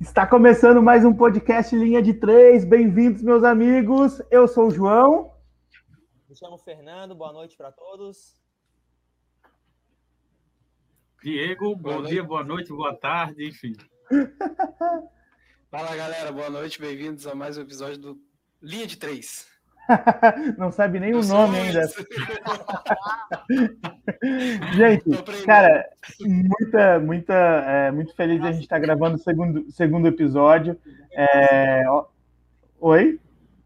Está 0.00 0.24
começando 0.24 0.80
mais 0.80 1.04
um 1.04 1.12
podcast 1.12 1.74
Linha 1.74 2.00
de 2.00 2.14
Três. 2.14 2.64
Bem-vindos, 2.64 3.20
meus 3.20 3.42
amigos. 3.42 4.22
Eu 4.30 4.46
sou 4.46 4.68
o 4.68 4.70
João. 4.70 5.34
Me 6.28 6.36
chamo 6.36 6.56
Fernando. 6.56 7.16
Boa 7.16 7.32
noite 7.32 7.56
para 7.56 7.72
todos. 7.72 8.40
Diego, 11.20 11.74
bom 11.74 11.96
boa 11.96 12.06
dia, 12.06 12.22
boa 12.22 12.44
noite, 12.44 12.68
boa 12.68 12.94
tarde, 12.94 13.48
enfim. 13.48 13.74
Fala 15.68 15.96
galera, 15.96 16.30
boa 16.30 16.48
noite, 16.48 16.80
bem-vindos 16.80 17.26
a 17.26 17.34
mais 17.34 17.58
um 17.58 17.62
episódio 17.62 17.98
do 17.98 18.22
Linha 18.62 18.86
de 18.86 18.96
Três. 18.96 19.48
Não 20.56 20.70
sabe 20.70 21.00
nem 21.00 21.10
Eu 21.10 21.20
o 21.20 21.24
nome 21.24 21.58
ainda. 21.58 21.86
gente, 24.74 25.10
cara, 25.44 25.88
muita, 26.20 26.98
muita, 26.98 27.34
é, 27.34 27.90
muito 27.90 28.14
feliz 28.14 28.40
de 28.40 28.46
a 28.46 28.52
gente 28.52 28.62
estar 28.62 28.76
tá 28.76 28.80
gravando 28.80 29.16
o 29.16 29.18
segundo, 29.18 29.70
segundo 29.70 30.08
episódio. 30.08 30.78
É... 31.12 31.84
Oi? 32.80 33.18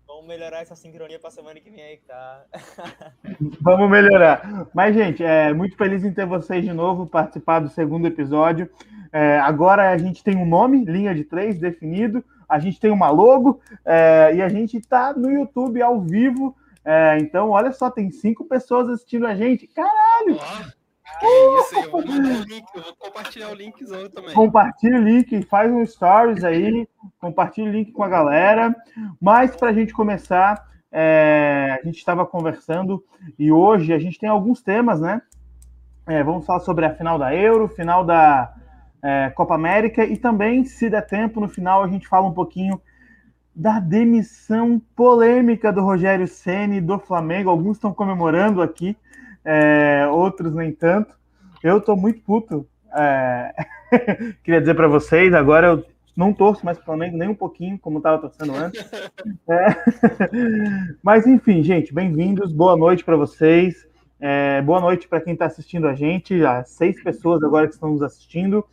Vamos 0.07 0.27
melhorar 0.27 0.61
essa 0.61 0.77
sincronia 0.77 1.19
para 1.19 1.29
a 1.29 1.33
semana 1.33 1.59
que 1.59 1.69
vem 1.69 1.83
aí, 1.83 1.97
tá? 2.07 2.45
Vamos 3.61 3.91
melhorar. 3.91 4.69
Mas, 4.73 4.95
gente, 4.95 5.25
é 5.25 5.53
muito 5.53 5.77
feliz 5.77 6.05
em 6.05 6.13
ter 6.13 6.27
vocês 6.27 6.65
de 6.65 6.73
novo 6.73 7.07
participar 7.07 7.59
do 7.59 7.69
segundo 7.69 8.07
episódio. 8.07 8.71
É, 9.13 9.39
agora 9.41 9.91
a 9.91 9.99
gente 9.99 10.23
tem 10.23 10.37
um 10.37 10.47
nome, 10.47 10.85
linha 10.85 11.15
de 11.15 11.25
três, 11.25 11.59
definido 11.59 12.25
a 12.53 12.59
gente 12.59 12.79
tem 12.79 12.91
uma 12.91 13.09
logo 13.09 13.61
é, 13.83 14.33
e 14.35 14.43
a 14.43 14.49
gente 14.49 14.77
está 14.77 15.15
no 15.15 15.31
YouTube 15.31 15.81
ao 15.81 16.03
vivo. 16.03 16.55
É, 16.85 17.19
então, 17.19 17.49
olha 17.49 17.73
só, 17.73 17.91
tem 17.91 18.11
cinco 18.11 18.45
pessoas 18.45 18.91
assistindo 18.91 19.27
a 19.27 19.35
gente. 19.35 19.67
Caralho! 19.69 20.39
Oh, 21.23 21.61
isso 21.61 21.77
eu 21.77 21.91
vou, 21.91 22.01
link, 22.01 22.65
eu 22.75 22.83
vou 22.83 22.97
compartilhar 22.99 23.51
o 23.51 23.55
linkzão 23.55 24.09
também. 24.11 24.35
Compartilha 24.35 24.99
o 24.99 25.03
link, 25.03 25.43
faz 25.47 25.73
um 25.73 25.85
stories 25.87 26.45
aí, 26.45 26.87
compartilha 27.19 27.71
o 27.71 27.73
link 27.73 27.91
com 27.91 28.03
a 28.03 28.09
galera. 28.09 28.75
Mas 29.21 29.57
para 29.57 29.71
a 29.71 29.73
gente 29.73 29.95
começar, 29.95 30.67
é, 30.91 31.79
a 31.81 31.87
gente 31.87 31.97
estava 31.97 32.27
conversando 32.27 33.03
e 33.39 33.51
hoje 33.51 33.95
a 33.95 33.99
gente 33.99 34.19
tem 34.19 34.29
alguns 34.29 34.61
temas, 34.61 35.01
né? 35.01 35.23
É, 36.07 36.23
vamos 36.23 36.45
falar 36.45 36.61
sobre 36.61 36.85
a 36.85 36.95
final 36.95 37.19
da 37.19 37.35
Euro, 37.35 37.69
final 37.69 38.05
da, 38.05 38.53
é, 39.03 39.31
Copa 39.31 39.55
América 39.55 40.05
e 40.05 40.17
também, 40.17 40.65
se 40.65 40.89
der 40.89 41.07
tempo, 41.07 41.41
no 41.41 41.49
final 41.49 41.83
a 41.83 41.89
gente 41.89 42.07
fala 42.07 42.27
um 42.27 42.33
pouquinho 42.33 42.81
da 43.55 43.81
demissão 43.81 44.81
polêmica 44.97 45.73
do 45.73 45.83
Rogério 45.83 46.27
Ceni 46.27 46.81
do 46.81 46.99
Flamengo. 46.99 47.51
Alguns 47.51 47.77
estão 47.77 47.93
comemorando 47.93 48.63
aqui, 48.63 48.97
é, 49.45 50.07
outros 50.07 50.55
nem 50.55 50.73
tanto. 50.73 51.15
Eu 51.63 51.79
estou 51.79 51.97
muito 51.97 52.21
puto. 52.23 52.67
É... 52.95 53.55
Queria 54.43 54.61
dizer 54.61 54.75
para 54.75 54.89
vocês, 54.89 55.33
agora 55.33 55.69
eu 55.69 55.87
não 56.17 56.33
torço 56.33 56.65
mais 56.65 56.77
para 56.77 56.83
o 56.83 56.87
Flamengo 56.87 57.17
nem 57.17 57.29
um 57.29 57.35
pouquinho, 57.35 57.79
como 57.79 57.99
estava 57.99 58.19
torcendo 58.19 58.55
antes. 58.55 58.85
É... 59.49 59.67
Mas 61.03 61.27
enfim, 61.27 61.63
gente, 61.63 61.95
bem-vindos, 61.95 62.53
boa 62.53 62.77
noite 62.77 63.05
para 63.05 63.17
vocês. 63.17 63.87
É, 64.21 64.63
boa 64.63 64.81
noite 64.81 65.09
para 65.09 65.21
quem 65.21 65.33
está 65.33 65.47
assistindo 65.47 65.89
a 65.89 65.95
gente, 65.95 66.45
as 66.45 66.71
seis 66.71 67.03
pessoas 67.03 67.43
agora 67.43 67.67
que 67.67 67.75
estão 67.75 67.91
nos 67.91 68.03
assistindo. 68.03 68.65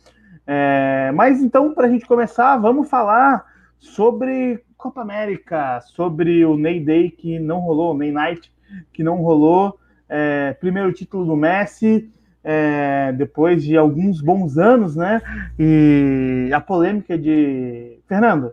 É, 0.52 1.12
mas 1.12 1.40
então, 1.40 1.72
para 1.72 1.86
a 1.86 1.88
gente 1.88 2.04
começar, 2.04 2.56
vamos 2.56 2.90
falar 2.90 3.46
sobre 3.78 4.64
Copa 4.76 5.00
América, 5.00 5.80
sobre 5.82 6.44
o 6.44 6.56
Ney 6.56 6.80
Day 6.84 7.08
que 7.08 7.38
não 7.38 7.60
rolou, 7.60 7.94
o 7.94 7.96
Ney 7.96 8.10
Night 8.10 8.52
que 8.92 9.04
não 9.04 9.22
rolou. 9.22 9.78
É, 10.08 10.52
primeiro 10.54 10.92
título 10.92 11.24
do 11.24 11.36
Messi, 11.36 12.12
é, 12.42 13.12
depois 13.12 13.62
de 13.62 13.76
alguns 13.76 14.20
bons 14.20 14.58
anos, 14.58 14.96
né? 14.96 15.22
E 15.56 16.50
a 16.52 16.60
polêmica 16.60 17.16
de. 17.16 18.00
Fernando, 18.08 18.52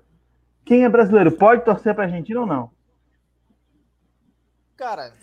quem 0.63 0.83
é 0.83 0.89
brasileiro 0.89 1.31
pode 1.31 1.65
torcer 1.65 1.95
para 1.95 2.03
a 2.03 2.05
Argentina 2.05 2.41
ou 2.41 2.45
não? 2.45 2.69
Cara, 4.75 5.13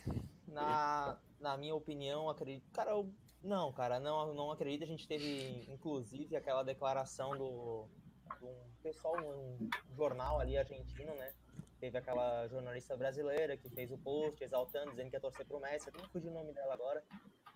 na, 0.48 1.14
na 1.40 1.56
minha 1.56 1.76
opinião, 1.76 2.28
acredito. 2.28 2.64
Cara, 2.72 2.90
eu 2.90 3.08
não, 3.44 3.72
cara, 3.72 4.00
não, 4.00 4.34
não 4.34 4.50
acredito. 4.50 4.84
A 4.84 4.86
gente 4.86 5.06
teve, 5.06 5.66
inclusive, 5.68 6.34
aquela 6.34 6.62
declaração 6.62 7.30
do, 7.36 7.86
do 8.40 8.46
um 8.46 8.82
pessoal 8.82 9.16
num 9.20 9.68
jornal 9.94 10.40
ali 10.40 10.56
argentino, 10.56 11.14
né? 11.14 11.32
Teve 11.78 11.98
aquela 11.98 12.48
jornalista 12.48 12.96
brasileira 12.96 13.56
que 13.56 13.68
fez 13.68 13.92
o 13.92 13.98
post 13.98 14.42
exaltando, 14.42 14.90
dizendo 14.90 15.10
que 15.10 15.16
ia 15.16 15.20
torcer 15.20 15.46
pro 15.46 15.60
Messi. 15.60 15.88
Eu 15.88 16.00
não 16.00 16.08
fugi 16.08 16.28
o 16.28 16.32
nome 16.32 16.52
dela 16.52 16.72
agora. 16.72 17.04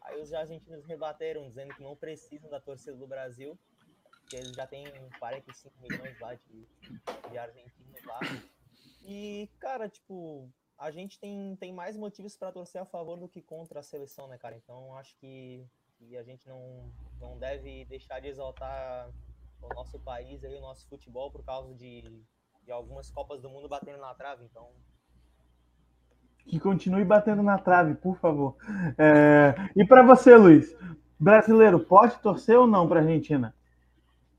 Aí 0.03 0.21
os 0.21 0.33
argentinos 0.33 0.85
rebateram, 0.85 1.49
dizendo 1.49 1.75
que 1.75 1.83
não 1.83 1.97
precisam 1.97 2.51
da 2.51 2.61
torcida 2.61 2.97
do 2.97 3.07
Brasil, 3.07 3.59
que 4.29 4.37
eles 4.37 4.55
já 4.55 4.67
têm 4.67 4.85
45 5.19 5.75
milhões 5.81 6.21
lá 6.21 6.35
de, 6.35 6.69
de 7.31 7.39
argentinos 7.39 8.05
lá. 8.05 8.21
E, 9.03 9.49
cara, 9.59 9.89
tipo, 9.89 10.51
a 10.79 10.91
gente 10.91 11.19
tem, 11.19 11.57
tem 11.57 11.73
mais 11.73 11.97
motivos 11.97 12.37
para 12.37 12.53
torcer 12.53 12.81
a 12.81 12.85
favor 12.85 13.19
do 13.19 13.29
que 13.29 13.43
contra 13.43 13.81
a 13.81 13.83
seleção, 13.83 14.29
né, 14.29 14.39
cara? 14.39 14.57
Então 14.57 14.95
acho 14.97 15.17
que, 15.17 15.67
que 15.99 16.17
a 16.17 16.23
gente 16.23 16.49
não, 16.49 16.91
não 17.21 17.39
deve 17.39 17.85
deixar 17.87 18.21
de 18.21 18.29
exaltar 18.29 19.11
o 19.61 19.75
nosso 19.75 19.99
país 19.99 20.45
aí, 20.45 20.55
o 20.57 20.61
nosso 20.61 20.89
futebol, 20.89 21.31
por 21.31 21.45
causa 21.45 21.75
de, 21.75 22.03
de 22.65 22.71
algumas 22.71 23.11
Copas 23.11 23.43
do 23.43 23.51
Mundo 23.51 23.69
batendo 23.69 23.99
na 23.99 24.15
trave. 24.15 24.45
Então. 24.45 24.69
Que 26.47 26.59
continue 26.61 27.05
batendo 27.05 27.43
na 27.43 27.59
trave, 27.59 27.95
por 27.95 28.17
favor. 28.19 28.57
É... 28.97 29.55
E 29.77 29.85
para 29.85 30.03
você, 30.03 30.37
Luiz, 30.37 30.75
brasileiro, 31.19 31.81
pode 31.81 32.19
torcer 32.21 32.57
ou 32.57 32.67
não 32.67 32.89
para 32.89 33.01
a 33.01 33.03
Argentina? 33.03 33.55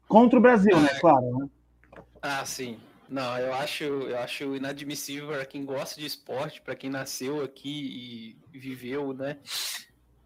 Contra 0.07 0.39
o 0.39 0.41
Brasil, 0.41 0.79
né? 0.79 0.89
Claro. 0.99 1.37
Né? 1.37 1.49
Ah, 2.21 2.45
sim. 2.45 2.79
Não, 3.07 3.37
eu 3.39 3.53
acho, 3.53 3.83
eu 3.83 4.17
acho 4.19 4.55
inadmissível 4.55 5.27
para 5.27 5.45
quem 5.45 5.65
gosta 5.65 5.99
de 5.99 6.05
esporte, 6.05 6.61
para 6.61 6.75
quem 6.75 6.89
nasceu 6.89 7.43
aqui 7.43 8.37
e 8.51 8.59
viveu, 8.59 9.13
né? 9.13 9.39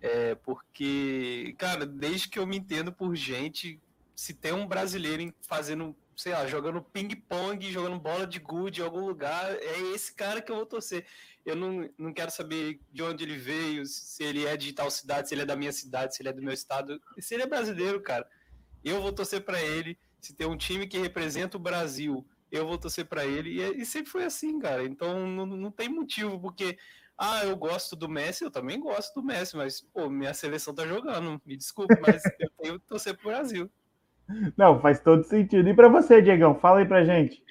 É, 0.03 0.35
porque, 0.35 1.55
cara, 1.57 1.85
desde 1.85 2.27
que 2.27 2.37
eu 2.37 2.45
me 2.45 2.57
entendo 2.57 2.91
por 2.91 3.15
gente, 3.15 3.79
se 4.13 4.33
tem 4.33 4.51
um 4.51 4.67
brasileiro 4.67 5.33
fazendo, 5.47 5.95
sei 6.13 6.33
lá, 6.33 6.45
jogando 6.45 6.81
ping-pong, 6.81 7.71
jogando 7.71 7.97
bola 7.97 8.27
de 8.27 8.37
gude 8.37 8.81
em 8.81 8.83
algum 8.83 9.07
lugar, 9.07 9.55
é 9.55 9.79
esse 9.95 10.13
cara 10.13 10.41
que 10.41 10.51
eu 10.51 10.57
vou 10.57 10.65
torcer. 10.65 11.05
Eu 11.45 11.55
não, 11.55 11.89
não 11.97 12.13
quero 12.13 12.31
saber 12.31 12.81
de 12.91 13.01
onde 13.01 13.23
ele 13.23 13.37
veio, 13.37 13.85
se 13.85 14.21
ele 14.21 14.45
é 14.45 14.57
de 14.57 14.73
tal 14.73 14.91
cidade, 14.91 15.29
se 15.29 15.35
ele 15.35 15.43
é 15.43 15.45
da 15.45 15.55
minha 15.55 15.71
cidade, 15.71 16.13
se 16.13 16.21
ele 16.21 16.29
é 16.29 16.33
do 16.33 16.41
meu 16.41 16.53
estado. 16.53 17.01
Se 17.19 17.33
ele 17.33 17.43
é 17.43 17.47
brasileiro, 17.47 18.01
cara, 18.01 18.29
eu 18.83 19.01
vou 19.01 19.13
torcer 19.13 19.39
para 19.45 19.61
ele. 19.61 19.97
Se 20.19 20.33
tem 20.33 20.45
um 20.45 20.57
time 20.57 20.85
que 20.85 20.97
representa 20.97 21.55
o 21.55 21.61
Brasil 21.61 22.27
eu 22.53 22.67
vou 22.67 22.77
torcer 22.77 23.05
para 23.05 23.25
ele. 23.25 23.55
E, 23.55 23.61
é, 23.61 23.71
e, 23.71 23.85
sempre 23.85 24.11
foi 24.11 24.23
assim, 24.23 24.59
cara. 24.59 24.83
Então 24.85 25.27
não, 25.27 25.45
não 25.45 25.71
tem 25.71 25.89
motivo, 25.89 26.39
porque, 26.39 26.77
ah, 27.17 27.45
eu 27.45 27.55
gosto 27.55 27.95
do 27.95 28.09
Messi, 28.09 28.43
eu 28.43 28.51
também 28.51 28.79
gosto 28.79 29.13
do 29.13 29.25
Messi, 29.25 29.55
mas, 29.55 29.81
pô, 29.81 30.09
minha 30.09 30.33
seleção 30.33 30.73
tá 30.73 30.85
jogando. 30.85 31.41
Me 31.45 31.55
desculpe, 31.55 31.95
mas 32.01 32.21
eu 32.39 32.49
tenho 32.57 32.79
que 32.79 32.87
torcer 32.87 33.15
pro 33.15 33.29
Brasil. 33.29 33.69
Não, 34.57 34.79
faz 34.79 34.99
todo 34.99 35.23
sentido. 35.23 35.67
E 35.69 35.73
para 35.73 35.89
você, 35.89 36.21
Diegão, 36.21 36.55
fala 36.55 36.79
aí 36.79 36.85
pra 36.85 37.03
gente. 37.03 37.43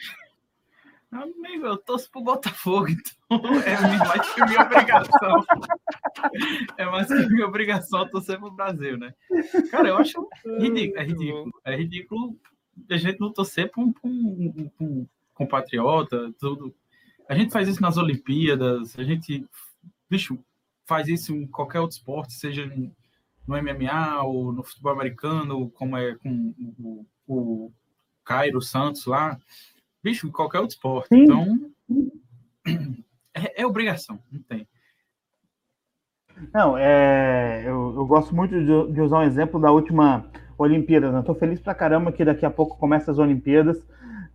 Amigo, 1.13 1.67
eu 1.67 1.77
torço 1.77 2.11
pro 2.11 2.23
Botafogo, 2.23 2.89
então 2.89 3.41
é 3.67 3.99
mais 3.99 4.35
que 4.35 4.45
minha 4.47 4.63
obrigação. 4.63 5.45
É 6.79 6.87
mais 6.87 7.07
que 7.07 7.29
minha 7.29 7.47
obrigação 7.47 8.09
torcer 8.09 8.39
pro 8.39 8.51
Brasil, 8.51 8.97
né? 8.97 9.15
Cara, 9.71 9.89
eu 9.89 9.99
acho 9.99 10.27
ridículo. 10.59 10.99
É 10.99 11.05
ridículo. 11.05 11.61
É 11.67 11.77
ridículo 11.77 12.39
a 12.91 12.97
gente 12.97 13.21
não 13.21 13.31
torcer 13.31 13.71
um, 13.77 13.93
um, 14.03 14.71
um, 14.81 15.07
compatriota, 15.35 16.33
tudo. 16.39 16.75
A 17.33 17.35
gente 17.35 17.51
faz 17.51 17.67
isso 17.67 17.81
nas 17.81 17.97
Olimpíadas, 17.97 18.95
a 18.99 19.03
gente, 19.03 19.47
bicho, 20.11 20.39
faz 20.85 21.09
isso 21.09 21.35
em 21.35 21.47
qualquer 21.47 21.81
outro 21.81 21.97
esporte, 21.97 22.35
seja 22.35 22.67
no 23.47 23.57
MMA 23.57 24.23
ou 24.23 24.53
no 24.53 24.63
futebol 24.63 24.93
americano, 24.93 25.71
como 25.71 25.97
é 25.97 26.15
com 26.17 26.53
o, 26.79 27.07
o 27.27 27.73
Cairo 28.23 28.61
Santos 28.61 29.07
lá. 29.07 29.39
Bicho, 30.05 30.27
em 30.27 30.31
qualquer 30.31 30.61
outro 30.61 30.75
esporte. 30.77 31.09
Sim. 31.09 31.23
Então, 31.23 31.71
é, 33.33 33.63
é, 33.63 33.67
obrigação, 33.67 34.23
não 34.31 34.43
tem. 34.43 34.69
Não, 36.53 36.77
é, 36.77 37.63
eu, 37.65 37.95
eu 37.97 38.07
gosto 38.07 38.35
muito 38.35 38.55
de, 38.55 38.93
de 38.93 39.01
usar 39.01 39.21
um 39.21 39.25
exemplo 39.25 39.59
da 39.59 39.71
última 39.71 40.31
Olimpíadas. 40.59 41.11
Né? 41.11 41.23
Tô 41.23 41.35
feliz 41.35 41.59
pra 41.61 41.75
caramba 41.75 42.13
que 42.13 42.27
daqui 42.27 42.45
a 42.45 42.51
pouco 42.51 42.77
começa 42.77 43.11
as 43.11 43.19
Olimpíadas. 43.19 43.83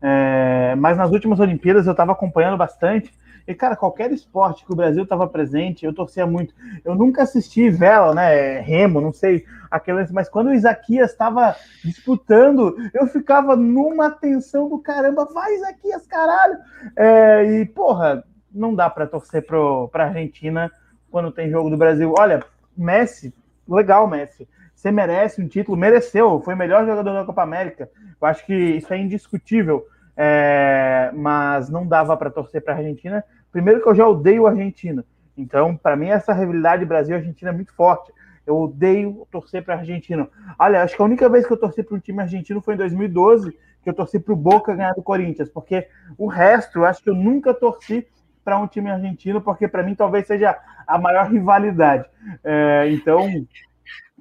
É, 0.01 0.75
mas 0.75 0.97
nas 0.97 1.11
últimas 1.11 1.39
Olimpíadas 1.39 1.85
eu 1.85 1.91
estava 1.91 2.11
acompanhando 2.11 2.57
bastante. 2.57 3.11
E, 3.47 3.55
cara, 3.55 3.77
qualquer 3.77 4.11
esporte 4.11 4.65
que 4.65 4.73
o 4.73 4.75
Brasil 4.75 5.03
estava 5.03 5.25
presente, 5.25 5.85
eu 5.85 5.93
torcia 5.93 6.27
muito. 6.27 6.53
Eu 6.83 6.95
nunca 6.95 7.23
assisti 7.23 7.69
vela, 7.69 8.13
né? 8.13 8.59
Remo, 8.59 8.99
não 8.99 9.13
sei, 9.13 9.45
aquelas, 9.71 10.11
mas 10.11 10.27
quando 10.27 10.47
o 10.47 10.53
Isaquias 10.53 11.11
estava 11.11 11.55
disputando, 11.83 12.75
eu 12.93 13.07
ficava 13.07 13.55
numa 13.55 14.11
tensão 14.11 14.67
do 14.67 14.79
caramba, 14.79 15.25
vai 15.33 15.55
Isaquias, 15.55 16.05
caralho! 16.05 16.57
É, 16.95 17.61
e, 17.61 17.65
porra, 17.65 18.21
não 18.51 18.75
dá 18.75 18.89
para 18.89 19.07
torcer 19.07 19.45
para 19.45 20.03
a 20.03 20.07
Argentina 20.07 20.69
quando 21.09 21.31
tem 21.31 21.49
jogo 21.49 21.69
do 21.69 21.77
Brasil. 21.77 22.13
Olha, 22.19 22.43
Messi, 22.75 23.33
legal, 23.65 24.09
Messi 24.09 24.45
Você 24.77 24.91
merece 24.91 25.41
um 25.41 25.47
título, 25.47 25.75
mereceu, 25.75 26.39
foi 26.39 26.53
o 26.53 26.57
melhor 26.57 26.85
jogador 26.85 27.11
da 27.11 27.25
Copa 27.25 27.41
América. 27.41 27.89
Eu 28.21 28.27
acho 28.27 28.45
que 28.45 28.53
isso 28.53 28.93
é 28.93 28.97
indiscutível, 28.99 29.83
é, 30.15 31.11
mas 31.15 31.67
não 31.67 31.87
dava 31.87 32.15
para 32.15 32.29
torcer 32.29 32.61
para 32.61 32.75
a 32.75 32.77
Argentina. 32.77 33.23
Primeiro 33.51 33.81
que 33.81 33.89
eu 33.89 33.95
já 33.95 34.07
odeio 34.07 34.45
a 34.45 34.51
Argentina. 34.51 35.03
Então, 35.35 35.75
para 35.75 35.95
mim, 35.95 36.09
essa 36.09 36.31
rivalidade 36.31 36.85
Brasil-Argentina 36.85 37.49
é 37.49 37.53
muito 37.55 37.73
forte. 37.73 38.13
Eu 38.45 38.55
odeio 38.55 39.27
torcer 39.31 39.65
para 39.65 39.73
a 39.73 39.77
Argentina. 39.79 40.29
Olha, 40.59 40.83
acho 40.83 40.95
que 40.95 41.01
a 41.01 41.05
única 41.05 41.27
vez 41.27 41.47
que 41.47 41.53
eu 41.53 41.57
torci 41.57 41.81
para 41.81 41.97
um 41.97 41.99
time 41.99 42.21
argentino 42.21 42.61
foi 42.61 42.75
em 42.75 42.77
2012, 42.77 43.57
que 43.81 43.89
eu 43.89 43.95
torci 43.95 44.19
para 44.19 44.33
o 44.33 44.37
Boca 44.37 44.75
ganhar 44.75 44.93
do 44.93 45.01
Corinthians, 45.01 45.49
porque 45.49 45.87
o 46.19 46.27
resto, 46.27 46.77
eu 46.77 46.85
acho 46.85 47.01
que 47.01 47.09
eu 47.09 47.15
nunca 47.15 47.51
torci 47.51 48.07
para 48.45 48.59
um 48.59 48.67
time 48.67 48.91
argentino, 48.91 49.41
porque 49.41 49.67
para 49.67 49.81
mim 49.81 49.95
talvez 49.95 50.27
seja 50.27 50.55
a 50.85 50.99
maior 50.99 51.29
rivalidade. 51.29 52.07
É, 52.43 52.87
então, 52.91 53.27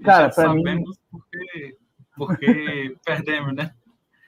cara, 0.03 0.31
para 0.31 0.55
mim. 0.55 0.85
Porque, 1.11 1.77
porque 2.17 2.97
perdemos, 3.05 3.55
né? 3.55 3.75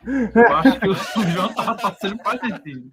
Eu 0.05 0.57
acho 0.57 0.81
que 0.81 0.89
o 0.89 0.95
João 1.29 1.53
tava 1.55 1.75
passando 1.75 2.19
para 2.19 2.41
Argentina. 2.41 2.85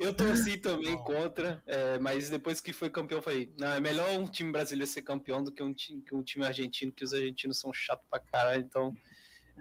eu 0.00 0.14
torci 0.14 0.56
também 0.56 0.96
contra, 0.98 1.62
é, 1.66 1.98
mas 1.98 2.30
depois 2.30 2.60
que 2.60 2.72
foi 2.72 2.88
campeão, 2.88 3.20
falei: 3.20 3.52
não, 3.58 3.68
é 3.68 3.80
melhor 3.80 4.08
um 4.18 4.26
time 4.26 4.50
brasileiro 4.50 4.90
ser 4.90 5.02
campeão 5.02 5.44
do 5.44 5.52
que 5.52 5.62
um 5.62 5.72
time, 5.72 6.00
que 6.02 6.14
um 6.14 6.22
time 6.22 6.46
argentino, 6.46 6.92
que 6.92 7.04
os 7.04 7.12
argentinos 7.12 7.60
são 7.60 7.72
chatos 7.72 8.06
pra 8.10 8.18
caralho. 8.18 8.62
Então, 8.62 8.94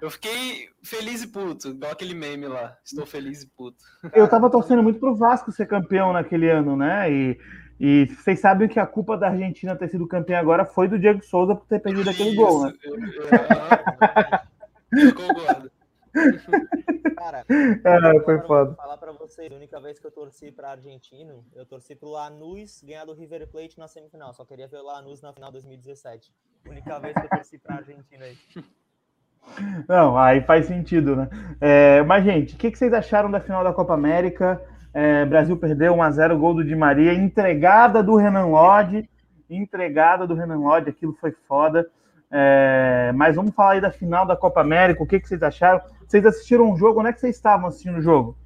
eu 0.02 0.10
fiquei 0.10 0.70
feliz 0.82 1.22
e 1.22 1.28
puto, 1.28 1.70
igual 1.70 1.92
aquele 1.92 2.14
meme 2.14 2.48
lá. 2.48 2.78
Estou 2.84 3.06
feliz 3.06 3.44
e 3.44 3.48
puto. 3.48 3.84
Eu 4.14 4.28
tava 4.28 4.50
torcendo 4.50 4.82
muito 4.82 5.00
pro 5.00 5.16
Vasco 5.16 5.52
ser 5.52 5.68
campeão 5.68 6.14
naquele 6.14 6.50
ano, 6.50 6.78
né? 6.78 7.12
E, 7.12 7.38
e 7.80 8.06
vocês 8.06 8.40
sabem 8.40 8.68
que 8.68 8.80
a 8.80 8.86
culpa 8.86 9.18
da 9.18 9.30
Argentina 9.30 9.76
ter 9.76 9.90
sido 9.90 10.08
campeã 10.08 10.40
agora 10.40 10.66
foi 10.66 10.88
do 10.88 11.00
Diego 11.00 11.24
Souza 11.24 11.56
por 11.56 11.66
ter 11.66 11.80
perdido 11.80 12.10
aquele 12.10 12.30
Isso, 12.30 12.42
gol, 12.42 12.66
né? 12.66 12.74
Eu, 12.84 12.96
eu, 12.96 13.02
eu 15.08 15.16
concordo. 15.16 15.72
Cara, 17.16 17.44
é, 17.50 18.20
foi 18.24 18.40
foda. 18.42 18.76
falar 18.76 18.98
para 18.98 19.12
vocês, 19.14 19.52
a 19.52 19.56
única 19.56 19.82
vez 19.82 19.98
que 19.98 20.06
eu 20.06 20.12
torci 20.12 20.52
para 20.52 20.70
argentino, 20.70 21.44
eu 21.56 21.66
torci 21.66 21.96
pro 21.96 22.10
Lanús 22.10 22.84
ganhar 22.84 23.06
do 23.06 23.14
River 23.14 23.48
Plate 23.48 23.80
na 23.80 23.88
semifinal. 23.88 24.32
Só 24.34 24.46
queria 24.46 24.68
ver 24.68 24.78
o 24.78 24.86
Lanús 24.86 25.22
na 25.22 25.34
final 25.34 25.52
2017. 25.52 26.32
Única 26.68 27.00
vez 27.00 27.16
que 27.16 27.26
eu 27.26 27.30
torci 27.30 27.58
para 27.58 27.78
argentino 27.78 28.24
aí. 28.24 28.38
Não, 29.90 30.18
aí 30.18 30.42
faz 30.42 30.68
sentido, 30.68 31.16
né? 31.16 31.30
É, 31.60 32.02
mas, 32.04 32.24
gente, 32.24 32.56
o 32.56 32.58
que, 32.58 32.72
que, 32.72 32.78
vocês 32.78 32.94
acharam 32.94 33.30
da 33.30 33.42
final 33.42 33.64
da 33.64 33.74
Copa 33.74 33.94
América? 33.94 34.62
É, 34.94 35.26
Brasil 35.26 35.58
perdeu 35.58 35.96
1x0, 35.96 36.38
gol 36.38 36.54
do 36.54 36.64
Di 36.64 36.76
Maria, 36.76 37.14
entregada 37.14 38.04
do 38.04 38.16
Renan 38.16 38.46
Lodge, 38.46 39.10
entregada 39.50 40.28
do 40.28 40.36
Renan 40.36 40.60
Lodge, 40.60 40.90
aquilo 40.90 41.14
foi 41.14 41.32
foda. 41.48 41.90
É, 42.30 43.12
mas 43.16 43.36
vamos 43.36 43.54
falar 43.54 43.74
aí 43.74 43.82
da 43.82 43.92
final 43.92 44.26
da 44.26 44.36
Copa 44.36 44.62
América, 44.62 45.04
o 45.04 45.08
que, 45.08 45.20
que 45.20 45.28
vocês 45.28 45.42
acharam? 45.42 45.82
Vocês 46.08 46.26
assistiram 46.26 46.66
o 46.66 46.74
um 46.74 46.78
jogo? 46.78 47.00
Onde 47.00 47.10
é 47.10 47.14
que 47.14 47.20
vocês 47.20 47.36
estavam 47.36 47.68
assistindo 47.68 47.98
o 47.98 48.02
jogo? 48.02 48.38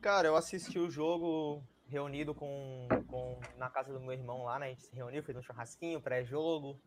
Cara, 0.00 0.28
eu 0.28 0.36
assisti 0.36 0.78
o 0.78 0.90
jogo 0.90 1.62
reunido 1.86 2.34
com, 2.34 2.86
com 3.08 3.38
na 3.58 3.68
casa 3.68 3.92
do 3.92 4.00
meu 4.00 4.12
irmão 4.12 4.44
lá, 4.44 4.58
né? 4.58 4.66
A 4.66 4.68
gente 4.68 4.82
se 4.82 4.94
reuniu, 4.94 5.22
fez 5.22 5.36
um 5.36 5.42
churrasquinho, 5.42 6.00
pré-jogo, 6.00 6.78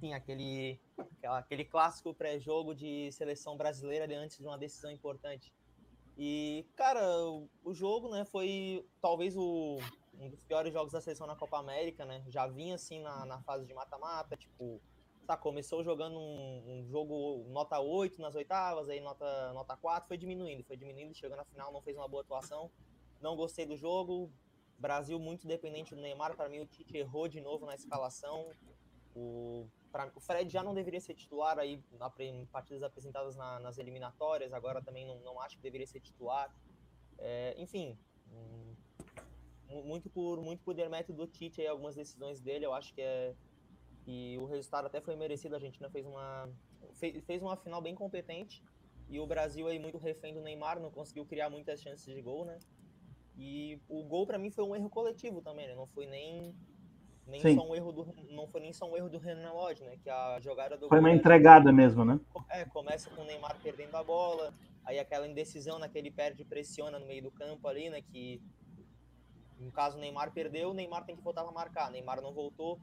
tinha 0.00 0.16
aquele, 0.16 0.80
aquele 1.22 1.64
clássico 1.64 2.12
pré-jogo 2.12 2.74
de 2.74 3.12
seleção 3.12 3.56
brasileira 3.56 4.08
de 4.08 4.14
antes 4.14 4.38
de 4.38 4.46
uma 4.46 4.58
decisão 4.58 4.90
importante. 4.90 5.52
E, 6.16 6.66
cara, 6.76 7.02
o 7.64 7.72
jogo, 7.72 8.10
né, 8.10 8.24
foi 8.24 8.86
talvez 9.00 9.36
o, 9.36 9.78
um 10.18 10.28
dos 10.28 10.42
piores 10.44 10.72
jogos 10.72 10.92
da 10.92 11.00
seleção 11.00 11.26
na 11.26 11.34
Copa 11.34 11.58
América, 11.58 12.04
né? 12.04 12.22
Já 12.28 12.46
vinha 12.46 12.74
assim 12.74 13.00
na, 13.00 13.24
na 13.24 13.40
fase 13.42 13.64
de 13.64 13.72
mata-mata, 13.72 14.36
tipo, 14.36 14.80
tá, 15.26 15.36
começou 15.36 15.82
jogando 15.82 16.18
um, 16.18 16.62
um, 16.66 16.86
jogo 16.88 17.44
nota 17.48 17.80
8 17.80 18.20
nas 18.20 18.34
oitavas, 18.34 18.88
aí 18.88 19.00
nota, 19.00 19.52
nota 19.52 19.76
4, 19.76 20.08
foi 20.08 20.18
diminuindo, 20.18 20.64
foi 20.64 20.76
diminuindo, 20.76 21.14
chegou 21.14 21.36
na 21.36 21.44
final, 21.44 21.72
não 21.72 21.80
fez 21.80 21.96
uma 21.96 22.08
boa 22.08 22.22
atuação. 22.22 22.70
Não 23.20 23.36
gostei 23.36 23.64
do 23.64 23.76
jogo. 23.76 24.30
Brasil 24.78 25.18
muito 25.18 25.46
dependente 25.46 25.94
do 25.94 26.00
Neymar, 26.00 26.34
para 26.34 26.48
mim 26.48 26.60
o 26.60 26.66
Tite 26.66 26.96
errou 26.96 27.28
de 27.28 27.40
novo 27.40 27.66
na 27.66 27.74
escalação. 27.74 28.50
O 29.14 29.68
pra, 29.90 30.10
o 30.14 30.20
Fred 30.20 30.50
já 30.50 30.62
não 30.62 30.74
deveria 30.74 31.00
ser 31.00 31.14
titular 31.14 31.58
aí 31.58 31.82
na, 31.92 32.12
em 32.20 32.46
partidas 32.46 32.82
apresentadas 32.82 33.36
na, 33.36 33.58
nas 33.60 33.78
eliminatórias, 33.78 34.52
agora 34.52 34.82
também 34.82 35.06
não, 35.06 35.18
não 35.20 35.40
acho 35.40 35.56
que 35.56 35.62
deveria 35.62 35.86
ser 35.86 36.00
titular. 36.00 36.54
É, 37.18 37.54
enfim, 37.58 37.98
hum, 38.32 38.74
muito 39.84 40.08
por 40.10 40.40
muito 40.40 40.62
por 40.62 40.74
demérito 40.74 41.12
do 41.12 41.26
Tite 41.26 41.60
aí, 41.60 41.66
algumas 41.66 41.94
decisões 41.94 42.40
dele, 42.40 42.66
eu 42.66 42.72
acho 42.72 42.92
que 42.94 43.02
é 43.02 43.34
que 44.04 44.38
o 44.38 44.46
resultado 44.46 44.86
até 44.86 45.00
foi 45.00 45.14
merecido, 45.14 45.54
a 45.54 45.58
Argentina 45.58 45.90
fez 45.90 46.06
uma 46.06 46.48
fez, 46.94 47.22
fez 47.24 47.42
uma 47.42 47.56
final 47.56 47.80
bem 47.82 47.94
competente 47.94 48.62
e 49.08 49.20
o 49.20 49.26
Brasil 49.26 49.66
aí 49.66 49.78
muito 49.78 49.98
refém 49.98 50.32
do 50.32 50.40
Neymar, 50.40 50.80
não 50.80 50.90
conseguiu 50.90 51.26
criar 51.26 51.50
muitas 51.50 51.82
chances 51.82 52.04
de 52.04 52.22
gol, 52.22 52.44
né? 52.44 52.58
E 53.36 53.80
o 53.88 54.04
gol 54.04 54.26
para 54.26 54.38
mim 54.38 54.50
foi 54.50 54.64
um 54.64 54.74
erro 54.74 54.88
coletivo 54.88 55.40
também, 55.42 55.66
né? 55.66 55.74
Não 55.74 55.86
foi 55.86 56.06
nem 56.06 56.54
nem 57.26 57.40
Sim. 57.40 57.56
só 57.56 57.68
um 57.68 57.74
erro 57.74 57.92
do 57.92 58.14
não 58.30 58.46
foi 58.48 58.60
nem 58.60 58.72
só 58.72 58.90
um 58.90 58.96
erro 58.96 59.08
do 59.08 59.18
Renan 59.18 59.52
Lodge, 59.52 59.82
né? 59.84 59.96
Que 60.02 60.10
a 60.10 60.40
jogada 60.40 60.76
do 60.76 60.88
foi 60.88 60.98
uma 60.98 61.10
entregada 61.10 61.72
mesmo, 61.72 62.04
né? 62.04 62.18
É, 62.50 62.64
começa 62.64 63.10
com 63.10 63.22
o 63.22 63.24
Neymar 63.24 63.56
perdendo 63.62 63.94
a 63.96 64.02
bola, 64.02 64.52
aí 64.84 64.98
aquela 64.98 65.26
indecisão 65.26 65.78
naquele 65.78 66.10
perde 66.10 66.44
pressiona 66.44 66.98
no 66.98 67.06
meio 67.06 67.22
do 67.22 67.30
campo 67.30 67.66
ali, 67.68 67.90
né? 67.90 68.02
Que 68.02 68.42
no 69.58 69.70
caso 69.70 69.98
o 69.98 70.00
Neymar 70.00 70.32
perdeu, 70.32 70.70
o 70.70 70.74
Neymar 70.74 71.04
tem 71.04 71.14
que 71.14 71.22
voltar 71.22 71.44
para 71.44 71.52
marcar. 71.52 71.90
Neymar 71.90 72.20
não 72.20 72.32
voltou, 72.32 72.80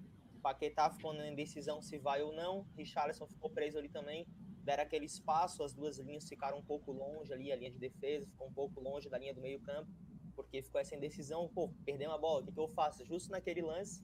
Paquetá 0.48 0.90
ficou 0.90 1.14
na 1.14 1.28
indecisão 1.28 1.82
se 1.82 1.98
vai 1.98 2.22
ou 2.22 2.32
não, 2.32 2.66
Richarlison 2.78 3.28
ficou 3.28 3.50
preso 3.50 3.78
ali 3.78 3.90
também, 3.90 4.26
deram 4.64 4.84
aquele 4.84 5.06
espaço, 5.06 5.64
as 5.64 5.74
duas 5.74 5.98
linhas 5.98 6.28
ficaram 6.28 6.60
um 6.60 6.64
pouco 6.64 6.92
longe 6.92 7.34
ali, 7.34 7.52
a 7.52 7.56
linha 7.56 7.72
de 7.72 7.78
defesa 7.78 8.26
ficou 8.26 8.48
um 8.48 8.54
pouco 8.54 8.80
longe 8.80 9.10
da 9.10 9.18
linha 9.18 9.34
do 9.34 9.42
meio 9.42 9.60
campo, 9.60 9.90
porque 10.36 10.62
ficou 10.62 10.80
essa 10.80 10.96
indecisão, 10.96 11.50
pô, 11.54 11.70
perdeu 11.84 12.10
uma 12.10 12.18
bola, 12.18 12.42
o 12.42 12.46
que, 12.46 12.52
que 12.54 12.60
eu 12.60 12.70
faço? 12.70 13.04
Justo 13.04 13.32
naquele 13.32 13.62
lance, 13.62 14.02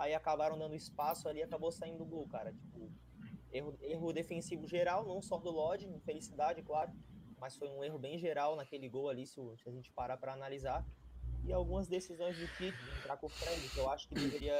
aí 0.00 0.14
acabaram 0.14 0.58
dando 0.58 0.74
espaço 0.74 1.28
ali 1.28 1.42
acabou 1.42 1.70
saindo 1.70 2.02
o 2.02 2.06
gol, 2.06 2.26
cara. 2.26 2.52
Tipo, 2.52 2.90
erro, 3.52 3.78
erro 3.82 4.12
defensivo 4.12 4.66
geral, 4.66 5.06
não 5.06 5.20
só 5.20 5.36
do 5.36 5.50
Lodge, 5.50 5.86
infelicidade, 5.86 6.62
claro, 6.62 6.90
mas 7.38 7.54
foi 7.56 7.68
um 7.68 7.84
erro 7.84 7.98
bem 7.98 8.18
geral 8.18 8.56
naquele 8.56 8.88
gol 8.88 9.10
ali, 9.10 9.26
se, 9.26 9.38
a 9.40 9.70
gente 9.70 9.92
parar 9.92 10.16
para 10.16 10.32
analisar. 10.32 10.84
E 11.44 11.52
algumas 11.52 11.86
decisões 11.86 12.36
do 12.36 12.46
de 12.46 12.68
entrar 12.98 13.16
com 13.18 13.26
o 13.26 13.30
Fred, 13.30 13.68
que 13.68 13.78
eu 13.78 13.90
acho 13.90 14.08
que 14.08 14.14
deveria, 14.14 14.58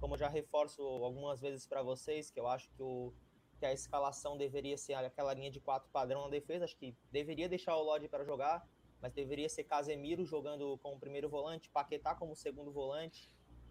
como 0.00 0.14
eu 0.14 0.18
já 0.18 0.28
reforço 0.28 0.82
algumas 0.82 1.40
vezes 1.40 1.66
para 1.66 1.82
vocês, 1.82 2.30
que 2.30 2.38
eu 2.38 2.46
acho 2.46 2.68
que, 2.70 2.82
o, 2.82 3.12
que 3.58 3.66
a 3.66 3.72
escalação 3.72 4.36
deveria 4.36 4.76
ser 4.76 4.94
aquela 4.94 5.34
linha 5.34 5.50
de 5.50 5.60
quatro 5.60 5.88
padrão 5.90 6.22
na 6.22 6.28
defesa, 6.28 6.64
acho 6.64 6.76
que 6.76 6.96
deveria 7.10 7.48
deixar 7.48 7.76
o 7.76 7.82
Lodge 7.82 8.08
para 8.08 8.24
jogar, 8.24 8.68
mas 9.00 9.12
deveria 9.12 9.48
ser 9.48 9.64
Casemiro 9.64 10.24
jogando 10.24 10.76
como 10.78 10.98
primeiro 10.98 11.28
volante, 11.28 11.68
Paquetá 11.70 12.14
como 12.14 12.34
segundo 12.34 12.72
volante, 12.72 13.28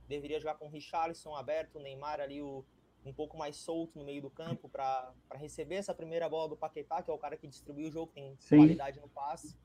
deveria 0.08 0.40
jogar 0.40 0.56
com 0.56 0.66
o 0.66 0.70
Richarlison 0.70 1.36
aberto, 1.36 1.78
o 1.78 1.82
Neymar 1.82 2.20
ali 2.20 2.42
o, 2.42 2.64
um 3.06 3.14
pouco 3.14 3.38
mais 3.38 3.56
solto 3.58 3.98
no 3.98 4.06
meio 4.06 4.22
do 4.22 4.30
campo 4.30 4.70
para 4.70 5.14
receber 5.36 5.76
essa 5.76 5.94
primeira 5.94 6.28
bola 6.30 6.50
do 6.50 6.58
Paquetá, 6.58 7.02
que 7.02 7.10
é 7.10 7.14
o 7.14 7.18
cara 7.18 7.38
que 7.38 7.48
distribui 7.48 7.88
o 7.88 7.92
jogo, 7.92 8.12
tem 8.14 8.36
Sim. 8.40 8.58
qualidade 8.58 9.00
no 9.00 9.10
passe. 9.10 9.58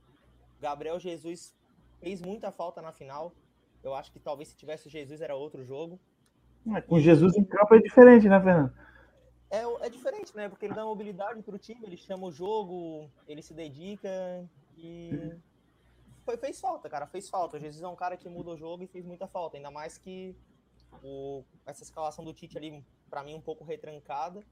Gabriel 0.61 0.99
Jesus 0.99 1.55
fez 2.01 2.21
muita 2.21 2.51
falta 2.51 2.81
na 2.81 2.93
final. 2.93 3.35
Eu 3.83 3.95
acho 3.95 4.13
que 4.13 4.21
talvez 4.21 4.49
se 4.49 4.57
tivesse 4.57 4.87
o 4.87 4.91
Jesus 4.91 5.21
era 5.21 5.35
outro 5.35 5.65
jogo. 5.65 5.99
É, 6.75 6.81
com 6.81 7.01
Jesus 7.01 7.37
em 7.37 7.45
campo 7.45 7.75
é 7.75 7.81
diferente, 7.81 8.29
né, 8.29 8.41
Fernando? 8.41 8.73
É, 9.51 9.87
é 9.87 9.91
diferente, 9.91 10.35
né? 10.37 10.49
Porque 10.49 10.67
ele 10.67 10.75
dá 10.75 10.85
mobilidade 10.85 11.43
para 11.43 11.55
o 11.55 11.59
time, 11.59 11.85
ele 11.85 11.97
chama 11.97 12.27
o 12.27 12.33
jogo, 12.33 13.11
ele 13.27 13.43
se 13.43 13.53
dedica 13.53 14.09
e 14.77 15.33
foi, 16.25 16.37
fez 16.37 16.61
falta, 16.61 16.88
cara, 16.88 17.07
fez 17.07 17.29
falta. 17.29 17.57
O 17.57 17.61
Jesus 17.61 17.83
é 17.83 17.88
um 17.88 17.97
cara 17.97 18.17
que 18.17 18.29
muda 18.29 18.50
o 18.50 18.57
jogo 18.57 18.83
e 18.83 18.87
fez 18.87 19.05
muita 19.05 19.26
falta, 19.26 19.57
ainda 19.57 19.71
mais 19.71 19.99
que 19.99 20.37
o, 21.02 21.45
essa 21.67 21.83
escalação 21.83 22.25
do 22.25 22.33
Tite 22.33 22.57
ali, 22.57 22.85
para 23.09 23.23
mim, 23.23 23.35
um 23.35 23.41
pouco 23.41 23.64
retrancada 23.64 24.43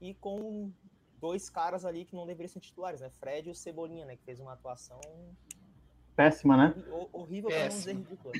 e 0.00 0.14
com 0.14 0.70
dois 1.20 1.48
caras 1.48 1.84
ali 1.84 2.04
que 2.04 2.14
não 2.14 2.26
deveriam 2.26 2.52
ser 2.52 2.60
titulares, 2.60 3.00
né? 3.00 3.10
Fred 3.10 3.48
e 3.48 3.52
o 3.52 3.54
Cebolinha, 3.54 4.04
né? 4.04 4.16
Que 4.16 4.24
fez 4.24 4.40
uma 4.40 4.52
atuação 4.52 5.00
péssima, 6.14 6.56
né? 6.56 6.74
Horrível 7.12 7.50
para 7.50 7.60
não 7.60 7.68
dizer 7.68 7.94
ridícula. 7.94 8.34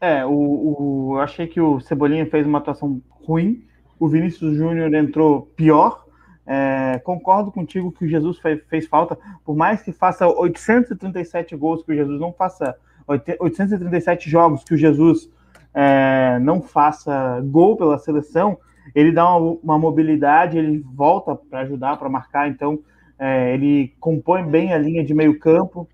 É, 0.00 0.24
o, 0.26 0.30
o, 0.30 1.16
eu 1.16 1.20
achei 1.20 1.46
que 1.46 1.60
o 1.60 1.80
Cebolinha 1.80 2.26
fez 2.26 2.46
uma 2.46 2.58
atuação 2.58 3.02
ruim, 3.08 3.66
o 3.98 4.08
Vinícius 4.08 4.56
Júnior 4.56 4.92
entrou 4.94 5.46
pior, 5.56 6.05
é, 6.46 7.00
concordo 7.02 7.50
contigo 7.50 7.90
que 7.90 8.04
o 8.04 8.08
Jesus 8.08 8.38
fez, 8.38 8.62
fez, 8.68 8.86
falta, 8.86 9.18
por 9.44 9.56
mais 9.56 9.82
que 9.82 9.92
faça 9.92 10.28
837 10.28 11.56
gols, 11.56 11.82
que 11.82 11.92
o 11.92 11.94
Jesus 11.94 12.20
não 12.20 12.32
faça 12.32 12.76
837 13.06 14.30
jogos, 14.30 14.62
que 14.62 14.74
o 14.74 14.76
Jesus 14.76 15.28
é, 15.74 16.38
não 16.40 16.62
faça 16.62 17.40
gol 17.44 17.76
pela 17.76 17.98
seleção, 17.98 18.58
ele 18.94 19.10
dá 19.10 19.36
uma, 19.36 19.58
uma 19.62 19.78
mobilidade, 19.78 20.56
ele 20.56 20.84
volta 20.94 21.34
para 21.34 21.60
ajudar, 21.60 21.96
para 21.96 22.08
marcar, 22.08 22.48
então 22.48 22.78
é, 23.18 23.54
ele 23.54 23.92
compõe 23.98 24.44
bem 24.44 24.72
a 24.72 24.78
linha 24.78 25.04
de 25.04 25.14
meio 25.14 25.38
campo. 25.38 25.88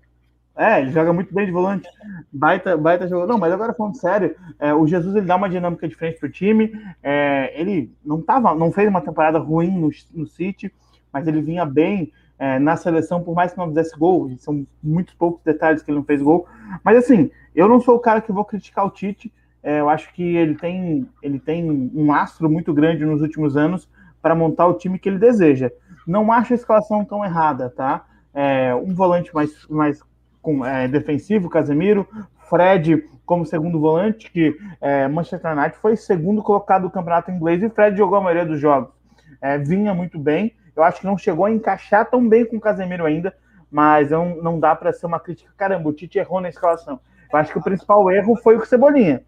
É, 0.55 0.81
ele 0.81 0.91
joga 0.91 1.11
muito 1.11 1.33
bem 1.33 1.45
de 1.45 1.51
volante. 1.51 1.87
Baita, 2.31 2.77
baita 2.77 3.07
jogador. 3.07 3.31
Não, 3.31 3.39
mas 3.39 3.51
agora 3.51 3.73
falando 3.73 3.97
sério, 3.97 4.35
é, 4.59 4.73
o 4.73 4.85
Jesus 4.85 5.15
ele 5.15 5.25
dá 5.25 5.35
uma 5.35 5.49
dinâmica 5.49 5.87
diferente 5.87 6.19
pro 6.19 6.29
time. 6.29 6.71
É, 7.01 7.59
ele 7.59 7.91
não 8.05 8.21
tava, 8.21 8.53
não 8.53 8.71
fez 8.71 8.87
uma 8.87 9.01
temporada 9.01 9.39
ruim 9.39 9.71
no, 9.71 9.89
no 10.13 10.27
City, 10.27 10.71
mas 11.11 11.27
ele 11.27 11.41
vinha 11.41 11.65
bem 11.65 12.11
é, 12.37 12.59
na 12.59 12.75
seleção, 12.75 13.23
por 13.23 13.33
mais 13.33 13.51
que 13.51 13.57
não 13.57 13.67
fizesse 13.69 13.97
gol. 13.97 14.29
São 14.37 14.65
muitos 14.81 15.15
poucos 15.15 15.41
detalhes 15.43 15.81
que 15.81 15.89
ele 15.89 15.97
não 15.97 16.05
fez 16.05 16.21
gol. 16.21 16.47
Mas 16.83 16.97
assim, 16.97 17.31
eu 17.55 17.67
não 17.67 17.81
sou 17.81 17.95
o 17.95 17.99
cara 17.99 18.21
que 18.21 18.31
vou 18.31 18.45
criticar 18.45 18.85
o 18.85 18.91
Tite. 18.91 19.33
É, 19.63 19.79
eu 19.79 19.89
acho 19.89 20.13
que 20.13 20.35
ele 20.35 20.55
tem, 20.55 21.09
ele 21.21 21.39
tem 21.39 21.91
um 21.95 22.11
astro 22.13 22.49
muito 22.49 22.73
grande 22.73 23.05
nos 23.05 23.21
últimos 23.21 23.57
anos 23.57 23.89
para 24.21 24.35
montar 24.35 24.67
o 24.67 24.75
time 24.75 24.99
que 24.99 25.09
ele 25.09 25.17
deseja. 25.17 25.71
Não 26.05 26.31
acho 26.31 26.53
a 26.53 26.55
escalação 26.55 27.03
tão 27.03 27.23
errada, 27.23 27.69
tá? 27.69 28.05
É, 28.33 28.75
um 28.75 28.93
volante 28.93 29.33
mais, 29.33 29.67
mais 29.67 30.01
com, 30.43 30.63
é, 30.63 30.87
defensivo, 30.87 31.49
Casemiro, 31.49 32.07
Fred 32.49 33.09
como 33.25 33.45
segundo 33.45 33.79
volante, 33.79 34.29
que 34.29 34.55
é, 34.79 35.07
Manchester 35.07 35.57
United 35.57 35.77
foi 35.77 35.95
segundo 35.95 36.43
colocado 36.43 36.83
do 36.83 36.91
campeonato 36.91 37.31
inglês 37.31 37.63
e 37.63 37.69
Fred 37.69 37.97
jogou 37.97 38.17
a 38.17 38.21
maioria 38.21 38.45
dos 38.45 38.59
jogos. 38.59 38.93
É, 39.41 39.57
vinha 39.57 39.93
muito 39.93 40.19
bem. 40.19 40.53
Eu 40.75 40.83
acho 40.83 40.99
que 40.99 41.05
não 41.05 41.17
chegou 41.17 41.45
a 41.45 41.51
encaixar 41.51 42.09
tão 42.09 42.27
bem 42.27 42.45
com 42.45 42.57
o 42.57 42.61
Casemiro 42.61 43.05
ainda, 43.05 43.35
mas 43.71 44.11
não, 44.11 44.35
não 44.35 44.59
dá 44.59 44.75
para 44.75 44.91
ser 44.91 45.05
uma 45.05 45.19
crítica. 45.19 45.51
Caramba, 45.55 45.89
o 45.89 45.93
Tite 45.93 46.19
errou 46.19 46.41
na 46.41 46.49
escalação. 46.49 46.99
Eu 47.31 47.39
acho 47.39 47.51
que 47.51 47.57
o 47.57 47.63
principal 47.63 48.11
erro 48.11 48.35
foi 48.35 48.57
o 48.57 48.65
Cebolinha. 48.65 49.23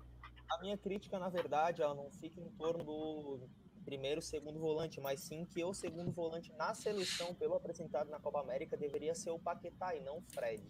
A 0.52 0.62
minha 0.62 0.78
crítica, 0.78 1.18
na 1.18 1.30
verdade, 1.30 1.82
ela 1.82 1.96
não 1.96 2.10
fica 2.12 2.40
em 2.40 2.50
torno 2.58 2.84
do 2.84 3.40
primeiro, 3.86 4.22
segundo 4.22 4.60
volante, 4.60 5.00
mas 5.00 5.22
sim 5.22 5.46
que 5.46 5.64
o 5.64 5.74
segundo 5.74 6.12
volante 6.12 6.52
na 6.58 6.74
seleção, 6.74 7.34
pelo 7.36 7.54
apresentado 7.54 8.10
na 8.10 8.20
Copa 8.20 8.42
América, 8.42 8.76
deveria 8.76 9.14
ser 9.14 9.30
o 9.30 9.40
Paquetá 9.40 9.96
e 9.96 10.02
não 10.02 10.18
o 10.18 10.22
Fred. 10.22 10.64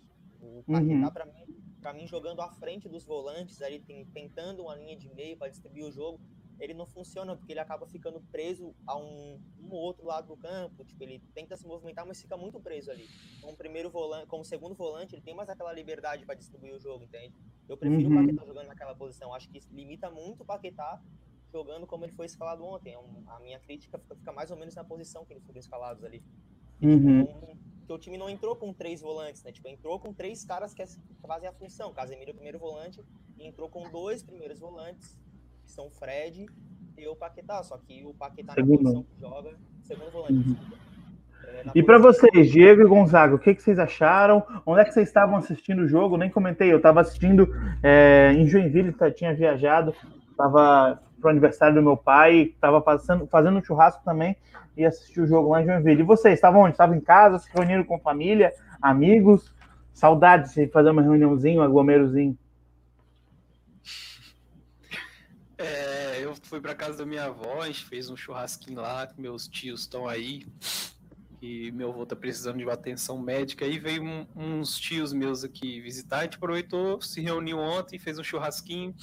O 0.45 0.63
Paquetá, 0.63 0.93
uhum. 0.93 1.11
para 1.11 1.25
mim, 1.25 1.45
para 1.81 1.93
mim, 1.93 2.07
jogando 2.07 2.41
à 2.41 2.49
frente 2.49 2.87
dos 2.87 3.05
volantes, 3.05 3.61
ali 3.61 3.79
tentando 4.13 4.63
uma 4.63 4.75
linha 4.75 4.95
de 4.95 5.09
meio 5.13 5.37
para 5.37 5.49
distribuir 5.49 5.85
o 5.85 5.91
jogo, 5.91 6.19
ele 6.59 6.73
não 6.73 6.85
funciona 6.85 7.35
porque 7.35 7.51
ele 7.53 7.59
acaba 7.59 7.85
ficando 7.85 8.21
preso 8.31 8.73
a 8.87 8.97
um, 8.97 9.39
um 9.59 9.71
outro 9.73 10.05
lado 10.05 10.27
do 10.27 10.37
campo. 10.37 10.83
Tipo, 10.85 11.03
ele 11.03 11.21
tenta 11.33 11.55
se 11.57 11.67
movimentar, 11.67 12.05
mas 12.05 12.21
fica 12.21 12.37
muito 12.37 12.59
preso 12.59 12.91
ali. 12.91 13.07
Como 13.41 13.55
primeiro 13.55 13.89
volante, 13.89 14.27
como 14.27 14.43
segundo 14.43 14.73
volante, 14.73 15.15
ele 15.15 15.21
tem 15.21 15.35
mais 15.35 15.49
aquela 15.49 15.73
liberdade 15.73 16.25
para 16.25 16.35
distribuir 16.35 16.73
o 16.73 16.79
jogo, 16.79 17.03
entende? 17.03 17.33
Eu 17.67 17.77
prefiro 17.77 18.09
uhum. 18.09 18.19
o 18.19 18.21
Paquetá 18.21 18.45
jogando 18.45 18.67
naquela 18.67 18.95
posição. 18.95 19.33
Acho 19.33 19.49
que 19.49 19.59
limita 19.71 20.09
muito 20.09 20.43
o 20.43 20.45
Paquetá 20.45 21.01
jogando 21.51 21.85
como 21.87 22.05
ele 22.05 22.13
foi 22.13 22.25
escalado 22.25 22.63
ontem. 22.63 22.93
É 22.93 22.99
a 23.27 23.39
minha 23.39 23.59
crítica 23.59 23.97
fica, 23.97 24.15
fica, 24.15 24.31
mais 24.31 24.51
ou 24.51 24.57
menos 24.57 24.75
na 24.75 24.83
posição 24.83 25.25
que 25.25 25.33
eles 25.33 25.43
foram 25.43 25.59
escalados 25.59 26.03
ali. 26.03 26.23
Uhum. 26.81 27.21
Então, 27.21 27.57
porque 27.85 27.93
o 27.93 27.97
time 27.99 28.17
não 28.17 28.27
entrou 28.27 28.55
com 28.55 28.73
três 28.73 28.99
volantes, 28.99 29.43
né? 29.43 29.51
Tipo, 29.51 29.67
entrou 29.67 29.99
com 29.99 30.11
três 30.11 30.43
caras 30.43 30.73
que 30.73 30.83
fazem 31.25 31.47
a 31.47 31.53
função. 31.53 31.93
Casemiro 31.93 32.31
é 32.31 32.33
o 32.33 32.35
primeiro 32.35 32.57
volante 32.57 32.99
e 33.37 33.47
entrou 33.47 33.69
com 33.69 33.87
dois 33.91 34.23
primeiros 34.23 34.59
volantes, 34.59 35.15
que 35.63 35.71
são 35.71 35.87
o 35.87 35.91
Fred 35.91 36.47
e 36.97 37.07
o 37.07 37.15
Paquetá. 37.15 37.61
Só 37.61 37.77
que 37.77 38.03
o 38.03 38.13
Paquetá 38.15 38.53
segundo. 38.53 38.81
na 38.81 38.89
posição 38.89 39.03
que 39.03 39.19
joga, 39.19 39.55
segundo 39.83 40.11
volante. 40.11 40.33
Uhum. 40.33 40.55
É, 41.43 41.63
e 41.75 41.83
para 41.83 41.99
vocês, 41.99 42.49
Diego 42.49 42.81
e 42.81 42.87
Gonzaga, 42.87 43.35
o 43.35 43.39
que, 43.39 43.53
que, 43.53 43.61
vocês 43.61 43.77
acharam? 43.77 44.43
Onde 44.65 44.81
é 44.81 44.85
que 44.85 44.91
vocês 44.91 45.07
estavam 45.07 45.37
assistindo 45.37 45.83
o 45.83 45.87
jogo? 45.87 46.17
Nem 46.17 46.31
comentei, 46.31 46.73
eu 46.73 46.77
estava 46.77 47.01
assistindo 47.01 47.47
é, 47.83 48.33
em 48.33 48.47
Joinville, 48.47 48.93
tá, 48.93 49.11
tinha 49.11 49.31
viajado, 49.31 49.93
estava 50.31 50.99
pro 51.25 51.31
aniversário 51.31 51.73
do 51.73 51.81
meu 51.81 51.97
pai, 51.97 52.53
estava 52.53 52.83
fazendo 53.27 53.57
um 53.57 53.63
churrasco 53.63 54.03
também 54.05 54.37
e 54.77 54.85
assisti 54.85 55.19
o 55.19 55.25
jogo 55.25 55.49
lá 55.49 55.63
em 55.63 55.65
Joinville. 55.65 56.01
E 56.01 56.05
vocês, 56.05 56.35
estavam 56.35 56.61
onde? 56.61 56.73
Estavam 56.73 56.95
em 56.95 57.01
casa, 57.01 57.39
se 57.39 57.49
reuniram 57.51 57.83
com 57.83 57.99
família, 57.99 58.53
amigos? 58.79 59.51
Saudades 59.91 60.53
de 60.53 60.67
fazer 60.67 60.91
uma 60.91 61.01
reuniãozinha, 61.01 61.59
um 61.59 61.63
aglomerozinho. 61.63 62.37
É, 65.57 66.23
eu 66.23 66.35
fui 66.43 66.61
para 66.61 66.75
casa 66.75 66.99
da 66.99 67.05
minha 67.07 67.25
avó, 67.25 67.61
a 67.61 67.67
gente 67.67 67.85
fez 67.85 68.07
um 68.07 68.15
churrasquinho 68.15 68.81
lá, 68.81 69.07
meus 69.17 69.47
tios 69.47 69.81
estão 69.81 70.07
aí, 70.07 70.45
e 71.41 71.71
meu 71.71 71.89
avô 71.89 72.05
tá 72.05 72.15
precisando 72.15 72.57
de 72.57 72.65
uma 72.65 72.73
atenção 72.73 73.17
médica, 73.17 73.63
aí 73.65 73.79
veio 73.79 74.03
um, 74.03 74.27
uns 74.35 74.77
tios 74.77 75.13
meus 75.13 75.45
aqui 75.45 75.79
visitar, 75.79 76.19
a 76.19 76.23
gente 76.23 76.35
aproveitou, 76.35 77.01
se 77.01 77.21
reuniu 77.21 77.57
ontem, 77.57 77.97
fez 77.97 78.19
um 78.19 78.23
churrasquinho, 78.23 78.93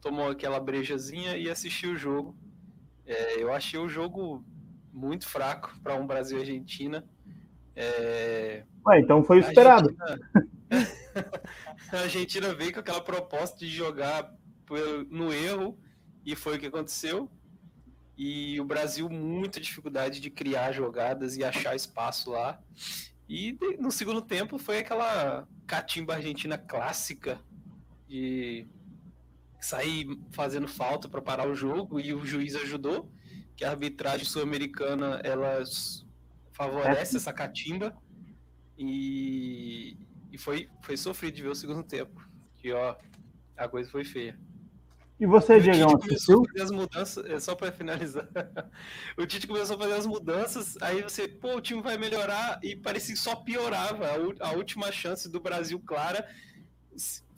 tomou 0.00 0.28
aquela 0.28 0.58
brejazinha 0.58 1.36
e 1.36 1.50
assistiu 1.50 1.92
o 1.92 1.96
jogo. 1.96 2.36
É, 3.06 3.42
eu 3.42 3.52
achei 3.52 3.78
o 3.78 3.88
jogo 3.88 4.44
muito 4.92 5.26
fraco 5.26 5.72
para 5.82 5.94
um 5.94 6.06
Brasil 6.06 6.38
e 6.38 6.40
Argentina. 6.40 7.04
É... 7.74 8.64
Ué, 8.86 9.00
então 9.00 9.22
foi 9.22 9.38
esperado. 9.38 9.94
A 10.00 10.04
Argentina... 10.04 10.50
a 11.92 11.96
Argentina 11.98 12.54
veio 12.54 12.72
com 12.72 12.80
aquela 12.80 13.00
proposta 13.00 13.58
de 13.58 13.68
jogar 13.68 14.32
no 15.10 15.32
erro 15.32 15.78
e 16.24 16.36
foi 16.36 16.56
o 16.56 16.60
que 16.60 16.66
aconteceu. 16.66 17.30
E 18.16 18.60
o 18.60 18.64
Brasil, 18.64 19.08
muita 19.08 19.60
dificuldade 19.60 20.20
de 20.20 20.30
criar 20.30 20.72
jogadas 20.72 21.36
e 21.36 21.44
achar 21.44 21.74
espaço 21.74 22.30
lá. 22.30 22.60
E 23.28 23.56
no 23.78 23.90
segundo 23.90 24.20
tempo 24.20 24.58
foi 24.58 24.78
aquela 24.78 25.48
catimba 25.66 26.14
argentina 26.14 26.58
clássica 26.58 27.40
de 28.06 28.66
sair 29.60 30.06
fazendo 30.32 30.66
falta 30.66 31.08
para 31.08 31.20
parar 31.20 31.48
o 31.48 31.54
jogo 31.54 32.00
e 32.00 32.14
o 32.14 32.24
juiz 32.24 32.54
ajudou, 32.56 33.10
que 33.56 33.64
a 33.64 33.70
arbitragem 33.70 34.26
sul-americana 34.26 35.20
ela 35.22 35.62
favorece 36.52 37.16
essa 37.16 37.32
catimba 37.32 37.94
e, 38.76 39.96
e 40.32 40.38
foi, 40.38 40.68
foi 40.82 40.96
sofrido 40.96 41.34
de 41.34 41.42
ver 41.42 41.50
o 41.50 41.54
segundo 41.54 41.82
tempo, 41.82 42.26
que 42.56 42.72
ó, 42.72 42.96
a 43.56 43.68
coisa 43.68 43.90
foi 43.90 44.04
feia. 44.04 44.38
E 45.20 45.26
você, 45.26 45.60
Diego, 45.60 45.98
assistiu? 46.02 46.46
As 46.58 46.70
mudanças, 46.70 47.26
é 47.26 47.38
só 47.38 47.54
para 47.54 47.70
finalizar. 47.70 48.26
o 49.18 49.26
Tite 49.26 49.46
começou 49.46 49.76
a 49.76 49.78
fazer 49.78 49.92
as 49.92 50.06
mudanças, 50.06 50.78
aí 50.80 51.02
você, 51.02 51.28
pô, 51.28 51.56
o 51.56 51.60
time 51.60 51.82
vai 51.82 51.98
melhorar 51.98 52.58
e 52.62 52.74
parecia 52.74 53.14
que 53.14 53.20
só 53.20 53.36
piorava. 53.36 54.06
A, 54.06 54.48
a 54.48 54.52
última 54.52 54.90
chance 54.90 55.28
do 55.28 55.38
Brasil 55.38 55.78
clara 55.78 56.26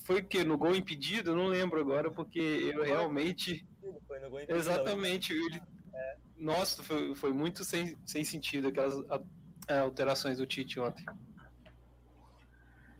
foi 0.04 0.20
o 0.20 0.24
quê? 0.24 0.44
No 0.44 0.58
gol 0.58 0.74
impedido? 0.74 1.34
Não 1.34 1.46
lembro 1.46 1.80
agora, 1.80 2.10
porque 2.10 2.40
eu 2.40 2.82
realmente. 2.82 3.66
Foi 4.06 4.18
no 4.20 4.30
gol 4.30 4.40
impedido. 4.40 4.58
Exatamente. 4.58 5.32
Ele... 5.32 5.62
É. 5.94 6.16
Nossa, 6.36 6.82
foi, 6.82 7.14
foi 7.14 7.32
muito 7.32 7.64
sem, 7.64 7.96
sem 8.04 8.24
sentido 8.24 8.68
aquelas 8.68 8.94
alterações 9.68 10.38
do 10.38 10.46
Tite 10.46 10.80
ontem. 10.80 11.04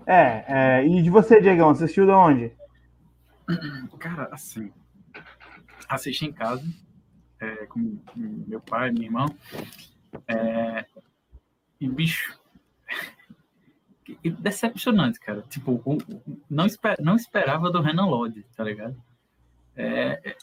É, 0.07 0.45
é, 0.81 0.87
e 0.87 1.03
de 1.03 1.11
você, 1.11 1.41
Diegão, 1.41 1.71
assistiu 1.71 2.07
de 2.07 2.13
onde? 2.13 2.53
Cara, 3.99 4.29
assim, 4.33 4.73
assisti 5.89 6.27
em 6.27 6.33
casa, 6.33 6.65
é, 7.41 7.67
com 7.67 7.99
meu 8.49 8.61
pai, 8.61 8.91
meu 8.91 9.05
irmão, 9.05 9.27
é, 10.27 10.85
e 11.81 11.89
bicho, 11.89 12.39
decepcionante, 14.41 15.21
cara. 15.21 15.43
Tipo, 15.49 15.83
não, 16.51 16.67
esper, 16.67 16.97
não 17.01 17.17
esperava 17.17 17.71
do 17.71 17.81
Renan 17.81 18.07
Lodge, 18.07 18.45
tá 18.57 18.65
ligado? 18.65 18.97
É, 19.77 20.21
é, 20.25 20.37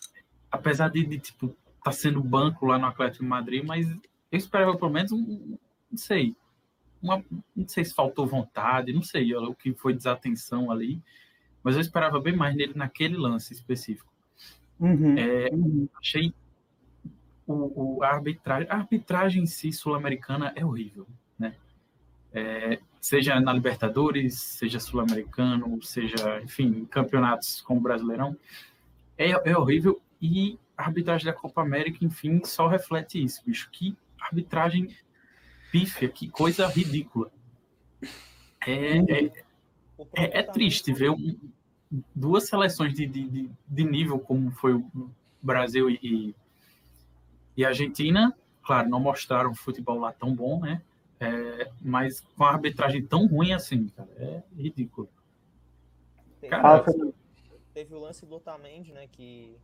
apesar 0.52 0.90
de, 0.90 1.06
de, 1.06 1.20
tipo, 1.20 1.56
tá 1.84 1.92
sendo 1.92 2.22
banco 2.22 2.66
lá 2.66 2.78
no 2.78 2.88
Atlético 2.88 3.24
de 3.24 3.30
Madrid, 3.30 3.64
mas 3.64 3.88
eu 3.88 4.38
esperava 4.38 4.78
pelo 4.78 4.92
menos 4.92 5.12
um, 5.12 5.58
não 5.92 5.98
sei, 5.98 6.36
uma, 7.02 7.24
não 7.56 7.68
sei 7.68 7.86
se 7.86 7.94
faltou 7.94 8.28
vontade, 8.28 8.94
não 8.94 9.04
sei 9.04 9.34
o 9.36 9.56
que 9.56 9.74
foi 9.74 9.94
desatenção 9.94 10.72
ali, 10.72 11.02
mas 11.64 11.76
eu 11.76 11.82
esperava 11.82 12.20
bem 12.20 12.36
mais 12.36 12.56
nele 12.56 12.74
naquele 12.76 13.18
lance 13.18 13.54
específico. 13.54 14.12
Uhum. 14.80 15.18
É, 15.18 15.50
achei 16.00 16.34
o, 17.46 17.98
o, 17.98 18.04
a 18.04 18.10
arbitragem, 18.10 18.70
a 18.70 18.76
arbitragem 18.76 19.44
em 19.44 19.48
si 19.48 19.72
sul-americana 19.72 20.54
é 20.56 20.66
horrível? 20.66 21.08
É, 22.32 22.80
seja 23.02 23.40
na 23.40 23.52
Libertadores, 23.54 24.40
seja 24.40 24.80
sul-americano, 24.80 25.82
seja, 25.82 26.42
enfim, 26.44 26.86
campeonatos 26.86 27.62
como 27.62 27.82
Brasileirão, 27.82 28.38
é, 29.18 29.32
é 29.32 29.58
horrível 29.58 30.02
e 30.22 30.60
a 30.78 30.84
arbitragem 30.86 31.26
da 31.26 31.34
Copa 31.34 31.62
América, 31.62 32.06
enfim, 32.06 32.42
só 32.46 32.68
reflete 32.68 33.22
isso, 33.22 33.42
bicho. 33.46 33.70
Que 33.72 33.98
arbitragem 34.20 34.96
pífia, 35.72 36.08
que 36.08 36.30
coisa 36.30 36.68
ridícula. 36.68 37.32
É, 38.66 38.98
é, 38.98 39.26
é, 40.14 40.40
é 40.40 40.44
triste 40.44 40.94
ver 40.94 41.10
um, 41.12 41.38
duas 42.16 42.48
seleções 42.48 42.94
de, 42.94 43.06
de, 43.06 43.50
de, 43.68 43.84
nível 43.84 44.20
como 44.20 44.52
foi 44.52 44.74
o 44.74 45.12
Brasil 45.42 45.90
e, 45.90 46.36
e 47.56 47.66
Argentina, 47.66 48.36
claro, 48.64 48.90
não 48.90 49.00
mostraram 49.00 49.54
futebol 49.54 50.00
lá 50.00 50.12
tão 50.12 50.34
bom, 50.34 50.60
né? 50.62 50.82
É, 51.20 51.72
mas 51.82 52.22
com 52.22 52.44
a 52.46 52.52
arbitragem 52.52 53.06
tão 53.06 53.28
ruim 53.28 53.54
assim, 53.54 53.90
cara, 53.90 54.10
é 54.18 54.44
ridículo. 54.56 55.10
Teve, 56.40 56.50
cara, 56.50 56.86
teve 57.74 57.94
o 57.94 58.00
lance 58.00 58.26
do 58.26 58.36
Otamendi, 58.36 58.94
né, 58.94 59.08
que 59.08 59.58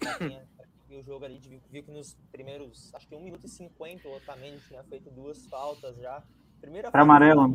o 0.90 1.02
jogo 1.02 1.24
ali, 1.24 1.38
viu 1.70 1.82
que 1.82 1.90
nos 1.90 2.16
primeiros, 2.30 2.92
acho 2.94 3.06
que 3.06 3.14
1 3.14 3.20
minuto 3.20 3.46
e 3.46 3.48
50, 3.48 4.08
o 4.08 4.16
Otamendi 4.16 4.60
tinha 4.66 4.82
feito 4.84 5.10
duas 5.10 5.46
faltas 5.46 5.96
já. 5.96 6.22
Primeira 6.60 6.90
para 6.90 7.02
amarelo. 7.02 7.54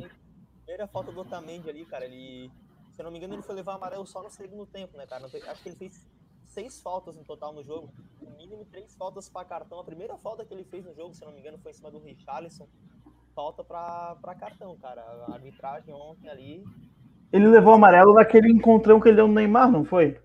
primeira 0.58 0.88
falta 0.88 1.12
do 1.12 1.22
Otamendi 1.22 1.70
ali, 1.70 1.86
cara, 1.86 2.06
ele. 2.06 2.52
Se 2.92 3.02
eu 3.02 3.06
não 3.06 3.12
me 3.12 3.18
engano, 3.18 3.36
ele 3.36 3.44
foi 3.44 3.56
levar 3.56 3.76
amarelo 3.76 4.06
só 4.06 4.22
no 4.22 4.30
segundo 4.30 4.66
tempo, 4.66 4.98
né, 4.98 5.06
cara? 5.08 5.26
Acho 5.26 5.64
que 5.64 5.70
ele 5.70 5.76
fez 5.76 6.06
seis 6.46 6.82
faltas 6.82 7.16
no 7.16 7.24
total 7.24 7.54
no 7.54 7.64
jogo. 7.64 7.92
No 8.22 8.32
mínimo 8.32 8.66
três 8.66 8.96
faltas 8.96 9.30
para 9.30 9.48
cartão. 9.48 9.80
A 9.80 9.84
primeira 9.84 10.18
falta 10.18 10.46
que 10.46 10.54
ele 10.54 10.64
fez 10.64 10.86
no 10.86 10.94
jogo, 10.94 11.14
se 11.14 11.24
eu 11.24 11.28
não 11.28 11.34
me 11.34 11.40
engano, 11.40 11.58
foi 11.60 11.72
em 11.72 11.76
cima 11.76 11.90
do 11.90 12.00
Richarlison. 12.00 12.68
Falta 13.40 13.64
para 13.64 14.36
cartão, 14.36 14.76
cara. 14.82 15.02
A 15.02 15.34
arbitragem 15.36 15.94
ontem 15.94 16.28
ali. 16.28 16.62
Ele 17.32 17.48
levou 17.48 17.74
amarelo 17.74 18.14
naquele 18.14 18.52
encontrão 18.52 19.00
que 19.00 19.08
ele 19.08 19.16
deu 19.16 19.30
no 19.30 19.34
Neymar, 19.34 19.72
não 19.72 19.86
foi? 19.86 20.20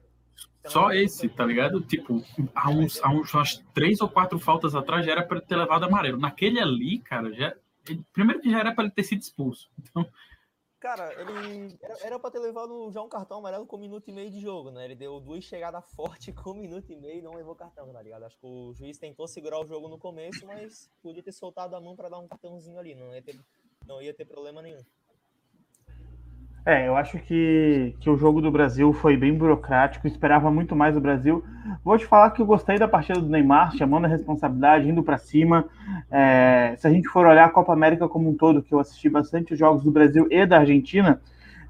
Só 0.66 0.90
esse, 0.90 1.28
tá 1.28 1.46
ligado? 1.46 1.80
Tipo, 1.80 2.20
há 2.52 2.70
uns, 2.70 3.00
há 3.04 3.10
uns 3.10 3.32
umas 3.32 3.64
três 3.72 4.00
ou 4.00 4.08
quatro 4.08 4.36
faltas 4.40 4.74
atrás 4.74 5.06
já 5.06 5.12
era 5.12 5.22
para 5.22 5.40
ter 5.40 5.54
levado 5.54 5.84
amarelo. 5.84 6.18
Naquele 6.18 6.58
ali, 6.58 6.98
cara, 6.98 7.32
já. 7.32 7.54
Ele, 7.88 8.04
primeiro 8.12 8.40
que 8.40 8.50
já 8.50 8.58
era 8.58 8.74
para 8.74 8.82
ele 8.82 8.92
ter 8.92 9.04
sido 9.04 9.20
expulso. 9.20 9.70
Então. 9.78 10.04
Cara, 10.84 11.18
ele 11.18 11.78
era 12.02 12.18
para 12.18 12.30
ter 12.30 12.40
levado 12.40 12.92
já 12.92 13.00
um 13.00 13.08
cartão 13.08 13.38
amarelo 13.38 13.66
com 13.66 13.76
um 13.76 13.80
minuto 13.80 14.06
e 14.06 14.12
meio 14.12 14.30
de 14.30 14.38
jogo, 14.38 14.70
né? 14.70 14.84
Ele 14.84 14.94
deu 14.94 15.18
duas 15.18 15.42
chegadas 15.42 15.82
fortes 15.94 16.34
com 16.34 16.50
um 16.50 16.54
minuto 16.54 16.92
e 16.92 16.96
meio 16.96 17.20
e 17.20 17.22
não 17.22 17.32
levou 17.32 17.54
cartão, 17.54 17.90
tá 17.90 18.02
ligado? 18.02 18.24
Acho 18.24 18.38
que 18.38 18.46
o 18.46 18.74
juiz 18.74 18.98
tentou 18.98 19.26
segurar 19.26 19.58
o 19.58 19.66
jogo 19.66 19.88
no 19.88 19.98
começo, 19.98 20.44
mas 20.44 20.90
podia 21.02 21.22
ter 21.22 21.32
soltado 21.32 21.74
a 21.74 21.80
mão 21.80 21.96
para 21.96 22.10
dar 22.10 22.18
um 22.18 22.28
cartãozinho 22.28 22.78
ali, 22.78 22.94
não 22.94 23.14
ia 23.14 23.22
ter, 23.22 23.40
não 23.86 24.02
ia 24.02 24.12
ter 24.12 24.26
problema 24.26 24.60
nenhum. 24.60 24.84
É, 26.66 26.88
eu 26.88 26.96
acho 26.96 27.18
que, 27.18 27.94
que 28.00 28.08
o 28.08 28.16
jogo 28.16 28.40
do 28.40 28.50
Brasil 28.50 28.90
foi 28.94 29.18
bem 29.18 29.34
burocrático, 29.34 30.06
esperava 30.06 30.50
muito 30.50 30.74
mais 30.74 30.94
do 30.94 31.00
Brasil. 31.00 31.44
Vou 31.84 31.98
te 31.98 32.06
falar 32.06 32.30
que 32.30 32.40
eu 32.40 32.46
gostei 32.46 32.78
da 32.78 32.88
partida 32.88 33.20
do 33.20 33.28
Neymar, 33.28 33.76
chamando 33.76 34.06
a 34.06 34.08
responsabilidade, 34.08 34.88
indo 34.88 35.02
para 35.02 35.18
cima. 35.18 35.66
É, 36.10 36.74
se 36.78 36.86
a 36.86 36.90
gente 36.90 37.06
for 37.08 37.26
olhar 37.26 37.44
a 37.44 37.50
Copa 37.50 37.74
América 37.74 38.08
como 38.08 38.30
um 38.30 38.34
todo, 38.34 38.62
que 38.62 38.72
eu 38.72 38.78
assisti 38.78 39.10
bastante 39.10 39.52
os 39.52 39.58
jogos 39.58 39.82
do 39.82 39.90
Brasil 39.90 40.26
e 40.30 40.46
da 40.46 40.60
Argentina, 40.60 41.20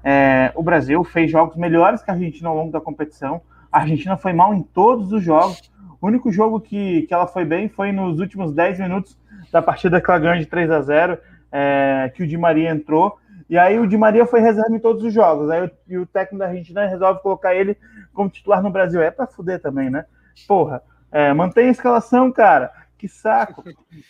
é, 0.01 0.53
o 0.55 0.63
Brasil 0.63 1.03
fez 1.03 1.29
jogos 1.29 1.57
melhores 1.57 2.01
que 2.01 2.09
a 2.09 2.13
Argentina 2.13 2.47
ao 2.47 2.55
longo 2.55 2.71
da 2.71 2.79
competição. 2.79 3.41
A 3.69 3.79
Argentina 3.79 4.15
foi 4.15 4.31
mal 4.31 4.53
em 4.53 4.63
todos 4.63 5.11
os 5.11 5.21
jogos. 5.21 5.73
O 5.99 6.07
único 6.07 6.31
jogo 6.31 6.61
que, 6.61 7.01
que 7.01 7.13
ela 7.13 7.27
foi 7.27 7.43
bem 7.43 7.67
foi 7.67 7.91
nos 7.91 8.21
últimos 8.21 8.53
10 8.53 8.79
minutos 8.79 9.17
da 9.51 9.61
partida 9.61 9.99
que 9.99 10.09
ela 10.09 10.19
ganhou 10.19 10.37
de 10.37 10.45
3 10.45 10.71
a 10.71 10.81
0 10.81 11.17
é, 11.51 12.11
que 12.15 12.23
o 12.23 12.27
Di 12.27 12.37
Maria 12.37 12.69
entrou 12.69 13.17
e 13.49 13.57
aí 13.57 13.79
o 13.79 13.87
Di 13.87 13.97
Maria 13.97 14.25
foi 14.25 14.39
reserva 14.39 14.75
em 14.75 14.79
todos 14.79 15.03
os 15.03 15.13
jogos. 15.13 15.49
Aí 15.49 15.69
e 15.87 15.97
o 15.97 16.05
técnico 16.05 16.39
da 16.39 16.47
Argentina 16.47 16.87
resolve 16.87 17.21
colocar 17.21 17.53
ele 17.53 17.77
como 18.13 18.29
titular 18.29 18.61
no 18.61 18.71
Brasil. 18.71 19.01
É 19.01 19.11
para 19.11 19.27
fuder 19.27 19.61
também, 19.61 19.89
né? 19.89 20.05
Porra, 20.47 20.81
é, 21.11 21.33
mantém 21.33 21.67
a 21.67 21.71
escalação, 21.71 22.31
cara. 22.31 22.71
Que 22.97 23.07
saco. 23.07 23.63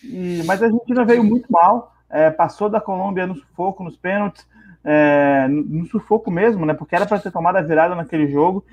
E, 0.04 0.42
mas 0.46 0.62
a 0.62 0.68
Argentina 0.68 1.04
veio 1.04 1.24
muito 1.24 1.52
mal. 1.52 1.94
É, 2.10 2.30
passou 2.30 2.70
da 2.70 2.80
Colômbia 2.80 3.28
no 3.28 3.36
sufoco, 3.36 3.84
nos 3.84 3.98
pênaltis, 3.98 4.48
é, 4.84 5.48
no 5.50 5.86
sufoco 5.88 6.32
mesmo, 6.32 6.66
né? 6.66 6.74
Porque 6.74 6.96
era 6.96 7.06
para 7.06 7.20
ter 7.20 7.32
tomado 7.32 7.58
a 7.58 7.62
virada 7.62 7.94
naquele 7.94 8.28
jogo. 8.28 8.64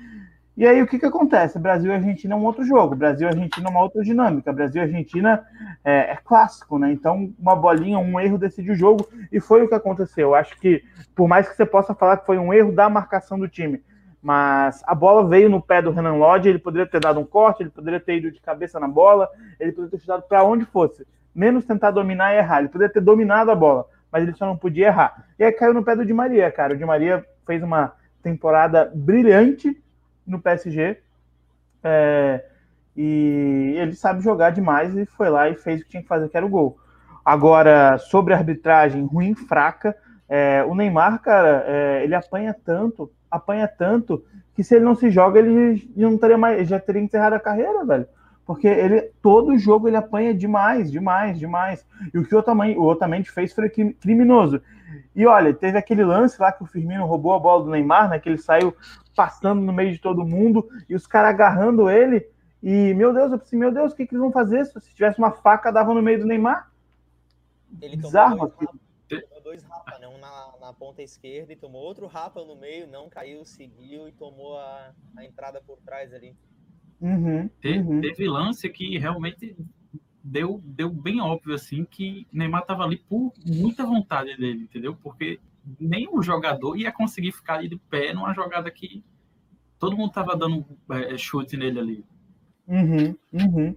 E 0.55 0.67
aí 0.67 0.81
o 0.83 0.87
que, 0.87 0.99
que 0.99 1.05
acontece? 1.05 1.57
Brasil 1.57 1.91
e 1.91 1.95
Argentina 1.95 2.35
é 2.35 2.37
um 2.37 2.45
outro 2.45 2.63
jogo, 2.63 2.95
Brasil 2.95 3.27
e 3.27 3.31
Argentina 3.31 3.67
é 3.67 3.71
uma 3.71 3.81
outra 3.81 4.03
dinâmica. 4.03 4.53
Brasil 4.53 4.81
e 4.81 4.85
Argentina 4.85 5.43
é, 5.83 6.11
é, 6.11 6.17
clássico, 6.23 6.77
né? 6.77 6.91
Então, 6.91 7.33
uma 7.39 7.55
bolinha, 7.55 7.97
um 7.97 8.19
erro 8.19 8.37
decide 8.37 8.71
o 8.71 8.75
jogo, 8.75 9.07
e 9.31 9.39
foi 9.39 9.63
o 9.63 9.67
que 9.67 9.73
aconteceu. 9.73 10.29
Eu 10.29 10.35
acho 10.35 10.55
que, 10.59 10.83
por 11.15 11.27
mais 11.27 11.49
que 11.49 11.55
você 11.55 11.65
possa 11.65 11.95
falar 11.95 12.17
que 12.17 12.25
foi 12.27 12.37
um 12.37 12.53
erro 12.53 12.71
da 12.71 12.87
marcação 12.87 13.39
do 13.39 13.47
time, 13.47 13.83
mas 14.21 14.83
a 14.85 14.93
bola 14.93 15.27
veio 15.27 15.49
no 15.49 15.59
pé 15.59 15.81
do 15.81 15.89
Renan 15.89 16.15
Lodge, 16.15 16.47
ele 16.47 16.59
poderia 16.59 16.87
ter 16.87 16.99
dado 16.99 17.19
um 17.19 17.25
corte, 17.25 17.63
ele 17.63 17.71
poderia 17.71 17.99
ter 17.99 18.17
ido 18.17 18.31
de 18.31 18.39
cabeça 18.39 18.79
na 18.79 18.87
bola, 18.87 19.27
ele 19.59 19.71
poderia 19.71 19.91
ter 19.91 19.99
chutado 19.99 20.23
para 20.29 20.43
onde 20.43 20.65
fosse, 20.65 21.05
menos 21.33 21.65
tentar 21.65 21.89
dominar 21.89 22.31
e 22.33 22.37
errar. 22.37 22.59
Ele 22.59 22.69
poderia 22.69 22.93
ter 22.93 23.01
dominado 23.01 23.49
a 23.49 23.55
bola, 23.55 23.85
mas 24.11 24.21
ele 24.21 24.33
só 24.33 24.45
não 24.45 24.55
podia 24.55 24.87
errar. 24.87 25.25
E 25.39 25.43
aí 25.43 25.51
caiu 25.51 25.73
no 25.73 25.83
pé 25.83 25.95
do 25.95 26.05
Di 26.05 26.13
Maria, 26.13 26.51
cara. 26.51 26.75
O 26.75 26.77
Di 26.77 26.85
Maria 26.85 27.25
fez 27.45 27.63
uma 27.63 27.93
temporada 28.21 28.89
brilhante 28.93 29.82
no 30.25 30.39
PSG. 30.39 30.97
É, 31.83 32.45
e 32.95 33.75
ele 33.77 33.95
sabe 33.95 34.21
jogar 34.21 34.51
demais 34.51 34.95
e 34.95 35.05
foi 35.05 35.29
lá 35.29 35.49
e 35.49 35.55
fez 35.55 35.81
o 35.81 35.83
que 35.83 35.91
tinha 35.91 36.03
que 36.03 36.07
fazer, 36.07 36.29
que 36.29 36.37
era 36.37 36.45
o 36.45 36.49
gol. 36.49 36.77
Agora, 37.25 37.97
sobre 37.97 38.33
a 38.33 38.37
arbitragem 38.37 39.05
ruim, 39.05 39.33
fraca, 39.33 39.95
é, 40.27 40.63
o 40.67 40.75
Neymar, 40.75 41.21
cara, 41.21 41.63
é, 41.67 42.03
ele 42.03 42.15
apanha 42.15 42.55
tanto, 42.65 43.11
apanha 43.29 43.67
tanto, 43.67 44.23
que 44.55 44.63
se 44.63 44.75
ele 44.75 44.85
não 44.85 44.95
se 44.95 45.09
joga, 45.09 45.39
ele 45.39 45.89
não 45.95 46.17
teria 46.17 46.37
mais, 46.37 46.67
já 46.67 46.79
teria 46.79 47.01
encerrado 47.01 47.33
a 47.33 47.39
carreira, 47.39 47.85
velho. 47.85 48.07
Porque 48.45 48.67
ele, 48.67 49.01
todo 49.21 49.57
jogo 49.57 49.87
ele 49.87 49.95
apanha 49.95 50.33
demais, 50.33 50.91
demais, 50.91 51.39
demais. 51.39 51.85
E 52.13 52.17
o 52.17 52.25
que 52.25 52.35
o 52.35 52.39
Otamendi, 52.83 53.29
o 53.29 53.33
fez 53.33 53.53
foi 53.53 53.69
criminoso. 53.69 54.61
E 55.15 55.25
olha, 55.25 55.53
teve 55.53 55.77
aquele 55.77 56.03
lance 56.03 56.39
lá 56.41 56.51
que 56.51 56.61
o 56.61 56.67
Firmino 56.67 57.05
roubou 57.05 57.33
a 57.33 57.39
bola 57.39 57.63
do 57.63 57.71
Neymar, 57.71 58.09
né? 58.09 58.19
Que 58.19 58.29
ele 58.29 58.37
saiu 58.37 58.75
passando 59.15 59.61
no 59.61 59.73
meio 59.73 59.91
de 59.91 59.99
todo 59.99 60.25
mundo 60.25 60.67
e 60.89 60.95
os 60.95 61.07
caras 61.07 61.33
agarrando 61.33 61.89
ele. 61.89 62.27
E, 62.61 62.93
meu 62.93 63.13
Deus, 63.13 63.31
eu 63.31 63.39
pensei, 63.39 63.59
meu 63.59 63.73
Deus, 63.73 63.91
o 63.91 63.95
que, 63.95 64.05
que 64.05 64.13
eles 64.13 64.21
vão 64.21 64.31
fazer? 64.31 64.65
Se 64.65 64.93
tivesse 64.93 65.19
uma 65.19 65.31
faca, 65.31 65.71
dava 65.71 65.93
no 65.93 66.01
meio 66.01 66.19
do 66.19 66.25
Neymar. 66.25 66.71
Ele 67.81 67.97
Bizarro 67.97 68.37
tomou 68.37 68.49
dois, 68.49 68.69
rapa, 68.69 69.27
tomou 69.27 69.43
dois 69.43 69.63
rapa, 69.63 69.99
né? 69.99 70.07
Um 70.07 70.17
na, 70.17 70.53
na, 70.61 70.73
ponta 70.73 71.01
esquerda 71.01 71.51
e 71.51 71.55
tomou 71.55 71.81
outro 71.81 72.05
rapa 72.07 72.43
no 72.43 72.55
meio, 72.55 72.87
não 72.87 73.09
caiu, 73.09 73.43
seguiu 73.43 74.07
e 74.07 74.11
tomou 74.11 74.57
a, 74.57 74.93
a 75.17 75.25
entrada 75.25 75.61
por 75.61 75.77
trás 75.79 76.13
ali. 76.13 76.35
Uhum, 77.01 77.49
uhum. 77.65 78.01
Teve 78.01 78.27
lance 78.29 78.69
que 78.69 78.97
realmente 78.97 79.57
deu, 80.23 80.61
deu 80.63 80.89
bem 80.89 81.19
óbvio, 81.19 81.53
assim, 81.53 81.83
que 81.83 82.25
Neymar 82.31 82.65
tava 82.65 82.83
ali 82.83 82.97
por 82.97 83.33
muita 83.45 83.85
vontade 83.85 84.37
dele, 84.37 84.63
entendeu? 84.63 84.95
Porque 84.95 85.39
o 86.11 86.21
jogador 86.21 86.77
ia 86.77 86.91
conseguir 86.91 87.31
ficar 87.31 87.55
ali 87.55 87.69
de 87.69 87.77
pé 87.77 88.13
numa 88.13 88.33
jogada 88.33 88.69
que 88.69 89.03
todo 89.79 89.97
mundo 89.97 90.11
tava 90.11 90.35
dando 90.35 90.65
é, 90.91 91.17
chute 91.17 91.57
nele 91.57 91.79
ali. 91.79 92.05
Uhum, 92.67 93.15
uhum. 93.33 93.75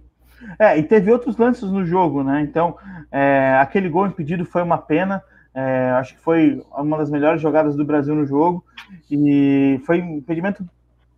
É, 0.59 0.77
e 0.77 0.83
teve 0.83 1.11
outros 1.11 1.37
lances 1.37 1.69
no 1.69 1.85
jogo, 1.85 2.23
né? 2.23 2.41
Então, 2.41 2.77
é, 3.11 3.57
aquele 3.59 3.89
gol 3.89 4.07
impedido 4.07 4.45
foi 4.45 4.61
uma 4.61 4.77
pena. 4.77 5.23
É, 5.53 5.91
acho 5.91 6.15
que 6.15 6.21
foi 6.21 6.63
uma 6.77 6.97
das 6.97 7.09
melhores 7.09 7.41
jogadas 7.41 7.75
do 7.75 7.83
Brasil 7.83 8.13
no 8.13 8.25
jogo. 8.25 8.63
E 9.09 9.81
foi 9.85 10.01
um 10.01 10.17
impedimento 10.17 10.67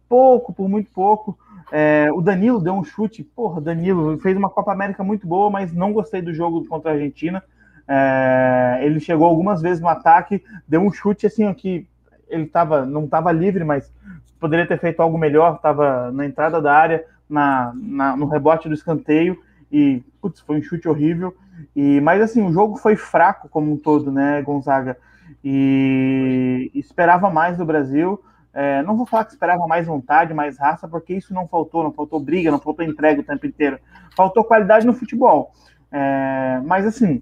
pouco, 0.08 0.53
por 0.53 0.69
muito 0.69 0.89
pouco. 0.91 1.38
É, 1.71 2.10
o 2.13 2.21
Danilo 2.21 2.62
deu 2.62 2.73
um 2.73 2.84
chute. 2.84 3.23
Porra, 3.23 3.62
Danilo 3.62 4.17
fez 4.19 4.36
uma 4.38 4.49
Copa 4.49 4.71
América 4.71 5.03
muito 5.03 5.27
boa, 5.27 5.49
mas 5.49 5.73
não 5.73 5.93
gostei 5.93 6.21
do 6.21 6.34
jogo 6.34 6.65
contra 6.65 6.91
a 6.91 6.93
Argentina. 6.93 7.43
É, 7.91 8.82
ele 8.84 8.99
chegou 8.99 9.25
algumas 9.25 9.63
vezes 9.63 9.82
no 9.82 9.88
ataque, 9.88 10.43
deu 10.67 10.80
um 10.80 10.91
chute 10.91 11.25
assim 11.25 11.52
que 11.56 11.88
ele 12.30 12.45
tava, 12.45 12.86
não 12.86 13.06
estava 13.06 13.32
livre, 13.32 13.63
mas 13.63 13.91
poderia 14.39 14.67
ter 14.67 14.80
feito 14.80 15.02
algo 15.02 15.17
melhor. 15.17 15.56
Estava 15.56 16.12
na 16.12 16.23
entrada 16.23 16.62
da 16.62 16.71
área, 16.71 17.04
na, 17.28 17.73
na, 17.75 18.15
no 18.15 18.28
rebote 18.28 18.69
do 18.69 18.75
escanteio 18.75 19.39
e 19.71 20.04
putz, 20.21 20.39
foi 20.41 20.60
um 20.60 20.62
chute 20.62 20.88
horrível. 20.88 21.36
E 21.75 21.99
mas 22.02 22.21
assim 22.21 22.45
o 22.45 22.54
jogo 22.54 22.78
foi 22.78 22.95
fraco 22.95 23.49
como 23.49 23.73
um 23.73 23.78
todo, 23.78 24.12
né, 24.12 24.39
Gonzaga? 24.43 24.95
E 25.43 26.71
esperava 26.75 27.30
mais 27.32 27.58
do 27.58 27.65
Brasil. 27.65 28.21
É, 28.54 28.84
não 28.84 28.95
vou 28.95 29.06
falar 29.06 29.25
que 29.25 29.32
esperava 29.32 29.65
mais 29.67 29.88
vontade, 29.88 30.34
mais 30.34 30.58
raça, 30.58 30.88
porque 30.88 31.13
isso 31.13 31.34
não 31.34 31.47
faltou, 31.47 31.84
não 31.84 31.91
faltou 31.91 32.19
briga, 32.19 32.52
não 32.52 32.60
faltou 32.60 32.86
entrega 32.86 33.21
o 33.21 33.23
tempo 33.23 33.47
inteiro. 33.47 33.80
Faltou 34.15 34.43
qualidade 34.43 34.86
no 34.86 34.93
futebol. 34.93 35.52
É, 35.91 36.62
mas 36.65 36.86
assim, 36.86 37.21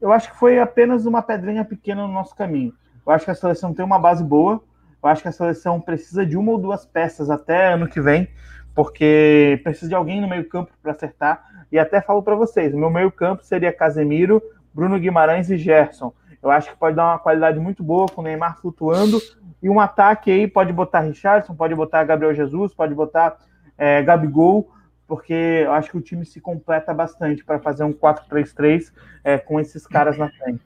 eu 0.00 0.12
acho 0.12 0.30
que 0.30 0.36
foi 0.36 0.58
apenas 0.58 1.06
uma 1.06 1.22
pedrinha 1.22 1.64
pequena 1.64 2.06
no 2.06 2.12
nosso 2.12 2.34
caminho. 2.34 2.72
Eu 3.06 3.12
acho 3.12 3.24
que 3.24 3.30
a 3.30 3.34
seleção 3.34 3.74
tem 3.74 3.84
uma 3.84 3.98
base 3.98 4.24
boa. 4.24 4.62
Eu 5.02 5.08
acho 5.08 5.22
que 5.22 5.28
a 5.28 5.32
seleção 5.32 5.80
precisa 5.80 6.24
de 6.24 6.36
uma 6.36 6.52
ou 6.52 6.58
duas 6.58 6.84
peças 6.84 7.30
até 7.30 7.72
ano 7.72 7.88
que 7.88 8.00
vem, 8.00 8.28
porque 8.74 9.60
precisa 9.62 9.88
de 9.88 9.94
alguém 9.94 10.20
no 10.20 10.28
meio-campo 10.28 10.72
para 10.82 10.92
acertar. 10.92 11.42
E 11.72 11.78
até 11.78 12.00
falo 12.00 12.22
para 12.22 12.34
vocês: 12.34 12.74
meu 12.74 12.90
meio-campo 12.90 13.42
seria 13.42 13.72
Casemiro, 13.72 14.42
Bruno 14.72 14.98
Guimarães 14.98 15.50
e 15.50 15.56
Gerson. 15.56 16.12
Eu 16.42 16.50
acho 16.50 16.70
que 16.70 16.76
pode 16.76 16.96
dar 16.96 17.06
uma 17.06 17.18
qualidade 17.18 17.58
muito 17.58 17.82
boa 17.82 18.06
com 18.08 18.20
o 18.20 18.24
Neymar 18.24 18.58
flutuando 18.60 19.20
e 19.62 19.68
um 19.68 19.78
ataque 19.78 20.30
aí 20.30 20.48
pode 20.48 20.72
botar 20.72 21.00
Richardson, 21.00 21.54
pode 21.54 21.74
botar 21.74 22.04
Gabriel 22.04 22.34
Jesus, 22.34 22.72
pode 22.72 22.94
botar 22.94 23.36
é, 23.76 24.02
Gabigol, 24.02 24.70
porque 25.10 25.32
eu 25.32 25.72
acho 25.72 25.90
que 25.90 25.96
o 25.96 26.00
time 26.00 26.24
se 26.24 26.40
completa 26.40 26.94
bastante 26.94 27.44
para 27.44 27.58
fazer 27.58 27.82
um 27.82 27.92
4-3-3 27.92 28.92
é, 29.24 29.38
com 29.38 29.58
esses 29.58 29.84
caras 29.84 30.16
na 30.16 30.30
frente. 30.30 30.64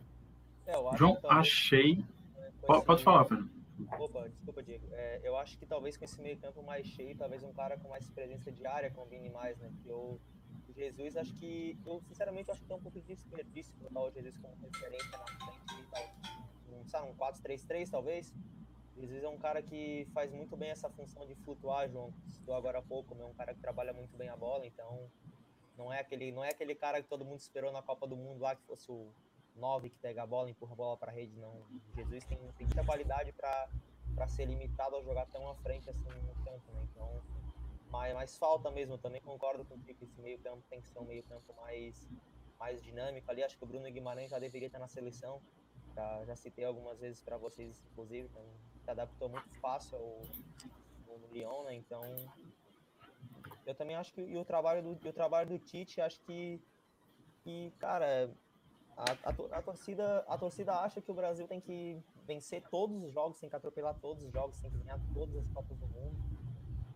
É, 0.66 0.74
João, 0.98 1.18
achei. 1.30 2.04
Pode, 2.66 2.84
pode 2.84 3.02
falar, 3.02 3.24
Fernando. 3.24 3.48
Opa, 3.98 4.28
desculpa, 4.28 4.62
Diego. 4.62 4.86
É, 4.92 5.20
eu 5.24 5.34
acho 5.38 5.56
que 5.56 5.64
talvez 5.64 5.96
com 5.96 6.04
esse 6.04 6.20
meio 6.20 6.36
campo 6.36 6.62
mais 6.62 6.86
cheio, 6.86 7.16
talvez 7.16 7.42
um 7.42 7.54
cara 7.54 7.78
com 7.78 7.88
mais 7.88 8.06
presença 8.10 8.52
de 8.52 8.66
área 8.66 8.90
combine 8.90 9.30
mais, 9.30 9.56
né? 9.56 9.70
Porque 9.76 9.90
o 9.90 10.20
Jesus, 10.76 11.16
acho 11.16 11.34
que. 11.36 11.78
Eu, 11.86 12.02
sinceramente, 12.06 12.50
acho 12.50 12.60
que 12.60 12.66
tem 12.66 12.76
um 12.76 12.82
pouco 12.82 13.00
de 13.00 13.06
desperdício 13.06 13.72
botar 13.80 14.02
o 14.02 14.10
Jesus 14.10 14.36
como 14.36 14.54
referência 14.60 15.10
na 15.16 15.24
frente 15.24 15.80
e 15.80 15.90
tal. 15.90 16.04
Um, 16.68 16.86
sabe, 16.86 17.08
um 17.08 17.14
4-3-3, 17.14 17.88
talvez. 17.90 18.34
Jesus 18.96 19.24
é 19.24 19.28
um 19.28 19.38
cara 19.38 19.62
que 19.62 20.06
faz 20.12 20.32
muito 20.32 20.56
bem 20.56 20.70
essa 20.70 20.88
função 20.88 21.26
de 21.26 21.34
flutuar, 21.36 21.88
João. 21.88 22.12
Citou 22.28 22.54
agora 22.54 22.78
há 22.78 22.82
pouco, 22.82 23.16
é 23.20 23.24
um 23.24 23.34
cara 23.34 23.54
que 23.54 23.60
trabalha 23.60 23.92
muito 23.92 24.16
bem 24.16 24.28
a 24.28 24.36
bola, 24.36 24.66
então 24.66 25.10
não 25.76 25.92
é 25.92 26.00
aquele, 26.00 26.30
não 26.30 26.44
é 26.44 26.50
aquele 26.50 26.74
cara 26.74 27.02
que 27.02 27.08
todo 27.08 27.24
mundo 27.24 27.40
esperou 27.40 27.72
na 27.72 27.82
Copa 27.82 28.06
do 28.06 28.16
Mundo 28.16 28.40
lá 28.40 28.54
que 28.54 28.62
fosse 28.62 28.90
o, 28.90 29.12
9 29.56 29.90
que 29.90 29.98
pega 29.98 30.22
a 30.22 30.26
bola, 30.26 30.50
empurra 30.50 30.72
a 30.72 30.76
bola 30.76 30.96
para 30.96 31.10
a 31.10 31.14
rede, 31.14 31.36
não. 31.38 31.64
Jesus 31.94 32.24
tem, 32.24 32.38
muita 32.38 32.84
qualidade 32.84 33.32
para 33.32 34.28
ser 34.28 34.46
limitado 34.46 34.96
a 34.96 35.02
jogar 35.02 35.26
tão 35.26 35.48
à 35.48 35.54
frente 35.56 35.88
assim 35.88 36.08
no 36.08 36.34
campo, 36.44 36.72
né? 36.72 36.86
Então, 36.90 37.22
mas, 37.90 38.14
mas 38.14 38.36
falta 38.36 38.70
mesmo, 38.70 38.98
também 38.98 39.20
concordo 39.20 39.64
com 39.64 39.78
que 39.80 39.92
esse 39.92 40.20
meio 40.20 40.38
campo 40.40 40.62
tem 40.68 40.80
que 40.80 40.88
ser 40.88 40.98
um 40.98 41.04
meio 41.04 41.22
campo 41.24 41.54
mais, 41.54 42.08
mais 42.58 42.82
dinâmico 42.82 43.30
ali. 43.30 43.42
Acho 43.42 43.56
que 43.56 43.64
o 43.64 43.66
Bruno 43.66 43.90
Guimarães 43.90 44.30
já 44.30 44.38
deveria 44.38 44.66
estar 44.66 44.78
na 44.78 44.88
seleção. 44.88 45.40
Já, 45.94 46.24
já 46.24 46.34
citei 46.34 46.64
algumas 46.64 46.98
vezes 46.98 47.22
para 47.22 47.36
vocês, 47.36 47.80
inclusive, 47.92 48.28
então, 48.28 48.42
se 48.84 48.90
adaptou 48.90 49.28
muito 49.28 49.48
fácil 49.60 49.96
ao, 49.96 50.22
ao 51.08 51.32
Lyon, 51.32 51.64
né? 51.64 51.74
Então, 51.74 52.02
eu 53.66 53.74
também 53.74 53.96
acho 53.96 54.12
que 54.12 54.20
e 54.20 54.36
o 54.36 54.44
trabalho 54.44 54.82
do, 54.82 55.08
o 55.08 55.12
trabalho 55.12 55.48
do 55.48 55.58
Tite, 55.58 56.00
acho 56.00 56.20
que, 56.22 56.60
que 57.42 57.72
cara, 57.78 58.30
a, 58.96 59.04
a, 59.12 59.58
a, 59.58 59.62
torcida, 59.62 60.24
a 60.28 60.36
torcida 60.36 60.74
acha 60.80 61.00
que 61.00 61.10
o 61.10 61.14
Brasil 61.14 61.48
tem 61.48 61.60
que 61.60 62.00
vencer 62.26 62.62
todos 62.70 63.02
os 63.02 63.12
jogos, 63.12 63.40
tem 63.40 63.48
que 63.48 63.56
atropelar 63.56 63.94
todos 64.00 64.22
os 64.22 64.32
jogos, 64.32 64.60
tem 64.60 64.70
que 64.70 64.78
ganhar 64.78 65.00
todas 65.12 65.36
as 65.36 65.48
Copas 65.48 65.78
do 65.78 65.86
Mundo. 65.88 66.16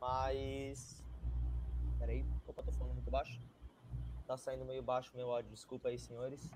Mas. 0.00 1.02
Peraí, 1.98 2.24
opa, 2.46 2.62
tô 2.62 2.72
falando 2.72 2.94
muito 2.94 3.10
baixo. 3.10 3.40
Tá 4.26 4.36
saindo 4.36 4.64
meio 4.64 4.82
baixo 4.82 5.10
meu 5.16 5.32
áudio, 5.32 5.50
desculpa 5.50 5.88
aí, 5.88 5.98
senhores. 5.98 6.50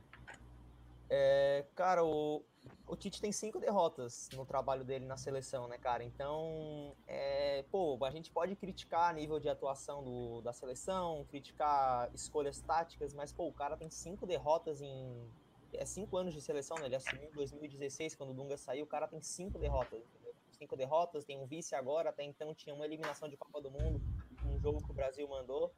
É, 1.08 1.64
cara, 1.74 2.04
o, 2.04 2.44
o 2.86 2.96
Tite 2.96 3.20
tem 3.20 3.32
cinco 3.32 3.58
derrotas 3.58 4.28
no 4.34 4.44
trabalho 4.44 4.84
dele 4.84 5.06
na 5.06 5.16
seleção, 5.16 5.66
né, 5.66 5.78
cara? 5.78 6.04
Então, 6.04 6.94
é, 7.06 7.64
pô, 7.70 7.98
a 8.04 8.10
gente 8.10 8.30
pode 8.30 8.54
criticar 8.54 9.14
nível 9.14 9.40
de 9.40 9.48
atuação 9.48 10.04
do, 10.04 10.40
da 10.42 10.52
seleção, 10.52 11.24
criticar 11.30 12.10
escolhas 12.14 12.60
táticas, 12.60 13.14
mas, 13.14 13.32
pô, 13.32 13.48
o 13.48 13.52
cara 13.52 13.76
tem 13.76 13.88
cinco 13.90 14.26
derrotas 14.26 14.80
em. 14.80 15.30
É 15.72 15.86
cinco 15.86 16.18
anos 16.18 16.34
de 16.34 16.42
seleção, 16.42 16.76
né? 16.76 16.84
Ele 16.84 16.96
assumiu 16.96 17.30
em 17.30 17.32
2016, 17.32 18.14
quando 18.14 18.30
o 18.30 18.34
Dunga 18.34 18.58
saiu, 18.58 18.84
o 18.84 18.88
cara 18.88 19.08
tem 19.08 19.22
cinco 19.22 19.58
derrotas, 19.58 20.04
entendeu? 20.04 20.34
Cinco 20.50 20.76
derrotas, 20.76 21.24
tem 21.24 21.38
um 21.38 21.46
vice 21.46 21.74
agora, 21.74 22.10
até 22.10 22.22
então 22.22 22.54
tinha 22.54 22.74
uma 22.74 22.84
eliminação 22.84 23.26
de 23.26 23.38
Copa 23.38 23.58
do 23.58 23.70
Mundo, 23.70 24.02
um 24.44 24.60
jogo 24.60 24.84
que 24.84 24.90
o 24.90 24.94
Brasil 24.94 25.26
mandou. 25.26 25.72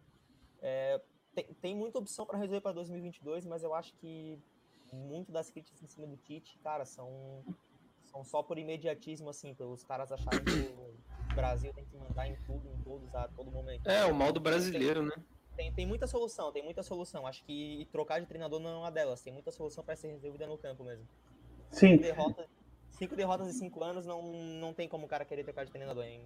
É, 0.60 1.00
tem, 1.32 1.44
tem 1.60 1.76
muita 1.76 2.00
opção 2.00 2.26
para 2.26 2.38
resolver 2.38 2.60
para 2.60 2.72
2022, 2.72 3.46
mas 3.46 3.62
eu 3.62 3.72
acho 3.72 3.94
que 3.94 4.42
muito 4.94 5.32
das 5.32 5.50
críticas 5.50 5.82
em 5.82 5.86
cima 5.86 6.06
do 6.06 6.16
Tite, 6.16 6.58
cara, 6.62 6.84
são, 6.84 7.42
são 8.06 8.24
só 8.24 8.42
por 8.42 8.58
imediatismo, 8.58 9.28
assim, 9.28 9.54
os 9.58 9.84
caras 9.84 10.10
acharem 10.12 10.44
que 10.44 10.74
o 11.32 11.34
Brasil 11.34 11.72
tem 11.74 11.84
que 11.84 11.96
mandar 11.96 12.28
em 12.28 12.36
tudo, 12.46 12.68
em 12.68 12.82
todos, 12.82 13.14
a 13.14 13.28
todo 13.28 13.50
momento. 13.50 13.88
É, 13.88 14.04
o 14.06 14.14
mal 14.14 14.32
do 14.32 14.40
brasileiro, 14.40 15.00
tem, 15.00 15.08
né? 15.08 15.24
Tem, 15.56 15.72
tem 15.72 15.86
muita 15.86 16.06
solução, 16.06 16.52
tem 16.52 16.64
muita 16.64 16.82
solução. 16.82 17.26
Acho 17.26 17.44
que 17.44 17.88
trocar 17.92 18.20
de 18.20 18.26
treinador 18.26 18.60
não 18.60 18.70
é 18.70 18.76
uma 18.76 18.90
delas. 18.90 19.22
Tem 19.22 19.32
muita 19.32 19.50
solução 19.50 19.84
para 19.84 19.94
ser 19.96 20.08
resolvida 20.08 20.46
no 20.46 20.58
campo 20.58 20.84
mesmo. 20.84 21.06
Sim. 21.70 21.90
Cinco 21.90 22.02
derrotas, 22.02 22.46
cinco 22.90 23.16
derrotas 23.16 23.48
em 23.48 23.52
cinco 23.52 23.84
anos 23.84 24.06
não, 24.06 24.22
não 24.32 24.72
tem 24.72 24.88
como 24.88 25.06
o 25.06 25.08
cara 25.08 25.24
querer 25.24 25.44
trocar 25.44 25.64
de 25.64 25.70
treinador, 25.70 26.04
hein? 26.04 26.22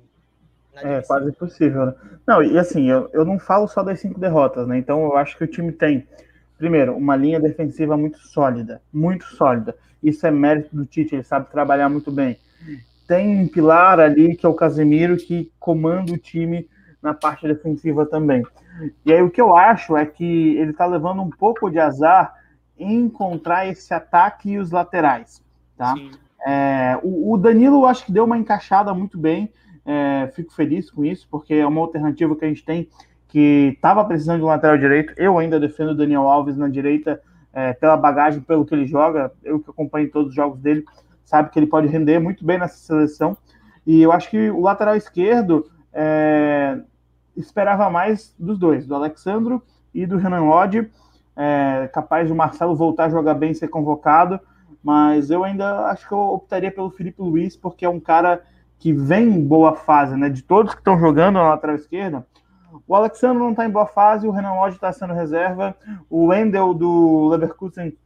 É 0.75 1.03
quase 1.03 1.31
impossível, 1.31 1.87
né? 1.87 1.95
Não, 2.27 2.43
e 2.43 2.59
assim, 2.59 2.89
eu, 2.89 3.09
eu 3.13 3.25
não 3.25 3.39
falo 3.39 3.67
só 3.67 3.83
das 3.83 4.01
cinco 4.01 4.21
derrotas, 4.21 4.67
né? 4.69 4.79
Então 4.79 5.03
eu 5.03 5.17
acho 5.17 5.37
que 5.37 5.45
o 5.45 5.47
time 5.47 5.73
tem 5.73 6.07
primeiro, 6.59 6.97
uma 6.97 7.17
linha 7.17 7.41
defensiva 7.41 7.97
muito 7.97 8.19
sólida, 8.19 8.83
muito 8.93 9.25
sólida. 9.25 9.77
Isso 10.03 10.27
é 10.27 10.31
mérito 10.31 10.75
do 10.75 10.85
Tite, 10.85 11.15
ele 11.15 11.23
sabe 11.23 11.51
trabalhar 11.51 11.89
muito 11.89 12.11
bem. 12.11 12.37
Tem 13.07 13.41
um 13.41 13.49
pilar 13.49 13.99
ali 14.01 14.37
que 14.37 14.45
é 14.45 14.49
o 14.49 14.55
Casemiro 14.55 15.17
que 15.17 15.51
comanda 15.59 16.13
o 16.13 16.19
time 16.19 16.69
na 17.01 17.15
parte 17.15 17.47
defensiva 17.47 18.05
também. 18.05 18.43
E 19.07 19.13
aí 19.13 19.23
o 19.23 19.31
que 19.31 19.41
eu 19.41 19.57
acho 19.57 19.97
é 19.97 20.05
que 20.05 20.57
ele 20.57 20.73
está 20.73 20.85
levando 20.85 21.23
um 21.23 21.31
pouco 21.31 21.71
de 21.71 21.79
azar 21.79 22.35
em 22.79 22.95
encontrar 22.95 23.67
esse 23.67 23.93
ataque 23.95 24.51
e 24.51 24.59
os 24.59 24.71
laterais, 24.71 25.43
tá? 25.77 25.95
É, 26.47 26.99
o, 27.03 27.33
o, 27.33 27.37
Danilo 27.37 27.87
acho 27.87 28.07
que 28.07 28.13
deu 28.13 28.25
uma 28.25 28.39
encaixada 28.39 28.95
muito 28.95 29.19
bem. 29.19 29.53
É, 29.85 30.31
fico 30.35 30.53
feliz 30.53 30.91
com 30.91 31.05
isso 31.05 31.27
porque 31.31 31.55
é 31.55 31.67
uma 31.67 31.81
alternativa 31.81 32.37
que 32.37 32.45
a 32.45 32.49
gente 32.49 32.65
tem 32.65 32.89
que 33.29 33.75
estava 33.75 34.05
precisando 34.05 34.39
de 34.39 34.45
um 34.45 34.49
lateral 34.49 34.79
direito. 34.79 35.13
Eu 35.17 35.39
ainda 35.39 35.61
defendo 35.61 35.91
o 35.91 35.95
Daniel 35.95 36.29
Alves 36.29 36.57
na 36.57 36.69
direita 36.69 37.21
é, 37.53 37.73
pela 37.75 37.97
bagagem, 37.97 38.41
pelo 38.41 38.65
que 38.65 38.75
ele 38.75 38.87
joga. 38.87 39.33
Eu 39.45 39.61
que 39.61 39.71
acompanho 39.71 40.11
todos 40.11 40.31
os 40.31 40.35
jogos 40.35 40.59
dele, 40.61 40.85
sabe 41.25 41.51
que 41.51 41.59
ele 41.59 41.67
pode 41.67 41.87
render 41.87 42.19
muito 42.19 42.45
bem 42.45 42.59
nessa 42.59 42.79
seleção. 42.79 43.37
E 43.87 44.03
eu 44.03 44.13
acho 44.13 44.31
que 44.31 44.51
o 44.51 44.63
lateral 44.63 44.97
esquerdo 44.97 45.71
é, 45.93 46.79
esperava 47.37 47.89
mais 47.91 48.35
dos 48.39 48.59
dois, 48.59 48.87
do 48.87 48.95
Alexandro 48.95 49.63
e 49.95 50.07
do 50.07 50.17
Renan 50.17 50.45
Lodge. 50.45 50.91
É, 51.37 51.89
capaz 51.93 52.27
de 52.27 52.33
o 52.33 52.37
Marcelo 52.37 52.75
voltar 52.75 53.05
a 53.05 53.11
jogar 53.11 53.35
bem 53.35 53.53
e 53.53 53.55
ser 53.55 53.69
convocado, 53.69 54.41
mas 54.83 55.31
eu 55.31 55.45
ainda 55.45 55.87
acho 55.87 56.09
que 56.09 56.13
eu 56.13 56.19
optaria 56.19 56.71
pelo 56.71 56.91
Felipe 56.91 57.23
Luiz, 57.23 57.57
porque 57.57 57.85
é 57.85 57.89
um 57.89 58.01
cara 58.01 58.43
que 58.77 58.93
vem 58.93 59.29
em 59.29 59.47
boa 59.47 59.77
fase, 59.77 60.17
né? 60.17 60.29
De 60.29 60.43
todos 60.43 60.75
que 60.75 60.81
estão 60.81 60.99
jogando 60.99 61.35
na 61.35 61.51
lateral 61.51 61.77
esquerda, 61.77 62.27
o 62.87 62.95
Alexandre 62.95 63.39
não 63.39 63.51
está 63.51 63.67
em 63.67 63.71
boa 63.71 63.87
fase, 63.87 64.27
o 64.27 64.31
Renan 64.31 64.55
Lodge 64.55 64.77
está 64.77 64.93
sendo 64.93 65.15
reserva, 65.15 65.77
o 66.09 66.27
Wendel 66.27 66.75
do 66.75 67.29
Leverkusen 67.29 67.97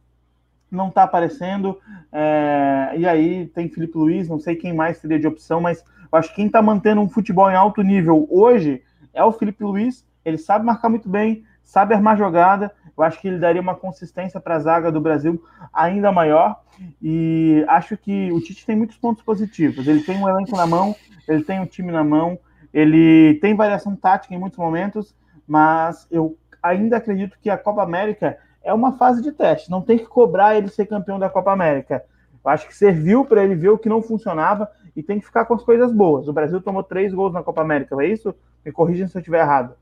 não 0.71 0.87
está 0.87 1.03
aparecendo, 1.03 1.79
é, 2.11 2.93
e 2.97 3.07
aí 3.07 3.45
tem 3.47 3.69
Felipe 3.69 3.97
Luiz, 3.97 4.27
não 4.27 4.39
sei 4.39 4.55
quem 4.55 4.73
mais 4.73 4.97
seria 4.97 5.19
de 5.19 5.27
opção, 5.27 5.61
mas 5.61 5.83
acho 6.11 6.29
que 6.29 6.35
quem 6.35 6.47
está 6.47 6.61
mantendo 6.61 7.01
um 7.01 7.09
futebol 7.09 7.49
em 7.49 7.55
alto 7.55 7.81
nível 7.81 8.27
hoje 8.29 8.81
é 9.13 9.23
o 9.23 9.31
Felipe 9.31 9.63
Luiz, 9.63 10.05
ele 10.25 10.37
sabe 10.37 10.65
marcar 10.65 10.89
muito 10.89 11.07
bem, 11.07 11.43
sabe 11.63 11.93
armar 11.93 12.17
jogada, 12.17 12.71
eu 12.97 13.03
acho 13.03 13.19
que 13.19 13.27
ele 13.27 13.39
daria 13.39 13.61
uma 13.61 13.75
consistência 13.75 14.39
para 14.39 14.55
a 14.55 14.59
zaga 14.59 14.91
do 14.91 15.01
Brasil 15.01 15.43
ainda 15.71 16.11
maior, 16.11 16.61
e 17.01 17.63
acho 17.67 17.95
que 17.95 18.31
o 18.31 18.41
Tite 18.41 18.65
tem 18.65 18.75
muitos 18.75 18.97
pontos 18.97 19.23
positivos, 19.23 19.87
ele 19.87 20.03
tem 20.03 20.17
um 20.17 20.27
elenco 20.27 20.55
na 20.55 20.65
mão, 20.65 20.95
ele 21.27 21.43
tem 21.43 21.59
um 21.59 21.65
time 21.65 21.91
na 21.91 22.03
mão, 22.03 22.37
ele 22.73 23.35
tem 23.35 23.55
variação 23.55 23.95
tática 23.95 24.33
em 24.33 24.39
muitos 24.39 24.57
momentos, 24.57 25.15
mas 25.47 26.07
eu 26.09 26.37
ainda 26.61 26.97
acredito 26.97 27.37
que 27.41 27.49
a 27.49 27.57
Copa 27.57 27.83
América 27.83 28.37
é 28.63 28.73
uma 28.73 28.93
fase 28.93 29.21
de 29.21 29.31
teste. 29.31 29.69
Não 29.69 29.81
tem 29.81 29.97
que 29.97 30.05
cobrar 30.05 30.55
ele 30.55 30.69
ser 30.69 30.85
campeão 30.85 31.19
da 31.19 31.29
Copa 31.29 31.51
América. 31.51 32.03
Eu 32.43 32.49
acho 32.49 32.67
que 32.67 32.75
serviu 32.75 33.25
para 33.25 33.43
ele 33.43 33.55
ver 33.55 33.69
o 33.69 33.77
que 33.77 33.89
não 33.89 34.01
funcionava 34.01 34.69
e 34.95 35.03
tem 35.03 35.19
que 35.19 35.25
ficar 35.25 35.45
com 35.45 35.53
as 35.53 35.63
coisas 35.63 35.91
boas. 35.91 36.27
O 36.27 36.33
Brasil 36.33 36.61
tomou 36.61 36.83
três 36.83 37.13
gols 37.13 37.33
na 37.33 37.43
Copa 37.43 37.61
América, 37.61 37.95
é 38.01 38.07
isso? 38.07 38.33
Me 38.65 38.71
corrijam 38.71 39.07
se 39.07 39.17
eu 39.17 39.19
estiver 39.19 39.41
errado. 39.41 39.75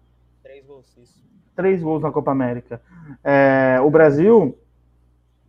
Três 0.44 0.66
gols, 0.66 0.98
isso. 0.98 1.24
Três 1.56 1.82
gols 1.82 2.02
na 2.02 2.12
Copa 2.12 2.32
América. 2.32 2.82
É, 3.24 3.80
o 3.82 3.90
Brasil 3.90 4.58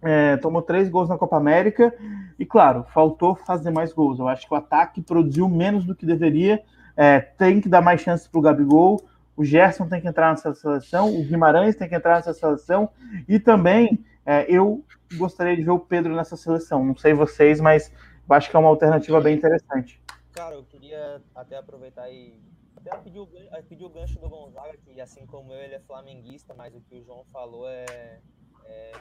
é, 0.02 0.37
tomou 0.37 0.62
três 0.62 0.88
gols 0.88 1.09
na 1.09 1.18
Copa 1.18 1.37
América 1.37 1.94
e, 2.38 2.44
claro, 2.44 2.85
faltou 2.92 3.35
fazer 3.35 3.70
mais 3.70 3.92
gols. 3.92 4.18
Eu 4.18 4.28
acho 4.28 4.46
que 4.46 4.52
o 4.52 4.57
ataque 4.57 5.00
produziu 5.00 5.48
menos 5.48 5.85
do 5.85 5.94
que 5.94 6.05
deveria 6.07 6.62
é, 6.96 7.20
tem 7.20 7.61
que 7.61 7.68
dar 7.68 7.81
mais 7.81 8.00
chances 8.00 8.26
para 8.26 8.38
o 8.38 8.42
Gabigol, 8.42 9.00
o 9.37 9.44
Gerson 9.44 9.88
tem 9.88 10.00
que 10.00 10.09
entrar 10.09 10.31
nessa 10.31 10.55
seleção, 10.55 11.14
o 11.14 11.24
Guimarães 11.24 11.76
tem 11.76 11.88
que 11.88 11.94
entrar 11.94 12.16
nessa 12.16 12.35
seleção, 12.35 12.90
e 13.28 13.38
também 13.38 14.05
é, 14.26 14.44
eu 14.48 14.85
gostaria 15.16 15.57
de 15.57 15.62
ver 15.62 15.70
o 15.70 15.81
Pedro 15.81 16.14
nessa 16.14 16.37
seleção. 16.37 16.85
Não 16.85 16.96
sei 16.96 17.12
vocês, 17.14 17.61
mas 17.61 17.92
eu 18.28 18.35
acho 18.35 18.50
que 18.50 18.57
é 18.57 18.59
uma 18.59 18.68
alternativa 18.68 19.20
bem 19.20 19.37
interessante. 19.37 20.00
Cara, 20.33 20.55
eu 20.55 20.64
queria 20.64 21.20
até 21.35 21.57
aproveitar 21.57 22.11
e 22.11 22.40
até 22.76 22.96
pedir 22.98 23.20
o, 23.20 23.28
pedir 23.68 23.85
o 23.85 23.90
gancho 23.90 24.18
do 24.18 24.28
Gonzaga, 24.28 24.76
que 24.85 25.00
assim 25.00 25.26
como 25.26 25.52
eu, 25.52 25.61
ele 25.61 25.74
é 25.74 25.81
flamenguista, 25.81 26.55
mas 26.55 26.74
o 26.74 26.81
que 26.81 26.96
o 26.96 27.05
João 27.05 27.24
falou 27.33 27.68
é, 27.68 28.20
é 28.64 28.92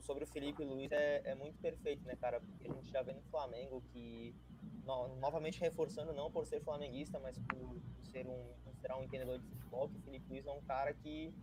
sobre 0.00 0.24
o 0.24 0.26
Felipe 0.26 0.64
Luiz 0.64 0.90
é, 0.92 1.20
é 1.24 1.34
muito 1.34 1.58
perfeito, 1.58 2.06
né, 2.06 2.16
cara? 2.16 2.40
Porque 2.40 2.70
a 2.70 2.72
gente 2.72 2.90
já 2.90 3.02
vê 3.02 3.12
no 3.12 3.22
Flamengo 3.30 3.82
que 3.92 4.34
no, 4.84 5.16
novamente 5.16 5.60
reforçando 5.60 6.12
não 6.12 6.30
por 6.30 6.46
ser 6.46 6.60
flamenguista, 6.60 7.18
mas 7.18 7.38
por 7.38 7.80
ser 8.04 8.26
um 8.26 8.48
considerar 8.64 8.98
um 8.98 9.04
entendedor 9.04 9.38
de 9.38 9.46
futebol, 9.46 9.88
que 9.88 9.96
o 9.96 10.00
Felipe 10.00 10.26
Luiz 10.30 10.46
é 10.46 10.52
um 10.52 10.62
cara 10.62 10.94
que, 10.94 11.34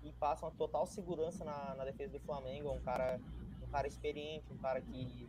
que 0.00 0.12
passa 0.12 0.46
uma 0.46 0.52
total 0.52 0.86
segurança 0.86 1.44
na, 1.44 1.74
na 1.74 1.84
defesa 1.84 2.12
do 2.12 2.20
Flamengo, 2.20 2.68
é 2.68 2.72
um 2.72 2.80
cara 2.80 3.20
um 3.62 3.70
cara 3.70 3.86
experiente, 3.86 4.52
um 4.52 4.58
cara 4.58 4.80
que 4.80 5.28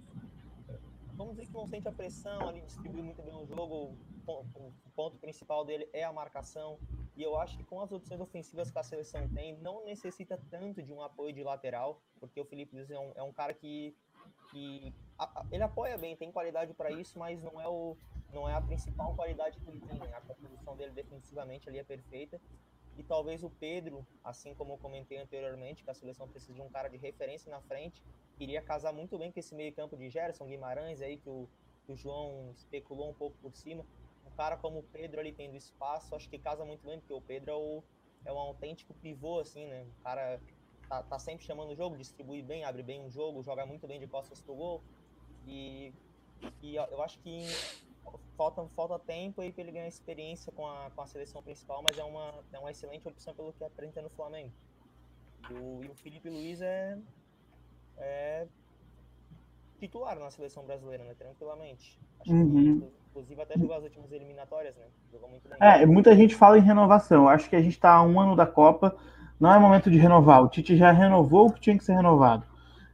vamos 1.14 1.36
dizer 1.36 1.48
que 1.48 1.54
não 1.54 1.68
sente 1.68 1.88
a 1.88 1.92
pressão, 1.92 2.48
ali 2.48 2.62
distribui 2.62 3.02
muito 3.02 3.22
bem 3.22 3.36
o 3.36 3.46
jogo, 3.46 3.96
o 4.26 4.92
ponto 4.96 5.18
principal 5.18 5.64
dele 5.64 5.88
é 5.94 6.04
a 6.04 6.12
marcação, 6.12 6.80
e 7.16 7.22
eu 7.22 7.38
acho 7.38 7.58
que 7.58 7.64
com 7.64 7.80
as 7.80 7.92
opções 7.92 8.20
ofensivas 8.20 8.72
que 8.72 8.80
a 8.80 8.84
seleção 8.84 9.28
tem, 9.30 9.58
não 9.58 9.86
necessita 9.86 10.40
tanto 10.50 10.82
de 10.82 10.92
um 10.92 11.02
apoio 11.02 11.34
de 11.34 11.44
lateral, 11.44 12.02
porque 12.20 12.40
o 12.40 12.46
Felipe 12.46 12.76
Luiz 12.76 12.90
é 12.90 12.98
um, 12.98 13.12
é 13.16 13.24
um 13.24 13.34
cara 13.34 13.54
que 13.54 13.96
que 14.50 14.94
a, 15.22 15.46
ele 15.52 15.64
apoia 15.64 15.98
bem, 15.98 16.16
tem 16.16 16.32
qualidade 16.32 16.74
para 16.74 16.90
isso, 16.92 17.20
mas 17.20 17.44
não 17.44 17.62
é 17.62 17.68
o 17.68 17.96
não 18.34 18.48
é 18.48 18.54
a 18.54 18.62
principal 18.62 19.14
qualidade 19.14 19.60
que 19.60 19.70
ele 19.70 19.80
tem. 19.82 20.00
Né? 20.00 20.14
A 20.16 20.22
composição 20.22 20.76
dele 20.76 20.92
defensivamente 20.92 21.68
ali 21.70 21.80
é 21.80 21.84
perfeita. 21.84 22.42
E 22.98 23.04
talvez 23.04 23.44
o 23.44 23.50
Pedro, 23.50 24.06
assim 24.24 24.54
como 24.56 24.74
eu 24.74 24.78
comentei 24.78 25.18
anteriormente, 25.18 25.84
que 25.84 25.90
a 25.90 25.94
seleção 25.94 26.28
precisa 26.28 26.54
de 26.54 26.62
um 26.62 26.70
cara 26.70 26.90
de 26.90 26.98
referência 26.98 27.50
na 27.50 27.62
frente, 27.62 28.02
iria 28.40 28.62
casar 28.62 28.94
muito 28.94 29.18
bem 29.18 29.32
com 29.32 29.40
esse 29.40 29.54
meio-campo 29.54 29.96
de 29.98 30.10
Gerson 30.10 30.46
Guimarães 30.46 31.02
aí 31.02 31.18
que 31.18 31.30
o, 31.30 31.48
que 31.86 31.92
o 31.92 31.98
João 31.98 32.52
especulou 32.56 33.10
um 33.10 33.14
pouco 33.14 33.38
por 33.42 33.56
cima. 33.56 33.86
Um 34.26 34.32
cara 34.32 34.58
como 34.58 34.80
o 34.80 34.84
Pedro 34.84 35.20
ali 35.20 35.32
tendo 35.32 35.56
espaço, 35.56 36.16
acho 36.16 36.30
que 36.30 36.38
casa 36.38 36.66
muito 36.66 36.86
bem, 36.86 37.00
porque 37.00 37.14
o 37.14 37.22
Pedro 37.22 37.52
é, 37.52 37.56
o, 37.56 37.84
é 38.26 38.34
um 38.34 38.40
autêntico 38.40 38.94
pivô, 38.96 39.40
assim, 39.40 39.66
né? 39.68 39.84
Um 39.84 40.04
cara 40.04 40.40
tá, 40.88 41.04
tá 41.04 41.20
sempre 41.20 41.46
chamando 41.46 41.72
o 41.72 41.76
jogo, 41.76 41.98
distribui 41.98 42.42
bem, 42.42 42.64
abre 42.64 42.84
bem 42.84 43.02
um 43.02 43.10
jogo, 43.10 43.44
joga 43.44 43.66
muito 43.66 43.88
bem 43.88 44.00
de 44.00 44.08
costas 44.08 44.42
pro 44.42 44.56
gol. 44.56 44.84
E, 45.48 45.94
e 46.62 46.76
eu 46.76 47.02
acho 47.04 47.20
que 47.20 47.46
falta, 48.38 48.66
falta 48.76 49.00
tempo 49.00 49.42
aí 49.42 49.52
para 49.52 49.64
ele 49.64 49.72
ganhar 49.72 49.88
experiência 49.88 50.52
com 50.52 50.68
a, 50.68 50.90
com 50.96 51.02
a 51.02 51.08
seleção 51.08 51.42
principal, 51.44 51.84
mas 51.88 51.98
é 51.98 52.04
uma, 52.04 52.34
é 52.52 52.60
uma 52.60 52.72
excelente 52.72 53.08
opção 53.08 53.34
pelo 53.34 53.54
que 53.54 53.64
apresenta 53.64 54.02
no 54.02 54.10
Flamengo. 54.10 54.52
E 55.50 55.54
o, 55.54 55.84
e 55.84 55.88
o 55.88 55.96
Felipe 55.96 56.30
Luiz 56.30 56.62
é, 56.62 56.98
é 57.98 58.48
titular 59.80 60.18
na 60.20 60.30
seleção 60.30 60.64
brasileira, 60.64 61.04
né? 61.04 61.14
Tranquilamente. 61.18 62.00
Acho 62.20 62.32
uhum. 62.32 62.80
que, 62.80 62.92
inclusive, 63.10 63.42
até 63.42 63.58
jogou 63.58 63.76
as 63.76 63.84
últimas 63.84 64.12
eliminatórias, 64.12 64.76
né? 64.76 64.86
Jogou 65.12 65.30
muito 65.30 65.50
bem. 65.50 65.58
É, 65.60 65.86
muita 65.86 66.16
gente 66.16 66.36
fala 66.36 66.58
em 66.58 66.62
renovação. 66.62 67.28
Acho 67.28 67.50
que 67.50 67.56
a 67.56 67.62
gente 67.62 67.74
está 67.74 68.02
um 68.04 68.20
ano 68.20 68.36
da 68.36 68.46
Copa. 68.46 68.96
Não 69.40 69.52
é 69.52 69.58
momento 69.58 69.90
de 69.90 69.98
renovar. 69.98 70.44
O 70.44 70.50
Tite 70.50 70.78
já 70.78 70.92
renovou 70.92 71.48
o 71.48 71.54
que 71.54 71.60
tinha 71.60 71.78
que 71.78 71.84
ser 71.84 71.94
renovado. 71.94 72.46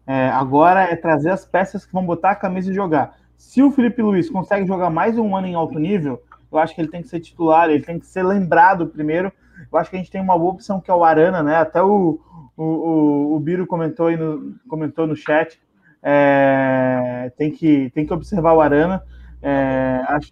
É, 0.07 0.29
agora 0.29 0.83
é 0.83 0.95
trazer 0.95 1.31
as 1.31 1.45
peças 1.45 1.85
que 1.85 1.91
vão 1.91 2.05
botar 2.05 2.31
a 2.31 2.35
camisa 2.35 2.71
e 2.71 2.73
jogar. 2.73 3.17
Se 3.35 3.61
o 3.61 3.69
Felipe 3.69 4.01
Luiz 4.01 4.29
consegue 4.29 4.65
jogar 4.65 4.89
mais 4.89 5.17
um 5.17 5.35
ano 5.35 5.47
em 5.47 5.53
alto 5.53 5.77
nível, 5.77 6.23
eu 6.49 6.57
acho 6.57 6.73
que 6.73 6.79
ele 6.79 6.87
tem 6.87 7.01
que 7.01 7.09
ser 7.09 7.19
titular, 7.19 7.69
ele 7.69 7.83
tem 7.83 7.99
que 7.99 8.07
ser 8.07 8.23
lembrado 8.23 8.87
primeiro. 8.87 9.31
Eu 9.69 9.77
acho 9.77 9.89
que 9.89 9.97
a 9.97 9.99
gente 9.99 10.09
tem 10.09 10.21
uma 10.21 10.37
boa 10.37 10.53
opção 10.53 10.79
que 10.79 10.89
é 10.89 10.93
o 10.93 11.03
Arana, 11.03 11.43
né? 11.43 11.57
Até 11.57 11.83
o, 11.83 12.21
o, 12.55 12.63
o, 12.63 13.35
o 13.35 13.39
Biro 13.41 13.67
comentou, 13.67 14.07
aí 14.07 14.15
no, 14.15 14.55
comentou 14.69 15.05
no 15.05 15.15
chat. 15.15 15.59
É, 16.01 17.29
tem, 17.37 17.51
que, 17.51 17.89
tem 17.89 18.05
que 18.05 18.13
observar 18.13 18.53
o 18.53 18.61
Arana. 18.61 19.03
É, 19.41 20.05
acho... 20.07 20.31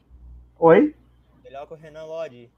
Oi? 0.58 0.96
Melhor 1.44 1.68
que 1.68 1.74
o 1.74 1.78
Renan 1.78 2.06
Lodi. 2.06 2.50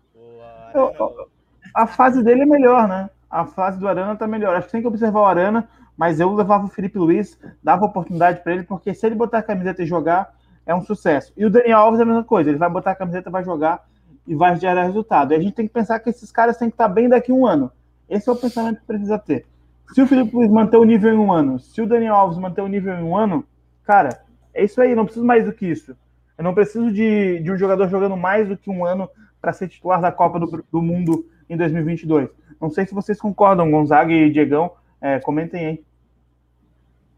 Arana... 0.71 1.25
a 1.73 1.87
fase 1.87 2.23
dele 2.23 2.43
é 2.43 2.45
melhor, 2.45 2.87
né? 2.87 3.09
A 3.27 3.45
fase 3.45 3.79
do 3.79 3.87
Arana 3.87 4.15
tá 4.15 4.27
melhor. 4.27 4.55
Acho 4.55 4.67
que 4.67 4.73
tem 4.73 4.81
que 4.81 4.87
observar 4.87 5.21
o 5.21 5.25
Arana 5.25 5.67
mas 5.97 6.19
eu 6.19 6.33
levava 6.33 6.65
o 6.65 6.69
Felipe 6.69 6.99
Luiz, 6.99 7.39
dava 7.63 7.85
oportunidade 7.85 8.41
para 8.43 8.53
ele, 8.53 8.63
porque 8.63 8.93
se 8.93 9.05
ele 9.05 9.15
botar 9.15 9.39
a 9.39 9.43
camiseta 9.43 9.81
e 9.81 9.85
jogar, 9.85 10.33
é 10.65 10.75
um 10.75 10.81
sucesso. 10.81 11.33
E 11.35 11.45
o 11.45 11.49
Daniel 11.49 11.79
Alves 11.79 11.99
é 11.99 12.03
a 12.03 12.05
mesma 12.05 12.23
coisa, 12.23 12.49
ele 12.49 12.59
vai 12.59 12.69
botar 12.69 12.91
a 12.91 12.95
camiseta, 12.95 13.29
vai 13.29 13.43
jogar 13.43 13.83
e 14.27 14.35
vai 14.35 14.55
gerar 14.57 14.83
resultado. 14.83 15.33
E 15.33 15.35
a 15.35 15.39
gente 15.39 15.55
tem 15.55 15.67
que 15.67 15.73
pensar 15.73 15.99
que 15.99 16.09
esses 16.09 16.31
caras 16.31 16.57
têm 16.57 16.69
que 16.69 16.75
estar 16.75 16.87
bem 16.87 17.09
daqui 17.09 17.31
a 17.31 17.35
um 17.35 17.47
ano. 17.47 17.71
Esse 18.07 18.29
é 18.29 18.31
o 18.31 18.35
pensamento 18.35 18.81
que 18.81 18.85
precisa 18.85 19.17
ter. 19.17 19.45
Se 19.93 20.01
o 20.01 20.07
Felipe 20.07 20.35
Luiz 20.35 20.51
manter 20.51 20.77
o 20.77 20.83
nível 20.83 21.13
em 21.13 21.17
um 21.17 21.31
ano, 21.31 21.59
se 21.59 21.81
o 21.81 21.87
Daniel 21.87 22.15
Alves 22.15 22.37
manter 22.37 22.61
o 22.61 22.67
nível 22.67 22.93
em 22.93 23.03
um 23.03 23.17
ano, 23.17 23.45
cara, 23.83 24.21
é 24.53 24.63
isso 24.63 24.81
aí, 24.81 24.93
não 24.93 25.05
preciso 25.05 25.25
mais 25.25 25.45
do 25.45 25.53
que 25.53 25.65
isso. 25.65 25.95
Eu 26.37 26.43
não 26.43 26.53
preciso 26.53 26.91
de, 26.91 27.39
de 27.39 27.51
um 27.51 27.57
jogador 27.57 27.87
jogando 27.87 28.15
mais 28.15 28.47
do 28.47 28.57
que 28.57 28.69
um 28.69 28.85
ano 28.85 29.09
para 29.41 29.53
ser 29.53 29.69
titular 29.69 30.01
da 30.01 30.11
Copa 30.11 30.39
do, 30.39 30.63
do 30.71 30.81
Mundo 30.81 31.25
em 31.49 31.55
2022. 31.55 32.29
Não 32.59 32.69
sei 32.69 32.85
se 32.85 32.93
vocês 32.93 33.19
concordam, 33.19 33.71
Gonzaga 33.71 34.11
e 34.11 34.29
Diegão, 34.29 34.71
é, 35.01 35.19
comentem 35.19 35.65
aí. 35.65 35.85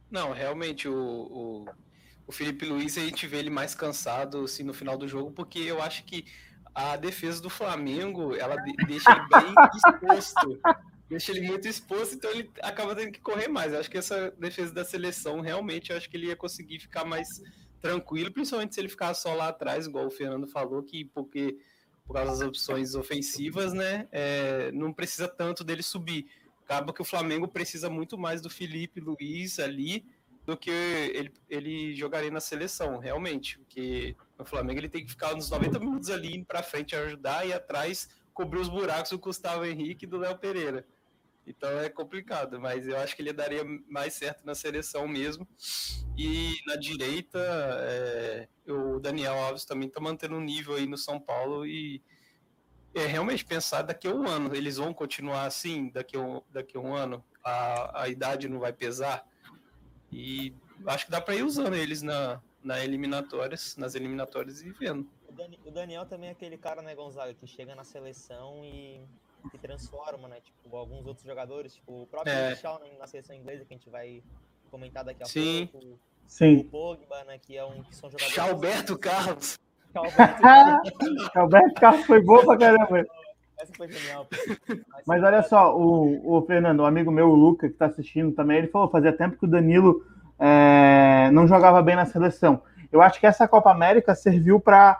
Não, 0.09 0.31
realmente 0.31 0.87
o, 0.87 0.95
o, 0.95 1.65
o, 2.27 2.31
Felipe 2.31 2.65
Luiz 2.65 2.97
a 2.97 3.01
gente 3.01 3.27
vê 3.27 3.37
ele 3.37 3.49
mais 3.49 3.75
cansado 3.75 4.43
assim, 4.43 4.63
no 4.63 4.73
final 4.73 4.97
do 4.97 5.07
jogo, 5.07 5.31
porque 5.31 5.59
eu 5.59 5.81
acho 5.81 6.03
que 6.03 6.25
a 6.73 6.95
defesa 6.95 7.41
do 7.41 7.49
Flamengo 7.49 8.35
ela 8.35 8.55
deixa 8.87 9.11
ele 9.11 9.27
bem 9.27 9.53
exposto. 9.75 10.59
Deixa 11.09 11.31
ele 11.31 11.47
muito 11.47 11.67
exposto, 11.67 12.15
então 12.15 12.29
ele 12.29 12.51
acaba 12.61 12.95
tendo 12.95 13.11
que 13.11 13.19
correr 13.19 13.47
mais. 13.47 13.73
Eu 13.73 13.79
acho 13.79 13.89
que 13.89 13.97
essa 13.97 14.31
defesa 14.31 14.71
da 14.73 14.85
seleção, 14.85 15.41
realmente, 15.41 15.89
eu 15.89 15.97
acho 15.97 16.07
que 16.07 16.15
ele 16.15 16.27
ia 16.27 16.35
conseguir 16.35 16.79
ficar 16.79 17.03
mais 17.03 17.27
tranquilo, 17.81 18.31
principalmente 18.31 18.75
se 18.75 18.81
ele 18.81 18.89
ficar 18.89 19.13
só 19.13 19.33
lá 19.33 19.47
atrás, 19.47 19.87
igual 19.87 20.05
o 20.05 20.11
Fernando 20.11 20.47
falou, 20.47 20.83
que 20.83 21.05
porque 21.05 21.57
por 22.05 22.13
causa 22.13 22.31
das 22.31 22.41
opções 22.41 22.95
ofensivas, 22.95 23.71
né, 23.71 24.07
é, 24.11 24.71
não 24.71 24.91
precisa 24.91 25.27
tanto 25.27 25.63
dele 25.63 25.83
subir 25.83 26.27
acaba 26.69 26.93
que 26.93 27.01
o 27.01 27.05
Flamengo 27.05 27.47
precisa 27.47 27.89
muito 27.89 28.15
mais 28.15 28.41
do 28.43 28.49
Felipe 28.49 28.99
Luiz 28.99 29.57
ali 29.57 30.05
do 30.45 30.55
que 30.55 30.69
ele, 30.69 31.33
ele 31.49 31.95
jogaria 31.95 32.29
na 32.29 32.39
seleção, 32.39 32.99
realmente. 32.99 33.57
Porque 33.57 34.15
o 34.37 34.45
Flamengo 34.45 34.79
ele 34.79 34.89
tem 34.89 35.03
que 35.03 35.09
ficar 35.09 35.33
uns 35.33 35.49
90 35.49 35.79
minutos 35.79 36.11
ali 36.11 36.45
para 36.45 36.61
frente 36.61 36.95
ajudar 36.95 37.45
e 37.47 37.51
atrás 37.51 38.07
cobrir 38.33 38.59
os 38.59 38.69
buracos 38.69 39.09
do 39.09 39.17
Gustavo 39.17 39.65
Henrique 39.65 40.05
e 40.05 40.07
do 40.07 40.19
Léo 40.19 40.37
Pereira. 40.37 40.85
Então 41.45 41.67
é 41.79 41.89
complicado, 41.89 42.59
mas 42.59 42.87
eu 42.87 42.97
acho 42.97 43.15
que 43.15 43.23
ele 43.23 43.33
daria 43.33 43.63
mais 43.89 44.13
certo 44.13 44.45
na 44.45 44.53
seleção 44.53 45.07
mesmo. 45.07 45.47
E 46.15 46.53
na 46.67 46.75
direita, 46.75 47.39
é, 47.81 48.47
o 48.67 48.99
Daniel 48.99 49.33
Alves 49.33 49.65
também 49.65 49.87
está 49.87 49.99
mantendo 49.99 50.35
um 50.35 50.41
nível 50.41 50.75
aí 50.75 50.85
no 50.85 50.97
São 50.97 51.19
Paulo 51.19 51.65
e 51.65 52.03
é 52.93 53.05
realmente 53.05 53.45
pensar 53.45 53.81
daqui 53.83 54.07
a 54.07 54.13
um 54.13 54.27
ano. 54.27 54.55
Eles 54.55 54.77
vão 54.77 54.93
continuar 54.93 55.45
assim 55.45 55.89
daqui 55.89 56.17
a 56.17 56.19
um, 56.19 56.41
daqui 56.51 56.77
a 56.77 56.79
um 56.79 56.95
ano? 56.95 57.23
A, 57.43 58.03
a 58.03 58.09
idade 58.09 58.49
não 58.49 58.59
vai 58.59 58.73
pesar? 58.73 59.25
E 60.11 60.53
acho 60.85 61.05
que 61.05 61.11
dá 61.11 61.21
para 61.21 61.35
ir 61.35 61.43
usando 61.43 61.75
eles 61.75 62.01
na, 62.01 62.41
na 62.63 62.83
eliminatórias, 62.83 63.75
nas 63.77 63.95
eliminatórias 63.95 64.61
e 64.61 64.71
vendo. 64.71 65.07
O, 65.65 65.71
Daniel 65.71 66.05
também 66.05 66.29
é 66.29 66.31
aquele 66.31 66.57
cara, 66.57 66.81
né, 66.81 66.95
Gonzaga, 66.95 67.33
que 67.33 67.47
chega 67.47 67.75
na 67.75 67.83
seleção 67.83 68.65
e 68.65 68.99
que 69.51 69.57
transforma, 69.57 70.27
né? 70.27 70.41
Tipo, 70.41 70.75
alguns 70.75 71.05
outros 71.05 71.25
jogadores, 71.25 71.75
tipo 71.75 72.03
o 72.03 72.07
próprio 72.07 72.33
é. 72.33 72.49
Michel 72.49 72.81
na 72.97 73.07
seleção 73.07 73.35
inglesa, 73.35 73.63
que 73.63 73.73
a 73.73 73.77
gente 73.77 73.89
vai 73.89 74.21
comentar 74.69 75.03
daqui 75.03 75.23
a 75.23 75.25
Sim. 75.25 75.69
pouco. 75.71 75.99
Sim. 76.25 76.57
O 76.57 76.63
Pogba, 76.65 77.23
né, 77.23 77.37
que, 77.37 77.55
é 77.55 77.63
um, 77.63 77.83
que 77.83 77.95
são 77.95 78.09
jogadores... 78.09 78.37
Alberto 78.37 78.97
Carlos. 78.97 79.57
Alberto 81.35 81.73
Carlos 81.79 82.05
foi 82.05 82.21
bom 82.21 82.45
pra 82.45 82.57
caramba. 82.57 83.05
Essa 83.59 83.73
foi 83.75 83.89
genial. 83.91 84.27
Mas 85.05 85.23
olha 85.23 85.43
só, 85.43 85.77
o, 85.77 86.37
o 86.37 86.41
Fernando, 86.43 86.81
o 86.81 86.85
amigo 86.85 87.11
meu, 87.11 87.29
o 87.29 87.35
Luca, 87.35 87.67
que 87.67 87.73
está 87.73 87.87
assistindo 87.87 88.31
também, 88.31 88.59
ele 88.59 88.67
falou 88.67 88.89
fazia 88.89 89.11
tempo 89.11 89.37
que 89.37 89.45
o 89.45 89.49
Danilo 89.49 90.01
é, 90.39 91.29
não 91.31 91.47
jogava 91.47 91.81
bem 91.81 91.95
na 91.95 92.05
seleção. 92.05 92.61
Eu 92.91 93.01
acho 93.01 93.19
que 93.19 93.27
essa 93.27 93.47
Copa 93.47 93.71
América 93.71 94.15
serviu 94.15 94.59
para 94.59 94.97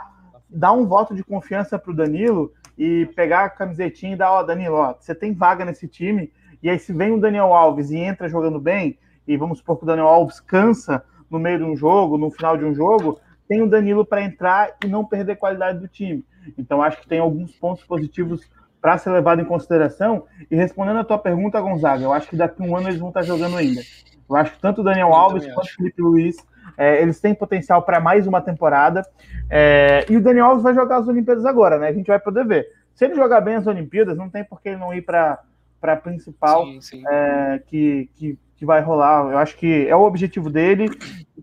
dar 0.49 0.73
um 0.73 0.85
voto 0.85 1.15
de 1.15 1.23
confiança 1.23 1.79
para 1.79 1.91
o 1.91 1.95
Danilo 1.95 2.51
e 2.77 3.05
pegar 3.15 3.45
a 3.45 3.49
camisetinha 3.49 4.13
e 4.13 4.17
dar, 4.17 4.31
ó, 4.31 4.43
Danilo, 4.43 4.75
ó, 4.75 4.95
você 4.99 5.13
tem 5.13 5.33
vaga 5.33 5.63
nesse 5.63 5.87
time, 5.87 6.31
e 6.61 6.69
aí 6.69 6.79
se 6.79 6.91
vem 6.91 7.11
o 7.11 7.19
Daniel 7.19 7.53
Alves 7.53 7.91
e 7.91 7.97
entra 7.97 8.27
jogando 8.27 8.59
bem, 8.59 8.97
e 9.27 9.37
vamos 9.37 9.59
supor 9.59 9.77
que 9.77 9.83
o 9.83 9.87
Daniel 9.87 10.07
Alves 10.07 10.39
cansa 10.39 11.03
no 11.29 11.39
meio 11.39 11.59
de 11.59 11.63
um 11.63 11.75
jogo, 11.75 12.17
no 12.17 12.31
final 12.31 12.57
de 12.57 12.65
um 12.65 12.73
jogo, 12.73 13.19
tem 13.49 13.63
o 13.63 13.67
Danilo 13.67 14.05
para 14.05 14.21
entrar 14.21 14.75
e 14.85 14.87
não 14.87 15.03
perder 15.03 15.35
qualidade 15.35 15.79
do 15.79 15.87
time. 15.87 16.23
Então, 16.55 16.83
acho 16.83 17.01
que 17.01 17.07
tem 17.07 17.17
alguns 17.17 17.51
pontos 17.51 17.83
positivos 17.83 18.47
para 18.79 18.95
ser 18.99 19.09
levado 19.09 19.41
em 19.41 19.45
consideração. 19.45 20.25
E 20.51 20.55
respondendo 20.55 20.99
a 20.99 21.03
tua 21.03 21.17
pergunta, 21.17 21.59
Gonzaga, 21.59 22.03
eu 22.03 22.13
acho 22.13 22.29
que 22.29 22.35
daqui 22.35 22.61
a 22.61 22.65
um 22.65 22.77
ano 22.77 22.87
eles 22.87 22.99
vão 22.99 23.09
estar 23.09 23.23
jogando 23.23 23.57
ainda. 23.57 23.81
Eu 24.29 24.35
acho 24.35 24.53
que 24.53 24.61
tanto 24.61 24.81
o 24.81 24.83
Daniel 24.83 25.11
Alves 25.15 25.51
quanto 25.51 25.65
o 25.65 25.73
Felipe 25.73 25.99
Luiz, 25.99 26.37
é, 26.77 27.01
eles 27.01 27.19
têm 27.19 27.33
potencial 27.33 27.81
para 27.81 27.99
mais 27.99 28.27
uma 28.27 28.39
temporada. 28.39 29.01
É, 29.49 30.05
e 30.07 30.15
o 30.15 30.21
Daniel 30.21 30.45
Alves 30.45 30.63
vai 30.63 30.75
jogar 30.75 30.97
as 30.97 31.07
Olimpíadas 31.07 31.43
agora, 31.43 31.79
né? 31.79 31.87
A 31.87 31.93
gente 31.93 32.07
vai 32.07 32.19
poder 32.19 32.45
ver. 32.45 32.67
Se 32.93 33.05
ele 33.05 33.15
jogar 33.15 33.41
bem 33.41 33.55
as 33.55 33.65
Olimpíadas, 33.65 34.15
não 34.15 34.29
tem 34.29 34.43
por 34.43 34.61
que 34.61 34.69
ele 34.69 34.77
não 34.77 34.93
ir 34.93 35.01
para 35.01 35.41
a 35.81 35.95
principal 35.95 36.65
sim, 36.65 36.81
sim. 36.81 37.03
É, 37.07 37.63
que, 37.65 38.11
que 38.13 38.37
que 38.59 38.65
vai 38.65 38.81
rolar. 38.81 39.31
Eu 39.31 39.37
acho 39.37 39.55
que 39.55 39.87
é 39.87 39.95
o 39.95 40.01
objetivo 40.01 40.49
dele. 40.49 40.89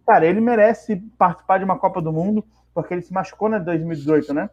Cara, 0.06 0.24
ele 0.24 0.40
merece 0.40 0.96
participar 1.18 1.58
de 1.58 1.64
uma 1.64 1.78
Copa 1.78 2.00
do 2.00 2.12
Mundo, 2.12 2.44
porque 2.72 2.94
ele 2.94 3.02
se 3.02 3.12
machucou 3.12 3.48
na 3.48 3.58
2018, 3.58 4.32
né? 4.32 4.48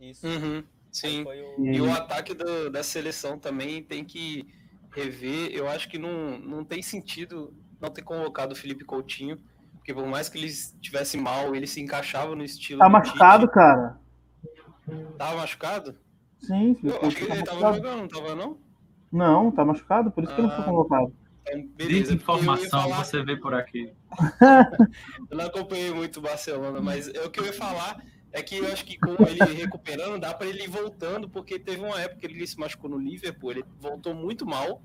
Isso. 0.00 0.26
Uhum, 0.26 0.64
sim. 0.90 1.24
O... 1.58 1.66
E 1.66 1.80
o 1.80 1.92
ataque 1.92 2.32
do, 2.32 2.70
da 2.70 2.82
seleção 2.82 3.38
também 3.38 3.82
tem 3.82 4.02
que 4.02 4.48
rever. 4.90 5.50
Eu 5.52 5.68
acho 5.68 5.88
que 5.88 5.98
não, 5.98 6.38
não 6.38 6.64
tem 6.64 6.82
sentido 6.82 7.52
não 7.78 7.90
ter 7.90 8.02
convocado 8.02 8.54
o 8.54 8.56
Felipe 8.56 8.84
Coutinho, 8.84 9.38
porque 9.74 9.92
por 9.92 10.06
mais 10.06 10.28
que 10.28 10.38
ele 10.38 10.46
estivesse 10.46 11.18
mal, 11.18 11.54
ele 11.54 11.66
se 11.66 11.80
encaixava 11.80 12.34
no 12.34 12.42
estilo. 12.42 12.78
Tá 12.78 12.88
machucado, 12.88 13.46
Tite. 13.46 13.54
cara. 13.54 14.00
Tava 15.18 15.36
machucado? 15.36 15.98
Sim, 16.40 16.74
Felipe 16.74 16.98
Eu 17.02 17.08
acho 17.08 17.16
que 17.16 17.24
ele 17.24 17.42
tá 17.42 17.52
tava 17.52 17.74
jogando, 17.74 18.00
não 18.00 18.08
tava 18.08 18.34
não? 18.34 18.58
Não, 19.12 19.50
tá 19.50 19.64
machucado, 19.64 20.10
por 20.10 20.24
isso 20.24 20.32
ah. 20.32 20.36
que 20.36 20.40
ele 20.40 20.48
não 20.48 20.56
foi 20.56 20.64
ah. 20.64 20.68
convocado. 20.68 21.12
Então, 21.50 21.68
beleza. 21.76 22.14
Informação 22.14 22.82
falar... 22.82 23.04
você 23.04 23.22
vê 23.22 23.36
por 23.36 23.54
aqui. 23.54 23.92
eu 25.30 25.36
não 25.36 25.46
acompanhei 25.46 25.92
muito 25.92 26.18
o 26.18 26.22
Barcelona, 26.22 26.80
mas 26.80 27.08
é 27.08 27.24
o 27.24 27.30
que 27.30 27.40
eu 27.40 27.46
ia 27.46 27.52
falar 27.52 28.02
é 28.32 28.42
que 28.42 28.58
eu 28.58 28.66
acho 28.66 28.84
que 28.84 28.98
com 28.98 29.16
ele 29.24 29.38
recuperando, 29.54 30.20
dá 30.20 30.34
para 30.34 30.46
ele 30.46 30.64
ir 30.64 30.68
voltando, 30.68 31.28
porque 31.28 31.58
teve 31.58 31.82
uma 31.82 32.00
época 32.00 32.20
que 32.20 32.26
ele 32.26 32.46
se 32.46 32.58
machucou 32.58 32.90
no 32.90 32.98
Liverpool, 32.98 33.50
ele 33.50 33.64
voltou 33.80 34.14
muito 34.14 34.46
mal. 34.46 34.82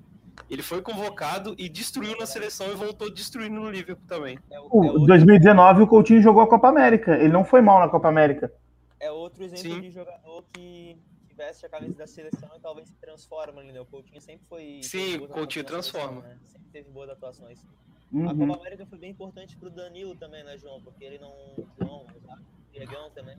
Ele 0.50 0.64
foi 0.64 0.82
convocado 0.82 1.54
e 1.60 1.70
destruiu 1.70 2.18
na 2.18 2.26
seleção 2.26 2.72
e 2.72 2.74
voltou 2.74 3.14
destruindo 3.14 3.54
no 3.60 3.70
Liverpool 3.70 4.08
também. 4.08 4.40
É, 4.50 4.60
o, 4.60 5.04
é 5.04 5.06
2019 5.06 5.84
o 5.84 5.88
Coutinho 5.88 6.24
jogou 6.24 6.42
a 6.42 6.50
Copa 6.50 6.70
América. 6.70 7.16
Ele 7.18 7.32
não 7.32 7.46
foi 7.46 7.62
mal 7.62 7.80
na 7.80 7.88
Copa 7.88 8.10
América. 8.10 8.52
É 9.00 9.12
outro 9.12 9.44
exemplo 9.44 9.76
Sim. 9.76 9.82
de 9.82 9.92
jogador 9.92 10.44
que 10.52 10.98
veste 11.34 11.66
a 11.66 11.70
camisa 11.70 11.96
da 11.96 12.08
seleção 12.08 12.50
e 12.56 12.60
talvez 12.60 12.88
se 12.88 12.96
transforma 12.96 13.62
ali, 13.62 13.72
né? 13.72 13.82
O 13.82 13.86
Coutinho 13.86 14.22
sempre 14.22 14.46
foi. 14.48 14.82
Sim, 14.84 15.18
o 15.18 15.28
Coutinho 15.28 15.66
transforma. 15.66 16.22
Seleção, 16.22 16.42
né? 16.42 16.48
Sempre 16.48 16.68
teve 16.72 16.90
boas 16.90 17.10
atuações. 17.10 17.66
Uhum. 18.12 18.30
A 18.30 18.36
Copa 18.36 18.60
América 18.60 18.86
foi 18.86 18.98
bem 19.00 19.12
importante 19.12 19.58
pro 19.58 19.70
Danilo 19.70 20.16
também, 20.16 20.44
né, 20.44 20.58
João? 20.58 20.82
Porque 20.82 21.04
ele 21.04 21.18
não. 21.18 21.34
João, 21.80 22.06
o 22.06 22.72
Diegão 22.72 23.10
também. 23.12 23.38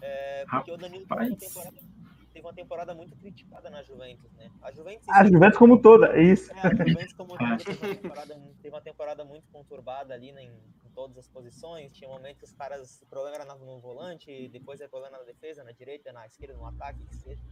É, 0.00 0.44
porque 0.50 0.70
Rapaz. 0.70 0.74
o 0.74 0.76
Danilo 0.76 1.06
teve 1.06 1.24
uma 1.24 1.36
temporada 1.36 1.92
teve 2.32 2.46
uma 2.46 2.54
temporada 2.54 2.94
muito 2.94 3.14
criticada 3.16 3.68
na 3.68 3.82
Juventus, 3.82 4.32
né? 4.32 4.50
A 4.62 4.72
Juventus, 4.72 5.08
a 5.08 5.24
Juventus 5.24 5.58
como 5.58 5.80
toda, 5.80 6.16
é 6.16 6.22
isso. 6.22 6.50
É, 6.52 6.66
a 6.66 6.70
Juventus 6.70 7.12
como 7.12 7.36
toda 7.36 7.56
teve 7.58 7.86
uma 7.86 7.94
temporada, 7.94 8.40
teve 8.62 8.74
uma 8.74 8.80
temporada 8.80 9.24
muito 9.24 9.44
conturbada 9.52 10.14
ali 10.14 10.32
né, 10.32 10.44
em, 10.44 10.52
todas 10.94 11.18
as 11.18 11.28
posições. 11.28 11.92
Tinha 11.92 12.08
momentos 12.08 12.38
que 12.38 12.44
os 12.44 12.52
caras, 12.52 13.00
o 13.02 13.06
problema 13.06 13.36
era 13.36 13.44
no, 13.54 13.80
volante, 13.80 14.48
depois 14.48 14.80
é 14.80 14.88
problema 14.88 15.18
na 15.18 15.24
defesa, 15.24 15.64
na 15.64 15.72
direita, 15.72 16.12
na 16.12 16.26
esquerda, 16.26 16.54
no 16.54 16.66
ataque, 16.66 17.04
que 17.06 17.16
seja. 17.16 17.42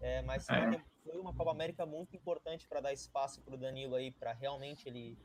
É, 0.00 0.22
mas 0.22 0.48
é. 0.48 0.82
foi 1.04 1.18
uma 1.20 1.34
Copa 1.34 1.50
América 1.50 1.84
muito 1.84 2.16
importante 2.16 2.66
para 2.66 2.80
dar 2.80 2.92
espaço 2.92 3.40
para 3.42 3.54
o 3.54 3.58
Danilo 3.58 3.94
aí, 3.94 4.10
para 4.10 4.32
realmente 4.32 4.88
ele, 4.88 5.16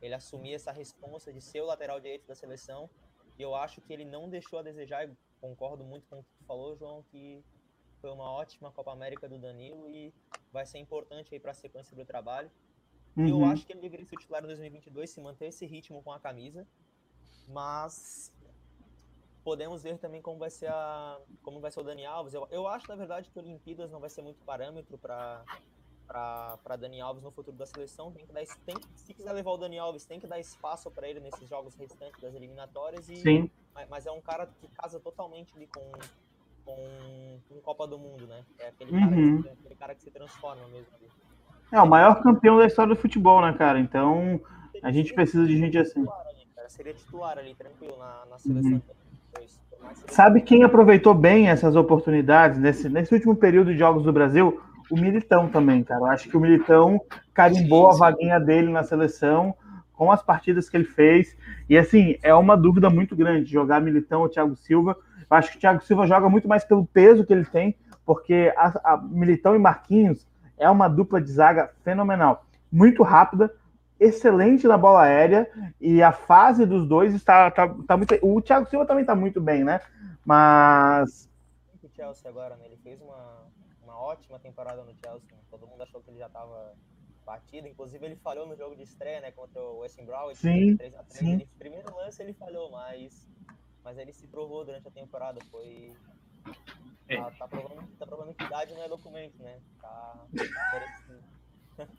ele 0.00 0.14
assumir 0.14 0.54
essa 0.54 0.72
responsa 0.72 1.32
de 1.32 1.40
ser 1.40 1.60
o 1.60 1.66
lateral 1.66 2.00
direito 2.00 2.26
da 2.26 2.34
seleção. 2.34 2.88
E 3.38 3.42
eu 3.42 3.54
acho 3.54 3.80
que 3.80 3.92
ele 3.92 4.04
não 4.04 4.28
deixou 4.28 4.58
a 4.58 4.62
desejar, 4.62 5.08
e 5.08 5.16
concordo 5.40 5.84
muito 5.84 6.06
com 6.08 6.20
o 6.20 6.22
que 6.22 6.30
tu 6.38 6.44
falou, 6.44 6.76
João, 6.76 7.02
que 7.10 7.44
foi 8.00 8.10
uma 8.10 8.30
ótima 8.30 8.72
Copa 8.72 8.92
América 8.92 9.28
do 9.28 9.38
Danilo 9.38 9.88
e 9.88 10.12
vai 10.52 10.66
ser 10.66 10.78
importante 10.78 11.32
aí 11.32 11.40
para 11.40 11.52
a 11.52 11.54
sequência 11.54 11.96
do 11.96 12.04
trabalho. 12.04 12.50
Uhum. 13.16 13.28
Eu 13.28 13.44
acho 13.44 13.64
que 13.64 13.72
ele 13.72 13.80
deveria 13.80 14.04
ser 14.04 14.16
titular 14.16 14.42
em 14.42 14.46
2022, 14.46 15.10
se 15.10 15.20
manter 15.20 15.46
esse 15.46 15.66
ritmo 15.66 16.02
com 16.02 16.12
a 16.12 16.18
camisa, 16.18 16.66
mas 17.48 18.32
podemos 19.44 19.82
ver 19.82 19.98
também 19.98 20.22
como 20.22 20.38
vai 20.38 20.50
ser 20.50 20.68
a 20.68 21.18
como 21.42 21.60
vai 21.60 21.70
ser 21.70 21.80
o 21.80 21.84
Dani 21.84 22.06
Alves. 22.06 22.34
Eu, 22.34 22.46
eu 22.50 22.66
acho 22.66 22.88
na 22.88 22.96
verdade 22.96 23.30
que 23.30 23.38
o 23.38 23.42
Olimpíadas 23.42 23.90
não 23.90 24.00
vai 24.00 24.10
ser 24.10 24.22
muito 24.22 24.42
parâmetro 24.44 24.96
para 24.98 25.44
para 26.06 26.76
Dani 26.76 27.00
Alves 27.00 27.22
no 27.22 27.30
futuro 27.30 27.56
da 27.56 27.66
seleção. 27.66 28.12
Tem 28.12 28.26
que 28.26 28.32
dar, 28.32 28.42
tem, 28.66 28.76
se 28.94 29.14
quiser 29.14 29.32
levar 29.32 29.50
o 29.52 29.56
Dani 29.56 29.78
Alves, 29.78 30.04
tem 30.04 30.20
que 30.20 30.26
dar 30.26 30.38
espaço 30.38 30.90
para 30.90 31.08
ele 31.08 31.20
nesses 31.20 31.48
jogos 31.48 31.74
restantes 31.74 32.20
das 32.20 32.34
eliminatórias. 32.34 33.08
E, 33.08 33.16
Sim. 33.16 33.50
Mas, 33.74 33.88
mas, 33.88 34.06
é 34.06 34.12
um 34.12 34.20
cara 34.20 34.46
que 34.60 34.68
casa 34.68 35.00
totalmente 35.00 35.54
ali 35.56 35.66
com, 35.66 35.90
com, 36.64 37.40
com 37.48 37.60
Copa 37.62 37.86
do 37.86 37.98
Mundo, 37.98 38.26
né? 38.26 38.44
É 38.58 38.68
aquele, 38.68 38.92
uhum. 38.92 39.00
cara 39.00 39.16
que, 39.16 39.48
aquele 39.48 39.74
cara 39.74 39.94
que 39.94 40.02
se 40.02 40.10
transforma 40.10 40.68
mesmo 40.68 40.94
ali. 40.96 41.08
É 41.72 41.80
o 41.80 41.86
maior 41.86 42.22
campeão 42.22 42.58
da 42.58 42.66
história 42.66 42.94
do 42.94 43.00
futebol, 43.00 43.40
né, 43.40 43.54
cara? 43.54 43.80
Então 43.80 44.38
a 44.82 44.92
gente 44.92 45.14
precisa 45.14 45.46
de 45.46 45.56
gente 45.56 45.78
assim. 45.78 46.00
Ali, 46.00 46.31
Seria 46.72 46.94
titular 46.94 47.36
ali, 47.36 47.54
tranquilo, 47.54 47.98
na, 47.98 48.22
na 48.30 48.38
seleção. 48.38 48.72
Uhum. 48.72 48.80
Sabe 50.08 50.40
quem 50.40 50.64
aproveitou 50.64 51.12
bem 51.12 51.50
essas 51.50 51.76
oportunidades 51.76 52.58
nesse, 52.58 52.88
nesse 52.88 53.12
último 53.12 53.36
período 53.36 53.72
de 53.72 53.78
jogos 53.78 54.02
do 54.02 54.12
Brasil? 54.12 54.58
O 54.90 54.96
Militão 54.96 55.48
também, 55.48 55.84
cara. 55.84 56.00
Eu 56.00 56.06
acho 56.06 56.30
que 56.30 56.36
o 56.36 56.40
Militão 56.40 56.98
carimbou 57.34 57.90
a 57.90 57.94
vaguinha 57.94 58.40
dele 58.40 58.72
na 58.72 58.82
seleção 58.82 59.54
com 59.92 60.10
as 60.10 60.22
partidas 60.22 60.70
que 60.70 60.76
ele 60.78 60.86
fez. 60.86 61.36
E 61.68 61.76
assim, 61.76 62.16
é 62.22 62.34
uma 62.34 62.56
dúvida 62.56 62.88
muito 62.88 63.14
grande 63.14 63.52
jogar 63.52 63.78
Militão 63.78 64.22
ou 64.22 64.28
Thiago 64.30 64.56
Silva. 64.56 64.96
Eu 65.30 65.36
acho 65.36 65.50
que 65.50 65.58
o 65.58 65.60
Thiago 65.60 65.84
Silva 65.84 66.06
joga 66.06 66.26
muito 66.30 66.48
mais 66.48 66.64
pelo 66.64 66.86
peso 66.86 67.26
que 67.26 67.34
ele 67.34 67.44
tem, 67.44 67.76
porque 68.06 68.50
a, 68.56 68.94
a 68.94 68.96
Militão 68.96 69.54
e 69.54 69.58
Marquinhos 69.58 70.26
é 70.58 70.70
uma 70.70 70.88
dupla 70.88 71.20
de 71.20 71.30
zaga 71.30 71.70
fenomenal. 71.84 72.46
Muito 72.72 73.02
rápida, 73.02 73.52
excelente 74.02 74.66
na 74.66 74.76
bola 74.76 75.02
aérea 75.02 75.48
e 75.80 76.02
a 76.02 76.12
fase 76.12 76.66
dos 76.66 76.86
dois 76.86 77.14
está, 77.14 77.50
tá, 77.50 77.68
tá 77.86 77.96
muito. 77.96 78.14
O 78.22 78.42
Thiago 78.42 78.68
Silva 78.68 78.84
também 78.84 79.02
está 79.02 79.14
muito 79.14 79.40
bem, 79.40 79.62
né? 79.62 79.80
Mas. 80.24 81.28
O 81.82 81.88
Chelsea 81.88 82.28
agora, 82.28 82.56
né? 82.56 82.66
Ele 82.66 82.76
fez 82.78 83.00
uma, 83.00 83.46
uma 83.82 83.96
ótima 83.98 84.38
temporada 84.38 84.82
no 84.82 84.94
Chelsea. 84.94 85.28
Né? 85.30 85.38
Todo 85.50 85.66
mundo 85.66 85.82
achou 85.82 86.00
que 86.00 86.10
ele 86.10 86.18
já 86.18 86.26
estava 86.26 86.74
batido. 87.24 87.68
Inclusive, 87.68 88.04
ele 88.04 88.16
falhou 88.16 88.46
no 88.46 88.56
jogo 88.56 88.74
de 88.74 88.82
estreia, 88.82 89.20
né? 89.20 89.30
Contra 89.30 89.60
o 89.62 89.78
West 89.78 90.00
Brown. 90.02 90.34
Sim. 90.34 90.76
3 90.76 90.94
3, 90.94 91.06
sim. 91.08 91.32
Ele, 91.34 91.48
primeiro 91.58 91.94
lance 91.96 92.22
ele 92.22 92.32
falhou, 92.32 92.70
mas, 92.70 93.28
mas 93.84 93.98
ele 93.98 94.12
se 94.12 94.26
provou 94.26 94.64
durante 94.64 94.88
a 94.88 94.90
temporada. 94.90 95.40
Foi. 95.50 95.92
Tá, 97.08 97.30
tá, 97.38 97.48
provando, 97.48 97.86
tá 97.98 98.06
provando 98.06 98.34
que 98.34 98.44
idade 98.44 98.74
não 98.74 98.82
é 98.82 98.88
documento, 98.88 99.36
né? 99.42 99.60
Tá, 99.80 100.26
tá 100.34 101.18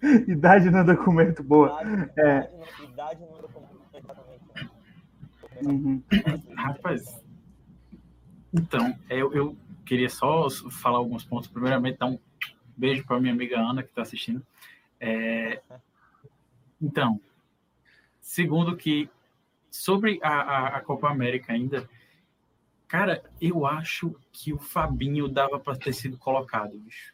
idade 0.28 0.70
no 0.70 0.86
documento, 0.86 1.44
boa. 1.44 1.82
Idade, 1.82 2.12
é. 2.18 2.50
idade, 2.84 3.22
no, 3.22 3.38
documento, 3.38 3.80
exatamente. 3.94 4.44
Uhum. 5.66 6.04
Rapaz, 6.56 7.24
então, 8.54 8.98
eu, 9.10 9.34
eu 9.34 9.58
queria 9.86 10.10
só 10.10 10.48
falar 10.70 10.98
alguns 10.98 11.24
pontos. 11.24 11.50
Primeiramente, 11.50 11.98
dar 11.98 12.08
um 12.08 12.20
beijo 12.78 13.06
para 13.06 13.20
minha 13.20 13.34
amiga 13.34 13.60
Ana, 13.60 13.82
que 13.82 13.90
está 13.90 14.04
assistindo. 14.04 14.46
É, 15.00 15.62
então, 16.82 17.20
segundo 18.22 18.78
que, 18.78 19.10
sobre 19.72 20.20
a, 20.22 20.30
a, 20.30 20.68
a 20.78 20.82
Copa 20.82 21.10
América 21.10 21.54
ainda, 21.54 21.90
cara, 22.88 23.24
eu 23.42 23.66
acho 23.66 24.16
que 24.32 24.54
o 24.54 24.60
Fabinho 24.60 25.28
dava 25.28 25.60
para 25.60 25.78
ter 25.78 25.94
sido 25.94 26.18
colocado, 26.18 26.78
bicho 26.78 27.13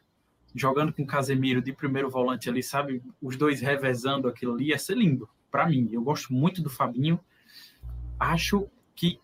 jogando 0.55 0.93
com 0.93 1.05
Casemiro 1.05 1.61
de 1.61 1.73
primeiro 1.73 2.09
volante 2.09 2.49
ali, 2.49 2.63
sabe? 2.63 3.01
Os 3.21 3.35
dois 3.35 3.61
revezando 3.61 4.27
aquilo 4.27 4.53
ali, 4.53 4.69
ia 4.69 4.79
ser 4.79 4.97
lindo. 4.97 5.29
Para 5.51 5.67
mim, 5.67 5.89
eu 5.91 6.01
gosto 6.01 6.33
muito 6.33 6.61
do 6.61 6.69
Fabinho. 6.69 7.19
Acho 8.19 8.67
que 8.95 9.19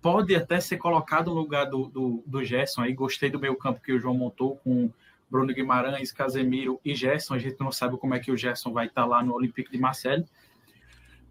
pode 0.00 0.34
até 0.34 0.60
ser 0.60 0.78
colocado 0.78 1.28
no 1.28 1.40
lugar 1.40 1.66
do, 1.66 1.86
do, 1.86 2.22
do 2.26 2.44
Gerson. 2.44 2.82
Aí 2.82 2.92
gostei 2.92 3.30
do 3.30 3.38
meio 3.38 3.56
campo 3.56 3.80
que 3.80 3.92
o 3.92 4.00
João 4.00 4.14
montou 4.14 4.56
com 4.56 4.90
Bruno 5.30 5.54
Guimarães, 5.54 6.12
Casemiro 6.12 6.80
e 6.84 6.94
Gerson. 6.94 7.34
A 7.34 7.38
gente 7.38 7.58
não 7.60 7.70
sabe 7.70 7.96
como 7.96 8.14
é 8.14 8.18
que 8.18 8.32
o 8.32 8.36
Gerson 8.36 8.72
vai 8.72 8.86
estar 8.86 9.02
tá 9.02 9.06
lá 9.06 9.22
no 9.22 9.32
Olympique 9.32 9.70
de 9.70 9.78
Marseille. 9.78 10.26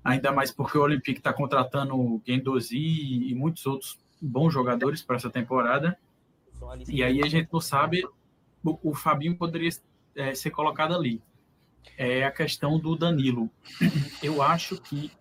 Ainda 0.04 0.32
mais 0.32 0.52
porque 0.52 0.78
o 0.78 0.82
Olympique 0.82 1.20
está 1.20 1.32
contratando 1.32 2.20
Guendouzi 2.26 3.30
e 3.30 3.36
muitos 3.36 3.66
outros 3.68 4.00
bons 4.20 4.52
jogadores 4.52 5.04
para 5.04 5.18
essa 5.18 5.30
temporada. 5.30 5.98
E 6.88 7.04
aí 7.04 7.22
a 7.22 7.28
gente 7.28 7.50
não 7.52 7.60
sabe 7.60 8.08
o, 8.64 8.94
Fabinho 8.94 9.36
poderia 9.36 9.70
é, 10.16 10.34
ser 10.36 10.52
colocado 10.52 10.96
ali. 10.96 11.22
É 11.98 12.24
a 12.24 12.32
questão 12.32 12.80
do 12.80 12.96
Danilo. 12.96 13.50
Eu 14.22 14.42
acho 14.42 14.80
que 14.80 15.12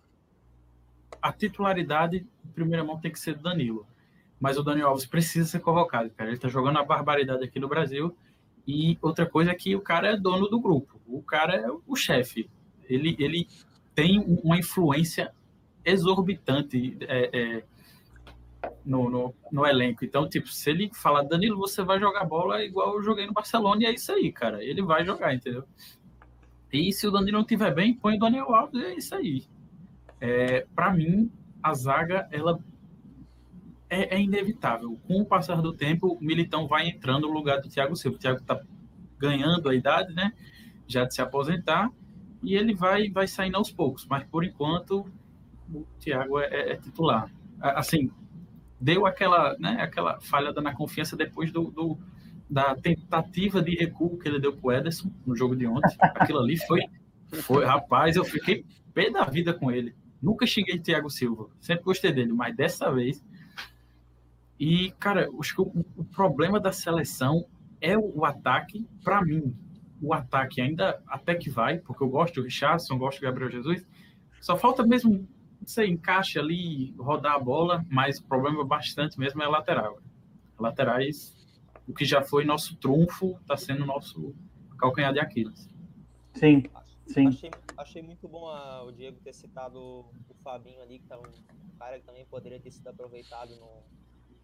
a 1.21 1.31
titularidade, 1.31 2.25
em 2.45 2.49
primeira 2.49 2.83
mão, 2.83 2.99
tem 2.99 3.11
que 3.11 3.19
ser 3.19 3.35
do 3.35 3.43
Danilo. 3.43 3.85
Mas 4.39 4.57
o 4.57 4.63
Daniel 4.63 4.89
Alves 4.89 5.05
precisa 5.05 5.47
ser 5.47 5.59
convocado, 5.59 6.09
cara. 6.11 6.29
Ele 6.29 6.37
está 6.37 6.49
jogando 6.49 6.79
a 6.79 6.83
barbaridade 6.83 7.43
aqui 7.43 7.59
no 7.59 7.67
Brasil. 7.67 8.15
E 8.67 8.97
outra 9.01 9.25
coisa 9.25 9.51
é 9.51 9.55
que 9.55 9.75
o 9.75 9.81
cara 9.81 10.09
é 10.09 10.17
dono 10.17 10.47
do 10.47 10.59
grupo. 10.59 10.99
O 11.07 11.21
cara 11.21 11.55
é 11.55 11.67
o 11.87 11.95
chefe. 11.95 12.49
Ele, 12.87 13.15
ele 13.19 13.47
tem 13.93 14.19
uma 14.43 14.57
influência 14.57 15.31
exorbitante 15.83 16.97
é, 17.01 17.29
é, 17.33 17.63
no, 18.85 19.09
no, 19.09 19.35
no, 19.51 19.65
elenco. 19.65 20.05
Então, 20.05 20.27
tipo, 20.27 20.47
se 20.47 20.69
ele 20.69 20.91
falar, 20.93 21.23
Danilo, 21.23 21.57
você 21.57 21.83
vai 21.83 21.99
jogar 21.99 22.25
bola 22.25 22.63
igual 22.63 22.95
eu 22.95 23.03
joguei 23.03 23.25
no 23.25 23.33
Barcelona, 23.33 23.83
e 23.83 23.85
é 23.85 23.93
isso 23.93 24.11
aí, 24.11 24.31
cara. 24.31 24.63
Ele 24.63 24.81
vai 24.81 25.05
jogar, 25.05 25.33
entendeu? 25.33 25.63
E 26.71 26.91
se 26.93 27.07
o 27.07 27.11
Danilo 27.11 27.33
não 27.33 27.41
estiver 27.41 27.73
bem, 27.73 27.93
põe 27.93 28.15
o 28.15 28.19
Daniel 28.19 28.53
Alves, 28.53 28.83
é 28.83 28.93
isso 28.95 29.15
aí. 29.15 29.43
É, 30.19 30.65
para 30.75 30.93
mim, 30.93 31.31
a 31.61 31.73
zaga, 31.73 32.27
ela 32.31 32.59
é, 33.89 34.15
é, 34.15 34.21
inevitável. 34.21 34.97
Com 35.05 35.21
o 35.21 35.25
passar 35.25 35.61
do 35.61 35.73
tempo, 35.73 36.13
o 36.13 36.23
Militão 36.23 36.67
vai 36.67 36.87
entrando 36.87 37.27
no 37.27 37.33
lugar 37.33 37.59
do 37.59 37.67
Thiago 37.67 37.95
Silva. 37.95 38.15
O 38.15 38.19
Thiago 38.19 38.41
tá 38.41 38.61
ganhando 39.19 39.67
a 39.67 39.75
idade, 39.75 40.13
né? 40.13 40.33
Já 40.87 41.03
de 41.03 41.13
se 41.13 41.21
aposentar, 41.21 41.91
e 42.41 42.55
ele 42.55 42.73
vai, 42.73 43.09
vai 43.09 43.27
saindo 43.27 43.57
aos 43.57 43.71
poucos. 43.71 44.05
Mas, 44.07 44.23
por 44.23 44.45
enquanto, 44.45 45.05
o 45.73 45.85
Thiago 45.99 46.39
é, 46.39 46.45
é, 46.45 46.71
é 46.71 46.75
titular. 46.77 47.29
Assim, 47.59 48.09
deu 48.81 49.05
aquela, 49.05 49.55
né, 49.59 49.77
aquela 49.79 50.19
falhada 50.19 50.59
na 50.59 50.73
confiança 50.73 51.15
depois 51.15 51.51
do, 51.51 51.69
do, 51.69 51.99
da 52.49 52.75
tentativa 52.75 53.61
de 53.61 53.75
recuo 53.75 54.17
que 54.17 54.27
ele 54.27 54.39
deu 54.39 54.53
para 54.53 54.67
o 54.67 54.71
Ederson 54.71 55.11
no 55.25 55.35
jogo 55.35 55.55
de 55.55 55.67
ontem. 55.67 55.95
Aquilo 56.01 56.39
ali 56.39 56.57
foi, 56.57 56.81
foi, 57.43 57.63
rapaz, 57.63 58.15
eu 58.15 58.25
fiquei 58.25 58.65
pé 58.93 59.11
da 59.11 59.23
vida 59.23 59.53
com 59.53 59.71
ele. 59.71 59.95
Nunca 60.21 60.45
xinguei 60.45 60.79
Thiago 60.79 61.09
Silva, 61.09 61.47
sempre 61.59 61.83
gostei 61.83 62.11
dele, 62.11 62.33
mas 62.33 62.55
dessa 62.55 62.91
vez. 62.91 63.23
E, 64.59 64.91
cara, 64.99 65.29
acho 65.39 65.55
que 65.55 65.61
o, 65.61 65.85
o 65.95 66.03
problema 66.03 66.59
da 66.59 66.71
seleção 66.71 67.45
é 67.79 67.97
o, 67.97 68.19
o 68.19 68.25
ataque, 68.25 68.87
para 69.03 69.23
mim. 69.23 69.55
O 70.01 70.13
ataque 70.13 70.59
ainda 70.59 70.99
até 71.07 71.35
que 71.35 71.49
vai, 71.49 71.77
porque 71.77 72.03
eu 72.03 72.09
gosto 72.09 72.35
do 72.35 72.43
Richardson, 72.43 72.97
gosto 72.97 73.19
do 73.19 73.23
Gabriel 73.23 73.51
Jesus. 73.51 73.87
Só 74.39 74.57
falta 74.57 74.85
mesmo 74.85 75.27
você 75.65 75.85
encaixa 75.85 76.39
ali, 76.39 76.93
rodar 76.97 77.33
a 77.33 77.39
bola, 77.39 77.85
mas 77.89 78.19
o 78.19 78.23
problema 78.23 78.63
bastante 78.65 79.19
mesmo 79.19 79.41
é 79.41 79.45
a 79.45 79.49
lateral. 79.49 79.99
Laterais, 80.59 81.35
o 81.87 81.93
que 81.93 82.05
já 82.05 82.21
foi 82.21 82.45
nosso 82.45 82.75
trunfo, 82.77 83.37
está 83.41 83.57
sendo 83.57 83.85
nosso 83.85 84.35
calcanhar 84.77 85.13
de 85.13 85.19
Aquiles. 85.19 85.69
Sim, 86.33 86.63
sim. 87.05 87.27
Achei, 87.27 87.51
achei 87.77 88.01
muito 88.01 88.27
bom 88.27 88.47
a, 88.47 88.83
o 88.83 88.91
Diego 88.91 89.19
ter 89.19 89.33
citado 89.33 89.79
o 89.79 90.33
Fabinho 90.43 90.81
ali, 90.81 90.99
que 90.99 91.11
é 91.11 91.17
um 91.17 91.21
cara 91.77 91.99
que 91.99 92.05
também 92.05 92.25
poderia 92.25 92.59
ter 92.59 92.71
sido 92.71 92.87
aproveitado 92.87 93.55
no, 93.57 93.83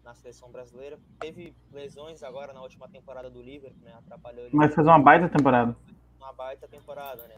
na 0.04 0.14
seleção 0.14 0.50
brasileira. 0.50 0.98
Teve 1.18 1.54
lesões 1.72 2.22
agora 2.22 2.52
na 2.52 2.62
última 2.62 2.88
temporada 2.88 3.30
do 3.30 3.42
Liverpool, 3.42 3.82
né? 3.82 3.94
Atrapalhou 3.94 4.46
ele. 4.46 4.56
Mas 4.56 4.74
fez 4.74 4.86
uma 4.86 4.98
baita 4.98 5.28
temporada. 5.28 5.76
Uma 6.16 6.32
baita 6.32 6.68
temporada, 6.68 7.26
né? 7.26 7.36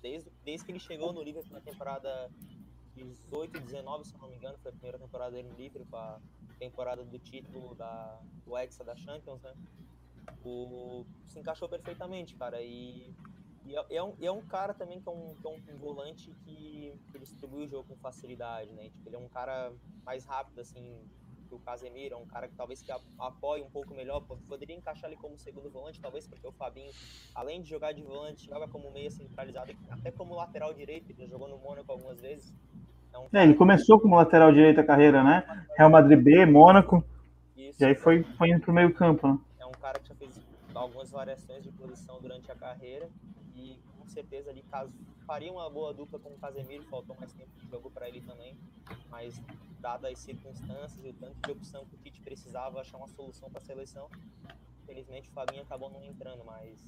Desde, 0.00 0.30
desde 0.44 0.64
que 0.64 0.72
ele 0.72 0.80
chegou 0.80 1.12
no 1.12 1.22
Liverpool 1.22 1.52
na 1.52 1.60
temporada 1.60 2.30
18 2.94 3.60
19, 3.60 4.04
se 4.04 4.18
não 4.18 4.28
me 4.28 4.36
engano, 4.36 4.58
foi 4.58 4.70
a 4.70 4.74
primeira 4.74 4.98
temporada 4.98 5.30
dele 5.32 5.48
no 5.48 5.56
Liverpool, 5.56 5.98
a 5.98 6.20
temporada 6.58 7.04
do 7.04 7.18
título 7.18 7.74
da, 7.74 8.20
do 8.44 8.56
Hexa 8.56 8.84
da 8.84 8.94
Champions, 8.96 9.42
né? 9.42 9.54
o, 10.44 11.04
se 11.26 11.38
encaixou 11.38 11.68
perfeitamente, 11.68 12.34
cara. 12.34 12.60
E, 12.62 13.14
e 13.64 13.76
é, 13.76 13.96
é, 13.96 14.02
um, 14.02 14.16
é 14.20 14.30
um 14.30 14.42
cara 14.42 14.74
também 14.74 15.00
que 15.00 15.08
é 15.08 15.12
um, 15.12 15.34
que 15.34 15.46
é 15.46 15.50
um, 15.50 15.78
volante 15.78 16.32
que, 16.44 16.94
que 17.10 17.18
distribui 17.18 17.64
o 17.64 17.68
jogo 17.68 17.88
com 17.88 17.96
facilidade, 17.96 18.72
né? 18.72 18.90
Tipo, 18.90 19.08
ele 19.08 19.16
é 19.16 19.18
um 19.18 19.28
cara 19.28 19.72
mais 20.04 20.24
rápido, 20.24 20.60
assim, 20.60 20.98
que 21.48 21.54
o 21.54 21.58
Casemiro, 21.58 22.14
é 22.14 22.18
um 22.18 22.26
cara 22.26 22.48
que 22.48 22.54
talvez 22.54 22.82
que 22.82 22.90
apoie 23.18 23.62
um 23.62 23.70
pouco 23.70 23.94
melhor, 23.94 24.20
poderia 24.48 24.74
encaixar 24.74 25.06
ali 25.06 25.16
como 25.16 25.38
segundo 25.38 25.70
volante, 25.70 26.00
talvez 26.00 26.26
porque 26.26 26.46
o 26.46 26.52
Fabinho, 26.52 26.90
além 27.34 27.60
de 27.60 27.68
jogar 27.68 27.92
de 27.92 28.02
volante, 28.02 28.46
joga 28.46 28.66
como 28.68 28.90
meia 28.90 29.10
centralizado, 29.10 29.72
até 29.90 30.10
como 30.10 30.34
lateral 30.34 30.72
direito, 30.72 31.10
ele 31.10 31.26
jogou 31.26 31.48
no 31.48 31.58
Mônaco 31.58 31.90
algumas 31.92 32.20
vezes. 32.20 32.52
É, 33.32 33.38
é 33.38 33.44
ele 33.44 33.54
começou 33.54 34.00
como 34.00 34.16
lateral 34.16 34.52
direito 34.52 34.80
a 34.80 34.84
carreira, 34.84 35.22
né? 35.22 35.64
Real 35.76 35.90
Madrid 35.90 36.20
B, 36.20 36.46
Mônaco, 36.46 37.04
Isso, 37.56 37.82
e 37.82 37.86
aí 37.86 37.94
foi, 37.94 38.22
foi 38.22 38.50
indo 38.50 38.60
pro 38.60 38.72
meio 38.72 38.92
campo, 38.92 39.28
né? 39.28 39.38
É 39.60 39.66
um 39.66 39.72
cara 39.72 39.98
que 39.98 40.08
já 40.08 40.14
fez 40.14 40.40
algumas 40.74 41.10
variações 41.10 41.62
de 41.62 41.70
posição 41.72 42.18
durante 42.20 42.50
a 42.50 42.54
carreira 42.54 43.08
e 43.54 43.78
com 43.98 44.06
certeza 44.06 44.50
ali 44.50 44.62
caso 44.70 44.92
faria 45.26 45.52
uma 45.52 45.68
boa 45.70 45.92
dupla 45.94 46.18
com 46.18 46.30
o 46.30 46.38
Casemiro, 46.38 46.84
faltou 46.84 47.16
mais 47.18 47.32
tempo 47.32 47.50
de 47.58 47.70
jogo 47.70 47.90
para 47.90 48.08
ele 48.08 48.20
também, 48.20 48.56
mas 49.10 49.40
dadas 49.80 50.12
as 50.12 50.18
circunstâncias 50.18 51.04
e 51.04 51.08
o 51.08 51.14
tanto 51.14 51.36
de 51.44 51.50
opção 51.52 51.84
que 51.86 51.94
o 51.94 51.98
Tite 51.98 52.20
precisava 52.20 52.80
achar 52.80 52.96
uma 52.96 53.08
solução 53.08 53.48
para 53.50 53.58
a 53.58 53.64
seleção, 53.64 54.08
infelizmente 54.82 55.28
o 55.28 55.32
Fabinho 55.32 55.62
acabou 55.62 55.90
não 55.90 56.04
entrando, 56.04 56.44
mas 56.44 56.78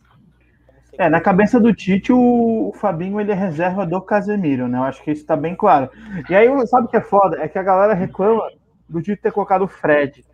é, 0.97 1.09
na 1.09 1.20
cabeça 1.20 1.59
do 1.59 1.75
Tite, 1.75 2.12
o, 2.12 2.68
o, 2.68 2.72
Fabinho 2.72 3.20
ele 3.20 3.33
é 3.33 3.35
reserva 3.35 3.85
do 3.85 4.01
Casemiro, 4.01 4.68
né? 4.68 4.79
Eu 4.79 4.85
acho 4.85 5.03
que 5.03 5.11
isso 5.11 5.27
tá 5.27 5.37
bem 5.37 5.55
claro. 5.55 5.91
E 6.29 6.35
aí, 6.35 6.49
sabe 6.66 6.87
o 6.87 6.91
que 6.91 6.97
é 6.97 7.01
foda? 7.01 7.39
É 7.41 7.49
que 7.49 7.59
a 7.59 7.62
galera 7.62 7.95
reclama 7.95 8.49
do 8.89 9.03
Tite 9.03 9.20
ter 9.20 9.33
colocado 9.33 9.62
o 9.62 9.68
Fred. 9.68 10.25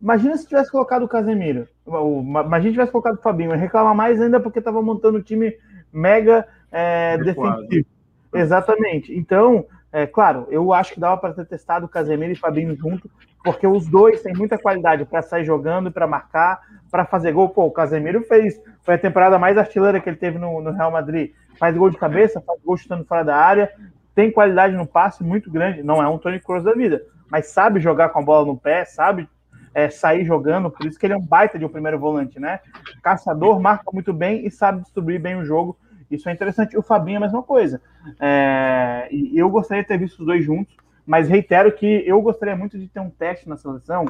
Imagina 0.00 0.36
se 0.36 0.46
tivesse 0.46 0.70
colocado 0.70 1.04
o 1.04 1.08
Casemiro. 1.08 1.66
Imagina 1.86 2.62
se 2.62 2.72
tivesse 2.72 2.92
colocado 2.92 3.16
o 3.16 3.22
Fabinho. 3.22 3.50
Reclama 3.52 3.94
mais 3.94 4.20
ainda 4.20 4.38
porque 4.38 4.60
tava 4.60 4.80
montando 4.82 5.18
um 5.18 5.22
time 5.22 5.56
mega 5.92 6.46
é, 6.70 7.18
defensivo. 7.18 7.86
Exatamente. 8.32 9.16
Então, 9.16 9.66
é 9.90 10.06
claro, 10.06 10.46
eu 10.50 10.72
acho 10.72 10.92
que 10.92 11.00
dava 11.00 11.16
para 11.16 11.32
ter 11.32 11.46
testado 11.46 11.86
o 11.86 11.88
Casemiro 11.88 12.32
e 12.32 12.36
Fabinho 12.36 12.76
junto, 12.76 13.10
porque 13.46 13.64
os 13.64 13.86
dois 13.86 14.22
têm 14.22 14.34
muita 14.34 14.58
qualidade 14.58 15.04
para 15.04 15.22
sair 15.22 15.44
jogando, 15.44 15.92
para 15.92 16.04
marcar, 16.04 16.60
para 16.90 17.04
fazer 17.04 17.30
gol. 17.30 17.48
Pô, 17.48 17.66
o 17.66 17.70
Casemiro 17.70 18.20
fez, 18.22 18.60
foi 18.82 18.96
a 18.96 18.98
temporada 18.98 19.38
mais 19.38 19.56
artilheira 19.56 20.00
que 20.00 20.10
ele 20.10 20.16
teve 20.16 20.36
no, 20.36 20.60
no, 20.60 20.72
Real 20.72 20.90
Madrid. 20.90 21.30
Faz 21.56 21.76
gol 21.76 21.88
de 21.88 21.96
cabeça, 21.96 22.40
faz 22.40 22.60
gol 22.60 22.76
chutando 22.76 23.04
fora 23.04 23.22
da 23.22 23.36
área, 23.36 23.70
tem 24.16 24.32
qualidade 24.32 24.74
no 24.74 24.84
passe 24.84 25.22
muito 25.22 25.48
grande. 25.48 25.80
Não 25.80 26.02
é 26.02 26.08
um 26.08 26.18
Tony 26.18 26.40
Kroos 26.40 26.64
da 26.64 26.72
vida, 26.72 27.00
mas 27.30 27.46
sabe 27.46 27.78
jogar 27.78 28.08
com 28.08 28.18
a 28.18 28.22
bola 28.22 28.44
no 28.44 28.56
pé, 28.56 28.84
sabe 28.84 29.28
é, 29.72 29.88
sair 29.90 30.24
jogando, 30.24 30.68
por 30.68 30.84
isso 30.84 30.98
que 30.98 31.06
ele 31.06 31.14
é 31.14 31.16
um 31.16 31.24
baita 31.24 31.56
de 31.56 31.64
um 31.64 31.68
primeiro 31.68 32.00
volante, 32.00 32.40
né? 32.40 32.58
Caçador, 33.00 33.60
marca 33.60 33.84
muito 33.92 34.12
bem 34.12 34.44
e 34.44 34.50
sabe 34.50 34.80
distribuir 34.80 35.20
bem 35.20 35.36
o 35.36 35.44
jogo. 35.44 35.78
Isso 36.10 36.28
é 36.28 36.32
interessante. 36.32 36.76
O 36.76 36.82
Fabinho 36.82 37.14
é 37.14 37.18
a 37.18 37.20
mesma 37.20 37.44
coisa. 37.44 37.80
É, 38.18 39.08
eu 39.32 39.48
gostaria 39.48 39.84
de 39.84 39.88
ter 39.88 39.98
visto 39.98 40.18
os 40.18 40.26
dois 40.26 40.44
juntos, 40.44 40.74
mas 41.06 41.28
reitero 41.28 41.70
que 41.72 42.02
eu 42.06 42.20
gostaria 42.20 42.56
muito 42.56 42.78
de 42.78 42.88
ter 42.88 43.00
um 43.00 43.10
teste 43.10 43.48
na 43.48 43.56
seleção 43.56 44.06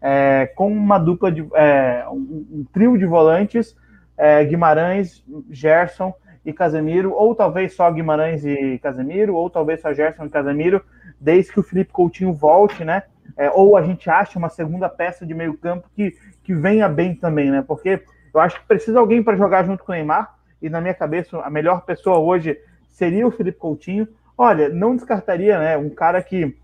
é, 0.00 0.46
com 0.54 0.70
uma 0.70 0.98
dupla 0.98 1.30
de 1.30 1.46
é, 1.54 2.04
um, 2.08 2.46
um, 2.52 2.66
trio 2.72 2.96
de 2.96 3.04
volantes, 3.04 3.76
é, 4.16 4.44
Guimarães, 4.44 5.24
Gerson 5.50 6.14
e 6.44 6.52
Casemiro, 6.52 7.12
ou 7.12 7.34
talvez 7.34 7.74
só 7.74 7.90
Guimarães 7.90 8.44
e 8.44 8.78
Casemiro, 8.78 9.34
ou 9.34 9.50
talvez 9.50 9.80
só 9.80 9.92
Gerson 9.92 10.26
e 10.26 10.30
Casemiro, 10.30 10.82
desde 11.20 11.52
que 11.52 11.60
o 11.60 11.62
Felipe 11.62 11.92
Coutinho 11.92 12.32
volte, 12.32 12.84
né? 12.84 13.02
É, 13.36 13.50
ou 13.50 13.76
a 13.76 13.82
gente 13.82 14.08
acha 14.08 14.38
uma 14.38 14.48
segunda 14.48 14.88
peça 14.88 15.26
de 15.26 15.34
meio 15.34 15.56
campo 15.56 15.90
que, 15.94 16.16
que 16.42 16.54
venha 16.54 16.88
bem 16.88 17.14
também, 17.14 17.50
né? 17.50 17.64
Porque 17.66 18.02
eu 18.32 18.40
acho 18.40 18.60
que 18.60 18.66
precisa 18.66 18.98
alguém 19.00 19.22
para 19.22 19.36
jogar 19.36 19.64
junto 19.64 19.82
com 19.82 19.92
o 19.92 19.94
Neymar, 19.94 20.36
e 20.62 20.70
na 20.70 20.80
minha 20.80 20.94
cabeça 20.94 21.38
a 21.40 21.50
melhor 21.50 21.84
pessoa 21.84 22.18
hoje 22.18 22.58
seria 22.88 23.26
o 23.26 23.30
Felipe 23.30 23.58
Coutinho. 23.58 24.08
Olha, 24.38 24.68
não 24.68 24.94
descartaria, 24.94 25.58
né? 25.58 25.78
Um 25.78 25.88
cara 25.88 26.22
que, 26.22 26.54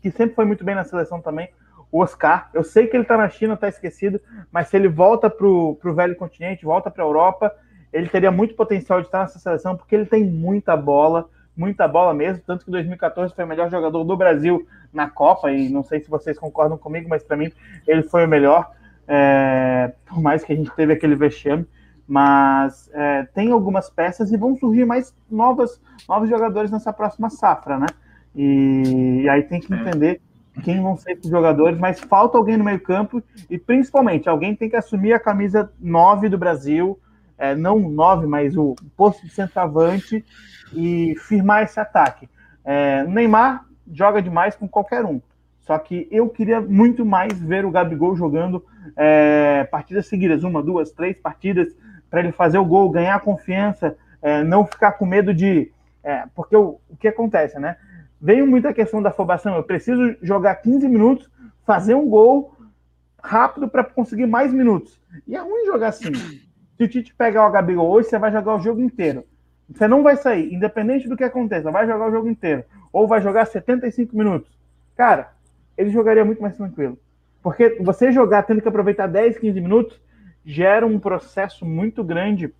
que 0.00 0.10
sempre 0.10 0.34
foi 0.34 0.44
muito 0.44 0.64
bem 0.64 0.74
na 0.74 0.84
seleção 0.84 1.20
também, 1.20 1.50
o 1.92 2.00
Oscar. 2.00 2.48
Eu 2.54 2.64
sei 2.64 2.86
que 2.86 2.96
ele 2.96 3.02
está 3.02 3.16
na 3.16 3.28
China, 3.28 3.54
está 3.54 3.68
esquecido, 3.68 4.20
mas 4.50 4.68
se 4.68 4.76
ele 4.76 4.88
volta 4.88 5.28
para 5.28 5.46
o 5.46 5.78
velho 5.94 6.16
continente, 6.16 6.64
volta 6.64 6.90
para 6.90 7.04
a 7.04 7.06
Europa, 7.06 7.54
ele 7.92 8.08
teria 8.08 8.30
muito 8.30 8.54
potencial 8.54 9.00
de 9.00 9.06
estar 9.06 9.20
nessa 9.20 9.38
seleção, 9.38 9.76
porque 9.76 9.94
ele 9.94 10.06
tem 10.06 10.24
muita 10.24 10.76
bola, 10.76 11.28
muita 11.56 11.86
bola 11.86 12.14
mesmo. 12.14 12.42
Tanto 12.46 12.64
que 12.64 12.70
em 12.70 12.72
2014 12.72 13.34
foi 13.34 13.44
o 13.44 13.48
melhor 13.48 13.70
jogador 13.70 14.02
do 14.04 14.16
Brasil 14.16 14.66
na 14.92 15.10
Copa, 15.10 15.52
e 15.52 15.68
não 15.68 15.82
sei 15.82 16.00
se 16.00 16.08
vocês 16.08 16.38
concordam 16.38 16.78
comigo, 16.78 17.08
mas 17.08 17.22
para 17.22 17.36
mim 17.36 17.52
ele 17.86 18.02
foi 18.02 18.24
o 18.24 18.28
melhor. 18.28 18.70
É, 19.06 19.92
por 20.06 20.20
mais 20.20 20.44
que 20.44 20.52
a 20.52 20.56
gente 20.56 20.70
teve 20.72 20.92
aquele 20.92 21.14
vexame, 21.14 21.66
mas 22.08 22.88
é, 22.94 23.24
tem 23.34 23.52
algumas 23.52 23.90
peças 23.90 24.32
e 24.32 24.36
vão 24.36 24.56
surgir 24.56 24.86
mais 24.86 25.14
novas, 25.30 25.78
novos 26.08 26.28
jogadores 26.30 26.70
nessa 26.70 26.90
próxima 26.90 27.28
safra, 27.28 27.78
né? 27.78 27.86
E, 28.34 29.20
e 29.22 29.28
aí 29.28 29.42
tem 29.42 29.60
que 29.60 29.72
é. 29.72 29.76
entender 29.76 30.20
quem 30.62 30.82
vão 30.82 30.96
ser 30.96 31.12
esses 31.12 31.30
jogadores, 31.30 31.78
mas 31.78 32.00
falta 32.00 32.38
alguém 32.38 32.56
no 32.56 32.64
meio-campo 32.64 33.22
e 33.48 33.58
principalmente 33.58 34.28
alguém 34.28 34.56
tem 34.56 34.68
que 34.68 34.76
assumir 34.76 35.12
a 35.12 35.20
camisa 35.20 35.70
9 35.78 36.30
do 36.30 36.38
Brasil, 36.38 36.98
é, 37.36 37.54
não 37.54 37.78
9, 37.78 38.26
mas 38.26 38.56
o 38.56 38.74
posto 38.96 39.24
de 39.24 39.32
centroavante 39.32 40.24
e 40.72 41.14
firmar 41.18 41.62
esse 41.62 41.78
ataque. 41.78 42.28
É, 42.64 43.04
o 43.06 43.10
Neymar 43.10 43.64
joga 43.92 44.20
demais 44.20 44.56
com 44.56 44.66
qualquer 44.66 45.04
um. 45.04 45.20
Só 45.60 45.78
que 45.78 46.08
eu 46.10 46.28
queria 46.30 46.60
muito 46.60 47.04
mais 47.04 47.38
ver 47.38 47.66
o 47.66 47.70
Gabigol 47.70 48.16
jogando 48.16 48.64
é, 48.96 49.64
partidas 49.70 50.06
seguidas, 50.06 50.42
uma, 50.42 50.62
duas, 50.62 50.90
três 50.90 51.18
partidas, 51.18 51.68
para 52.10 52.20
ele 52.20 52.32
fazer 52.32 52.58
o 52.58 52.64
gol, 52.64 52.90
ganhar 52.90 53.20
confiança, 53.20 53.96
é, 54.22 54.42
não 54.42 54.66
ficar 54.66 54.92
com 54.92 55.06
medo 55.06 55.32
de. 55.32 55.70
É, 56.02 56.24
porque 56.34 56.56
o, 56.56 56.80
o 56.88 56.96
que 56.96 57.08
acontece, 57.08 57.58
né? 57.58 57.76
Veio 58.20 58.46
muita 58.46 58.72
questão 58.72 59.00
da 59.02 59.10
afobação. 59.10 59.56
Eu 59.56 59.62
preciso 59.62 60.16
jogar 60.22 60.56
15 60.56 60.88
minutos, 60.88 61.30
fazer 61.64 61.94
um 61.94 62.08
gol 62.08 62.56
rápido 63.22 63.68
para 63.68 63.84
conseguir 63.84 64.26
mais 64.26 64.52
minutos. 64.52 65.00
E 65.26 65.36
é 65.36 65.40
ruim 65.40 65.66
jogar 65.66 65.88
assim. 65.88 66.12
Se 66.12 66.84
o 66.84 66.88
Tite 66.88 67.14
pegar 67.14 67.46
o 67.46 67.50
Gabigol 67.50 67.90
hoje, 67.90 68.08
você 68.08 68.18
vai 68.18 68.32
jogar 68.32 68.54
o 68.54 68.60
jogo 68.60 68.80
inteiro. 68.80 69.24
Você 69.68 69.86
não 69.86 70.02
vai 70.02 70.16
sair, 70.16 70.52
independente 70.52 71.08
do 71.08 71.16
que 71.16 71.24
aconteça, 71.24 71.70
vai 71.70 71.86
jogar 71.86 72.08
o 72.08 72.10
jogo 72.10 72.28
inteiro. 72.28 72.64
Ou 72.92 73.06
vai 73.06 73.20
jogar 73.20 73.46
75 73.46 74.16
minutos. 74.16 74.50
Cara, 74.96 75.32
ele 75.76 75.90
jogaria 75.90 76.24
muito 76.24 76.40
mais 76.40 76.56
tranquilo. 76.56 76.98
Porque 77.42 77.76
você 77.80 78.10
jogar 78.10 78.44
tendo 78.44 78.62
que 78.62 78.68
aproveitar 78.68 79.06
10, 79.06 79.38
15 79.38 79.60
minutos 79.60 80.00
gera 80.48 80.86
um 80.86 80.98
processo 80.98 81.66
muito 81.66 82.02
grande 82.02 82.50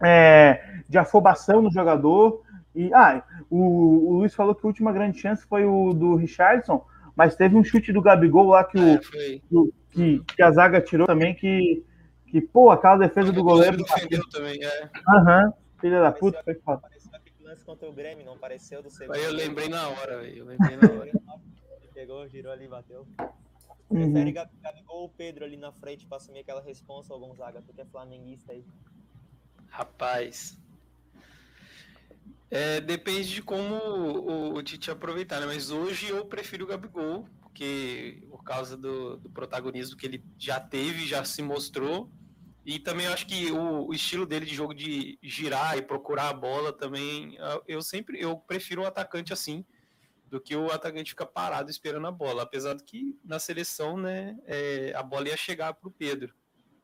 é, 0.00 0.82
de 0.88 0.96
afobação 0.96 1.60
no 1.60 1.68
jogador, 1.68 2.42
e, 2.72 2.94
ah, 2.94 3.24
o, 3.50 3.58
o 3.58 4.12
Luiz 4.18 4.32
falou 4.32 4.54
que 4.54 4.64
a 4.64 4.68
última 4.68 4.92
grande 4.92 5.18
chance 5.18 5.44
foi 5.44 5.64
o 5.64 5.92
do 5.92 6.14
Richardson, 6.14 6.86
mas 7.16 7.34
teve 7.34 7.56
um 7.56 7.64
chute 7.64 7.92
do 7.92 8.00
Gabigol 8.00 8.50
lá 8.50 8.62
que, 8.62 8.78
o, 8.78 8.94
é, 8.94 8.98
que, 8.98 9.42
que, 9.90 10.22
que, 10.36 10.42
a 10.42 10.52
zaga 10.52 10.80
tirou 10.80 11.08
também, 11.08 11.34
que, 11.34 11.84
que 12.28 12.40
pô, 12.40 12.70
aquela 12.70 12.96
defesa 12.96 13.32
do 13.32 13.42
goleiro. 13.42 13.78
defendeu 13.78 14.22
também, 14.30 14.62
é. 14.62 14.88
Aham, 15.08 15.46
uhum, 15.46 15.52
filha 15.80 16.00
da 16.00 16.12
puta, 16.12 16.40
foi 16.44 16.54
foda. 16.54 16.82
Pareceu 16.82 17.10
aquele 17.12 17.48
lance 17.48 17.64
contra 17.64 17.88
o 17.88 17.92
Grêmio, 17.92 18.24
não 18.24 18.38
pareceu 18.38 18.80
do 18.80 18.90
segundo. 18.90 19.16
Aí 19.16 19.24
eu 19.24 19.32
lembrei 19.32 19.68
na 19.68 19.88
hora, 19.88 20.24
eu 20.24 20.44
lembrei 20.44 20.76
na 20.76 20.88
hora. 20.88 21.10
Pegou, 21.92 22.28
girou 22.28 22.52
ali, 22.52 22.68
bateu. 22.68 23.04
Uhum. 23.90 24.12
Prefere 24.12 24.32
Gabigol 24.32 25.02
ou 25.02 25.08
Pedro 25.08 25.44
ali 25.44 25.56
na 25.56 25.72
frente 25.72 26.06
pra 26.06 26.18
assumir 26.18 26.40
aquela 26.40 26.60
responsa 26.60 27.14
ou 27.14 27.20
Gonzaga? 27.20 27.62
Tu 27.62 27.72
que 27.72 27.80
é 27.80 27.84
flamenguista 27.84 28.52
aí. 28.52 28.64
Rapaz, 29.68 30.58
é, 32.50 32.80
depende 32.80 33.34
de 33.34 33.42
como 33.42 33.74
o, 33.74 34.54
o 34.54 34.62
Tite 34.62 34.90
aproveitar, 34.90 35.40
né? 35.40 35.46
Mas 35.46 35.70
hoje 35.70 36.08
eu 36.08 36.24
prefiro 36.24 36.64
o 36.64 36.68
Gabigol, 36.68 37.28
porque 37.42 38.22
por 38.30 38.42
causa 38.42 38.76
do, 38.76 39.18
do, 39.18 39.28
protagonismo 39.28 39.96
que 39.96 40.06
ele 40.06 40.24
já 40.38 40.58
teve, 40.58 41.06
já 41.06 41.24
se 41.24 41.42
mostrou. 41.42 42.10
E 42.64 42.78
também 42.78 43.06
eu 43.06 43.12
acho 43.12 43.26
que 43.26 43.50
o, 43.50 43.88
o, 43.88 43.94
estilo 43.94 44.24
dele 44.24 44.46
de 44.46 44.54
jogo 44.54 44.74
de 44.74 45.18
girar 45.22 45.76
e 45.76 45.82
procurar 45.82 46.30
a 46.30 46.34
bola 46.34 46.72
também, 46.72 47.36
eu 47.66 47.82
sempre 47.82 48.20
eu 48.20 48.36
prefiro 48.36 48.82
um 48.82 48.86
atacante 48.86 49.32
assim 49.32 49.64
do 50.30 50.40
que 50.40 50.54
o 50.54 50.70
atacante 50.70 51.10
ficar 51.10 51.26
parado 51.26 51.70
esperando 51.70 52.06
a 52.06 52.12
bola. 52.12 52.42
Apesar 52.42 52.74
de 52.74 52.84
que 52.84 53.18
na 53.24 53.38
seleção, 53.38 53.96
né, 53.96 54.36
é, 54.46 54.92
a 54.94 55.02
bola 55.02 55.28
ia 55.28 55.36
chegar 55.36 55.74
para 55.74 55.88
o 55.88 55.92
Pedro. 55.92 56.34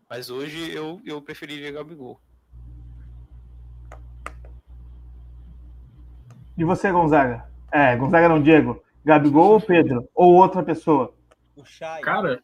Mas 0.08 0.30
hoje 0.30 0.72
eu, 0.74 1.00
eu 1.04 1.20
preferiria 1.20 1.72
Gabigol. 1.72 2.20
E 6.56 6.64
você, 6.64 6.90
Gonzaga? 6.92 7.48
É, 7.72 7.96
Gonzaga 7.96 8.28
não, 8.28 8.40
Diego. 8.40 8.82
Gabigol 9.04 9.52
ou 9.52 9.60
Pedro? 9.60 10.08
Ou 10.14 10.34
outra 10.34 10.62
pessoa? 10.62 11.12
O 11.56 11.64
Chay. 11.64 12.00
Cara, 12.00 12.42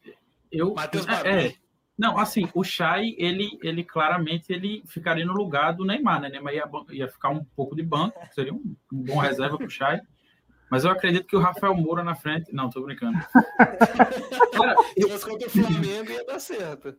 eu. 0.51 0.75
Matheus 0.75 1.07
é, 1.07 1.47
é, 1.47 1.55
não, 1.97 2.19
assim, 2.19 2.49
o 2.55 2.65
Chay, 2.65 3.15
ele, 3.19 3.59
ele 3.63 3.85
claramente 3.85 4.53
ele 4.53 4.83
ficaria 4.87 5.25
no 5.25 5.33
lugar 5.33 5.73
do 5.73 5.85
Neymar, 5.85 6.21
né? 6.21 6.29
Neymar 6.29 6.55
ia, 6.55 6.69
ia 6.91 7.09
ficar 7.09 7.31
um 7.31 7.45
pouco 7.45 7.77
de 7.77 7.83
banco, 7.83 8.19
seria 8.33 8.53
um, 8.53 8.75
um 8.93 9.03
bom 9.03 9.19
reserva 9.19 9.57
pro 9.57 9.71
Chay. 9.71 10.01
Mas 10.71 10.85
eu 10.85 10.91
acredito 10.91 11.27
que 11.27 11.37
o 11.37 11.41
Rafael 11.41 11.75
Moura 11.75 12.05
na 12.05 12.15
frente. 12.15 12.53
Não, 12.53 12.71
tô 12.71 12.83
brincando. 12.83 13.19
Cara, 14.55 14.77
eu... 14.97 15.09
Fosse 15.09 15.27
contra 15.27 15.49
o 15.49 15.51
Flamengo, 15.51 16.11
ia 16.11 16.25
dar 16.25 16.39
certo. 16.39 16.97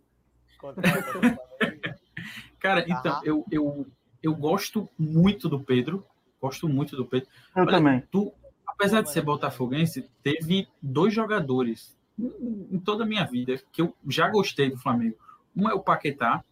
Cara, 2.59 2.81
então, 2.87 3.13
Aham. 3.13 3.21
eu, 3.23 3.45
eu, 3.51 3.87
eu 4.21 4.35
gosto 4.35 4.89
muito 4.97 5.47
do 5.47 5.59
Pedro. 5.59 6.05
Gosto 6.39 6.67
muito 6.67 6.95
do 6.95 7.05
Pedro. 7.05 7.29
Eu 7.55 7.63
Olha, 7.63 7.71
também. 7.71 8.03
Tu, 8.11 8.31
apesar 8.67 9.01
de 9.01 9.11
ser 9.11 9.21
botafoguense, 9.21 10.09
teve 10.21 10.67
dois 10.81 11.13
jogadores 11.13 11.97
em 12.19 12.61
em 12.71 12.79
toda 12.79 13.03
a 13.03 13.07
minha 13.07 13.25
vida 13.25 13.61
que 13.71 13.81
eu 13.81 13.93
já 14.07 14.29
gostei 14.29 14.69
do 14.69 14.77
Flamengo. 14.77 15.17
Um 15.55 15.69
é 15.69 15.73
o 15.73 15.81
Paquetá, 15.81 16.43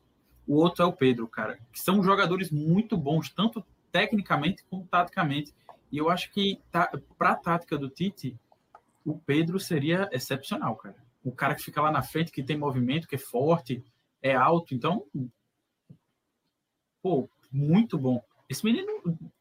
o 0.46 0.56
outro 0.56 0.84
é 0.84 0.86
o 0.86 0.92
Pedro, 0.92 1.28
cara. 1.28 1.58
Que 1.72 1.80
são 1.80 2.04
jogadores 2.04 2.52
muito 2.52 2.98
bons, 2.98 3.30
tanto 3.30 3.64
tecnicamente 3.92 4.64
como 4.70 4.86
taticamente. 4.86 5.54
E 5.92 5.98
eu 5.98 6.10
acho 6.10 6.32
que 6.32 6.62
tá, 6.72 6.92
para 7.18 7.32
a 7.32 7.36
tática 7.36 7.78
do 7.78 7.90
Tite, 7.90 8.38
o 9.06 9.18
Pedro 9.18 9.60
seria 9.60 10.08
excepcional, 10.12 10.76
cara. 10.76 10.96
O 11.24 11.32
cara 11.32 11.56
que 11.56 11.64
fica 11.64 11.82
lá 11.82 11.92
na 11.92 12.02
frente, 12.02 12.32
que 12.32 12.44
tem 12.44 12.58
movimento, 12.58 13.08
que 13.08 13.16
é 13.16 13.20
forte, 13.20 13.84
é 14.22 14.36
alto. 14.36 14.74
Então, 14.74 15.04
pô, 17.02 17.30
muito 17.52 17.98
bom. 17.98 18.22
Esse 18.50 18.66
menino, 18.66 18.88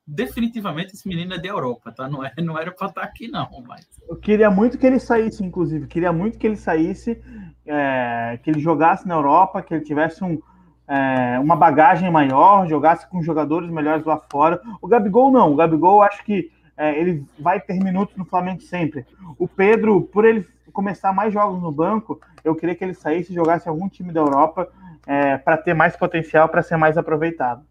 definitivamente, 0.07 0.93
esse 0.93 1.09
menino 1.09 1.33
é 1.35 1.39
da 1.39 1.49
Europa, 1.49 1.93
tá? 1.93 2.09
Não, 2.09 2.25
é, 2.25 2.33
não 2.39 2.59
era 2.59 2.71
para 2.73 2.89
estar 2.89 3.03
aqui, 3.03 3.29
não. 3.29 3.49
Mas 3.67 3.89
Eu 4.07 4.17
queria 4.17 4.51
muito 4.51 4.77
que 4.77 4.87
ele 4.87 4.99
saísse, 4.99 5.43
inclusive. 5.43 5.87
Queria 5.87 6.13
muito 6.13 6.39
que 6.39 6.47
ele 6.47 6.57
saísse, 6.57 7.23
é, 7.65 8.39
que 8.43 8.51
ele 8.51 8.61
jogasse 8.61 9.09
na 9.09 9.15
Europa, 9.15 9.63
que 9.63 9.73
ele 9.73 9.85
tivesse 9.85 10.23
um, 10.23 10.41
é, 10.89 11.39
uma 11.39 11.55
bagagem 11.55 12.11
maior, 12.11 12.67
jogasse 12.67 13.07
com 13.09 13.23
jogadores 13.23 13.69
melhores 13.71 14.05
lá 14.05 14.17
fora. 14.33 14.61
O 14.81 14.89
Gabigol 14.89 15.31
não. 15.31 15.53
O 15.53 15.57
Gabigol, 15.57 16.03
acho 16.03 16.25
que 16.25 16.51
é, 16.77 16.99
ele 16.99 17.27
vai 17.39 17.61
ter 17.61 17.75
minutos 17.75 18.17
no 18.17 18.25
Flamengo 18.25 18.63
sempre. 18.63 19.05
O 19.39 19.47
Pedro, 19.47 20.01
por 20.03 20.25
ele 20.25 20.47
começar 20.73 21.13
mais 21.13 21.33
jogos 21.33 21.61
no 21.61 21.71
banco, 21.71 22.21
eu 22.43 22.55
queria 22.55 22.75
que 22.75 22.85
ele 22.85 22.95
saísse 22.95 23.33
e 23.33 23.35
jogasse 23.35 23.69
algum 23.69 23.89
time 23.89 24.13
da 24.13 24.21
Europa 24.21 24.71
para 25.43 25.57
ter 25.57 25.73
mais 25.73 25.97
potencial, 25.97 26.49
para 26.51 26.63
ser 26.63 26.77
mais 26.77 26.99
aproveitado. 26.99 27.65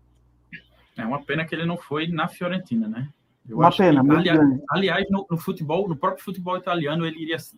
é 0.97 1.05
uma 1.05 1.21
pena 1.23 1.45
que 1.45 1.53
ele 1.53 1.65
não 1.65 1.77
foi 1.77 2.07
na 2.07 2.27
Fiorentina, 2.27 2.87
né? 2.87 3.07
Eu 3.47 3.59
Uma 3.59 3.71
pena, 3.71 4.03
que, 4.03 4.11
aliás, 4.11 4.39
grande. 4.39 4.63
aliás 4.69 5.09
no, 5.09 5.25
no 5.29 5.37
futebol, 5.37 5.87
no 5.87 5.95
próprio 5.95 6.23
futebol 6.23 6.57
italiano, 6.57 7.05
ele 7.05 7.21
iria 7.21 7.39
se, 7.39 7.57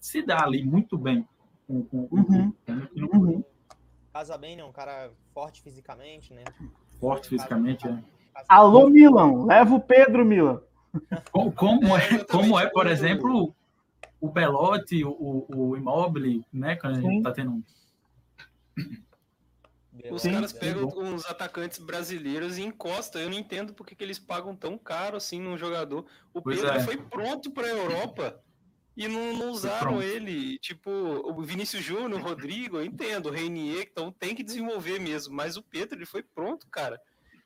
se 0.00 0.22
dar 0.22 0.44
ali 0.44 0.64
muito 0.64 0.98
bem. 0.98 1.26
Uhum. 1.68 2.08
Uhum. 2.10 3.44
Casa 4.12 4.36
bem, 4.36 4.56
né? 4.56 4.64
Um 4.64 4.72
cara 4.72 5.10
forte 5.32 5.62
fisicamente, 5.62 6.34
né? 6.34 6.44
Forte 7.00 7.28
fisicamente, 7.28 7.86
é. 7.86 7.90
Casa- 8.34 8.46
Alô, 8.48 8.88
Milan, 8.88 9.44
leva 9.46 9.74
o 9.74 9.80
Pedro, 9.80 10.24
Milan. 10.24 10.60
Como, 11.32 11.50
como 11.54 11.96
é, 11.96 12.24
como 12.24 12.60
é, 12.60 12.68
por 12.68 12.86
exemplo, 12.86 13.54
o 14.20 14.28
Belotti, 14.28 15.02
o, 15.02 15.10
o, 15.10 15.46
o 15.70 15.76
Immobile, 15.76 16.44
né? 16.52 16.76
Quando 16.76 16.98
a 16.98 17.00
gente 17.00 17.14
Sim. 17.16 17.22
tá 17.22 17.32
tendo 17.32 17.50
um 17.50 17.62
Os 20.10 20.20
Sim, 20.20 20.32
caras 20.32 20.52
pegam 20.52 20.86
bom. 20.86 21.02
uns 21.02 21.24
atacantes 21.24 21.78
brasileiros 21.78 22.58
e 22.58 22.62
encostam. 22.62 23.22
Eu 23.22 23.30
não 23.30 23.38
entendo 23.38 23.72
porque 23.72 23.94
que 23.94 24.04
eles 24.04 24.18
pagam 24.18 24.54
tão 24.54 24.76
caro 24.76 25.16
assim 25.16 25.40
num 25.40 25.56
jogador. 25.56 26.04
O 26.34 26.42
Pois 26.42 26.60
Pedro 26.60 26.76
é. 26.76 26.80
foi 26.80 26.98
pronto 26.98 27.50
para 27.50 27.66
a 27.66 27.70
Europa 27.70 28.38
e 28.96 29.08
não, 29.08 29.36
não 29.36 29.50
usaram 29.50 30.02
ele. 30.02 30.58
Tipo, 30.58 30.90
o 30.90 31.42
Vinícius 31.42 31.82
Júnior, 31.82 32.20
o 32.20 32.22
Rodrigo, 32.22 32.76
eu 32.76 32.84
entendo, 32.84 33.26
o 33.26 33.32
Reinier, 33.32 33.88
então 33.90 34.12
tem 34.12 34.34
que 34.34 34.42
desenvolver 34.42 34.98
mesmo. 34.98 35.34
Mas 35.34 35.56
o 35.56 35.62
Pedro, 35.62 35.98
ele 35.98 36.06
foi 36.06 36.22
pronto, 36.22 36.68
cara. 36.70 37.00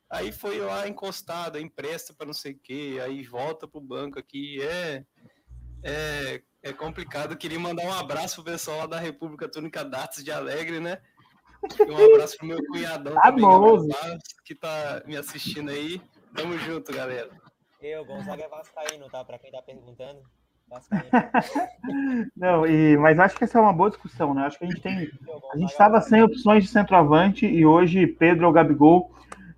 Aí 0.09 0.31
foi 0.31 0.59
lá 0.59 0.87
encostado, 0.87 1.59
empresta 1.59 2.13
para 2.13 2.27
não 2.27 2.33
sei 2.33 2.53
o 2.53 2.59
quê, 2.59 2.97
aí 3.03 3.23
volta 3.23 3.67
pro 3.67 3.81
banco 3.81 4.17
aqui. 4.17 4.61
É, 4.61 5.03
é, 5.83 6.41
é 6.63 6.73
complicado. 6.73 7.31
Eu 7.33 7.37
queria 7.37 7.59
mandar 7.59 7.83
um 7.83 7.93
abraço 7.93 8.35
pro 8.35 8.51
pessoal 8.51 8.79
lá 8.79 8.85
da 8.87 8.99
República 8.99 9.49
Túnica 9.49 9.83
Datas 9.83 10.23
de 10.23 10.31
Alegre, 10.31 10.79
né? 10.79 11.01
E 11.79 11.91
um 11.91 12.13
abraço 12.13 12.37
pro 12.37 12.47
meu 12.47 12.63
cunhadão 12.67 13.15
Tá 13.15 13.31
também, 13.31 14.17
que 14.45 14.55
tá 14.55 15.01
me 15.05 15.17
assistindo 15.17 15.69
aí. 15.71 16.01
Tamo 16.35 16.57
junto, 16.59 16.93
galera. 16.93 17.29
Eu, 17.81 18.05
Gonzaga 18.05 18.43
é 18.43 18.47
vascaíno, 18.47 19.09
tá? 19.09 19.23
Pra 19.25 19.39
quem 19.39 19.51
tá 19.51 19.61
perguntando. 19.61 20.21
Não, 22.35 22.65
e, 22.65 22.97
mas 22.97 23.19
acho 23.19 23.37
que 23.37 23.43
essa 23.43 23.57
é 23.57 23.61
uma 23.61 23.73
boa 23.73 23.89
discussão, 23.89 24.33
né? 24.33 24.45
Acho 24.45 24.59
que 24.59 24.65
a 24.65 24.67
gente 24.67 24.81
tem. 24.81 25.09
A 25.53 25.57
gente 25.57 25.71
estava 25.71 26.01
sem 26.01 26.21
opções 26.21 26.63
de 26.63 26.69
centroavante 26.69 27.45
e 27.45 27.65
hoje 27.65 28.05
Pedro 28.05 28.47
ou 28.47 28.53
Gabigol. 28.53 29.11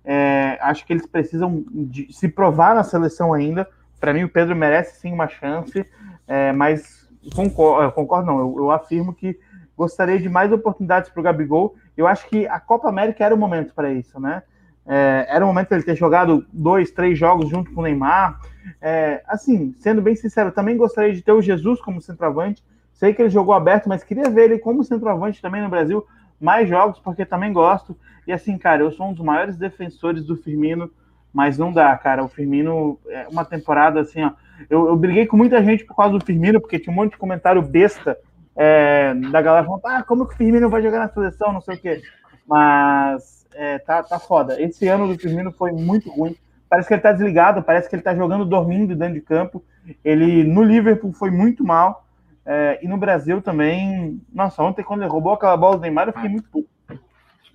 é, 0.04 0.58
acho 0.62 0.86
que 0.86 0.92
eles 0.92 1.06
precisam 1.06 1.64
de 1.70 2.12
se 2.12 2.28
provar 2.28 2.74
na 2.74 2.84
seleção 2.84 3.34
ainda. 3.34 3.68
Para 3.98 4.14
mim, 4.14 4.24
o 4.24 4.28
Pedro 4.28 4.56
merece 4.56 5.00
sim 5.00 5.12
uma 5.12 5.28
chance, 5.28 5.84
é, 6.26 6.52
mas 6.52 7.08
concordo, 7.34 7.92
concordo 7.92 8.26
não. 8.26 8.38
Eu, 8.38 8.54
eu 8.58 8.70
afirmo 8.70 9.12
que 9.12 9.38
gostaria 9.76 10.18
de 10.18 10.28
mais 10.28 10.52
oportunidades 10.52 11.10
para 11.10 11.20
o 11.20 11.24
Gabigol. 11.24 11.74
Eu 11.96 12.06
acho 12.06 12.28
que 12.28 12.46
a 12.46 12.60
Copa 12.60 12.88
América 12.88 13.24
era 13.24 13.34
o 13.34 13.38
momento 13.38 13.74
para 13.74 13.92
isso, 13.92 14.18
né? 14.20 14.42
É, 14.86 15.26
era 15.28 15.44
o 15.44 15.48
momento 15.48 15.70
dele 15.70 15.82
ter 15.82 15.96
jogado 15.96 16.44
dois, 16.52 16.90
três 16.90 17.18
jogos 17.18 17.48
junto 17.48 17.72
com 17.72 17.80
o 17.80 17.84
Neymar. 17.84 18.40
É, 18.80 19.22
assim, 19.26 19.74
sendo 19.78 20.02
bem 20.02 20.14
sincero, 20.14 20.52
também 20.52 20.76
gostaria 20.76 21.12
de 21.12 21.22
ter 21.22 21.32
o 21.32 21.42
Jesus 21.42 21.80
como 21.80 22.00
centroavante. 22.00 22.62
Sei 22.92 23.14
que 23.14 23.22
ele 23.22 23.30
jogou 23.30 23.54
aberto, 23.54 23.88
mas 23.88 24.04
queria 24.04 24.28
ver 24.28 24.44
ele 24.44 24.58
como 24.58 24.84
centroavante 24.84 25.40
também 25.40 25.62
no 25.62 25.68
Brasil. 25.68 26.06
Mais 26.40 26.68
jogos, 26.68 26.98
porque 26.98 27.24
também 27.24 27.52
gosto. 27.52 27.96
E 28.26 28.32
assim, 28.32 28.58
cara, 28.58 28.82
eu 28.82 28.90
sou 28.92 29.08
um 29.08 29.12
dos 29.12 29.24
maiores 29.24 29.56
defensores 29.56 30.24
do 30.24 30.36
Firmino, 30.36 30.90
mas 31.32 31.56
não 31.56 31.72
dá, 31.72 31.96
cara. 31.96 32.24
O 32.24 32.28
Firmino 32.28 32.98
é 33.08 33.26
uma 33.28 33.44
temporada 33.44 34.00
assim, 34.00 34.22
ó. 34.22 34.32
Eu, 34.68 34.88
eu 34.88 34.96
briguei 34.96 35.26
com 35.26 35.36
muita 35.36 35.62
gente 35.62 35.84
por 35.84 35.96
causa 35.96 36.18
do 36.18 36.24
Firmino, 36.24 36.60
porque 36.60 36.78
tinha 36.78 36.92
um 36.92 36.96
monte 36.96 37.12
de 37.12 37.18
comentário 37.18 37.62
besta 37.62 38.18
é, 38.54 39.14
da 39.14 39.40
galera 39.40 39.64
falando, 39.64 39.86
ah, 39.86 40.02
como 40.02 40.26
que 40.26 40.34
o 40.34 40.36
Firmino 40.36 40.68
vai 40.68 40.82
jogar 40.82 40.98
na 40.98 41.08
seleção, 41.08 41.52
não 41.52 41.60
sei 41.60 41.76
o 41.76 41.80
quê. 41.80 42.02
Mas 42.46 43.39
é, 43.60 43.78
tá, 43.78 44.02
tá 44.02 44.18
foda. 44.18 44.58
Esse 44.58 44.88
ano 44.88 45.06
do 45.06 45.18
Firmino 45.20 45.52
foi 45.52 45.70
muito 45.70 46.10
ruim. 46.10 46.34
Parece 46.66 46.88
que 46.88 46.94
ele 46.94 47.02
tá 47.02 47.12
desligado, 47.12 47.62
parece 47.62 47.90
que 47.90 47.94
ele 47.94 48.02
tá 48.02 48.14
jogando 48.14 48.46
dormindo 48.46 48.96
dentro 48.96 49.12
de 49.12 49.20
campo. 49.20 49.62
Ele 50.02 50.44
no 50.44 50.62
Liverpool 50.62 51.12
foi 51.12 51.30
muito 51.30 51.62
mal. 51.62 52.06
é, 52.46 52.78
e 52.82 52.88
no 52.88 52.96
Brasil 52.96 53.42
também. 53.42 54.18
Nossa, 54.32 54.62
ontem 54.62 54.82
quando 54.82 55.02
ele 55.02 55.10
roubou 55.10 55.34
aquela 55.34 55.58
bola 55.58 55.76
do 55.76 55.82
Neymar, 55.82 56.08
eu 56.08 56.14
fiquei 56.14 56.30
muito 56.30 56.48
puto. 56.48 56.70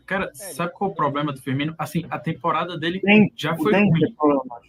Cara, 0.06 0.30
sabe 0.36 0.72
qual 0.74 0.92
é 0.92 0.94
o 0.94 0.96
problema 0.96 1.34
do 1.34 1.42
Firmino? 1.42 1.74
Assim, 1.76 2.06
a 2.12 2.20
temporada 2.20 2.78
dele 2.78 3.00
Tem- 3.00 3.34
já 3.36 3.56
foi 3.56 3.72
Dente 3.72 3.90
ruim. 3.90 4.04
é 4.04 4.16
problema. 4.16 4.62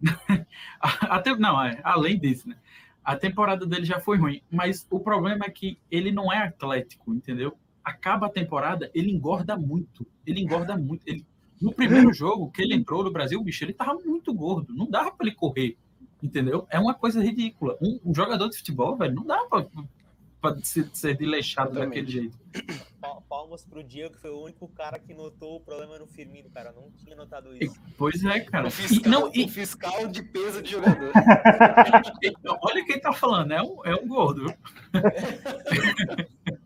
Até, 0.80 1.36
não, 1.36 1.62
é, 1.62 1.78
além 1.84 2.18
disso, 2.18 2.48
né? 2.48 2.56
A 3.04 3.14
temporada 3.14 3.66
dele 3.66 3.84
já 3.84 4.00
foi 4.00 4.16
ruim, 4.16 4.40
mas 4.50 4.86
o 4.90 4.98
problema 5.00 5.44
é 5.44 5.50
que 5.50 5.78
ele 5.90 6.10
não 6.10 6.32
é 6.32 6.44
atlético, 6.44 7.12
entendeu? 7.12 7.58
Acaba 7.88 8.26
a 8.26 8.30
temporada, 8.30 8.90
ele 8.94 9.10
engorda 9.10 9.56
muito. 9.56 10.06
Ele 10.26 10.40
engorda 10.42 10.76
muito. 10.76 11.02
Ele, 11.06 11.24
no 11.60 11.72
primeiro 11.72 12.12
jogo 12.12 12.50
que 12.50 12.60
ele 12.60 12.74
entrou 12.74 13.02
no 13.02 13.10
Brasil, 13.10 13.42
bicho, 13.42 13.64
ele 13.64 13.72
tava 13.72 13.94
muito 14.04 14.32
gordo. 14.34 14.74
Não 14.74 14.86
dava 14.90 15.10
para 15.10 15.26
ele 15.26 15.34
correr, 15.34 15.76
entendeu? 16.22 16.66
É 16.70 16.78
uma 16.78 16.92
coisa 16.92 17.22
ridícula. 17.22 17.78
Um, 17.80 17.98
um 18.04 18.14
jogador 18.14 18.48
de 18.50 18.58
futebol, 18.58 18.94
velho, 18.96 19.14
não 19.14 19.24
dá 19.24 19.42
para 19.46 19.66
ser, 20.62 20.88
ser 20.92 21.16
desleixado 21.16 21.70
Exatamente. 21.70 21.88
daquele 21.88 22.10
jeito. 22.12 22.38
Pa- 23.00 23.18
Palmas 23.28 23.64
pro 23.64 23.82
Diego, 23.82 24.14
que 24.14 24.20
foi 24.20 24.30
o 24.30 24.42
único 24.44 24.68
cara 24.68 24.98
que 24.98 25.12
notou 25.14 25.56
o 25.56 25.60
problema 25.60 25.98
no 25.98 26.06
Firmino, 26.06 26.48
cara. 26.50 26.70
Eu 26.76 26.82
não 26.82 26.90
tinha 26.90 27.16
notado 27.16 27.56
E- 27.56 27.64
isso. 27.64 27.80
Pois 27.96 28.22
é, 28.24 28.40
cara. 28.40 28.66
O 28.66 28.68
E, 28.68 28.70
fiscal, 28.70 29.10
não, 29.10 29.30
e- 29.34 29.44
o 29.44 29.48
fiscal 29.48 30.06
de 30.08 30.22
peso 30.22 30.62
de 30.62 30.72
jogador. 30.72 31.10
e- 32.22 32.32
olha 32.62 32.84
quem 32.84 33.00
tá 33.00 33.12
falando, 33.14 33.52
é 33.52 33.62
um, 33.62 33.84
é 33.86 33.94
um 33.96 34.06
gordo. 34.06 34.52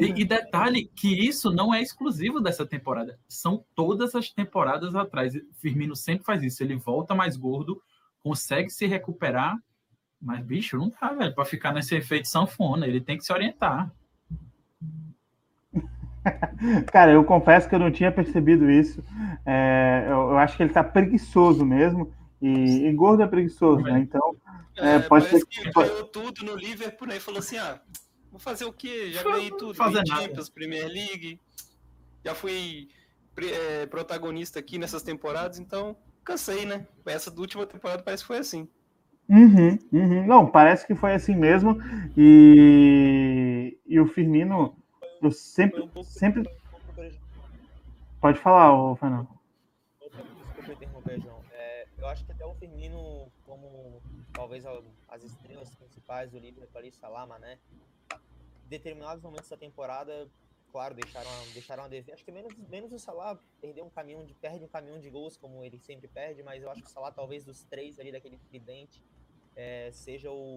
E, 0.00 0.20
e 0.22 0.24
detalhe 0.24 0.90
que 0.94 1.26
isso 1.26 1.50
não 1.50 1.74
é 1.74 1.80
exclusivo 1.82 2.40
dessa 2.40 2.64
temporada. 2.66 3.18
São 3.28 3.64
todas 3.74 4.14
as 4.14 4.30
temporadas 4.30 4.94
atrás. 4.94 5.34
Firmino 5.60 5.94
sempre 5.96 6.24
faz 6.24 6.42
isso. 6.42 6.62
Ele 6.62 6.76
volta 6.76 7.14
mais 7.14 7.36
gordo, 7.36 7.80
consegue 8.22 8.70
se 8.70 8.86
recuperar, 8.86 9.56
mas, 10.20 10.44
bicho, 10.44 10.76
não 10.78 10.88
dá, 11.00 11.12
velho, 11.12 11.34
pra 11.34 11.44
ficar 11.44 11.72
nesse 11.72 11.94
efeito 11.96 12.28
sanfona. 12.28 12.86
Ele 12.86 13.00
tem 13.00 13.18
que 13.18 13.24
se 13.24 13.32
orientar. 13.32 13.92
Cara, 16.92 17.12
eu 17.12 17.24
confesso 17.24 17.68
que 17.68 17.74
eu 17.74 17.78
não 17.78 17.90
tinha 17.90 18.12
percebido 18.12 18.70
isso. 18.70 19.02
É, 19.44 20.04
eu, 20.06 20.30
eu 20.30 20.38
acho 20.38 20.56
que 20.56 20.62
ele 20.62 20.72
tá 20.72 20.84
preguiçoso 20.84 21.64
mesmo. 21.64 22.12
E, 22.40 22.86
e 22.86 22.92
gordo 22.92 23.22
é 23.22 23.26
preguiçoso, 23.26 23.82
né? 23.82 24.00
Então, 24.00 24.34
É, 24.76 24.98
pode 25.00 25.26
parece 25.26 25.40
ser 25.40 25.46
que 25.46 25.60
que- 25.62 25.70
ganhou 25.72 26.04
tudo 26.04 26.44
no 26.44 26.56
Liverpool, 26.56 27.06
né? 27.08 27.16
E 27.16 27.20
falou 27.20 27.38
assim: 27.40 27.56
ah, 27.58 27.80
vou 28.32 28.40
fazer 28.40 28.64
o 28.64 28.72
quê? 28.72 29.12
Já 29.12 29.22
ganhei 29.22 29.50
tudo. 29.50 29.74
Fazer. 29.74 30.02
Champions, 30.06 30.48
Premier 30.48 30.88
League. 30.88 31.38
Já 32.24 32.34
fui 32.34 32.88
é, 33.36 33.86
protagonista 33.86 34.58
aqui 34.58 34.78
nessas 34.78 35.02
temporadas, 35.02 35.58
então 35.58 35.96
cansei, 36.24 36.64
né? 36.64 36.86
Essa 37.04 37.30
do 37.30 37.42
última 37.42 37.66
temporada 37.66 38.02
parece 38.02 38.22
que 38.22 38.28
foi 38.28 38.38
assim. 38.38 38.68
Uhum, 39.28 39.78
uhum. 39.92 40.26
Não, 40.26 40.46
parece 40.50 40.86
que 40.86 40.94
foi 40.94 41.14
assim 41.14 41.34
mesmo. 41.34 41.78
E, 42.16 43.78
e 43.86 44.00
o 44.00 44.06
Firmino, 44.06 44.76
eu 45.22 45.30
sempre, 45.30 45.80
um 45.80 45.88
pouco, 45.88 46.08
sempre. 46.08 46.42
Pode 48.20 48.38
falar, 48.38 48.72
ô, 48.72 48.94
Fernando. 48.96 49.28
Desculpa 50.00 50.72
interromper, 50.72 51.20
João. 51.20 51.40
É, 51.52 51.86
eu 51.98 52.06
acho 52.06 52.24
que 52.24 52.32
até 52.32 52.44
o 52.44 52.54
Firmino, 52.54 53.26
como 53.44 54.00
talvez 54.32 54.64
as 55.08 55.24
estrelas 55.24 55.74
principais 55.74 56.30
do 56.30 56.38
Liverpool 56.38 56.78
ali, 56.78 56.92
Salah, 56.92 57.26
Mané, 57.26 57.54
em 57.54 57.91
determinados 58.72 59.22
momentos 59.22 59.48
da 59.50 59.56
temporada 59.56 60.28
claro, 60.72 60.94
deixaram, 60.94 61.30
deixaram 61.52 61.84
a 61.84 61.88
dever. 61.88 62.14
Acho 62.14 62.24
que 62.24 62.32
menos, 62.32 62.56
menos 62.68 62.90
o 62.92 62.98
Salah 62.98 63.38
perdeu 63.60 63.84
um 63.84 63.90
caminhão 63.90 64.24
de 64.24 64.34
perde 64.34 64.64
um 64.64 64.68
caminhão 64.68 64.98
de 64.98 65.10
gols 65.10 65.36
como 65.36 65.62
ele 65.62 65.78
sempre 65.78 66.08
perde, 66.08 66.42
mas 66.42 66.62
eu 66.62 66.70
acho 66.70 66.82
que 66.82 66.88
o 66.88 66.90
Salah 66.90 67.12
talvez 67.12 67.44
dos 67.44 67.62
três 67.64 68.00
ali 68.00 68.10
daquele 68.10 68.38
tridente 68.48 69.02
é, 69.54 69.90
seja 69.92 70.30
o, 70.30 70.56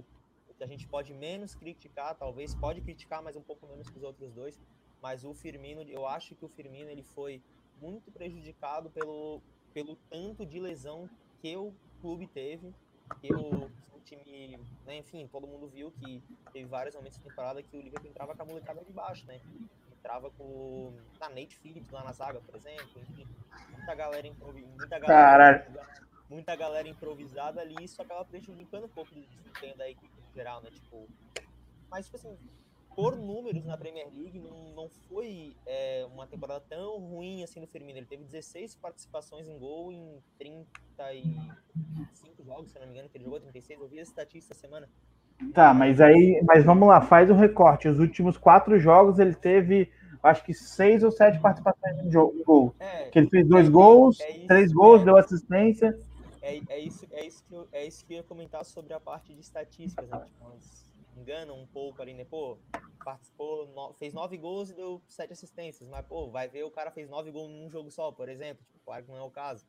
o, 0.49 0.53
que 0.57 0.63
a 0.63 0.67
gente 0.67 0.87
pode 0.87 1.13
menos 1.13 1.53
criticar, 1.53 2.15
talvez 2.15 2.55
pode 2.55 2.79
criticar, 2.81 3.21
mas 3.21 3.35
um 3.35 3.41
pouco 3.43 3.67
menos 3.67 3.89
que 3.89 3.97
os 3.97 4.03
outros 4.03 4.31
dois. 4.33 4.59
Mas 5.01 5.25
o 5.25 5.33
Firmino, 5.33 5.81
eu 5.83 6.07
acho 6.07 6.33
que 6.35 6.45
o 6.45 6.47
Firmino 6.49 6.89
ele 6.89 7.03
foi 7.03 7.43
muito 7.81 8.09
prejudicado 8.09 8.89
pelo, 8.89 9.41
pelo 9.73 9.97
tanto 10.09 10.45
de 10.45 10.59
lesão 10.59 11.09
que 11.41 11.55
o 11.57 11.73
clube 11.99 12.25
teve, 12.27 12.73
que 13.19 13.33
o 13.33 13.69
time, 14.05 14.59
né, 14.85 14.97
enfim, 14.97 15.27
todo 15.27 15.47
mundo 15.47 15.67
viu 15.67 15.91
que 15.91 16.23
teve 16.53 16.65
vários 16.65 16.95
momentos 16.95 17.17
de 17.17 17.23
temporada 17.23 17.61
que 17.61 17.75
o 17.75 17.81
Liverpool 17.81 18.09
entrava 18.09 18.35
com 18.35 18.41
a 18.41 18.45
molecada 18.45 18.83
de 18.83 18.91
baixo, 18.93 19.25
né? 19.25 19.41
Entrava 19.91 20.29
com 20.31 20.93
na 21.19 21.29
Nate 21.29 21.57
Phillips 21.57 21.89
lá 21.89 22.03
na 22.03 22.13
zaga, 22.13 22.39
por 22.39 22.55
exemplo, 22.55 23.01
enfim, 23.01 23.27
muita 23.71 23.95
galera, 23.95 24.31
muita 24.77 24.99
galera, 24.99 25.89
muita 26.29 26.55
galera 26.55 26.87
improvisada 26.87 27.61
ali, 27.61 27.83
isso 27.83 28.01
acaba 28.01 28.23
prejudicando 28.23 28.85
um 28.85 28.89
pouco 28.89 29.13
do 29.13 29.21
desempenho 29.21 29.75
da 29.75 29.89
equipe 29.89 30.13
em 30.29 30.33
geral, 30.33 30.61
né? 30.61 30.69
Tipo, 30.69 31.07
mas 31.89 32.05
tipo 32.05 32.17
assim, 32.17 32.37
por 32.95 33.17
números 33.17 33.65
na 33.65 33.77
Premier 33.77 34.07
League, 34.15 34.39
não, 34.39 34.73
não 34.73 34.89
foi 35.09 35.55
é, 35.65 36.07
uma 36.13 36.25
temporada 36.25 36.63
tão 36.69 36.97
ruim 36.99 37.43
assim 37.43 37.59
no 37.59 37.67
Firmino. 37.67 37.99
Ele 37.99 38.05
teve 38.05 38.23
16 38.23 38.75
participações 38.75 39.47
em 39.47 39.59
gol 39.59 39.91
em 39.91 40.17
35 40.37 42.43
jogos, 42.43 42.71
se 42.71 42.79
não 42.79 42.87
me 42.87 42.93
engano, 42.93 43.09
que 43.09 43.17
ele 43.17 43.25
jogou 43.25 43.39
36. 43.39 43.79
Eu 43.79 43.87
vi 43.87 43.99
essa 43.99 44.11
estatística 44.11 44.53
essa 44.53 44.61
semana. 44.61 44.89
Tá, 45.53 45.73
mas 45.73 45.99
aí, 45.99 46.41
mas 46.47 46.63
vamos 46.63 46.87
lá, 46.87 47.01
faz 47.01 47.29
o 47.29 47.33
recorte. 47.33 47.89
Os 47.89 47.99
últimos 47.99 48.37
quatro 48.37 48.79
jogos 48.79 49.19
ele 49.19 49.35
teve, 49.35 49.91
acho 50.23 50.45
que 50.45 50.53
seis 50.53 51.03
ou 51.03 51.11
sete 51.11 51.37
participações 51.39 51.97
em, 52.05 52.09
jogo, 52.09 52.33
em 52.39 52.43
gol. 52.43 52.75
É, 52.79 53.09
que 53.09 53.19
ele 53.19 53.29
fez 53.29 53.45
dois 53.45 53.67
é, 53.67 53.69
gols, 53.69 54.19
é 54.21 54.45
três 54.47 54.71
gols, 54.71 55.03
deu 55.03 55.17
assistência. 55.17 55.99
É, 56.41 56.61
é, 56.69 56.79
isso, 56.79 57.05
é, 57.11 57.25
isso 57.25 57.43
que 57.43 57.53
eu, 57.53 57.67
é 57.73 57.85
isso 57.85 58.05
que 58.05 58.13
eu 58.13 58.17
ia 58.17 58.23
comentar 58.23 58.63
sobre 58.63 58.93
a 58.93 58.99
parte 58.99 59.33
de 59.33 59.41
estatísticas, 59.41 60.07
né? 60.07 60.21
Tipo, 60.25 60.45
enganam 61.15 61.59
um 61.59 61.67
pouco 61.67 62.01
ali, 62.01 62.13
né? 62.13 62.25
Pô, 62.25 62.57
participou, 63.03 63.67
no, 63.67 63.93
fez 63.93 64.13
nove 64.13 64.37
gols 64.37 64.69
e 64.69 64.73
deu 64.73 65.01
sete 65.07 65.33
assistências, 65.33 65.87
mas, 65.87 66.05
pô, 66.05 66.29
vai 66.29 66.47
ver 66.47 66.63
o 66.63 66.71
cara 66.71 66.91
fez 66.91 67.09
nove 67.09 67.31
gols 67.31 67.49
num 67.49 67.69
jogo 67.69 67.91
só, 67.91 68.11
por 68.11 68.29
exemplo. 68.29 68.63
Tipo, 68.65 68.79
claro 68.85 69.05
que 69.05 69.11
não 69.11 69.17
é 69.17 69.23
o 69.23 69.31
caso. 69.31 69.65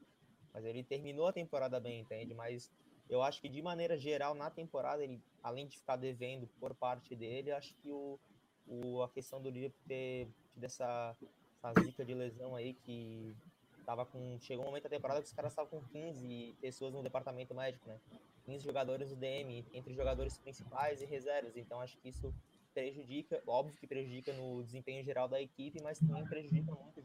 Mas 0.52 0.64
ele 0.64 0.82
terminou 0.82 1.26
a 1.26 1.32
temporada 1.32 1.78
bem, 1.78 2.00
entende? 2.00 2.34
Mas 2.34 2.70
eu 3.08 3.22
acho 3.22 3.40
que 3.40 3.48
de 3.48 3.62
maneira 3.62 3.96
geral, 3.96 4.34
na 4.34 4.50
temporada, 4.50 5.02
ele, 5.02 5.22
além 5.42 5.66
de 5.66 5.78
ficar 5.78 5.96
devendo 5.96 6.48
por 6.58 6.74
parte 6.74 7.14
dele, 7.14 7.52
acho 7.52 7.74
que 7.76 7.90
o, 7.90 8.18
o, 8.66 9.02
a 9.02 9.08
questão 9.08 9.40
do 9.40 9.50
Liverpool 9.50 9.82
ter 9.86 10.28
tido 10.54 10.64
essa, 10.64 11.16
essa 11.56 11.82
zica 11.82 12.04
de 12.04 12.14
lesão 12.14 12.56
aí 12.56 12.74
que 12.74 13.36
tava 13.84 14.04
com. 14.04 14.38
Chegou 14.40 14.64
um 14.64 14.68
momento 14.68 14.84
da 14.84 14.90
temporada 14.90 15.20
que 15.20 15.28
os 15.28 15.32
caras 15.32 15.52
estavam 15.52 15.70
com 15.70 15.86
15 15.88 16.56
pessoas 16.60 16.92
no 16.92 17.02
departamento 17.02 17.54
médico, 17.54 17.88
né? 17.88 18.00
15 18.46 18.64
jogadores 18.64 19.10
do 19.10 19.16
DM, 19.16 19.64
entre 19.74 19.92
jogadores 19.92 20.38
principais 20.38 21.02
e 21.02 21.04
reservas. 21.04 21.56
Então 21.56 21.80
acho 21.80 21.98
que 21.98 22.08
isso 22.08 22.32
prejudica, 22.72 23.40
óbvio 23.46 23.74
que 23.80 23.86
prejudica 23.86 24.32
no 24.32 24.62
desempenho 24.62 25.02
geral 25.02 25.28
da 25.28 25.40
equipe, 25.40 25.80
mas 25.82 25.98
também 25.98 26.24
prejudica 26.26 26.72
muito 26.72 27.02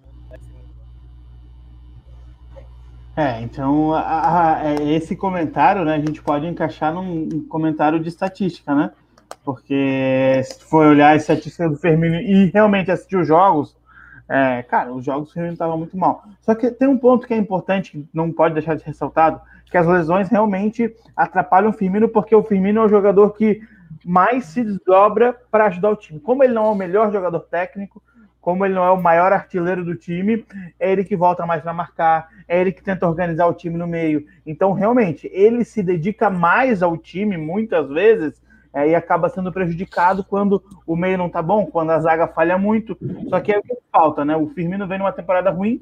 É, 3.18 3.42
então 3.42 3.94
a, 3.94 4.60
a, 4.60 4.70
é, 4.70 4.94
esse 4.94 5.16
comentário, 5.16 5.84
né, 5.84 5.96
a 5.96 6.00
gente 6.00 6.22
pode 6.22 6.46
encaixar 6.46 6.94
num 6.94 7.48
comentário 7.48 8.00
de 8.00 8.10
estatística, 8.10 8.76
né? 8.76 8.92
Porque 9.44 10.42
se 10.44 10.64
for 10.64 10.86
olhar 10.86 11.10
a 11.10 11.16
estatística 11.16 11.68
do 11.68 11.78
Firmino 11.78 12.16
e 12.16 12.52
realmente 12.52 12.92
assistir 12.92 13.16
os 13.16 13.28
jogos, 13.28 13.76
é, 14.30 14.62
cara, 14.64 14.94
os 14.94 15.04
jogos 15.04 15.30
do 15.30 15.34
Firmino 15.34 15.54
estavam 15.54 15.78
muito 15.78 15.98
mal. 15.98 16.24
Só 16.42 16.54
que 16.54 16.70
tem 16.70 16.88
um 16.88 16.98
ponto 16.98 17.26
que 17.26 17.34
é 17.34 17.38
importante, 17.38 17.92
que 17.92 18.08
não 18.14 18.32
pode 18.32 18.54
deixar 18.54 18.76
de 18.76 18.84
ressaltado, 18.84 19.42
que 19.72 19.78
as 19.78 19.88
lesões 19.88 20.28
realmente 20.28 20.94
atrapalham 21.16 21.70
o 21.70 21.74
Firmino, 21.74 22.10
porque 22.10 22.36
o 22.36 22.44
Firmino 22.44 22.82
é 22.82 22.86
o 22.86 22.90
jogador 22.90 23.32
que 23.32 23.62
mais 24.06 24.46
se 24.46 24.64
desdobra 24.64 25.34
para 25.50 25.66
ajudar 25.66 25.90
o 25.90 25.96
time. 25.96 26.20
Como 26.20 26.44
ele 26.44 26.54
não 26.54 26.66
é 26.66 26.70
o 26.70 26.76
melhor 26.76 27.12
jogador 27.12 27.40
técnico, 27.40 28.04
como 28.42 28.66
ele 28.66 28.74
não 28.74 28.84
é 28.84 28.92
o 28.92 29.02
maior 29.02 29.32
artilheiro 29.32 29.86
do 29.86 29.96
time, 29.96 30.46
é 30.78 30.92
ele 30.92 31.06
que 31.06 31.16
volta 31.16 31.46
mais 31.46 31.62
para 31.62 31.74
marcar, 31.74 32.28
é 32.48 32.60
ele 32.60 32.72
que 32.72 32.84
tenta 32.84 33.08
organizar 33.08 33.46
o 33.48 33.54
time 33.54 33.78
no 33.78 33.88
meio. 33.88 34.26
Então, 34.46 34.74
realmente, 34.74 35.30
ele 35.32 35.64
se 35.64 35.82
dedica 35.82 36.30
mais 36.30 36.84
ao 36.84 36.98
time, 36.98 37.38
muitas 37.38 37.88
vezes, 37.90 38.42
é, 38.74 38.90
e 38.90 38.96
acaba 38.96 39.30
sendo 39.30 39.52
prejudicado 39.52 40.24
quando 40.24 40.62
o 40.86 40.96
meio 40.96 41.18
não 41.18 41.30
tá 41.30 41.42
bom, 41.42 41.66
quando 41.66 41.92
a 41.92 42.00
zaga 42.00 42.28
falha 42.28 42.58
muito. 42.58 42.98
Só 43.30 43.40
que 43.40 43.54
é 43.54 43.60
o 43.60 43.62
que 43.62 43.78
falta, 43.92 44.26
né? 44.26 44.36
O 44.36 44.48
Firmino 44.48 44.88
vem 44.88 44.98
numa 44.98 45.12
temporada 45.14 45.50
ruim, 45.50 45.82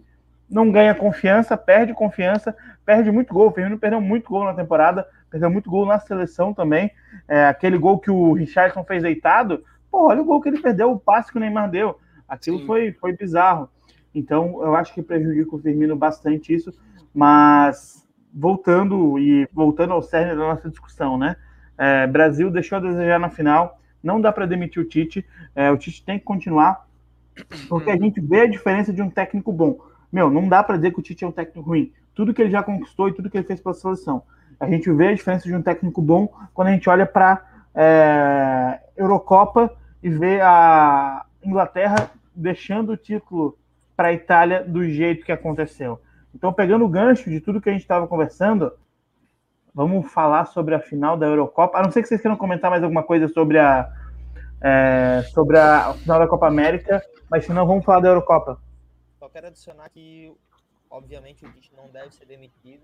não 0.50 0.72
ganha 0.72 0.96
confiança, 0.96 1.56
perde 1.56 1.94
confiança, 1.94 2.56
perde 2.86 3.12
muito 3.12 3.34
gol. 3.34 3.50
O 3.50 3.52
Firmino 3.52 3.78
perdeu 3.78 4.02
muito 4.02 4.30
gol 4.30 4.46
na 4.46 4.54
temporada, 4.54 5.08
perdeu 5.30 5.50
muito 5.50 5.70
gol 5.70 5.86
na 5.86 6.00
seleção 6.00 6.54
também. 6.54 6.92
É, 7.28 7.46
aquele 7.46 7.78
gol 7.78 8.00
que 8.00 8.10
o 8.10 8.34
Richardson 8.34 8.84
fez 8.84 9.04
deitado, 9.04 9.64
pô, 9.92 10.08
olha 10.08 10.22
o 10.22 10.26
gol 10.26 10.42
que 10.42 10.50
ele 10.50 10.62
perdeu, 10.62 10.92
o 10.92 11.00
passe 11.00 11.32
que 11.32 11.38
o 11.38 11.40
Neymar 11.40 11.70
deu. 11.70 12.00
Aquilo 12.28 12.66
foi, 12.66 12.92
foi 12.94 13.16
bizarro. 13.16 13.70
Então, 14.14 14.62
eu 14.64 14.76
acho 14.76 14.94
que 14.94 15.02
prejudica 15.02 15.56
o 15.56 15.60
Firmino 15.60 15.96
bastante 15.96 16.54
isso, 16.54 16.74
mas 17.14 18.08
voltando 18.34 19.18
e 19.20 19.48
voltando 19.54 19.94
ao 19.94 20.02
cerne 20.02 20.32
da 20.32 20.48
nossa 20.48 20.70
discussão, 20.70 21.18
né? 21.18 21.36
É, 21.78 22.06
Brasil 22.08 22.52
deixou 22.52 22.78
a 22.78 22.82
desejar 22.82 23.20
na 23.20 23.30
final, 23.30 23.80
não 24.04 24.20
dá 24.20 24.32
para 24.32 24.46
demitir 24.46 24.82
o 24.82 24.86
Tite, 24.86 25.26
é, 25.56 25.72
o 25.72 25.78
Tite 25.78 26.04
tem 26.04 26.20
que 26.20 26.26
continuar, 26.26 26.88
porque 27.68 27.90
a 27.90 27.98
gente 27.98 28.20
vê 28.20 28.42
a 28.42 28.48
diferença 28.48 28.92
de 28.92 29.02
um 29.02 29.10
técnico 29.10 29.52
bom. 29.52 29.78
Meu, 30.12 30.30
não 30.30 30.48
dá 30.48 30.64
para 30.64 30.78
dizer 30.78 30.92
que 30.92 31.00
o 31.00 31.04
Tite 31.04 31.24
é 31.24 31.28
um 31.28 31.32
técnico 31.32 31.62
ruim. 31.62 31.92
Tudo 32.16 32.34
que 32.34 32.42
ele 32.42 32.52
já 32.52 32.64
conquistou 32.64 33.08
e 33.08 33.14
tudo 33.14 33.30
que 33.30 33.38
ele 33.38 33.46
fez 33.46 33.62
pela 33.62 33.76
seleção. 33.76 34.24
A 34.60 34.68
gente 34.68 34.92
vê 34.92 35.10
a 35.10 35.14
diferença 35.14 35.48
de 35.48 35.56
um 35.56 35.62
técnico 35.62 36.02
bom 36.02 36.28
quando 36.54 36.68
a 36.70 36.72
gente 36.72 36.90
olha 36.90 37.06
para 37.06 37.46
é, 37.74 38.80
Eurocopa 38.98 39.72
e 40.04 40.10
vê 40.10 40.42
a 40.42 41.26
Inglaterra 41.44 42.12
deixando 42.36 42.94
o 42.94 42.98
título 42.98 43.58
para 43.96 44.10
a 44.10 44.14
Itália 44.14 44.64
do 44.64 44.84
jeito 44.84 45.26
que 45.26 45.32
aconteceu. 45.32 46.00
Então, 46.34 46.52
pegando 46.52 46.86
o 46.86 46.90
gancho 46.90 47.30
de 47.30 47.40
tudo 47.40 47.62
que 47.62 47.70
a 47.70 47.72
gente 47.72 47.82
estava 47.82 48.08
conversando, 48.08 48.72
vamos 49.74 50.12
falar 50.12 50.46
sobre 50.46 50.76
a 50.76 50.80
final 50.80 51.16
da 51.16 51.28
Eurocopa. 51.28 51.78
A 51.78 51.84
não 51.84 51.92
ser 51.92 52.02
que 52.02 52.08
vocês 52.08 52.22
queiram 52.22 52.38
comentar 52.38 52.70
mais 52.72 52.84
alguma 52.84 53.04
coisa 53.04 53.28
sobre 53.28 53.60
a, 53.60 53.90
é, 54.62 55.22
sobre 55.34 55.58
a 55.58 55.94
final 55.94 56.20
da 56.20 56.28
Copa 56.28 56.48
América, 56.48 57.02
mas 57.30 57.46
se 57.46 57.54
não, 57.54 57.66
vamos 57.66 57.86
falar 57.86 58.02
da 58.02 58.10
Eurocopa 58.10 58.58
quero 59.30 59.48
adicionar 59.48 59.90
que, 59.90 60.34
obviamente, 60.90 61.46
o 61.46 61.52
Tite 61.52 61.74
não 61.76 61.90
deve 61.90 62.14
ser 62.14 62.26
demitido. 62.26 62.84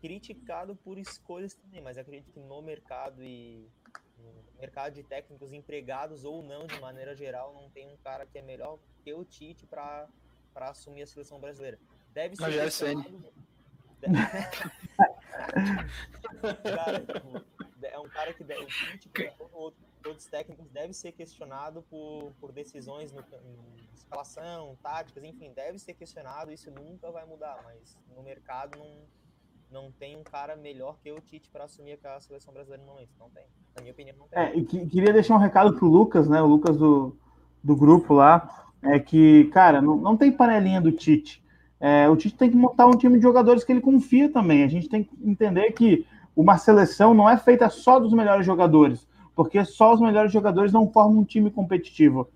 Criticado 0.00 0.76
por 0.76 0.98
escolhas 0.98 1.54
também, 1.54 1.80
mas 1.80 1.98
acredito 1.98 2.30
que 2.30 2.38
no 2.38 2.60
mercado 2.60 3.24
e 3.24 3.66
no 4.18 4.60
mercado 4.60 4.94
de 4.94 5.02
técnicos 5.02 5.52
empregados 5.52 6.24
ou 6.24 6.42
não, 6.42 6.66
de 6.66 6.78
maneira 6.80 7.14
geral, 7.14 7.54
não 7.54 7.70
tem 7.70 7.88
um 7.88 7.96
cara 7.96 8.26
que 8.26 8.38
é 8.38 8.42
melhor 8.42 8.78
que 9.02 9.12
o 9.12 9.24
Tite 9.24 9.66
para 9.66 10.08
assumir 10.54 11.02
a 11.02 11.06
seleção 11.06 11.40
brasileira. 11.40 11.78
Deve 12.12 12.36
ser. 12.36 12.44
Cara, 16.62 17.04
é 17.82 17.98
um 17.98 18.08
cara 18.08 18.32
que 18.34 18.44
deve, 18.44 18.64
o 18.64 18.70
Tite, 20.16 20.24
outro 20.24 20.24
todos 20.24 20.24
os 20.24 20.30
técnicos 20.30 20.70
deve 20.70 20.92
ser 20.92 21.12
questionado 21.12 21.82
por, 21.90 22.32
por 22.40 22.52
decisões 22.52 23.12
no, 23.12 23.20
em 23.20 23.94
escalação, 23.94 24.76
táticas, 24.82 25.22
enfim, 25.24 25.52
deve 25.54 25.78
ser 25.78 25.94
questionado, 25.94 26.52
isso 26.52 26.70
nunca 26.70 27.10
vai 27.10 27.24
mudar, 27.26 27.60
mas 27.64 27.96
no 28.16 28.22
mercado 28.22 28.78
não, 28.78 29.82
não 29.82 29.92
tem 29.92 30.16
um 30.16 30.22
cara 30.22 30.56
melhor 30.56 30.96
que 31.02 31.10
o 31.12 31.20
Tite 31.20 31.50
para 31.50 31.64
assumir 31.64 31.98
a 32.04 32.20
seleção 32.20 32.52
brasileira 32.52 32.84
no 32.84 32.92
momento, 32.92 33.10
não 33.18 33.30
tem. 33.30 33.44
Na 33.74 33.82
minha 33.82 33.92
opinião, 33.92 34.16
não 34.18 34.28
tem. 34.28 34.38
É, 34.38 34.56
e 34.56 34.64
que, 34.64 34.86
queria 34.86 35.12
deixar 35.12 35.34
um 35.34 35.38
recado 35.38 35.74
pro 35.74 35.86
Lucas, 35.86 36.28
né, 36.28 36.40
o 36.40 36.46
Lucas 36.46 36.76
do, 36.76 37.16
do 37.62 37.76
grupo 37.76 38.14
lá, 38.14 38.72
é 38.82 38.98
que, 38.98 39.44
cara, 39.46 39.80
não, 39.82 39.96
não 39.96 40.16
tem 40.16 40.32
panelinha 40.32 40.80
do 40.80 40.92
Tite. 40.92 41.44
É, 41.78 42.08
o 42.08 42.16
Tite 42.16 42.36
tem 42.36 42.50
que 42.50 42.56
montar 42.56 42.86
um 42.86 42.96
time 42.96 43.16
de 43.16 43.22
jogadores 43.22 43.62
que 43.62 43.72
ele 43.72 43.80
confia 43.80 44.30
também. 44.32 44.64
A 44.64 44.68
gente 44.68 44.88
tem 44.88 45.04
que 45.04 45.14
entender 45.22 45.72
que 45.72 46.06
uma 46.34 46.56
seleção 46.56 47.12
não 47.12 47.28
é 47.28 47.36
feita 47.36 47.68
só 47.68 47.98
dos 47.98 48.12
melhores 48.12 48.46
jogadores 48.46 49.06
porque 49.36 49.62
só 49.66 49.92
os 49.92 50.00
melhores 50.00 50.32
jogadores 50.32 50.72
não 50.72 50.90
formam 50.90 51.20
um 51.20 51.24
time 51.24 51.50
competitivo. 51.50 52.28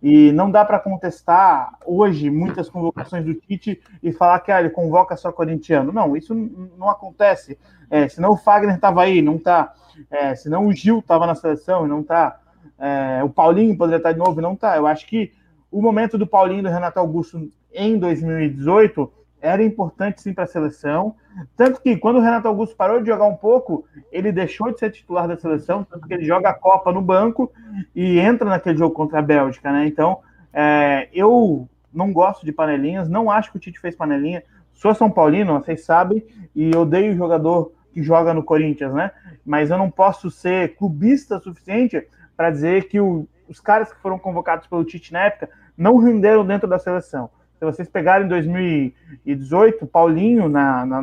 E 0.00 0.30
não 0.32 0.50
dá 0.50 0.64
para 0.64 0.78
contestar 0.78 1.78
hoje 1.84 2.30
muitas 2.30 2.68
convocações 2.68 3.24
do 3.24 3.34
Tite 3.34 3.80
e 4.02 4.12
falar 4.12 4.38
que 4.40 4.52
ah, 4.52 4.60
ele 4.60 4.70
convoca 4.70 5.16
só 5.16 5.32
corintiano. 5.32 5.92
Não, 5.92 6.16
isso 6.16 6.34
não 6.78 6.88
acontece. 6.88 7.58
É, 7.90 8.06
senão 8.06 8.32
o 8.32 8.36
Fagner 8.36 8.76
estava 8.76 9.02
aí, 9.02 9.20
não 9.20 9.36
está. 9.36 9.74
É, 10.10 10.34
senão 10.34 10.66
o 10.66 10.72
Gil 10.72 10.98
estava 10.98 11.26
na 11.26 11.34
seleção 11.34 11.86
e 11.86 11.88
não 11.88 12.02
está. 12.02 12.38
É, 12.78 13.24
o 13.24 13.30
Paulinho 13.30 13.76
poderia 13.76 13.96
estar 13.96 14.12
de 14.12 14.18
novo 14.18 14.38
e 14.38 14.42
não 14.42 14.52
está. 14.52 14.76
Eu 14.76 14.86
acho 14.86 15.06
que 15.06 15.32
o 15.70 15.82
momento 15.82 16.16
do 16.18 16.26
Paulinho 16.26 16.60
e 16.60 16.62
do 16.64 16.68
Renato 16.68 17.00
Augusto 17.00 17.50
em 17.72 17.98
2018 17.98 19.10
era 19.44 19.62
importante 19.62 20.22
sim 20.22 20.32
para 20.32 20.44
a 20.44 20.46
seleção. 20.46 21.14
Tanto 21.56 21.80
que 21.80 21.96
quando 21.96 22.16
o 22.16 22.20
Renato 22.20 22.48
Augusto 22.48 22.74
parou 22.74 23.00
de 23.00 23.06
jogar 23.06 23.26
um 23.26 23.36
pouco, 23.36 23.84
ele 24.10 24.32
deixou 24.32 24.72
de 24.72 24.78
ser 24.78 24.90
titular 24.90 25.28
da 25.28 25.36
seleção, 25.36 25.84
tanto 25.84 26.06
que 26.06 26.14
ele 26.14 26.24
joga 26.24 26.48
a 26.48 26.54
Copa 26.54 26.90
no 26.90 27.02
banco 27.02 27.52
e 27.94 28.18
entra 28.18 28.48
naquele 28.48 28.78
jogo 28.78 28.94
contra 28.94 29.18
a 29.18 29.22
Bélgica, 29.22 29.70
né? 29.70 29.86
Então, 29.86 30.20
É, 30.56 31.08
eu 31.12 31.68
não 31.92 32.12
gosto 32.12 32.46
de 32.46 32.52
panelinhas, 32.52 33.08
não 33.08 33.28
acho 33.28 33.50
que 33.50 33.56
o 33.56 33.60
Tite 33.60 33.80
fez 33.80 33.96
panelinha. 33.96 34.40
Sou 34.72 34.94
São 34.94 35.10
Paulino, 35.10 35.58
vocês 35.58 35.84
sabem, 35.84 36.24
e 36.54 36.70
odeio 36.76 37.12
o 37.12 37.16
jogador 37.16 37.72
que 37.92 38.00
joga 38.02 38.32
no 38.32 38.42
Corinthians, 38.42 38.94
né? 38.94 39.10
Mas 39.44 39.70
eu 39.70 39.78
não 39.78 39.90
posso 39.90 40.30
ser 40.30 40.76
clubista 40.76 41.40
suficiente 41.40 42.06
para 42.36 42.50
dizer 42.50 42.86
que 42.88 43.00
o, 43.00 43.26
os 43.48 43.58
caras 43.58 43.92
que 43.92 44.00
foram 44.00 44.16
convocados 44.16 44.68
pelo 44.68 44.84
Tite 44.84 45.12
na 45.12 45.24
época 45.24 45.48
não 45.76 45.98
renderam 45.98 46.46
dentro 46.46 46.68
da 46.68 46.78
seleção. 46.78 47.28
Se 47.64 47.76
vocês 47.76 47.88
pegarem 47.88 48.26
em 48.26 48.28
2018, 48.28 49.86
Paulinho 49.86 50.48
na, 50.48 50.84
na, 50.84 51.02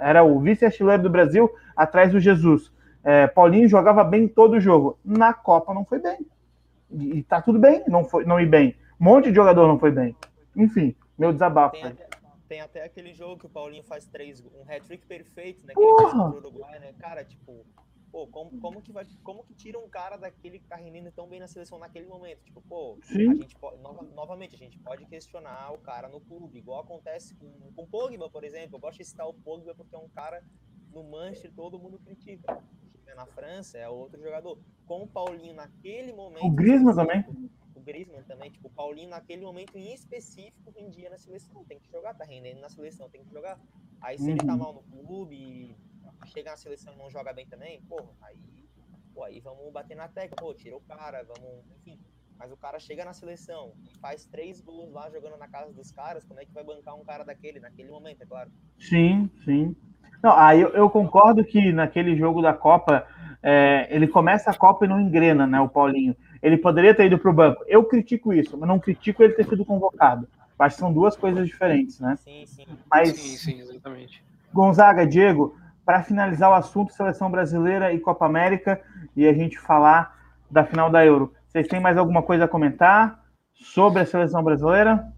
era 0.00 0.24
o 0.24 0.40
vice-artilheiro 0.40 1.04
do 1.04 1.10
Brasil 1.10 1.48
atrás 1.76 2.10
do 2.10 2.18
Jesus. 2.18 2.72
É, 3.04 3.28
Paulinho 3.28 3.68
jogava 3.68 4.02
bem 4.02 4.26
todo 4.26 4.54
o 4.54 4.60
jogo. 4.60 4.98
Na 5.04 5.32
Copa 5.32 5.72
não 5.72 5.84
foi 5.84 6.00
bem. 6.00 6.26
E, 6.90 7.18
e 7.18 7.22
tá 7.22 7.40
tudo 7.40 7.58
bem 7.58 7.84
não, 7.86 8.04
foi, 8.04 8.24
não 8.24 8.40
ir 8.40 8.46
bem. 8.46 8.74
Um 9.00 9.04
monte 9.04 9.28
de 9.28 9.36
jogador 9.36 9.68
não 9.68 9.78
foi 9.78 9.92
bem. 9.92 10.16
Enfim, 10.56 10.94
meu 11.16 11.32
desabafo. 11.32 11.76
Tem 11.76 11.84
até, 11.84 12.08
tem 12.48 12.60
até 12.60 12.84
aquele 12.84 13.14
jogo 13.14 13.38
que 13.38 13.46
o 13.46 13.50
Paulinho 13.50 13.84
faz 13.84 14.04
três, 14.06 14.40
um 14.40 14.62
hat-trick 14.68 15.06
perfeito, 15.06 15.64
né? 15.64 15.72
Que 15.72 15.80
ele 15.80 15.96
fez 15.98 16.10
pro 16.10 16.36
Uruguai, 16.36 16.80
né? 16.80 16.92
Cara, 16.98 17.24
tipo, 17.24 17.64
pô, 18.12 18.26
como, 18.26 18.60
como, 18.60 18.82
que 18.82 18.92
vai, 18.92 19.06
como 19.24 19.42
que 19.42 19.54
tira 19.54 19.78
um 19.78 19.88
cara 19.88 20.18
daquele 20.18 20.58
que 20.58 20.66
tá 20.66 20.76
rendendo 20.76 21.10
tão 21.10 21.26
bem 21.26 21.40
na 21.40 21.48
seleção 21.48 21.78
naquele 21.78 22.06
momento? 22.06 22.44
Tipo, 22.44 22.60
pô, 22.60 22.98
Sim. 23.02 23.30
a 23.30 23.34
gente 23.34 23.56
pode, 23.56 23.80
nova, 23.80 24.02
novamente, 24.14 24.54
a 24.54 24.58
gente 24.58 24.78
pode 24.78 25.06
questionar 25.06 25.72
o 25.72 25.78
cara 25.78 26.08
no 26.08 26.20
clube, 26.20 26.58
igual 26.58 26.82
acontece 26.82 27.34
com, 27.34 27.50
com 27.74 27.82
o 27.82 27.86
Pogba, 27.86 28.28
por 28.28 28.44
exemplo. 28.44 28.76
Eu 28.76 28.80
gosto 28.80 28.98
de 28.98 29.06
citar 29.06 29.26
o 29.26 29.32
Pogba 29.32 29.74
porque 29.74 29.94
é 29.96 29.98
um 29.98 30.10
cara 30.10 30.44
no 30.92 31.02
Manchester 31.02 31.50
todo 31.54 31.78
mundo 31.78 31.98
critica. 31.98 32.62
Na 33.16 33.26
França 33.26 33.76
é 33.76 33.88
outro 33.88 34.22
jogador. 34.22 34.58
Com 34.86 35.02
o 35.02 35.08
Paulinho 35.08 35.54
naquele 35.54 36.12
momento. 36.14 36.46
O 36.46 36.50
Griezmann 36.50 36.94
também. 36.94 37.24
O 37.74 37.80
Griezmann 37.80 38.22
também, 38.22 38.50
tipo, 38.50 38.68
o 38.68 38.70
Paulinho 38.70 39.10
naquele 39.10 39.42
momento 39.42 39.76
em 39.76 39.92
específico 39.92 40.70
rendia 40.70 41.10
na 41.10 41.18
seleção. 41.18 41.62
Tem 41.64 41.78
que 41.78 41.90
jogar, 41.90 42.14
tá 42.14 42.24
rendendo 42.24 42.60
na 42.60 42.70
seleção, 42.70 43.10
tem 43.10 43.22
que 43.22 43.30
jogar. 43.30 43.60
Aí 44.00 44.16
se 44.16 44.24
uhum. 44.24 44.30
ele 44.30 44.38
tá 44.38 44.52
uhum. 44.52 44.58
mal 44.58 44.72
no 44.72 44.82
clube, 44.82 45.76
chega 46.26 46.50
na 46.50 46.56
seleção 46.56 46.94
e 46.94 46.98
não 46.98 47.10
joga 47.10 47.32
bem 47.32 47.46
também, 47.46 47.80
pô, 47.88 48.00
aí, 48.22 48.38
pô, 49.14 49.24
aí 49.24 49.40
vamos 49.40 49.72
bater 49.72 49.96
na 49.96 50.08
tecla, 50.08 50.36
pô, 50.36 50.54
tira 50.54 50.76
o 50.76 50.80
cara, 50.80 51.24
vamos, 51.24 51.64
enfim. 51.78 51.98
Mas 52.38 52.50
o 52.50 52.56
cara 52.56 52.78
chega 52.80 53.04
na 53.04 53.12
seleção 53.12 53.72
e 53.84 53.98
faz 53.98 54.24
três 54.26 54.60
gols 54.60 54.92
lá 54.92 55.08
jogando 55.10 55.38
na 55.38 55.46
casa 55.46 55.72
dos 55.72 55.92
caras, 55.92 56.24
como 56.24 56.40
é 56.40 56.44
que 56.44 56.52
vai 56.52 56.64
bancar 56.64 56.96
um 56.96 57.04
cara 57.04 57.24
daquele, 57.24 57.60
naquele 57.60 57.90
momento, 57.90 58.22
é 58.22 58.26
claro? 58.26 58.50
Sim, 58.78 59.30
sim. 59.44 59.76
Não, 60.22 60.32
aí 60.36 60.60
eu, 60.60 60.70
eu 60.70 60.90
concordo 60.90 61.44
que 61.44 61.72
naquele 61.72 62.16
jogo 62.16 62.42
da 62.42 62.52
Copa, 62.52 63.06
é, 63.42 63.88
ele 63.90 64.08
começa 64.08 64.50
a 64.50 64.54
Copa 64.54 64.84
e 64.84 64.88
não 64.88 65.00
engrena, 65.00 65.46
né, 65.46 65.60
o 65.60 65.68
Paulinho. 65.68 66.16
Ele 66.42 66.56
poderia 66.56 66.94
ter 66.94 67.06
ido 67.06 67.18
para 67.18 67.30
o 67.30 67.34
banco. 67.34 67.64
Eu 67.68 67.84
critico 67.84 68.32
isso, 68.32 68.56
mas 68.56 68.68
não 68.68 68.78
critico 68.78 69.22
ele 69.22 69.34
ter 69.34 69.48
sido 69.48 69.64
convocado. 69.64 70.28
Acho 70.58 70.76
que 70.76 70.80
são 70.80 70.92
duas 70.92 71.16
coisas 71.16 71.46
diferentes, 71.46 71.98
né? 71.98 72.16
Sim, 72.16 72.46
sim. 72.46 72.66
Mas, 72.88 73.16
sim, 73.16 73.36
sim, 73.36 73.60
exatamente. 73.60 74.24
Gonzaga, 74.52 75.04
Diego, 75.04 75.56
para 75.84 76.02
finalizar 76.02 76.50
o 76.50 76.54
assunto 76.54 76.92
seleção 76.92 77.30
brasileira 77.30 77.92
e 77.92 78.00
Copa 78.00 78.26
América 78.26 78.82
e 79.16 79.26
a 79.26 79.32
gente 79.32 79.58
falar 79.58 80.18
da 80.50 80.64
final 80.64 80.90
da 80.90 81.04
Euro. 81.04 81.34
Vocês 81.48 81.66
têm 81.66 81.80
mais 81.80 81.96
alguma 81.96 82.22
coisa 82.22 82.44
a 82.44 82.48
comentar 82.48 83.24
sobre 83.54 84.00
a 84.00 84.06
seleção 84.06 84.42
brasileira? 84.42 85.12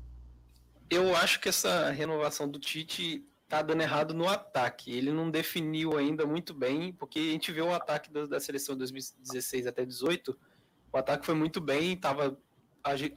Eu 0.90 1.14
acho 1.16 1.40
que 1.40 1.48
essa 1.48 1.90
renovação 1.90 2.48
do 2.48 2.58
Tite 2.58 3.26
tá 3.48 3.62
dando 3.62 3.82
errado 3.82 4.14
no 4.14 4.28
ataque. 4.28 4.96
Ele 4.96 5.12
não 5.12 5.30
definiu 5.30 5.96
ainda 5.96 6.26
muito 6.26 6.54
bem, 6.54 6.92
porque 6.92 7.18
a 7.18 7.32
gente 7.32 7.52
vê 7.52 7.60
o 7.60 7.74
ataque 7.74 8.10
da, 8.10 8.40
seleção 8.40 8.76
2016 8.76 9.66
até 9.66 9.84
18, 9.84 10.36
o 10.92 10.96
ataque 10.96 11.26
foi 11.26 11.34
muito 11.34 11.60
bem, 11.60 11.92
estava 11.92 12.36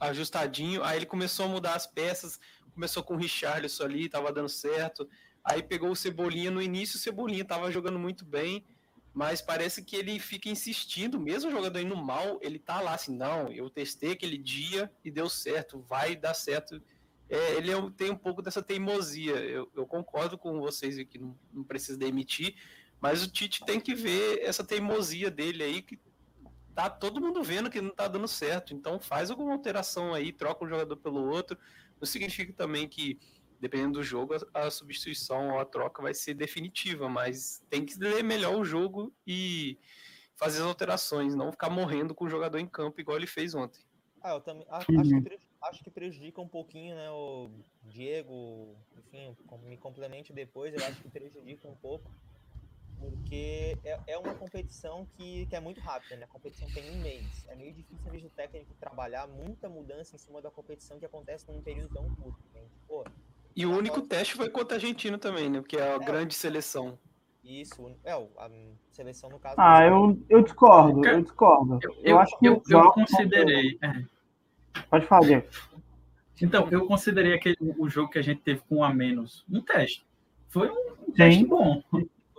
ajustadinho, 0.00 0.82
aí 0.82 0.96
ele 0.96 1.06
começou 1.06 1.46
a 1.46 1.48
mudar 1.48 1.74
as 1.74 1.86
peças, 1.86 2.40
começou 2.72 3.02
com 3.02 3.14
o 3.14 3.18
Richarlison 3.18 3.84
ali, 3.84 4.06
estava 4.06 4.32
dando 4.32 4.48
certo, 4.48 5.08
Aí 5.50 5.62
pegou 5.62 5.90
o 5.90 5.96
Cebolinha 5.96 6.50
no 6.50 6.60
início, 6.60 6.96
o 6.96 7.00
Cebolinha 7.00 7.40
estava 7.40 7.72
jogando 7.72 7.98
muito 7.98 8.22
bem, 8.22 8.66
mas 9.14 9.40
parece 9.40 9.82
que 9.82 9.96
ele 9.96 10.18
fica 10.18 10.50
insistindo, 10.50 11.18
mesmo 11.18 11.48
o 11.48 11.52
jogador 11.52 11.80
indo 11.80 11.96
mal, 11.96 12.38
ele 12.42 12.58
tá 12.58 12.80
lá 12.82 12.94
assim, 12.94 13.16
não, 13.16 13.48
eu 13.48 13.70
testei 13.70 14.12
aquele 14.12 14.36
dia 14.36 14.92
e 15.02 15.10
deu 15.10 15.28
certo, 15.28 15.80
vai 15.88 16.14
dar 16.14 16.34
certo. 16.34 16.82
É, 17.30 17.54
ele 17.54 17.70
é, 17.70 17.90
tem 17.96 18.10
um 18.10 18.16
pouco 18.16 18.42
dessa 18.42 18.62
teimosia. 18.62 19.36
Eu, 19.36 19.70
eu 19.74 19.86
concordo 19.86 20.36
com 20.36 20.60
vocês 20.60 21.02
que 21.04 21.18
não, 21.18 21.34
não 21.50 21.64
precisa 21.64 21.96
demitir, 21.96 22.54
mas 23.00 23.22
o 23.22 23.30
Tite 23.30 23.64
tem 23.64 23.80
que 23.80 23.94
ver 23.94 24.40
essa 24.42 24.62
teimosia 24.62 25.30
dele 25.30 25.62
aí, 25.62 25.80
que 25.80 25.98
tá 26.74 26.90
todo 26.90 27.20
mundo 27.20 27.42
vendo 27.42 27.70
que 27.70 27.80
não 27.80 27.90
tá 27.90 28.06
dando 28.06 28.28
certo. 28.28 28.74
Então 28.74 29.00
faz 29.00 29.30
alguma 29.30 29.52
alteração 29.52 30.12
aí, 30.12 30.30
troca 30.30 30.64
um 30.64 30.68
jogador 30.68 30.96
pelo 30.98 31.26
outro. 31.26 31.56
Não 31.98 32.06
significa 32.06 32.52
também 32.52 32.86
que 32.86 33.18
dependendo 33.60 33.98
do 33.98 34.02
jogo, 34.02 34.34
a, 34.34 34.66
a, 34.66 34.70
substituição 34.70 35.50
ou 35.50 35.58
a 35.58 35.64
troca 35.64 36.02
vai 36.02 36.14
ser 36.14 36.34
definitiva, 36.34 37.08
mas 37.08 37.62
tem 37.68 37.84
que 37.84 37.98
ler 37.98 38.22
melhor 38.22 38.56
o 38.56 38.64
jogo 38.64 39.12
e 39.26 39.78
fazer 40.36 40.58
as 40.58 40.66
alterações, 40.66 41.34
não 41.34 41.50
ficar 41.50 41.70
morrendo 41.70 42.14
com 42.14 42.24
o 42.24 42.28
jogador 42.28 42.58
em 42.58 42.66
campo 42.66 43.00
igual 43.00 43.16
ele 43.16 43.26
fez 43.26 43.54
ontem. 43.54 43.80
Ah, 44.20 44.30
eu 44.30 44.40
também 44.40 44.66
acho, 44.70 44.92
acho, 44.98 45.22
que, 45.22 45.38
acho 45.62 45.84
que 45.84 45.90
prejudica 45.90 46.40
um 46.40 46.48
pouquinho, 46.48 46.94
né, 46.94 47.10
o 47.10 47.50
Diego, 47.84 48.76
enfim, 48.96 49.36
me 49.62 49.76
complemente 49.76 50.32
depois, 50.32 50.74
eu 50.74 50.84
acho 50.84 51.00
que 51.00 51.08
prejudica 51.08 51.68
um 51.68 51.76
pouco, 51.76 52.10
porque 52.98 53.78
é, 53.84 54.00
é 54.08 54.18
uma 54.18 54.34
competição 54.34 55.06
que, 55.16 55.46
que 55.46 55.54
é 55.54 55.60
muito 55.60 55.80
rápida, 55.80 56.16
né? 56.16 56.24
A 56.24 56.28
competição 56.28 56.68
tem 56.70 56.90
um 56.90 57.00
mês. 57.00 57.46
É 57.48 57.54
meio 57.54 57.72
difícil, 57.72 58.10
a 58.10 58.16
do 58.16 58.30
técnico, 58.30 58.74
trabalhar 58.74 59.26
muita 59.28 59.68
mudança 59.68 60.16
em 60.16 60.18
cima 60.18 60.42
da 60.42 60.50
competição 60.50 60.98
que 60.98 61.06
acontece 61.06 61.46
num 61.48 61.62
período 61.62 61.94
tão 61.94 62.12
curto. 62.16 62.42
Né? 62.52 62.66
Pô, 62.86 63.04
e 63.58 63.66
o 63.66 63.76
único 63.76 64.00
teste 64.02 64.36
foi 64.36 64.48
contra 64.48 64.76
a 64.76 64.78
Argentina 64.78 65.18
também, 65.18 65.50
né? 65.50 65.60
Porque 65.60 65.76
é 65.76 65.82
a 65.82 65.96
é, 65.96 65.98
grande 65.98 66.32
seleção. 66.32 66.96
Isso, 67.42 67.90
é, 68.04 68.12
a 68.12 68.50
seleção 68.92 69.28
no 69.28 69.40
caso. 69.40 69.56
Ah, 69.58 69.84
eu, 69.84 70.16
eu 70.30 70.42
discordo, 70.44 71.04
eu 71.04 71.22
discordo. 71.22 71.80
Eu, 71.82 71.90
eu, 71.90 72.02
eu 72.04 72.18
acho 72.20 72.38
que 72.38 72.46
eu, 72.46 72.62
eu 72.70 72.92
considerei. 72.92 73.76
É. 73.82 74.04
Pode 74.88 75.06
falar, 75.06 75.42
Então, 76.40 76.68
eu 76.70 76.86
considerei 76.86 77.34
aquele, 77.34 77.56
o 77.60 77.88
jogo 77.88 78.12
que 78.12 78.20
a 78.20 78.22
gente 78.22 78.42
teve 78.42 78.60
com 78.68 78.76
um 78.76 78.84
a 78.84 78.94
menos 78.94 79.44
um 79.50 79.60
teste. 79.60 80.06
Foi 80.50 80.70
um 80.70 81.10
teste 81.10 81.44
bom. 81.44 81.82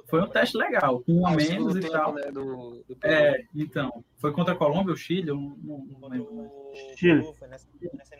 Foi 0.07 0.21
um 0.21 0.27
teste 0.27 0.55
legal, 0.55 1.01
com 1.01 1.11
um 1.11 1.27
a 1.27 1.31
menos 1.31 1.75
e 1.75 1.81
tal. 1.81 2.13
Né, 2.13 2.31
do, 2.31 2.81
do 2.87 2.97
é, 3.03 3.43
então. 3.53 4.05
Foi 4.19 4.31
contra 4.31 4.53
a 4.53 4.57
Colômbia 4.57 4.91
ou 4.91 4.97
Chile? 4.97 5.27
Eu 5.27 5.35
não, 5.35 5.57
não, 5.61 5.87
não 5.99 6.07
lembro. 6.07 6.49
Chile. 6.95 7.29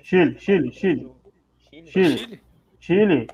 Chile, 0.03 0.37
Chile, 0.37 0.73
Chile. 0.73 1.11
Chile. 1.71 1.91
Chile, 1.91 2.41
Chile. 2.79 3.27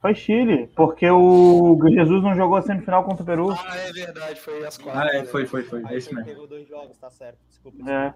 Foi 0.00 0.14
Chile, 0.14 0.70
porque 0.76 1.10
o 1.10 1.78
Jesus 1.88 2.22
não 2.22 2.34
jogou 2.34 2.58
a 2.58 2.62
semifinal 2.62 3.04
contra 3.04 3.22
o 3.22 3.26
Peru. 3.26 3.52
Ah, 3.52 3.76
é 3.76 3.92
verdade, 3.92 4.38
foi 4.38 4.66
as 4.66 4.76
quatro. 4.76 5.00
Ah, 5.00 5.16
é, 5.16 5.24
foi, 5.24 5.46
foi, 5.46 5.62
foi. 5.62 5.82
Aí 5.86 5.96
esse 5.96 6.14
mesmo. 6.14 6.28
pegou 6.28 6.46
dois 6.46 6.68
jogos, 6.68 6.98
tá 6.98 7.10
certo. 7.10 7.38
Desculpa. 7.48 7.78
É. 7.90 8.14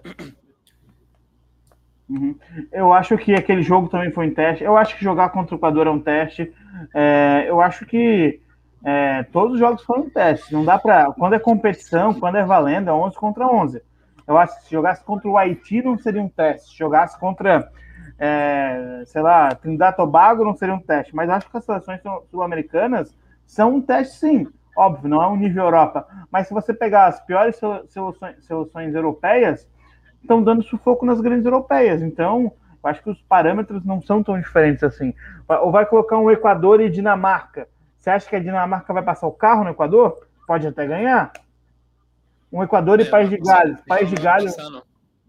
Uhum. 2.08 2.38
Eu 2.72 2.92
acho 2.92 3.16
que 3.18 3.34
aquele 3.34 3.62
jogo 3.62 3.88
também 3.88 4.10
foi 4.10 4.28
um 4.28 4.34
teste. 4.34 4.64
Eu 4.64 4.76
acho 4.76 4.96
que 4.96 5.04
jogar 5.04 5.30
contra 5.30 5.54
o 5.54 5.58
Equador 5.58 5.86
é 5.86 5.90
um 5.90 6.00
teste. 6.00 6.52
É, 6.94 7.46
eu 7.48 7.60
acho 7.60 7.84
que 7.86 8.40
é, 8.84 9.22
todos 9.24 9.54
os 9.54 9.58
jogos 9.58 9.82
foram 9.82 10.02
um 10.02 10.10
teste. 10.10 10.52
Não 10.52 10.64
dá 10.64 10.78
para. 10.78 11.12
Quando 11.12 11.34
é 11.34 11.38
competição, 11.38 12.14
quando 12.14 12.36
é 12.36 12.44
valendo, 12.44 12.88
é 12.88 12.92
11 12.92 13.16
contra 13.16 13.46
11. 13.46 13.82
Eu 14.26 14.36
acho 14.36 14.58
que 14.58 14.64
se 14.64 14.72
jogasse 14.72 15.02
contra 15.04 15.28
o 15.28 15.38
Haiti 15.38 15.82
não 15.82 15.98
seria 15.98 16.22
um 16.22 16.28
teste. 16.28 16.70
Se 16.70 16.76
jogasse 16.76 17.18
contra 17.18 17.70
é, 18.18 19.02
sei 19.06 19.22
lá, 19.22 19.54
Trindade 19.54 19.96
Tobago 19.96 20.44
não 20.44 20.54
seria 20.54 20.74
um 20.74 20.80
teste, 20.80 21.14
mas 21.14 21.30
acho 21.30 21.48
que 21.50 21.56
as 21.56 21.64
seleções 21.64 22.00
sul-americanas 22.30 23.14
são 23.46 23.76
um 23.76 23.80
teste 23.80 24.16
sim, 24.16 24.46
óbvio, 24.76 25.08
não 25.08 25.22
é 25.22 25.26
um 25.28 25.36
nível 25.36 25.64
Europa, 25.64 26.06
mas 26.30 26.48
se 26.48 26.54
você 26.54 26.74
pegar 26.74 27.06
as 27.06 27.20
piores 27.24 27.56
seleções, 27.88 28.44
seleções 28.44 28.94
europeias, 28.94 29.68
estão 30.20 30.42
dando 30.42 30.62
sufoco 30.62 31.06
nas 31.06 31.20
grandes 31.20 31.46
europeias, 31.46 32.02
então 32.02 32.52
eu 32.82 32.90
acho 32.90 33.02
que 33.02 33.10
os 33.10 33.22
parâmetros 33.22 33.84
não 33.84 34.00
são 34.00 34.22
tão 34.22 34.38
diferentes 34.38 34.82
assim. 34.82 35.14
Ou 35.48 35.70
vai 35.70 35.86
colocar 35.86 36.18
um 36.18 36.30
Equador 36.30 36.80
e 36.80 36.90
Dinamarca, 36.90 37.68
você 37.98 38.10
acha 38.10 38.28
que 38.28 38.36
a 38.36 38.40
Dinamarca 38.40 38.92
vai 38.92 39.02
passar 39.02 39.26
o 39.26 39.32
carro 39.32 39.64
no 39.64 39.70
Equador? 39.70 40.26
Pode 40.46 40.66
até 40.66 40.86
ganhar. 40.86 41.32
Um 42.50 42.62
Equador 42.62 43.00
e 43.00 43.02
é, 43.02 43.06
País 43.06 43.28
de 43.28 43.36
Gales. 43.36 43.80
País 43.86 44.08
de 44.08 44.16
Gales. 44.16 44.56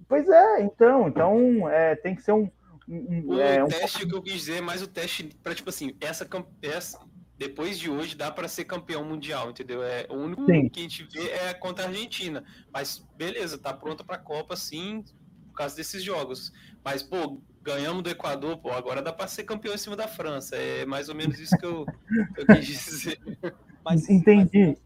Pois 0.07 0.27
é, 0.29 0.61
então, 0.61 1.07
então 1.07 1.69
é, 1.69 1.95
tem 1.95 2.15
que 2.15 2.21
ser 2.21 2.31
um, 2.31 2.49
o 3.25 3.39
é, 3.39 3.65
teste 3.67 4.03
um... 4.03 4.09
que 4.09 4.15
eu 4.15 4.21
quis 4.21 4.33
dizer 4.33 4.57
é 4.57 4.61
mais 4.61 4.81
o 4.81 4.87
teste 4.87 5.29
para 5.43 5.53
tipo 5.53 5.69
assim, 5.69 5.95
essa, 6.01 6.27
essa 6.61 6.99
depois 7.37 7.77
de 7.79 7.89
hoje 7.89 8.15
dá 8.15 8.31
para 8.31 8.47
ser 8.47 8.65
campeão 8.65 9.05
mundial, 9.05 9.51
entendeu? 9.51 9.83
É 9.83 10.07
o 10.09 10.15
único 10.15 10.45
sim. 10.45 10.67
que 10.67 10.79
a 10.79 10.83
gente 10.83 11.03
vê 11.03 11.29
é 11.29 11.53
contra 11.53 11.85
a 11.85 11.87
Argentina, 11.87 12.43
mas 12.73 13.07
beleza, 13.15 13.57
tá 13.57 13.73
pronta 13.73 14.03
para 14.03 14.15
a 14.15 14.19
Copa 14.19 14.55
sim, 14.55 15.03
por 15.47 15.53
causa 15.53 15.75
desses 15.75 16.03
jogos. 16.03 16.51
Mas 16.83 17.03
pô, 17.03 17.41
ganhamos 17.61 18.03
do 18.03 18.09
Equador, 18.09 18.57
pô, 18.57 18.71
agora 18.71 19.01
dá 19.01 19.13
para 19.13 19.27
ser 19.27 19.43
campeão 19.43 19.73
em 19.73 19.77
cima 19.77 19.95
da 19.95 20.07
França. 20.07 20.55
É 20.55 20.85
mais 20.85 21.07
ou 21.07 21.15
menos 21.15 21.39
isso 21.39 21.55
que 21.57 21.65
eu, 21.65 21.85
que 22.35 22.41
eu 22.41 22.47
quis 22.47 22.65
dizer. 22.65 23.19
Mas, 23.85 24.09
Entendi. 24.09 24.67
Mas, 24.67 24.81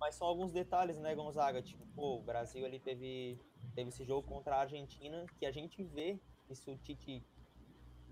mas, 0.00 0.14
são 0.16 0.26
alguns 0.26 0.52
detalhes, 0.52 0.98
né, 0.98 1.14
Gonzaga? 1.14 1.62
Tipo, 1.62 1.86
pô, 1.94 2.16
o 2.16 2.22
Brasil 2.22 2.66
ali 2.66 2.78
teve 2.78 3.38
teve 3.74 3.88
esse 3.88 4.04
jogo 4.04 4.26
contra 4.26 4.56
a 4.56 4.60
Argentina 4.60 5.26
que 5.38 5.46
a 5.46 5.52
gente 5.52 5.82
vê 5.82 6.18
se 6.52 6.70
o 6.70 6.76
Tite 6.76 7.22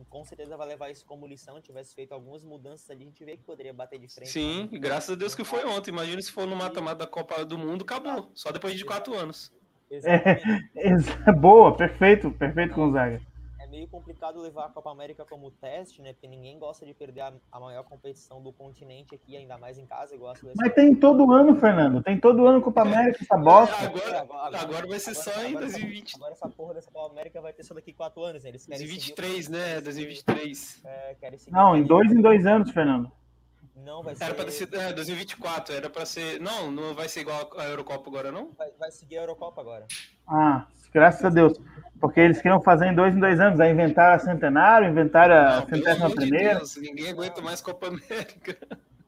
com 0.08 0.24
certeza 0.24 0.56
vai 0.56 0.66
levar 0.66 0.90
isso 0.90 1.04
como 1.04 1.26
lição, 1.26 1.60
tivesse 1.60 1.94
feito 1.94 2.12
algumas 2.12 2.42
mudanças 2.42 2.90
ali, 2.90 3.02
a 3.02 3.06
gente 3.06 3.24
vê 3.24 3.36
que 3.36 3.42
poderia 3.42 3.72
bater 3.72 3.98
de 3.98 4.08
frente. 4.08 4.30
Sim, 4.30 4.68
graças 4.72 5.10
a 5.10 5.14
Deus 5.14 5.34
que 5.34 5.44
foi 5.44 5.64
ontem. 5.64 5.90
Imagina 5.90 6.20
se 6.20 6.32
for 6.32 6.46
no 6.46 6.56
mata-mata 6.56 6.98
da 6.98 7.06
Copa 7.06 7.44
do 7.44 7.58
Mundo, 7.58 7.82
acabou. 7.82 8.30
Só 8.34 8.50
depois 8.50 8.74
de 8.74 8.84
quatro 8.84 9.14
anos. 9.14 9.52
É, 9.90 10.40
boa, 11.32 11.76
perfeito, 11.76 12.30
perfeito, 12.32 12.74
Gonzaga 12.74 13.33
meio 13.74 13.88
complicado 13.88 14.40
levar 14.40 14.66
a 14.66 14.68
Copa 14.68 14.90
América 14.90 15.24
como 15.24 15.50
teste, 15.50 16.00
né? 16.00 16.12
Porque 16.12 16.28
ninguém 16.28 16.58
gosta 16.58 16.86
de 16.86 16.94
perder 16.94 17.22
a, 17.22 17.32
a 17.50 17.58
maior 17.58 17.82
competição 17.82 18.40
do 18.40 18.52
continente 18.52 19.14
aqui, 19.16 19.36
ainda 19.36 19.58
mais 19.58 19.78
em 19.78 19.84
casa, 19.84 20.14
igual 20.14 20.30
a 20.30 20.36
seleção. 20.36 20.64
Mas 20.64 20.72
tem 20.74 20.94
todo 20.94 21.32
ano, 21.32 21.56
Fernando. 21.56 22.00
Tem 22.02 22.18
todo 22.18 22.46
ano 22.46 22.62
Copa 22.62 22.82
América, 22.82 23.18
essa 23.20 23.36
bosta. 23.36 23.74
Agora, 23.76 24.20
agora, 24.20 24.60
agora 24.60 24.86
vai 24.86 24.98
ser 25.00 25.10
agora, 25.10 25.32
só 25.32 25.44
em 25.44 25.54
2020. 25.54 26.14
Agora 26.14 26.32
essa 26.32 26.48
porra 26.48 26.74
dessa 26.74 26.90
Copa 26.90 27.12
América 27.12 27.40
vai 27.40 27.52
ter 27.52 27.64
só 27.64 27.74
daqui 27.74 27.92
quatro 27.92 28.22
anos, 28.22 28.44
né? 28.44 28.50
Eles 28.50 28.64
querem 28.64 28.78
2023, 28.78 29.48
né? 29.48 29.80
2023. 29.80 30.82
É, 30.84 31.14
querem 31.18 31.38
Não, 31.48 31.76
em 31.76 31.82
dois 31.82 32.12
em 32.12 32.22
dois 32.22 32.46
anos, 32.46 32.70
Fernando. 32.70 33.10
Não, 33.74 34.04
vai 34.04 34.14
ser. 34.14 34.24
Era 34.24 34.34
para 34.34 34.50
ser 34.52 34.72
é, 34.72 34.92
2024, 34.92 35.74
era 35.74 35.90
para 35.90 36.06
ser. 36.06 36.40
Não, 36.40 36.70
não 36.70 36.94
vai 36.94 37.08
ser 37.08 37.20
igual 37.20 37.50
a 37.58 37.64
Eurocopa 37.64 38.08
agora, 38.08 38.30
não? 38.30 38.52
Vai, 38.56 38.70
vai 38.78 38.90
seguir 38.92 39.18
a 39.18 39.22
Eurocopa 39.22 39.60
agora. 39.60 39.86
Ah, 40.26 40.66
graças 40.94 41.24
a 41.24 41.28
Deus. 41.28 41.60
Porque 42.00 42.20
eles 42.20 42.40
queriam 42.40 42.60
fazer 42.62 42.86
em 42.86 42.94
dois 42.94 43.14
em 43.16 43.20
dois 43.20 43.40
anos. 43.40 43.58
Aí 43.58 43.72
inventaram 43.72 44.14
a 44.14 44.18
centenário, 44.18 44.88
inventaram 44.88 45.34
a 45.34 45.66
centésima 45.66 46.10
primeira. 46.10 46.56
Deus, 46.56 46.76
ninguém 46.76 47.10
aguenta 47.10 47.42
mais 47.42 47.60
Copa 47.60 47.88
América. 47.88 48.56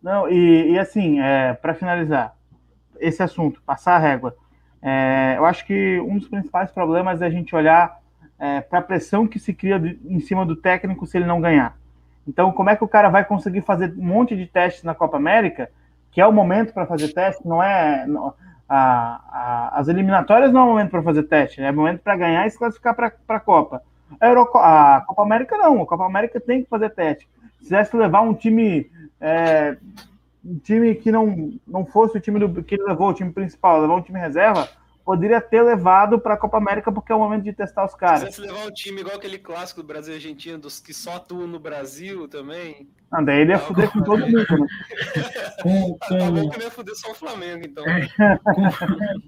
Não, 0.02 0.28
e, 0.28 0.72
e 0.72 0.78
assim, 0.78 1.20
é, 1.20 1.54
para 1.54 1.74
finalizar 1.74 2.34
esse 2.98 3.22
assunto, 3.22 3.62
passar 3.64 3.96
a 3.96 3.98
régua, 3.98 4.36
é, 4.82 5.34
eu 5.36 5.44
acho 5.44 5.66
que 5.66 6.00
um 6.00 6.18
dos 6.18 6.28
principais 6.28 6.70
problemas 6.70 7.20
é 7.20 7.26
a 7.26 7.30
gente 7.30 7.54
olhar 7.54 8.00
é, 8.38 8.60
para 8.60 8.78
a 8.78 8.82
pressão 8.82 9.26
que 9.26 9.38
se 9.38 9.52
cria 9.52 9.76
em 10.04 10.20
cima 10.20 10.46
do 10.46 10.56
técnico 10.56 11.06
se 11.06 11.18
ele 11.18 11.26
não 11.26 11.40
ganhar. 11.40 11.76
Então, 12.26 12.52
como 12.52 12.70
é 12.70 12.76
que 12.76 12.84
o 12.84 12.88
cara 12.88 13.08
vai 13.08 13.24
conseguir 13.24 13.62
fazer 13.62 13.92
um 13.96 14.04
monte 14.04 14.36
de 14.36 14.46
testes 14.46 14.82
na 14.82 14.94
Copa 14.94 15.16
América, 15.16 15.70
que 16.10 16.20
é 16.20 16.26
o 16.26 16.32
momento 16.32 16.72
para 16.72 16.86
fazer 16.86 17.12
teste, 17.12 17.46
não 17.46 17.62
é. 17.62 18.06
Não, 18.06 18.34
a, 18.68 19.20
a, 19.30 19.80
as 19.80 19.88
eliminatórias 19.88 20.52
não 20.52 20.62
é 20.62 20.64
momento 20.64 20.90
para 20.90 21.02
fazer 21.02 21.22
teste, 21.24 21.60
né? 21.60 21.68
é 21.68 21.72
momento 21.72 22.00
para 22.00 22.16
ganhar 22.16 22.46
e 22.46 22.50
se 22.50 22.58
classificar 22.58 22.94
para 22.94 23.12
a 23.28 23.40
Copa. 23.40 23.82
A, 24.20 24.28
Euroco 24.28 24.58
a 24.58 25.02
Copa 25.06 25.22
América 25.22 25.56
não, 25.56 25.82
a 25.82 25.86
Copa 25.86 26.04
América 26.04 26.40
tem 26.40 26.62
que 26.62 26.68
fazer 26.68 26.90
teste. 26.90 27.28
Se 27.58 27.64
quisesse 27.64 27.96
levar 27.96 28.22
um 28.22 28.34
time, 28.34 28.90
é, 29.20 29.76
um 30.44 30.58
time 30.58 30.94
que 30.94 31.10
não, 31.10 31.52
não 31.66 31.84
fosse 31.84 32.16
o 32.16 32.20
time 32.20 32.38
do, 32.38 32.62
que 32.62 32.76
levou 32.76 33.10
o 33.10 33.14
time 33.14 33.32
principal, 33.32 33.80
levar 33.80 33.94
um 33.94 34.02
time 34.02 34.18
reserva, 34.18 34.68
poderia 35.06 35.40
ter 35.40 35.62
levado 35.62 36.18
para 36.18 36.34
a 36.34 36.36
Copa 36.36 36.58
América 36.58 36.90
porque 36.90 37.12
é 37.12 37.14
o 37.14 37.20
momento 37.20 37.44
de 37.44 37.52
testar 37.52 37.84
os 37.84 37.94
caras. 37.94 38.34
Se 38.34 38.40
levar 38.40 38.66
um 38.66 38.72
time 38.72 39.02
igual 39.02 39.14
aquele 39.14 39.38
clássico 39.38 39.80
do 39.80 39.86
Brasil 39.86 40.12
e 40.12 40.16
Argentina, 40.16 40.58
dos 40.58 40.80
que 40.80 40.92
só 40.92 41.14
atuam 41.14 41.46
no 41.46 41.60
Brasil 41.60 42.26
também. 42.26 42.90
Ah, 43.12 43.22
daí 43.22 43.42
ele 43.42 43.52
ia 43.52 43.58
fuder 43.60 43.88
com 43.92 44.02
todo 44.02 44.26
mundo, 44.26 44.36
né? 44.36 44.66
com, 45.62 45.96
com... 45.96 46.18
Tá 46.18 46.30
bom 46.32 46.50
que 46.50 46.56
ele 46.56 46.64
ia 46.64 46.70
fuder 46.72 46.96
só 46.96 47.12
o 47.12 47.14
Flamengo, 47.14 47.64
então. 47.64 47.84
É, 47.86 48.08
com, 48.42 48.68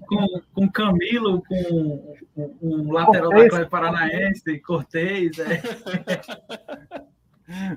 com, 0.05 0.41
com 0.53 0.69
Camilo, 0.69 1.41
com 1.47 2.17
um 2.61 2.91
lateral 2.91 3.31
Cortez. 3.31 3.49
da 3.49 3.55
Atlético 3.55 3.71
Paranaense, 3.71 4.59
Cortez. 4.59 5.39
É. 5.39 5.61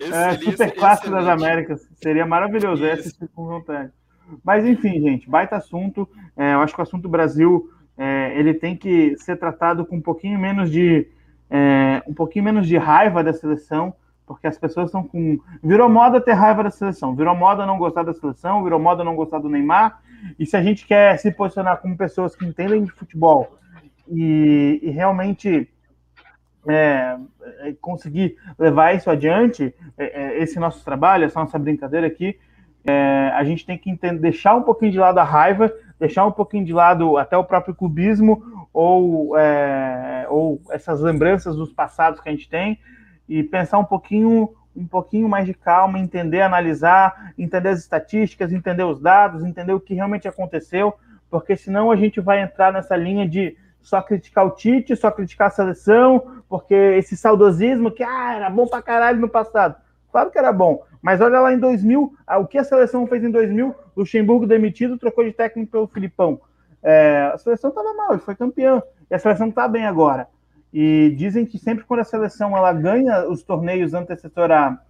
Esse 0.00 0.12
é, 0.12 0.38
super 0.50 0.74
clássico 0.74 1.11
das 1.11 1.26
Américas. 1.28 1.88
Seria 2.03 2.26
maravilhoso 2.26 2.84
esse 2.84 3.00
assistir 3.00 3.28
com 3.28 3.46
vontade. 3.46 3.92
Mas 4.44 4.66
enfim, 4.66 5.00
gente, 5.00 5.30
baita 5.30 5.55
assunto. 5.57 6.09
É, 6.36 6.55
eu 6.55 6.61
acho 6.61 6.74
que 6.74 6.80
o 6.80 6.82
assunto 6.82 7.09
Brasil 7.09 7.70
é, 7.97 8.38
ele 8.38 8.55
tem 8.55 8.76
que 8.76 9.16
ser 9.18 9.36
tratado 9.36 9.84
com 9.84 9.97
um 9.97 10.01
pouquinho 10.01 10.38
menos 10.38 10.70
de 10.70 11.07
é, 11.51 12.03
um 12.07 12.14
pouquinho 12.14 12.45
menos 12.45 12.66
de 12.66 12.78
raiva 12.78 13.22
da 13.22 13.32
seleção, 13.32 13.95
porque 14.26 14.47
as 14.47 14.57
pessoas 14.57 14.86
estão 14.86 15.03
com 15.03 15.38
virou 15.62 15.88
moda 15.88 16.20
ter 16.20 16.32
raiva 16.32 16.64
da 16.64 16.70
seleção, 16.70 17.14
virou 17.14 17.34
moda 17.34 17.66
não 17.66 17.78
gostar 17.78 18.03
da 18.03 18.14
seleção, 18.14 18.64
virou 18.64 18.80
moda 18.80 19.05
não 19.05 19.14
gostar 19.14 19.38
do 19.38 19.49
Neymar. 19.49 20.01
E 20.38 20.47
se 20.47 20.57
a 20.57 20.62
gente 20.62 20.86
quer 20.86 21.18
se 21.18 21.30
posicionar 21.30 21.78
como 21.78 21.97
pessoas 21.97 22.34
que 22.34 22.47
entendem 22.47 22.84
de 22.84 22.93
futebol 22.93 23.59
e, 24.09 24.80
e 24.82 24.90
realmente 24.90 25.68
é, 26.66 27.16
é 27.61 27.72
conseguir 27.80 28.36
levar 28.59 28.95
isso 28.95 29.11
adiante, 29.11 29.74
é, 29.99 30.05
é, 30.05 30.43
esse 30.43 30.59
nosso 30.59 30.84
trabalho, 30.84 31.24
essa 31.24 31.40
nossa 31.40 31.59
brincadeira 31.59 32.07
aqui, 32.07 32.38
é, 32.84 33.32
a 33.34 33.45
gente 33.45 33.64
tem 33.64 33.78
que 33.78 33.90
entender, 33.90 34.20
deixar 34.20 34.55
um 34.55 34.62
pouquinho 34.62 34.93
de 34.93 34.99
lado 34.99 35.18
a 35.18 35.24
raiva, 35.24 35.72
deixar 36.03 36.26
um 36.26 36.32
pouquinho 36.32 36.64
de 36.64 36.72
lado 36.72 37.16
até 37.16 37.36
o 37.36 37.44
próprio 37.44 37.76
clubismo 37.76 38.66
ou, 38.72 39.38
é, 39.38 40.26
ou 40.28 40.61
essas 40.70 41.00
lembranças 41.00 41.55
dos 41.55 41.72
passados 41.72 42.20
que 42.20 42.28
a 42.28 42.32
gente 42.32 42.48
tem 42.48 42.76
e 43.28 43.44
pensar 43.44 43.78
um 43.78 43.84
pouquinho 43.84 44.50
um 44.74 44.86
pouquinho 44.86 45.28
mais 45.28 45.44
de 45.44 45.53
calma, 45.53 45.98
entender, 45.98 46.40
analisar, 46.40 47.34
entender 47.38 47.68
as 47.68 47.78
estatísticas, 47.80 48.53
entender 48.53 48.82
os 48.82 48.98
dados, 48.98 49.44
entender 49.44 49.74
o 49.74 49.78
que 49.78 49.92
realmente 49.92 50.26
aconteceu, 50.26 50.94
porque 51.30 51.55
senão 51.57 51.92
a 51.92 51.94
gente 51.94 52.20
vai 52.20 52.40
entrar 52.40 52.72
nessa 52.72 52.96
linha 52.96 53.28
de 53.28 53.55
só 53.82 54.00
criticar 54.00 54.46
o 54.46 54.53
Tite, 54.53 54.96
só 54.96 55.11
criticar 55.11 55.48
a 55.48 55.50
seleção, 55.50 56.42
porque 56.48 56.74
esse 56.74 57.18
saudosismo 57.18 57.90
que 57.90 58.03
ah, 58.03 58.34
era 58.34 58.48
bom 58.48 58.66
pra 58.66 58.80
caralho 58.80 59.20
no 59.20 59.28
passado. 59.28 59.76
Claro 60.11 60.30
que 60.30 60.38
era 60.38 60.53
bom, 60.53 60.82
mas 61.03 61.20
olha 61.20 61.40
lá 61.40 61.53
em 61.53 61.59
2000, 61.59 62.14
ah, 62.24 62.38
o 62.38 62.46
que 62.46 62.57
a 62.57 62.64
seleção 62.64 63.07
fez 63.09 63.24
em 63.24 63.30
2000, 63.30 63.74
Luxemburgo 63.96 64.46
demitido, 64.46 64.96
trocou 64.96 65.24
de 65.24 65.32
técnico 65.32 65.72
pelo 65.72 65.88
Filipão. 65.88 66.40
É, 66.80 67.30
a 67.34 67.38
seleção 67.38 67.70
estava 67.70 67.92
mal, 67.94 68.12
ele 68.12 68.22
foi 68.22 68.36
campeão, 68.36 68.80
e 69.11 69.14
a 69.14 69.18
seleção 69.18 69.48
está 69.48 69.66
bem 69.66 69.84
agora. 69.84 70.28
E 70.72 71.12
dizem 71.18 71.44
que 71.44 71.59
sempre 71.59 71.84
quando 71.84 72.00
a 72.00 72.05
seleção 72.05 72.57
ela 72.57 72.72
ganha 72.72 73.28
os 73.28 73.42
torneios 73.42 73.92
antecessor 73.92 74.50
a, 74.53 74.80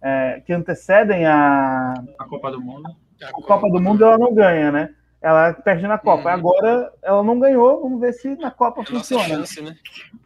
é, 0.00 0.40
que 0.46 0.52
antecedem 0.52 1.26
a, 1.26 1.92
a 2.18 2.24
Copa 2.24 2.50
do 2.52 2.60
Mundo, 2.60 2.88
a 3.22 3.32
Copa 3.32 3.68
do 3.68 3.80
Mundo 3.80 4.04
ela 4.04 4.16
não 4.16 4.32
ganha, 4.32 4.70
né? 4.70 4.94
Ela 5.20 5.52
perde 5.52 5.86
na 5.86 5.98
Copa. 5.98 6.28
Uhum. 6.28 6.34
Agora 6.34 6.92
ela 7.02 7.22
não 7.22 7.38
ganhou, 7.38 7.82
vamos 7.82 8.00
ver 8.00 8.12
se 8.12 8.36
na 8.36 8.50
Copa 8.50 8.82
é 8.82 8.86
funciona. 8.86 9.24
Chance, 9.24 9.60
né? 9.60 9.76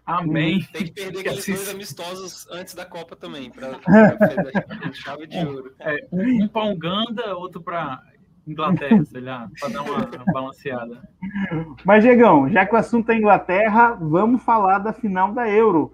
Amém. 0.04 0.60
Tem 0.72 0.84
que 0.84 0.92
perder 0.92 1.20
aqueles 1.20 1.46
dois 1.46 1.68
amistosos 1.70 2.46
antes 2.50 2.74
da 2.74 2.84
Copa 2.84 3.16
também, 3.16 3.50
para 3.50 3.78
chave 4.92 5.26
de 5.26 5.38
ouro. 5.44 5.74
É, 5.80 6.06
um, 6.12 6.46
para 6.48 6.64
Uganda, 6.66 7.36
outro 7.36 7.62
para 7.62 8.02
Inglaterra, 8.46 9.04
sei 9.04 9.20
lá, 9.20 9.48
para 9.58 9.68
dar 9.70 9.82
uma, 9.82 9.98
uma 9.98 10.32
balanceada. 10.32 11.00
Mas, 11.84 12.02
Diegão, 12.02 12.48
já 12.50 12.66
que 12.66 12.74
o 12.74 12.78
assunto 12.78 13.10
é 13.10 13.16
Inglaterra, 13.16 13.96
vamos 14.00 14.42
falar 14.42 14.78
da 14.78 14.92
final 14.92 15.32
da 15.32 15.48
Euro. 15.48 15.92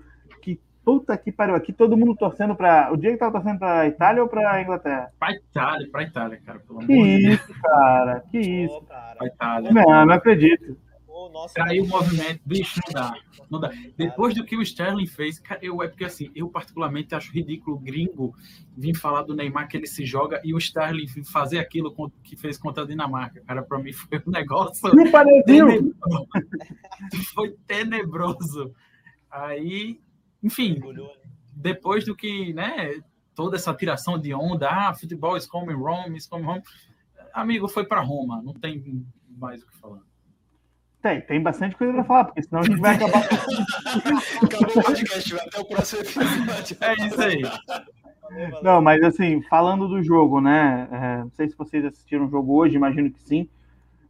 Puta 0.89 1.19
que 1.19 1.31
pariu, 1.31 1.55
aqui 1.55 1.71
todo 1.71 1.99
mundo 1.99 2.17
torcendo 2.17 2.57
para. 2.57 2.91
O 2.91 2.97
Diego 2.97 3.19
tava 3.19 3.33
torcendo 3.33 3.59
para 3.59 3.87
Itália 3.87 4.23
ou 4.23 4.29
para 4.29 4.63
Inglaterra? 4.63 5.13
Para 5.19 5.35
Itália, 5.35 5.89
para 5.93 6.03
Itália, 6.03 6.41
cara. 6.47 6.61
Pelo 6.61 6.79
que 6.79 6.95
isso, 6.95 7.61
cara, 7.61 8.25
que 8.31 8.39
isso. 8.39 8.87
Para 9.19 9.27
Itália. 9.27 9.73
Não, 9.73 10.07
não 10.07 10.15
acredito. 10.15 10.77
Caiu 11.55 11.85
o 11.85 11.89
movimento, 11.89 12.41
bicho, 12.47 12.81
não 12.87 12.93
dá. 12.93 13.15
Não 13.51 13.61
dá. 13.61 13.73
Depois 13.97 14.35
do 14.35 14.45
que 14.45 14.57
o 14.57 14.63
Sterling 14.63 15.07
fez, 15.07 15.43
eu 15.61 15.83
é 15.83 15.89
porque 15.89 16.05
assim, 16.05 16.31
eu 16.35 16.49
particularmente 16.49 17.15
acho 17.15 17.33
ridículo 17.33 17.77
o 17.77 17.81
gringo 17.81 18.35
vir 18.77 18.97
falar 18.97 19.23
do 19.23 19.35
Neymar 19.35 19.69
que 19.69 19.77
ele 19.77 19.87
se 19.87 20.07
joga 20.07 20.41
e 20.45 20.55
o 20.55 20.59
Sterling 20.59 21.09
fazer 21.25 21.59
aquilo 21.59 21.95
que 22.23 22.37
fez 22.37 22.57
contra 22.57 22.85
a 22.85 22.87
Dinamarca. 22.87 23.43
Cara, 23.47 23.63
para 23.63 23.79
mim 23.79 23.93
foi 23.93 24.23
um 24.27 24.31
negócio. 24.31 24.91
Tenebroso. 25.45 25.95
Foi 27.35 27.57
tenebroso. 27.67 28.75
Aí 29.31 30.01
enfim, 30.43 30.81
depois 31.53 32.05
do 32.05 32.15
que, 32.15 32.53
né, 32.53 32.95
toda 33.35 33.57
essa 33.57 33.75
tiração 33.75 34.19
de 34.19 34.33
onda, 34.33 34.69
ah, 34.69 34.95
futebol 34.95 35.37
is 35.37 35.47
coming 35.47 35.75
Rome, 35.75 36.17
is 36.17 36.27
coming 36.27 36.47
home, 36.47 36.63
amigo, 37.33 37.69
foi 37.69 37.85
para 37.85 38.01
Roma, 38.01 38.43
não 38.43 38.53
tem 38.53 39.05
mais 39.37 39.63
o 39.63 39.67
que 39.67 39.79
falar. 39.79 40.01
Tem, 41.01 41.21
tem 41.21 41.41
bastante 41.41 41.77
coisa 41.77 41.93
para 41.93 42.05
falar, 42.05 42.25
porque 42.25 42.43
senão 42.43 42.61
a 42.61 42.65
gente 42.65 42.81
vai 42.81 42.97
acabar. 42.97 43.23
Acabou 44.43 44.79
o 44.79 44.83
podcast, 44.83 45.35
até 45.37 45.61
o 45.61 45.65
próximo 45.65 46.03
episódio. 46.03 46.77
É 46.81 47.07
isso 47.07 47.23
aí. 47.23 47.43
Não, 48.63 48.83
mas 48.83 49.03
assim, 49.03 49.41
falando 49.43 49.87
do 49.87 50.03
jogo, 50.03 50.41
né? 50.41 50.89
É, 50.91 51.19
não 51.19 51.31
sei 51.31 51.49
se 51.49 51.57
vocês 51.57 51.85
assistiram 51.85 52.27
o 52.27 52.31
jogo 52.31 52.55
hoje, 52.55 52.77
imagino 52.77 53.11
que 53.11 53.23
sim. 53.23 53.49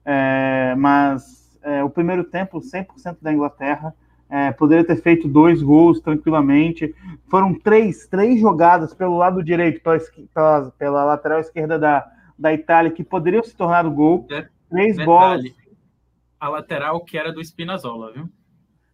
É, 0.05 0.75
mas 0.77 1.59
é, 1.62 1.85
o 1.85 1.91
primeiro 1.91 2.25
tempo, 2.25 2.59
100% 2.59 3.19
da 3.21 3.33
Inglaterra, 3.33 3.95
é, 4.31 4.51
poderia 4.53 4.85
ter 4.85 4.97
feito 4.97 5.29
dois 5.29 5.62
gols 5.62 6.01
tranquilamente. 6.01 6.95
Foram 7.31 7.53
três, 7.55 8.07
três 8.07 8.41
jogadas 8.41 8.95
pelo 8.95 9.19
lado 9.19 9.45
direito, 9.45 9.83
pela, 9.83 9.99
pela, 10.35 10.71
pela 10.73 11.05
lateral 11.05 11.41
esquerda 11.41 11.79
da, 11.79 12.11
da 12.39 12.53
Itália, 12.53 12.91
que 12.91 13.03
poderiam 13.03 13.43
se 13.43 13.57
tornar 13.57 13.84
o 13.86 13.91
gol. 13.91 14.26
três 14.70 14.97
Detalhe, 14.97 15.05
bolas. 15.05 15.53
A 16.39 16.49
lateral 16.49 17.01
que 17.05 17.18
era 17.18 17.32
do 17.32 17.43
Spinazzola, 17.43 18.12
viu? 18.12 18.28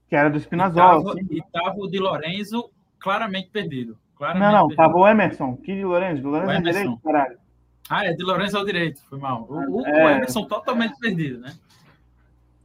Que 0.08 0.16
era 0.16 0.30
do 0.30 0.38
Spinazzola. 0.38 1.14
E 1.30 1.42
tava 1.52 1.76
o 1.76 1.88
Di 1.88 1.98
Lorenzo 1.98 2.70
claramente 2.98 3.50
perdido. 3.50 3.98
Claramente 4.16 4.44
não, 4.44 4.52
não, 4.52 4.68
perdido. 4.68 4.76
tava 4.76 4.96
o 4.96 5.06
Emerson. 5.06 5.56
Que 5.56 5.74
Di 5.74 5.84
Lorenzo? 5.84 6.22
Di 6.22 6.26
Lorenzo 6.28 6.52
é 6.52 6.60
direito, 6.60 7.00
caralho. 7.04 7.38
Ah, 7.90 8.06
é, 8.06 8.12
Di 8.14 8.22
Lorenzo 8.22 8.56
ao 8.56 8.64
direito, 8.64 9.02
foi 9.10 9.18
mal. 9.18 9.46
O, 9.48 9.80
o, 9.82 9.86
é... 9.86 10.06
o 10.06 10.10
Emerson 10.10 10.44
totalmente 10.46 10.98
perdido, 10.98 11.40
né? 11.40 11.52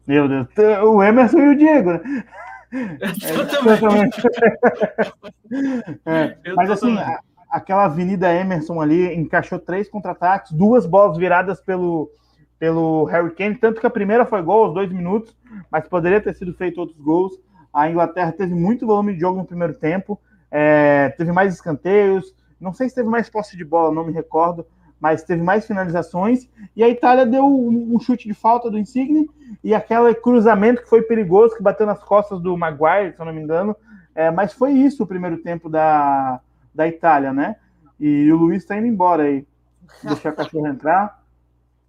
Meu 0.07 0.27
Deus, 0.27 0.47
o 0.84 1.03
Emerson 1.03 1.39
e 1.39 1.47
o 1.49 1.57
Diego, 1.57 1.91
né? 1.93 2.23
Eu 2.71 3.47
também. 3.47 4.09
É, 6.05 6.38
mas 6.53 6.69
assim, 6.69 6.95
a- 6.95 7.19
aquela 7.49 7.85
Avenida 7.85 8.33
Emerson 8.33 8.79
ali 8.79 9.13
encaixou 9.15 9.57
três 9.57 9.89
contra-ataques, 9.89 10.51
duas 10.51 10.85
bolas 10.85 11.17
viradas 11.17 11.59
pelo, 11.59 12.11
pelo 12.59 13.05
Harry 13.05 13.31
Kane, 13.31 13.55
tanto 13.55 13.81
que 13.81 13.87
a 13.87 13.89
primeira 13.89 14.25
foi 14.25 14.41
gol 14.41 14.65
aos 14.65 14.73
dois 14.73 14.91
minutos, 14.91 15.35
mas 15.71 15.87
poderia 15.87 16.21
ter 16.21 16.35
sido 16.35 16.53
feito 16.53 16.79
outros 16.79 16.99
gols. 16.99 17.33
A 17.73 17.89
Inglaterra 17.89 18.31
teve 18.31 18.53
muito 18.53 18.85
volume 18.85 19.13
de 19.13 19.19
jogo 19.19 19.39
no 19.39 19.45
primeiro 19.45 19.73
tempo, 19.73 20.19
é, 20.51 21.09
teve 21.17 21.31
mais 21.31 21.53
escanteios, 21.53 22.33
não 22.59 22.73
sei 22.73 22.89
se 22.89 22.95
teve 22.95 23.09
mais 23.09 23.29
posse 23.29 23.57
de 23.57 23.63
bola, 23.63 23.93
não 23.93 24.05
me 24.05 24.11
recordo, 24.11 24.65
mas 24.99 25.23
teve 25.23 25.41
mais 25.41 25.65
finalizações. 25.65 26.47
E 26.75 26.83
a 26.83 26.89
Itália 26.89 27.25
deu 27.25 27.45
um, 27.45 27.95
um 27.95 27.99
chute 27.99 28.27
de 28.27 28.33
falta 28.33 28.69
do 28.69 28.77
Insigne 28.77 29.29
e 29.63 29.73
aquele 29.73 30.13
cruzamento 30.13 30.83
que 30.83 30.89
foi 30.89 31.01
perigoso, 31.03 31.55
que 31.55 31.63
bateu 31.63 31.85
nas 31.85 32.03
costas 32.03 32.41
do 32.41 32.57
Maguire, 32.57 33.13
se 33.13 33.21
eu 33.21 33.25
não 33.25 33.33
me 33.33 33.41
engano. 33.41 33.75
É, 34.13 34.29
mas 34.29 34.51
foi 34.51 34.73
isso 34.73 35.03
o 35.03 35.07
primeiro 35.07 35.37
tempo 35.37 35.69
da, 35.69 36.41
da 36.74 36.88
Itália, 36.88 37.34
né? 37.34 37.55
E 37.99 38.32
o 38.32 38.38
Luiz 38.38 38.65
tá 38.65 38.78
indo 38.78 38.88
embora 38.88 39.24
aí. 39.24 39.45
Deixar 40.03 40.30
a 40.30 40.34
cachorro 40.34 40.67
entrar. 40.67 41.20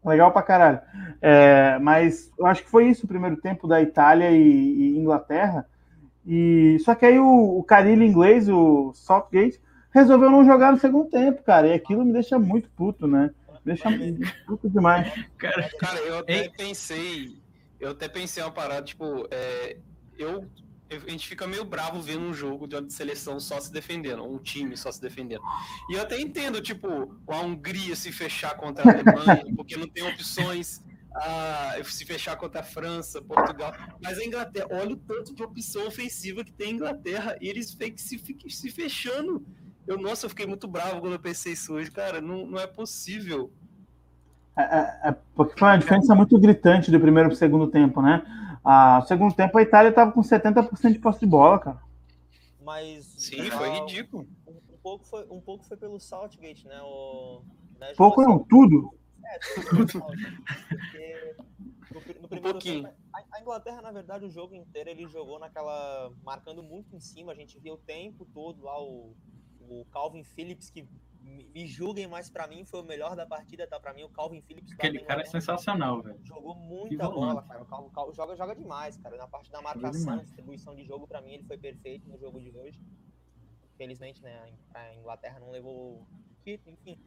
Legal 0.04 0.32
pra 0.32 0.42
caralho. 0.42 0.80
É, 1.20 1.78
mas 1.78 2.32
eu 2.38 2.46
acho 2.46 2.62
que 2.64 2.70
foi 2.70 2.88
isso 2.88 3.04
o 3.04 3.08
primeiro 3.08 3.36
tempo 3.36 3.68
da 3.68 3.82
Itália 3.82 4.30
e, 4.30 4.40
e 4.42 4.98
Inglaterra. 4.98 5.66
E 6.26 6.78
só 6.80 6.94
que 6.94 7.04
aí 7.04 7.18
o, 7.18 7.58
o 7.58 7.62
Carilho 7.64 8.02
inglês, 8.02 8.48
o 8.48 8.92
Southgate, 8.94 9.60
resolveu 9.92 10.30
não 10.30 10.44
jogar 10.44 10.72
no 10.72 10.78
segundo 10.78 11.10
tempo, 11.10 11.42
cara. 11.42 11.68
E 11.68 11.72
aquilo 11.74 12.04
me 12.04 12.12
deixa 12.12 12.38
muito 12.38 12.70
puto, 12.70 13.06
né? 13.06 13.30
Me 13.64 13.74
deixa 13.74 13.88
puto 14.46 14.70
demais. 14.70 15.12
Cara, 15.36 15.68
Cara, 15.78 15.98
eu 16.00 16.18
até 16.18 16.44
Ei. 16.44 16.50
pensei, 16.50 17.36
eu 17.78 17.90
até 17.90 18.08
pensei 18.08 18.42
uma 18.42 18.52
parada, 18.52 18.82
tipo, 18.82 19.26
é, 19.30 19.76
eu- 20.18 20.46
a 20.90 21.10
gente 21.10 21.28
fica 21.28 21.46
meio 21.46 21.64
bravo 21.64 22.00
vendo 22.00 22.24
um 22.24 22.34
jogo 22.34 22.66
de 22.66 22.74
uma 22.74 22.90
seleção 22.90 23.38
só 23.38 23.60
se 23.60 23.72
defendendo, 23.72 24.24
um 24.24 24.38
time 24.38 24.76
só 24.76 24.90
se 24.90 25.00
defendendo. 25.00 25.42
E 25.88 25.94
eu 25.94 26.02
até 26.02 26.20
entendo, 26.20 26.60
tipo, 26.60 27.16
a 27.28 27.40
Hungria 27.40 27.94
se 27.94 28.10
fechar 28.10 28.56
contra 28.56 28.88
a 28.88 28.92
Alemanha, 28.92 29.44
porque 29.56 29.76
não 29.76 29.86
tem 29.86 30.02
opções, 30.02 30.82
a, 31.14 31.76
se 31.84 32.04
fechar 32.04 32.36
contra 32.36 32.60
a 32.60 32.64
França, 32.64 33.22
Portugal. 33.22 33.72
Mas 34.02 34.18
a 34.18 34.24
Inglaterra, 34.24 34.66
olha 34.72 34.94
o 34.94 34.96
tanto 34.96 35.34
de 35.34 35.42
opção 35.42 35.86
ofensiva 35.86 36.44
que 36.44 36.52
tem 36.52 36.68
a 36.68 36.72
Inglaterra, 36.72 37.36
e 37.40 37.48
eles 37.48 37.76
se, 37.96 38.20
se 38.48 38.70
fechando. 38.70 39.46
Eu, 39.86 39.96
nossa, 39.96 40.26
eu 40.26 40.30
fiquei 40.30 40.46
muito 40.46 40.66
bravo 40.66 41.00
quando 41.00 41.14
eu 41.14 41.20
pensei 41.20 41.52
isso 41.52 41.72
hoje, 41.72 41.90
cara, 41.90 42.20
não, 42.20 42.46
não 42.46 42.58
é 42.58 42.66
possível. 42.66 43.52
É, 44.56 44.62
é, 44.62 45.08
é, 45.10 45.16
porque 45.34 45.58
foi 45.58 45.68
uma 45.68 45.78
diferença 45.78 46.14
muito 46.14 46.38
gritante 46.38 46.90
do 46.90 47.00
primeiro 47.00 47.28
para 47.28 47.34
o 47.34 47.38
segundo 47.38 47.68
tempo, 47.68 48.02
né? 48.02 48.22
Ah, 48.64 48.98
no 49.00 49.06
segundo 49.06 49.34
tempo 49.34 49.56
a 49.58 49.62
Itália 49.62 49.90
estava 49.90 50.12
com 50.12 50.20
70% 50.22 50.92
de 50.92 50.98
posse 50.98 51.20
de 51.20 51.26
bola, 51.26 51.58
cara. 51.58 51.80
Mas. 52.62 53.04
Sim, 53.18 53.50
foi 53.50 53.68
um- 53.70 53.72
ridículo. 53.86 54.28
Um, 54.46 54.52
um 54.74 54.78
pouco 54.82 55.04
foi, 55.06 55.26
um 55.30 55.40
pouco 55.40 55.64
foi 55.64 55.76
pelo 55.76 55.98
Southgate, 55.98 56.66
né? 56.66 56.80
O, 56.82 57.42
né, 57.78 57.92
Pouco 57.96 58.22
não, 58.22 58.38
tudo. 58.44 58.94
É, 59.24 59.38
tudo 59.54 59.70
pelo 59.70 59.88
Southgate, 59.88 60.36
porque 61.92 62.14
no, 62.14 62.22
no 62.22 62.28
primeiro 62.28 62.58
pouquinho. 62.58 62.84
tempo, 62.84 62.94
a, 63.12 63.36
a 63.36 63.40
Inglaterra, 63.40 63.82
na 63.82 63.90
verdade, 63.92 64.24
o 64.24 64.30
jogo 64.30 64.54
inteiro 64.54 64.90
ele 64.90 65.06
jogou 65.08 65.38
naquela. 65.38 66.12
marcando 66.22 66.62
muito 66.62 66.94
em 66.94 67.00
cima. 67.00 67.32
A 67.32 67.34
gente 67.34 67.58
viu 67.58 67.74
o 67.74 67.78
tempo 67.78 68.26
todo 68.26 68.62
lá 68.62 68.80
o, 68.82 69.14
o 69.60 69.84
Calvin 69.90 70.22
Phillips, 70.24 70.70
que 70.70 70.86
me, 71.30 71.66
julguem, 71.66 72.06
mas 72.06 72.28
pra 72.30 72.46
mim 72.46 72.64
foi 72.64 72.80
o 72.80 72.84
melhor 72.84 73.14
da 73.16 73.24
partida, 73.26 73.66
tá? 73.66 73.78
Pra 73.80 73.94
mim, 73.94 74.02
o 74.04 74.08
Calvin 74.10 74.40
Phillips. 74.42 74.72
aquele 74.72 75.00
cara 75.00 75.22
é 75.22 75.24
sensacional, 75.24 76.02
velho. 76.02 76.18
Jogou 76.24 76.54
muita 76.54 77.08
bola, 77.08 77.42
cara. 77.42 77.62
O 77.62 77.66
Cal, 77.66 77.86
o 77.86 77.90
Cal 77.90 78.12
joga, 78.12 78.36
joga 78.36 78.54
demais, 78.54 78.96
cara. 78.96 79.16
Na 79.16 79.26
parte 79.28 79.50
da 79.50 79.62
marcação, 79.62 80.18
distribuição 80.24 80.74
de 80.74 80.84
jogo, 80.84 81.06
pra 81.06 81.20
mim, 81.22 81.32
ele 81.34 81.44
foi 81.44 81.56
perfeito 81.58 82.08
no 82.08 82.18
jogo 82.18 82.40
de 82.40 82.50
hoje. 82.56 82.80
Felizmente, 83.76 84.22
né, 84.22 84.38
a 84.42 84.48
In- 84.48 84.58
a 84.74 84.94
Inglaterra 84.94 85.40
não 85.40 85.50
levou 85.50 86.06
título, 86.44 86.72
enfim. 86.74 86.98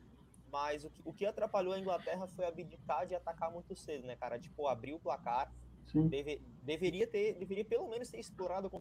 Mas 0.52 0.84
o 0.84 0.90
que, 0.90 1.02
o 1.06 1.14
que 1.14 1.26
atrapalhou 1.26 1.74
a 1.74 1.80
Inglaterra 1.80 2.28
foi 2.28 2.46
abdicar 2.46 3.06
de 3.08 3.16
atacar 3.16 3.52
muito 3.52 3.76
cedo, 3.76 4.06
né, 4.08 4.16
cara? 4.16 4.40
Tipo, 4.40 4.68
abrir 4.68 4.94
o 4.94 5.00
placar. 5.00 5.52
Deve, 6.10 6.42
deveria 6.64 7.06
ter, 7.06 7.34
deveria 7.36 7.66
pelo 7.66 7.88
menos 7.90 8.10
ter 8.10 8.20
explorado, 8.20 8.72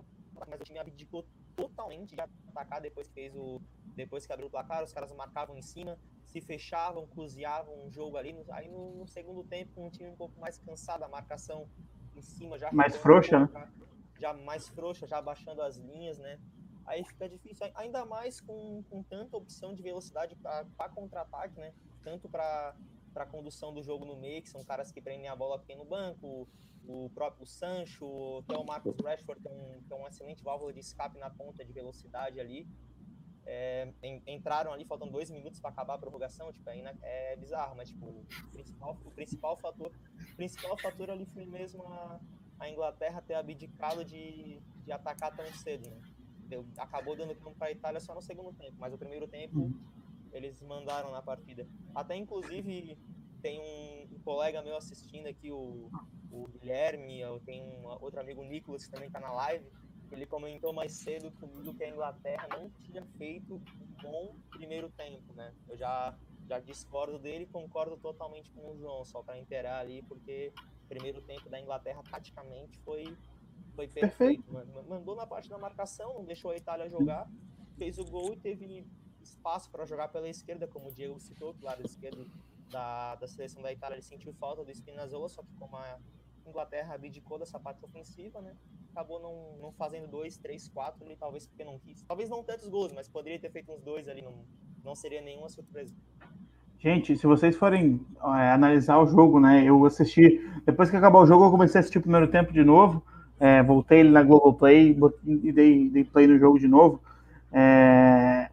mas 0.49 0.61
o 0.61 0.65
time 0.65 0.79
abdicou 0.79 1.27
totalmente 1.57 2.15
de 2.15 2.21
atacar 2.21 2.81
depois 2.81 3.09
que 3.09 3.15
fez 3.15 3.35
o, 3.35 3.61
depois 3.95 4.27
que 4.27 4.33
abriu 4.33 4.49
o 4.49 4.51
placar, 4.51 4.83
os 4.83 4.93
caras 4.93 5.13
marcavam 5.13 5.57
em 5.57 5.63
cima, 5.63 5.99
se 6.25 6.41
fechavam, 6.41 7.07
cruzeavam 7.07 7.87
um 7.87 7.91
jogo 7.91 8.17
ali. 8.17 8.35
Aí 8.51 8.69
no, 8.69 8.93
no 8.97 9.07
segundo 9.07 9.45
tempo, 9.45 9.81
um 9.83 9.91
time 9.91 10.11
um 10.11 10.17
pouco 10.17 10.39
mais 10.41 10.59
cansado, 10.59 11.03
a 11.05 11.09
marcação 11.09 11.69
em 12.17 12.23
cima 12.23 12.59
já 12.59 12.71
Mais 12.73 12.97
ficou 12.97 13.11
um 13.11 13.15
frouxa, 13.23 13.39
pouco 13.39 13.53
já- 13.53 13.73
Já 14.21 14.33
mais 14.35 14.69
frouxa, 14.69 15.07
já 15.07 15.21
baixando 15.21 15.63
as 15.63 15.77
linhas, 15.77 16.19
né? 16.19 16.39
Aí 16.87 17.05
fica 17.05 17.29
difícil, 17.29 17.65
ai- 17.67 17.73
ainda 17.87 18.05
mais 18.05 18.41
com, 18.41 18.83
com 18.91 19.03
tanta 19.03 19.37
opção 19.37 19.75
de 19.75 19.83
velocidade 19.83 20.37
para 20.37 20.89
contra-ataque, 20.91 21.59
né? 21.59 21.73
Tanto 22.03 22.29
para 22.29 22.75
para 23.15 23.27
condução 23.27 23.75
do 23.75 23.83
jogo 23.83 24.07
no 24.07 24.17
meio, 24.17 24.41
que 24.41 24.49
são 24.49 24.65
caras 24.65 24.91
que 24.91 24.99
prendem 24.99 25.29
a 25.29 25.37
bola 25.37 25.57
aqui 25.57 25.75
no 25.75 25.85
banco, 25.85 26.49
o 26.89 27.11
próprio 27.11 27.45
Sancho, 27.47 28.39
até 28.39 28.57
o 28.57 28.65
Marcus 28.65 28.97
Rashford, 29.05 29.39
que 29.43 29.49
é, 29.49 29.51
um, 29.51 29.83
que 29.87 29.93
é 29.93 29.97
uma 29.97 30.09
excelente 30.09 30.43
válvula 30.43 30.73
de 30.73 30.81
escape 30.81 31.19
na 31.19 31.29
ponta 31.29 31.63
de 31.63 31.71
velocidade 31.75 32.41
ali. 32.41 32.67
É, 33.45 33.93
en- 34.03 34.23
entraram 34.27 34.73
ali 34.73 34.85
faltando 34.85 35.11
dois 35.13 35.31
minutos 35.31 35.61
para 35.61 35.71
acabar 35.71 35.95
a 35.95 35.99
prorrogação, 35.99 36.53
tipo, 36.53 36.69
é, 36.71 37.33
é 37.33 37.37
bizarro, 37.37 37.77
mas 37.77 37.89
tipo, 37.91 38.07
o 38.07 38.27
principal, 38.53 39.01
o 39.05 39.11
principal 39.11 39.57
fator, 39.57 39.89
o 39.89 40.37
principal 40.37 40.79
fator 40.79 41.11
ali 41.11 41.27
foi 41.27 41.45
mesmo 41.47 41.83
a, 41.93 42.21
a 42.61 42.69
Inglaterra 42.69 43.21
ter 43.21 43.35
abdicado 43.35 44.05
de, 44.05 44.61
de 44.85 44.93
atacar 44.93 45.35
tão 45.35 45.45
cedo, 45.53 45.91
né? 45.91 46.01
Deu- 46.49 46.67
acabou 46.79 47.17
dando 47.17 47.35
campo 47.35 47.57
para 47.57 47.69
a 47.69 47.73
Itália 47.73 48.01
só 48.01 48.15
no 48.15 48.23
segundo 48.23 48.53
tempo, 48.57 48.77
mas 48.79 48.93
o 48.95 48.99
primeiro 48.99 49.27
tempo 49.27 49.71
eles 50.33 50.61
mandaram 50.63 51.11
na 51.11 51.23
partida. 51.23 51.67
Até 51.95 52.17
inclusive 52.17 52.97
tem 53.43 53.59
um, 53.61 54.17
um 54.17 54.19
colega 54.25 54.63
meu 54.63 54.77
assistindo 54.77 55.27
aqui, 55.27 55.51
o, 55.51 55.91
o 56.31 56.47
Guilherme, 56.49 57.21
eu 57.21 57.41
tenho 57.41 57.65
um 57.65 57.87
outro 58.01 58.21
amigo, 58.21 58.41
o 58.41 58.45
Nicolas, 58.45 58.85
que 58.85 58.91
também 58.91 59.09
está 59.09 59.21
na 59.21 59.33
live. 59.33 59.67
Ele 60.13 60.27
comentou 60.27 60.73
mais 60.73 60.93
cedo 60.93 61.31
comigo 61.33 61.75
que 61.75 61.83
a 61.83 61.89
Inglaterra 61.89 62.47
não 62.49 62.71
tinha 62.71 63.05
feito 63.17 63.55
um 63.55 64.03
bom 64.03 64.37
primeiro 64.51 64.91
tempo, 64.91 65.33
né? 65.33 65.55
Eu 65.69 65.77
já, 65.77 66.15
já 66.47 66.61
discordo 66.61 67.19
dele, 67.19 67.47
concordo 67.47 67.97
totalmente 67.97 68.51
com 68.51 68.71
o 68.71 68.77
João, 68.77 69.05
só 69.05 69.23
para 69.23 69.39
inteirar 69.39 69.81
ali, 69.81 70.03
porque 70.03 70.53
o 70.85 70.89
primeiro 70.89 71.23
tempo 71.23 71.49
da 71.49 71.59
Inglaterra 71.59 72.03
praticamente 72.03 72.79
foi, 72.81 73.17
foi 73.75 73.89
perfeito. 73.89 74.53
mano. 74.53 74.85
Mandou 74.87 75.17
na 75.17 75.27
parte 75.27 75.49
da 75.49 75.57
marcação, 75.57 76.15
não 76.15 76.25
deixou 76.25 76.51
a 76.51 76.57
Itália 76.57 76.89
jogar, 76.91 77.27
fez 77.79 77.99
o 77.99 78.05
gol 78.05 78.35
e 78.35 78.37
teve 78.37 78.87
espaço 79.23 79.71
para 79.71 79.87
jogar 79.87 80.09
pela 80.09 80.29
esquerda, 80.29 80.67
como 80.67 80.89
o 80.89 80.93
Diego 80.93 81.19
citou, 81.21 81.53
do 81.53 81.65
lado 81.65 81.83
esquerdo 81.85 82.31
da, 82.69 83.15
da 83.15 83.27
seleção 83.27 83.63
da 83.63 83.73
Itália, 83.73 83.95
ele 83.95 84.03
sentiu 84.03 84.33
falta 84.35 84.65
do 84.65 84.71
Spinazzola, 84.71 85.29
só 85.29 85.43
que 85.43 85.55
como 85.55 85.77
a 85.77 85.99
Inglaterra 86.47 86.95
abdicou 86.95 87.39
dessa 87.39 87.59
parte 87.59 87.85
ofensiva, 87.85 88.41
né? 88.41 88.57
Acabou 88.93 89.21
não, 89.21 89.57
não 89.61 89.73
fazendo 89.73 90.07
dois, 90.07 90.37
três, 90.37 90.69
quatro 90.69 91.05
ali, 91.05 91.17
talvez 91.17 91.47
porque 91.47 91.65
não 91.65 91.79
quis. 91.79 92.03
Talvez 92.03 92.29
não 92.29 92.45
tantos 92.45 92.69
gols, 92.69 92.93
mas 92.93 93.09
poderia 93.09 93.39
ter 93.39 93.51
feito 93.51 93.73
uns 93.73 93.83
dois 93.83 94.07
ali, 94.07 94.21
não, 94.21 94.45
não 94.85 94.95
seria 94.95 95.23
nenhuma 95.23 95.49
surpresa. 95.49 95.95
Gente, 96.79 97.17
se 97.17 97.27
vocês 97.27 97.57
forem 97.57 98.05
é, 98.17 98.51
analisar 98.51 98.99
o 98.99 99.07
jogo, 99.07 99.41
né? 99.41 99.65
Eu 99.65 99.85
assisti. 99.87 100.41
Depois 100.67 100.91
que 100.91 100.97
acabou 100.97 101.23
o 101.23 101.27
jogo, 101.27 101.47
eu 101.47 101.51
comecei 101.51 101.79
a 101.79 101.81
assistir 101.81 101.99
o 101.99 102.03
primeiro 102.03 102.29
tempo 102.29 102.53
de 102.53 102.63
novo. 102.63 103.03
É, 103.41 103.63
voltei 103.63 104.01
ele 104.01 104.11
na 104.11 104.23
Globoplay 104.23 104.97
e 105.25 105.53
dei, 105.53 105.89
dei 105.89 106.05
play 106.05 106.27
no 106.27 106.39
jogo 106.39 106.59
de 106.59 106.69
novo. 106.69 107.01
É, 107.51 108.51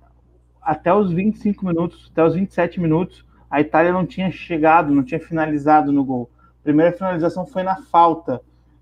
até 0.62 0.94
os 0.94 1.12
25 1.12 1.66
minutos, 1.66 2.10
até 2.12 2.24
os 2.24 2.36
27 2.36 2.80
minutos, 2.80 3.26
a 3.50 3.60
Itália 3.60 3.92
não 3.92 4.06
tinha 4.06 4.30
chegado, 4.32 4.94
não 4.94 5.04
tinha 5.04 5.20
finalizado 5.20 5.92
no 5.92 6.06
gol. 6.06 6.30
A 6.60 6.64
primeira 6.64 6.92
finalização 6.92 7.46
foi 7.46 7.64
na 7.64 7.82
falta. 7.84 8.42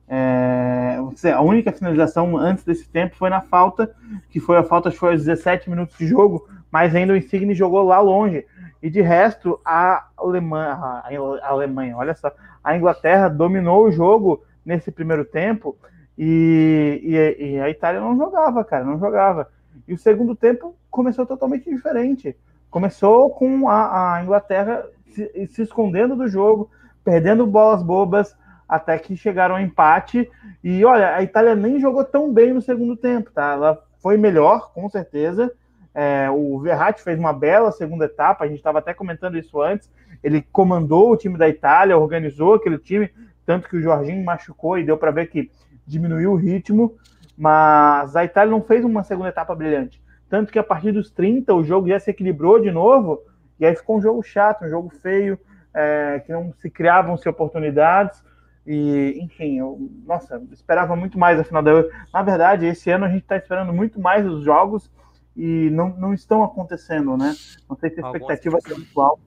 É, 0.10 0.98
a 1.34 1.42
única 1.42 1.72
finalização 1.72 2.38
antes 2.38 2.64
desse 2.64 2.88
tempo 2.88 3.16
foi 3.16 3.30
na 3.30 3.42
falta, 3.42 3.94
que 4.30 4.40
foi 4.40 4.58
a 4.58 4.64
falta, 4.64 4.90
foi 4.90 5.12
aos 5.12 5.26
17 5.26 5.70
minutos 5.70 5.98
de 5.98 6.08
jogo, 6.08 6.48
mas 6.72 6.96
ainda 6.96 7.14
o 7.14 7.18
Insigne 7.18 7.54
jogou 7.54 7.84
lá 7.84 8.00
longe. 8.00 8.46
E 8.82 8.90
de 8.90 9.02
resto, 9.02 9.60
a 9.66 10.08
Alemanha, 10.16 10.74
a 10.74 11.50
Alemanha, 11.50 11.98
olha 11.98 12.14
só, 12.14 12.32
a 12.64 12.78
Inglaterra 12.78 13.28
dominou 13.28 13.86
o 13.86 13.92
jogo 13.92 14.44
nesse 14.66 14.92
primeiro 14.92 15.26
tempo 15.26 15.76
e, 16.18 17.02
e, 17.04 17.46
e 17.46 17.60
a 17.60 17.70
Itália 17.70 18.00
não 18.00 18.16
jogava, 18.16 18.64
cara, 18.64 18.84
não 18.84 19.00
jogava. 19.00 19.50
E 19.88 19.94
o 19.94 19.98
segundo 19.98 20.36
tempo 20.36 20.76
começou 20.90 21.26
totalmente 21.26 21.70
diferente. 21.70 22.36
Começou 22.70 23.30
com 23.30 23.70
a, 23.70 24.16
a 24.16 24.24
Inglaterra 24.24 24.86
se, 25.10 25.48
se 25.48 25.62
escondendo 25.62 26.16
do 26.16 26.28
jogo, 26.28 26.70
perdendo 27.04 27.48
bolas 27.48 27.82
bobas, 27.82 28.36
até 28.68 28.98
que 28.98 29.16
chegaram 29.16 29.56
ao 29.56 29.62
empate. 29.62 30.30
E 30.64 30.84
olha, 30.84 31.16
a 31.16 31.24
Itália 31.24 31.56
nem 31.56 31.80
jogou 31.80 32.04
tão 32.04 32.34
bem 32.34 32.54
no 32.54 32.62
segundo 32.62 32.96
tempo, 32.96 33.32
tá? 33.32 33.54
Ela 33.54 33.84
foi 34.00 34.18
melhor, 34.18 34.72
com 34.74 34.90
certeza. 34.90 35.52
É, 35.94 36.30
o 36.30 36.60
Verratti 36.60 37.02
fez 37.02 37.18
uma 37.18 37.34
bela 37.34 37.72
segunda 37.72 38.06
etapa, 38.06 38.44
a 38.44 38.48
gente 38.48 38.58
estava 38.58 38.80
até 38.80 38.94
comentando 38.94 39.38
isso 39.38 39.62
antes. 39.62 39.90
Ele 40.24 40.42
comandou 40.52 41.12
o 41.12 41.18
time 41.18 41.38
da 41.38 41.50
Itália, 41.50 41.98
organizou 41.98 42.56
aquele 42.56 42.78
time, 42.78 43.10
tanto 43.46 43.68
que 43.68 43.78
o 43.78 43.82
Jorginho 43.82 44.24
machucou 44.24 44.78
e 44.78 44.84
deu 44.84 44.98
para 44.98 45.12
ver 45.12 45.28
que 45.28 45.50
diminuiu 45.86 46.34
o 46.34 46.36
ritmo. 46.36 46.96
mas 47.38 48.16
a 48.16 48.26
Itália 48.26 48.52
não 48.52 48.62
fez 48.62 48.84
uma 48.84 49.04
segunda 49.04 49.30
etapa 49.30 49.56
brilhante. 49.56 50.02
Tanto 50.30 50.52
que 50.52 50.60
a 50.60 50.64
partir 50.64 50.92
dos 50.92 51.10
30 51.12 51.54
o 51.54 51.64
jogo 51.64 51.88
já 51.88 52.00
se 52.00 52.10
equilibrou 52.10 52.60
de 52.60 52.72
novo, 52.72 53.22
e 53.60 53.66
aí 53.66 53.76
ficou 53.76 53.98
um 53.98 54.02
jogo 54.02 54.22
chato, 54.22 54.66
um 54.66 54.70
jogo 54.70 54.90
feio, 54.90 55.40
é, 55.74 56.20
que 56.26 56.32
não 56.32 56.54
se 56.60 56.70
criavam-se 56.70 57.30
oportunidades. 57.30 58.24
E, 58.68 59.18
enfim, 59.22 59.58
eu, 59.58 59.90
nossa, 60.06 60.46
esperava 60.52 60.94
muito 60.94 61.18
mais 61.18 61.40
a 61.40 61.44
final 61.44 61.64
da 61.64 61.72
Euro. 61.72 61.90
Na 62.14 62.22
verdade, 62.22 62.66
esse 62.66 62.92
ano 62.92 63.06
a 63.06 63.10
gente 63.10 63.22
está 63.22 63.38
esperando 63.38 63.72
muito 63.72 63.98
mais 63.98 64.28
os 64.28 64.44
jogos 64.44 64.92
e 65.38 65.70
não, 65.70 65.90
não 65.98 66.14
estão 66.14 66.44
acontecendo, 66.44 67.16
né? 67.16 67.34
Não 67.70 67.78
sei 67.78 67.90
se 67.92 68.04
a 68.04 68.08
expectativa 68.08 68.58
é 68.58 68.74
atual. 68.74 69.22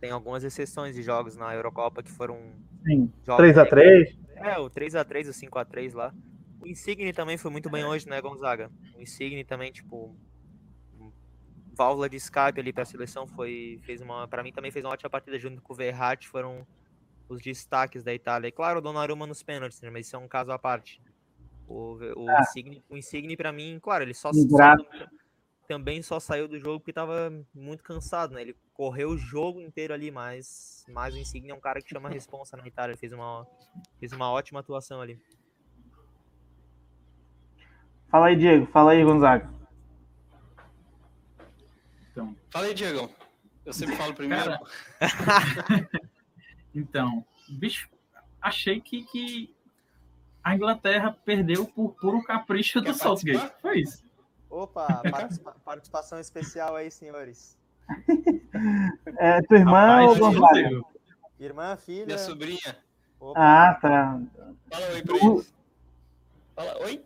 Tem 0.00 0.10
algumas 0.10 0.42
exceções 0.42 0.94
de 0.94 1.02
jogos 1.02 1.36
na 1.36 1.54
Eurocopa 1.54 2.02
que 2.02 2.10
foram. 2.10 2.38
Sim, 2.82 3.12
3x3. 3.26 4.16
É, 4.36 4.58
o 4.58 4.70
3x3, 4.70 5.28
o 5.28 5.32
5x3 5.32 5.94
lá. 5.94 6.14
O 6.62 6.66
Insigne 6.66 7.12
também 7.12 7.36
foi 7.36 7.50
muito 7.50 7.68
bem 7.68 7.84
hoje, 7.84 8.08
né, 8.08 8.22
Gonzaga? 8.22 8.70
O 8.96 9.02
Insigne 9.02 9.44
também, 9.44 9.70
tipo, 9.70 10.16
válvula 11.76 12.08
de 12.08 12.16
escape 12.16 12.58
ali 12.58 12.72
para 12.72 12.84
a 12.84 12.86
seleção 12.86 13.26
foi 13.26 13.80
fez 13.82 14.00
uma 14.00 14.28
para 14.28 14.42
mim 14.42 14.52
também 14.52 14.70
fez 14.70 14.84
uma 14.84 14.92
ótima 14.92 15.10
partida 15.10 15.38
junto 15.38 15.62
com 15.62 15.72
o 15.72 15.76
Verratti 15.76 16.28
foram 16.28 16.66
os 17.32 17.42
destaques 17.42 18.02
da 18.02 18.12
Itália. 18.12 18.48
E 18.48 18.52
claro 18.52 18.78
o 18.78 18.82
Donnarumma 18.82 19.26
nos 19.26 19.42
pênaltis 19.42 19.80
né, 19.80 19.90
mas 19.90 20.06
isso 20.06 20.16
é 20.16 20.18
um 20.18 20.28
caso 20.28 20.52
à 20.52 20.58
parte. 20.58 21.00
O, 21.66 21.96
o 22.16 22.28
ah. 22.28 22.40
Insigne 22.40 22.84
o 22.88 22.96
Insigne 22.96 23.36
para 23.36 23.52
mim 23.52 23.78
claro 23.80 24.04
ele 24.04 24.14
só, 24.14 24.30
só, 24.32 24.74
também 25.66 26.02
só 26.02 26.20
saiu 26.20 26.46
do 26.46 26.58
jogo 26.58 26.80
porque 26.80 26.90
estava 26.90 27.32
muito 27.54 27.82
cansado 27.82 28.34
né? 28.34 28.42
Ele 28.42 28.56
correu 28.74 29.10
o 29.10 29.18
jogo 29.18 29.60
inteiro 29.60 29.94
ali 29.94 30.10
mas 30.10 30.84
mas 30.88 31.14
o 31.14 31.18
Insigne 31.18 31.50
é 31.50 31.54
um 31.54 31.60
cara 31.60 31.80
que 31.80 31.88
chama 31.88 32.08
a 32.08 32.12
responsa 32.12 32.56
na 32.56 32.66
Itália. 32.66 32.92
Ele 32.92 33.00
fez 33.00 33.12
uma 33.12 33.46
fez 33.98 34.12
uma 34.12 34.30
ótima 34.30 34.60
atuação 34.60 35.00
ali. 35.00 35.18
Fala 38.10 38.26
aí 38.26 38.36
Diego. 38.36 38.66
Fala 38.66 38.92
aí 38.92 39.02
Gonzaga. 39.02 39.62
Então. 42.12 42.36
Fala 42.50 42.66
aí, 42.66 42.74
Diego. 42.74 43.10
Eu 43.64 43.72
sempre 43.72 43.96
falo 43.96 44.12
primeiro. 44.12 44.52
Então, 46.74 47.24
bicho, 47.48 47.88
achei 48.40 48.80
que, 48.80 49.04
que 49.04 49.54
a 50.42 50.54
Inglaterra 50.54 51.16
perdeu 51.24 51.66
por 51.66 51.94
puro 51.94 52.22
capricho 52.22 52.82
Quer 52.82 52.92
do 52.92 52.98
Southgate. 52.98 53.52
Foi 53.60 53.80
isso. 53.80 54.04
Opa, 54.50 55.02
participa 55.10 55.56
participação 55.64 56.18
especial 56.18 56.76
aí, 56.76 56.90
senhores. 56.90 57.58
É 59.18 59.42
tua 59.42 59.58
irmã 59.58 59.80
Rapaz, 59.80 60.08
ou 60.08 60.18
Gonzaga? 60.18 60.82
Irmã, 61.38 61.76
filha. 61.76 62.06
Minha 62.06 62.18
sobrinha. 62.18 62.76
Opa. 63.18 63.40
Ah, 63.40 63.74
tá. 63.74 64.20
Fala 64.70 64.92
oi 64.92 65.02
pra 65.02 65.16
eles. 65.16 65.54
Fala 66.54 66.78
oi. 66.82 67.04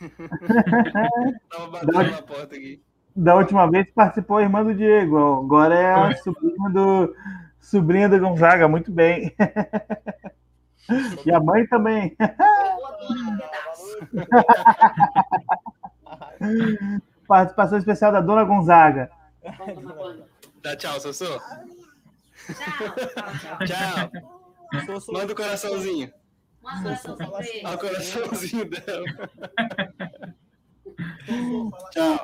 Tava 1.50 1.66
batendo 1.68 2.10
na 2.10 2.22
porta 2.22 2.56
aqui. 2.56 2.82
Da 3.14 3.34
última 3.36 3.70
vez 3.70 3.90
participou 3.92 4.38
a 4.38 4.42
irmã 4.42 4.64
do 4.64 4.74
Diego, 4.74 5.18
agora 5.44 5.74
é 5.74 5.92
a 5.92 6.16
sobrinha 6.16 6.70
do, 6.70 7.14
sobrinha 7.62 8.08
do 8.08 8.18
Gonzaga, 8.18 8.66
muito 8.68 8.92
bem. 8.92 9.34
E 11.24 11.32
a 11.32 11.38
mãe 11.38 11.64
também. 11.68 12.16
Participação 17.26 17.78
especial 17.78 18.12
da 18.12 18.20
Dona 18.20 18.44
Gonzaga. 18.44 19.10
Dá 20.60 20.76
tchau, 20.76 21.00
Sossô. 21.00 21.40
Tchau. 22.48 22.94
tchau. 23.64 24.10
Manda 25.12 25.32
o 25.32 25.36
coraçãozinho. 25.36 26.12
Manda 26.60 26.98
o 27.74 27.78
coraçãozinho 27.78 28.68
dela. 28.68 29.06
Tchau. 31.90 32.20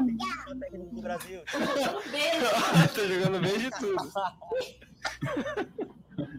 do 0.92 1.02
Brasil. 1.02 1.40
Tô 2.94 3.06
jogando 3.06 3.40
bem 3.40 3.58
de 3.58 3.70
tudo. 3.70 4.12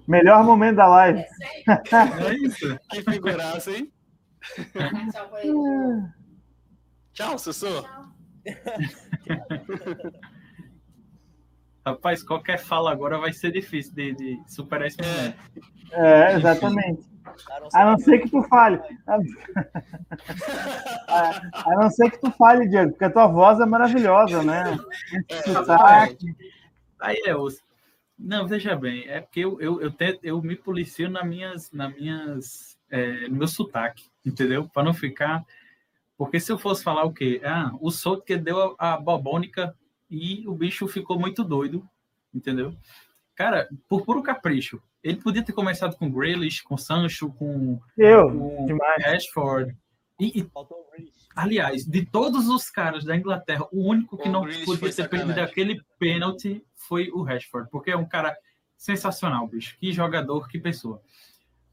Melhor 0.07 0.43
momento 0.43 0.77
da 0.77 0.87
live. 0.87 1.19
É 1.19 2.33
isso. 2.35 2.79
Que 2.89 3.01
figuraça, 3.03 3.71
hein? 3.71 3.91
Tchau, 7.13 7.37
Sussu. 7.37 7.85
Rapaz, 11.85 12.23
qualquer 12.23 12.59
fala 12.59 12.91
agora 12.91 13.17
vai 13.17 13.33
ser 13.33 13.51
difícil 13.51 13.93
de, 13.95 14.13
de 14.13 14.39
superar 14.47 14.87
esse 14.87 14.97
momento. 15.01 15.37
É, 15.91 16.35
exatamente. 16.35 17.08
A 17.73 17.85
não 17.85 17.97
ser 17.97 18.19
que 18.19 18.29
tu 18.29 18.43
fale. 18.43 18.79
A 21.07 21.75
não 21.75 21.89
ser 21.89 22.11
que 22.11 22.19
tu 22.19 22.31
fale, 22.31 22.67
Diego, 22.67 22.91
porque 22.91 23.05
a 23.05 23.11
tua 23.11 23.27
voz 23.27 23.59
é 23.59 23.65
maravilhosa, 23.65 24.43
né? 24.43 24.77
É, 25.29 25.51
Aí 26.99 27.21
é 27.25 27.35
osso. 27.35 27.61
Não, 28.17 28.45
veja 28.45 28.75
bem, 28.75 29.07
é 29.07 29.21
porque 29.21 29.39
eu, 29.39 29.61
eu, 29.61 29.81
eu, 29.81 29.91
tento, 29.91 30.19
eu 30.23 30.41
me 30.41 30.55
policio 30.55 31.09
nas 31.09 31.25
minhas, 31.25 31.71
nas 31.71 31.95
minhas, 31.95 32.77
é, 32.89 33.29
no 33.29 33.37
meu 33.37 33.47
sotaque, 33.47 34.09
entendeu? 34.25 34.67
Para 34.67 34.83
não 34.83 34.93
ficar. 34.93 35.45
Porque 36.17 36.37
se 36.37 36.51
eu 36.51 36.59
fosse 36.59 36.83
falar 36.83 37.05
o 37.05 37.13
quê? 37.13 37.39
Ah, 37.45 37.71
o 37.79 37.89
solto 37.89 38.25
que 38.25 38.35
deu 38.35 38.75
a, 38.77 38.95
a 38.95 38.97
bobônica 38.97 39.73
e 40.11 40.45
o 40.45 40.53
bicho 40.53 40.85
ficou 40.85 41.17
muito 41.17 41.45
doido, 41.45 41.87
entendeu? 42.33 42.75
Cara, 43.35 43.69
por 43.87 44.03
puro 44.03 44.21
capricho. 44.21 44.81
Ele 45.03 45.17
podia 45.17 45.43
ter 45.43 45.53
começado 45.53 45.95
com 45.95 46.11
Grealish, 46.11 46.61
com 46.61 46.77
Sancho, 46.77 47.31
com, 47.31 47.79
Eu, 47.97 48.29
com 48.31 48.77
Rashford. 49.01 49.75
E, 50.19 50.41
e, 50.41 50.51
aliás, 51.35 51.85
de 51.85 52.05
todos 52.05 52.47
os 52.49 52.69
caras 52.69 53.05
da 53.05 53.15
Inglaterra, 53.15 53.65
o 53.71 53.87
único 53.89 54.17
que 54.17 54.27
o 54.27 54.31
não 54.31 54.41
Grealish 54.41 54.65
podia 54.65 54.93
ter 54.93 55.09
perdido 55.09 55.39
aquele 55.39 55.81
pênalti 55.97 56.63
foi 56.75 57.09
o 57.11 57.23
Rashford, 57.23 57.69
porque 57.71 57.91
é 57.91 57.97
um 57.97 58.07
cara 58.07 58.35
sensacional, 58.77 59.47
bicho. 59.47 59.77
Que 59.79 59.91
jogador, 59.93 60.47
que 60.49 60.59
pessoa. 60.59 61.01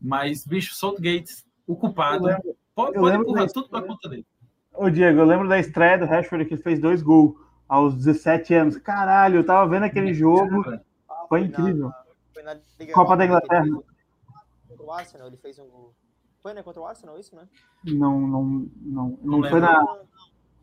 Mas, 0.01 0.47
bicho, 0.47 0.74
Saltgate, 0.74 1.45
o 1.66 1.74
culpado, 1.74 2.27
lembro, 2.27 2.57
pode, 2.74 2.95
pode 2.95 3.16
empurrar 3.16 3.51
tudo 3.51 3.68
para 3.68 3.87
conta 3.87 4.09
dele. 4.09 4.27
Ô, 4.72 4.91
Diego, 4.91 5.20
eu 5.20 5.24
lembro 5.24 5.49
da 5.49 5.59
estreia 5.59 5.99
do 5.99 6.05
Rashford 6.05 6.45
que 6.45 6.57
fez 6.57 6.79
dois 6.79 7.03
gols 7.03 7.35
aos 7.68 7.95
17 7.97 8.55
anos. 8.55 8.77
Caralho, 8.77 9.41
eu 9.41 9.47
tava 9.47 9.68
vendo 9.68 9.85
aquele 9.85 10.12
jogo. 10.12 10.62
Foi 11.29 11.41
incrível. 11.41 11.91
Na 12.47 12.55
Liga 12.78 12.92
Copa 12.92 13.16
da 13.16 13.24
Inglaterra. 13.24 13.66
Contra 14.68 14.86
o 14.86 14.92
Arsenal, 14.92 15.26
ele 15.26 15.36
fez 15.36 15.59
um. 15.59 15.90
Foi 16.40 16.55
né, 16.55 16.62
contra 16.62 16.80
o 16.80 16.86
Arsenal 16.86 17.18
isso, 17.18 17.34
né? 17.34 17.49
Não, 17.84 18.20
não, 18.20 18.44
não. 18.44 19.18
Não, 19.20 19.40
não 19.40 19.51
foi 19.51 19.59
na. 19.59 19.82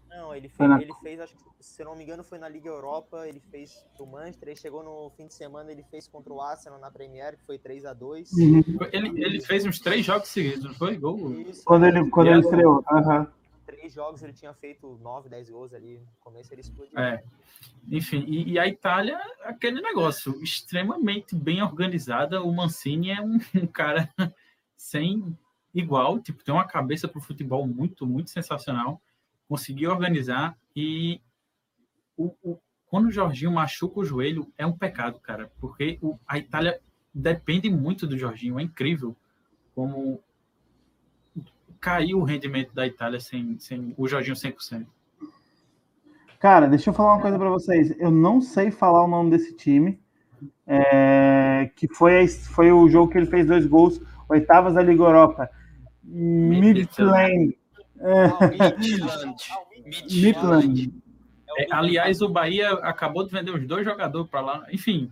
Não, 0.08 0.34
ele 0.34 0.48
fez, 0.48 0.70
na... 0.70 0.82
ele 0.82 0.94
fez, 1.02 1.20
acho 1.20 1.36
que, 1.36 1.44
se 1.60 1.84
não 1.84 1.96
me 1.96 2.04
engano, 2.04 2.24
foi 2.24 2.38
na 2.38 2.48
Liga 2.48 2.70
Europa, 2.70 3.28
ele 3.28 3.40
fez 3.40 3.84
o 4.00 4.06
Manchester, 4.06 4.50
ele 4.50 4.56
chegou 4.56 4.84
no 4.84 5.10
fim 5.18 5.26
de 5.26 5.34
semana, 5.34 5.72
ele 5.72 5.84
fez 5.84 6.08
contra 6.08 6.32
o 6.32 6.40
Arsenal 6.40 6.80
na 6.80 6.92
Premier, 6.92 7.36
que 7.36 7.44
foi 7.44 7.58
3x2. 7.58 8.30
Uhum. 8.32 8.64
Ele, 8.94 9.26
ele 9.26 9.42
fez 9.42 9.66
uns 9.66 9.80
três 9.80 10.06
jogos 10.06 10.30
seguidos, 10.30 10.64
não 10.64 10.74
foi? 10.76 10.96
Gol? 10.98 11.32
Isso, 11.42 11.66
quando 11.66 11.86
ele, 11.88 12.08
quando 12.12 12.28
ele 12.28 12.40
estreou. 12.40 12.86
Uhum 12.92 13.28
três 13.66 13.94
jogos 13.94 14.22
ele 14.24 14.34
tinha 14.34 14.54
feito 14.54 14.98
9, 15.02 15.30
10 15.30 15.50
gols 15.50 15.74
ali. 15.74 16.00
No 16.00 16.08
começo 16.20 16.54
ele 16.54 16.62
explodiu. 16.62 16.98
É. 16.98 17.24
Enfim, 17.92 18.24
e, 18.28 18.54
e, 18.54 18.60
a 18.60 18.68
Itália, 18.68 19.20
aquele 19.44 19.82
negócio, 19.82 20.42
extremamente 20.42 21.36
bem 21.36 21.62
organizada. 21.62 22.42
O 22.42 22.52
Mancini 22.52 23.12
é 23.12 23.22
um, 23.22 23.38
um 23.56 23.68
cara 23.68 24.10
sem 24.76 25.38
igual, 25.74 26.20
tipo, 26.20 26.44
tem 26.44 26.54
uma 26.54 26.68
cabeça 26.68 27.08
para 27.08 27.18
o 27.18 27.24
futebol 27.24 27.66
muito, 27.66 28.06
muito 28.06 28.30
sensacional. 28.30 29.02
Conseguiu 29.48 29.92
organizar 29.92 30.58
e 30.76 31.20
o, 32.16 32.36
o, 32.44 32.60
quando 32.86 33.08
o 33.08 33.12
Jorginho 33.12 33.52
machuca 33.52 34.00
o 34.00 34.06
joelho, 34.06 34.52
é 34.58 34.66
um 34.66 34.78
pecado, 34.78 35.20
cara, 35.20 35.52
porque 35.60 35.98
o, 36.02 36.18
a 36.28 36.38
Itália 36.38 36.80
depende 37.14 37.70
muito 37.70 38.06
do 38.06 38.18
Jorginho, 38.18 38.60
é 38.60 38.64
incrível 38.64 39.16
como 39.74 40.24
caiu 41.84 42.20
o 42.20 42.24
rendimento 42.24 42.74
da 42.74 42.88
Itália 42.88 43.20
sem, 43.20 43.60
sem 43.60 43.94
o 43.98 44.08
Jorginho 44.08 44.38
100%. 44.38 44.86
Cara, 46.40 46.66
deixa 46.66 46.90
eu 46.90 46.94
falar 46.94 47.16
uma 47.16 47.22
coisa 47.22 47.38
para 47.38 47.50
vocês. 47.50 47.94
Eu 48.00 48.10
não 48.10 48.40
sei 48.40 48.72
falar 48.72 49.04
o 49.04 49.08
nome 49.08 49.32
desse 49.32 49.54
time, 49.54 50.00
é, 50.66 51.70
que 51.76 51.94
foi, 51.94 52.26
foi 52.28 52.72
o 52.72 52.88
jogo 52.88 53.12
que 53.12 53.18
ele 53.18 53.26
fez 53.26 53.46
dois 53.46 53.68
gols, 53.68 54.00
oitavas 54.30 54.76
da 54.76 54.82
Liga 54.82 55.04
Europa. 55.04 55.50
Midland. 56.02 57.58
Midland. 60.10 60.94
É, 61.58 61.68
aliás, 61.70 62.22
o 62.22 62.30
Bahia 62.30 62.72
acabou 62.76 63.26
de 63.26 63.32
vender 63.32 63.52
os 63.52 63.68
dois 63.68 63.84
jogadores 63.84 64.30
para 64.30 64.40
lá. 64.40 64.66
Enfim, 64.72 65.12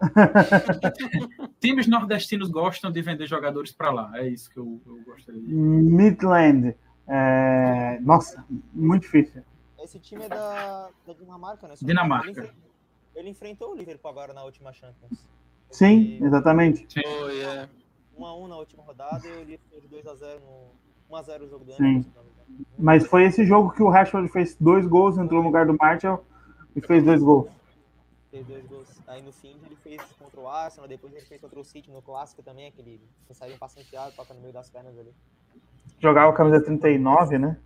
Times 1.60 1.86
nordestinos 1.86 2.50
gostam 2.50 2.90
de 2.90 3.00
vender 3.02 3.26
jogadores 3.26 3.72
para 3.72 3.90
lá. 3.90 4.10
É 4.14 4.28
isso 4.28 4.50
que 4.50 4.58
eu, 4.58 4.80
eu 4.86 5.04
gostaria. 5.04 5.40
Midland. 5.42 6.76
É... 7.06 7.98
Nossa, 8.00 8.44
muito 8.72 9.02
difícil. 9.02 9.42
Esse 9.82 9.98
time 10.00 10.24
é 10.24 10.28
da, 10.28 10.90
da 11.06 11.12
Dinamarca, 11.12 11.68
né? 11.68 11.74
Dinamarca. 11.80 12.40
Ele, 12.40 12.52
ele, 13.14 13.30
enfrentou 13.30 13.72
o 13.72 13.76
Liverpool 13.76 14.10
agora 14.10 14.32
na 14.32 14.42
última 14.42 14.72
Champions. 14.72 15.28
Sim, 15.70 16.18
exatamente. 16.22 16.86
Foi, 16.92 17.40
é. 17.40 17.68
1x1 18.18 18.48
na 18.48 18.56
última 18.56 18.82
rodada 18.82 19.26
e 19.26 19.32
o 19.32 19.44
Liverpool 19.44 19.80
de 19.80 19.88
2x0 19.88 20.40
no, 20.40 21.16
1x0 21.16 21.42
o 21.42 21.48
jogo 21.48 21.64
do 21.64 21.72
Sim. 21.74 22.04
Mas 22.78 23.06
foi 23.06 23.24
esse 23.24 23.44
jogo 23.44 23.70
que 23.70 23.82
o 23.82 23.88
Rashford 23.88 24.28
fez 24.28 24.56
dois 24.58 24.86
gols, 24.86 25.18
entrou 25.18 25.40
no 25.40 25.48
lugar 25.48 25.66
do 25.66 25.76
Martial 25.76 26.24
e 26.74 26.80
fez 26.80 27.04
dois 27.04 27.22
gols. 27.22 27.48
Fez 28.36 28.46
dois 28.46 28.66
gols. 28.66 29.00
Aí 29.06 29.22
no 29.22 29.32
fim 29.32 29.56
ele 29.64 29.76
fez 29.76 30.02
contra 30.18 30.38
o 30.38 30.46
Arsenal, 30.46 30.86
depois 30.86 31.14
ele 31.14 31.24
fez 31.24 31.40
contra 31.40 31.58
o 31.58 31.64
City 31.64 31.90
no 31.90 32.02
clássico 32.02 32.42
também, 32.42 32.66
aquele 32.66 33.00
que 33.26 33.32
saiu 33.32 33.54
um 33.54 33.58
passe 33.58 33.80
enfiado, 33.80 34.14
toca 34.14 34.34
no 34.34 34.40
meio 34.42 34.52
das 34.52 34.68
pernas 34.68 34.98
ali. 34.98 35.10
Jogava 35.98 36.30
a 36.30 36.34
camisa 36.34 36.62
39, 36.62 37.38
né? 37.38 37.56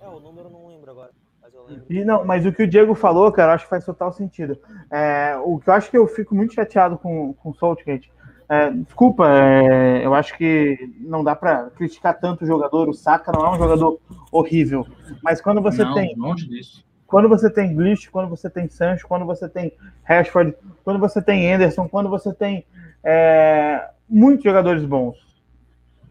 É, 0.00 0.08
o 0.08 0.18
número 0.18 0.48
eu 0.48 0.50
não 0.50 0.66
lembro 0.66 0.90
agora, 0.90 1.12
mas 1.40 1.54
eu 1.54 1.64
lembro. 1.66 1.84
E 1.88 2.04
não, 2.04 2.24
mas 2.24 2.44
o 2.44 2.52
que 2.52 2.64
o 2.64 2.66
Diego 2.66 2.96
falou, 2.96 3.30
cara, 3.30 3.52
eu 3.52 3.54
acho 3.54 3.64
que 3.64 3.70
faz 3.70 3.84
total 3.84 4.12
sentido. 4.12 4.58
É, 4.90 5.36
o 5.44 5.60
que 5.60 5.70
eu 5.70 5.74
acho 5.74 5.88
que 5.88 5.96
eu 5.96 6.08
fico 6.08 6.34
muito 6.34 6.52
chateado 6.52 6.98
com, 6.98 7.32
com 7.34 7.50
o 7.50 7.54
Saltgate. 7.54 8.10
É, 8.48 8.70
desculpa, 8.70 9.28
é, 9.28 10.04
eu 10.04 10.14
acho 10.14 10.36
que 10.36 10.94
não 10.98 11.22
dá 11.22 11.36
pra 11.36 11.70
criticar 11.70 12.18
tanto 12.18 12.42
o 12.42 12.46
jogador. 12.46 12.88
O 12.88 12.94
Saka 12.94 13.30
não 13.30 13.46
é 13.46 13.50
um 13.50 13.58
jogador 13.58 14.00
horrível. 14.32 14.84
Mas 15.22 15.40
quando 15.40 15.60
você 15.60 15.84
não, 15.84 15.94
tem 15.94 16.14
longe 16.16 16.48
disso. 16.48 16.85
Quando 17.06 17.28
você 17.28 17.48
tem 17.48 17.74
Glitch, 17.74 18.08
quando 18.10 18.28
você 18.28 18.50
tem 18.50 18.68
Sancho, 18.68 19.06
quando 19.06 19.24
você 19.24 19.48
tem 19.48 19.72
Rashford, 20.02 20.54
quando 20.84 20.98
você 20.98 21.22
tem 21.22 21.52
Anderson, 21.52 21.88
quando 21.88 22.08
você 22.08 22.32
tem 22.32 22.64
é, 23.04 23.88
muitos 24.08 24.44
jogadores 24.44 24.84
bons, 24.84 25.16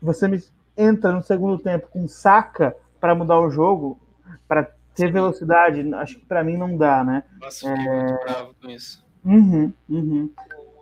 você 0.01 0.27
me 0.27 0.41
entra 0.77 1.11
no 1.11 1.21
segundo 1.21 1.57
tempo 1.57 1.87
com 1.89 2.07
Saka 2.07 2.75
para 2.99 3.15
mudar 3.15 3.39
o 3.39 3.49
jogo, 3.49 3.99
para 4.47 4.69
ter 4.95 5.11
velocidade, 5.11 5.93
acho 5.95 6.15
que 6.19 6.25
para 6.25 6.43
mim 6.43 6.57
não 6.57 6.77
dá, 6.77 7.03
né? 7.03 7.23
Nossa, 7.41 7.69
fiquei 7.69 7.93
muito 7.93 8.23
bravo 8.23 8.55
com 8.61 8.69
isso. 8.69 9.05
Uhum, 9.25 9.73
uhum. 9.89 10.29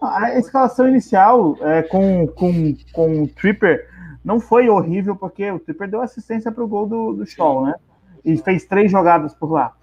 A 0.01 0.37
escalação 0.37 0.87
inicial 0.87 1.57
é, 1.61 1.81
com, 1.81 2.27
com, 2.27 2.75
com 2.91 3.23
o 3.23 3.27
Tripper 3.27 3.89
não 4.23 4.39
foi 4.39 4.69
horrível, 4.69 5.15
porque 5.15 5.49
o 5.49 5.59
Tripper 5.59 5.89
deu 5.89 6.01
assistência 6.01 6.51
para 6.51 6.63
o 6.63 6.67
gol 6.67 6.87
do, 6.87 7.13
do 7.13 7.25
Shaw, 7.25 7.65
né? 7.65 7.75
E 8.23 8.37
fez 8.37 8.65
três 8.65 8.91
jogadas 8.91 9.33
por 9.33 9.51
lá. 9.51 9.73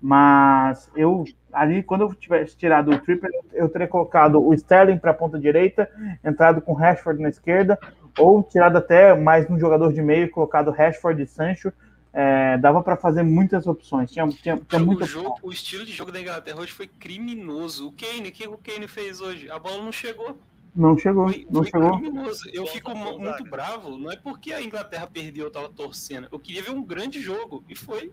Mas 0.00 0.90
eu, 0.96 1.24
ali, 1.52 1.82
quando 1.82 2.02
eu 2.02 2.14
tivesse 2.14 2.56
tirado 2.56 2.90
o 2.90 2.98
Tripper, 2.98 3.30
eu 3.52 3.68
teria 3.68 3.86
colocado 3.86 4.42
o 4.42 4.54
Sterling 4.54 4.98
para 4.98 5.10
a 5.10 5.14
ponta 5.14 5.38
direita, 5.38 5.90
entrado 6.24 6.62
com 6.62 6.72
o 6.72 6.74
Rashford 6.74 7.20
na 7.20 7.28
esquerda, 7.28 7.78
ou 8.18 8.42
tirado 8.42 8.78
até 8.78 9.14
mais 9.14 9.48
um 9.50 9.58
jogador 9.58 9.92
de 9.92 10.02
meio 10.02 10.24
e 10.24 10.28
colocado 10.28 10.70
Rashford 10.70 11.22
e 11.22 11.26
Sancho. 11.26 11.72
É, 12.12 12.58
dava 12.58 12.82
para 12.82 12.96
fazer 12.96 13.22
muitas 13.22 13.66
opções. 13.66 14.10
Tinha, 14.10 14.26
tinha, 14.28 14.56
tinha 14.56 14.82
o, 14.82 14.84
muita 14.84 15.04
jogo, 15.04 15.36
o 15.42 15.52
estilo 15.52 15.84
de 15.84 15.92
jogo 15.92 16.10
da 16.10 16.20
Inglaterra 16.20 16.58
hoje 16.58 16.72
foi 16.72 16.88
criminoso. 16.88 17.86
O 17.86 17.92
Kane, 17.92 18.30
o 18.30 18.32
que 18.32 18.48
o 18.48 18.58
Kane 18.58 18.88
fez 18.88 19.20
hoje? 19.20 19.48
A 19.48 19.58
bola 19.58 19.84
não 19.84 19.92
chegou. 19.92 20.36
Não 20.74 20.96
chegou, 20.96 21.28
Foi, 21.28 21.46
não 21.50 21.62
foi 21.62 21.70
chegou. 21.70 21.98
criminoso. 21.98 22.48
Eu 22.52 22.66
fico 22.66 22.96
muito 22.96 23.44
bravo, 23.44 23.96
não 23.96 24.10
é 24.10 24.16
porque 24.16 24.52
a 24.52 24.62
Inglaterra 24.62 25.06
perdeu, 25.06 25.44
eu 25.44 25.50
tava 25.50 25.68
torcendo. 25.68 26.28
Eu 26.32 26.38
queria 26.38 26.62
ver 26.62 26.70
um 26.70 26.82
grande 26.82 27.20
jogo 27.20 27.62
e 27.68 27.76
foi 27.76 28.12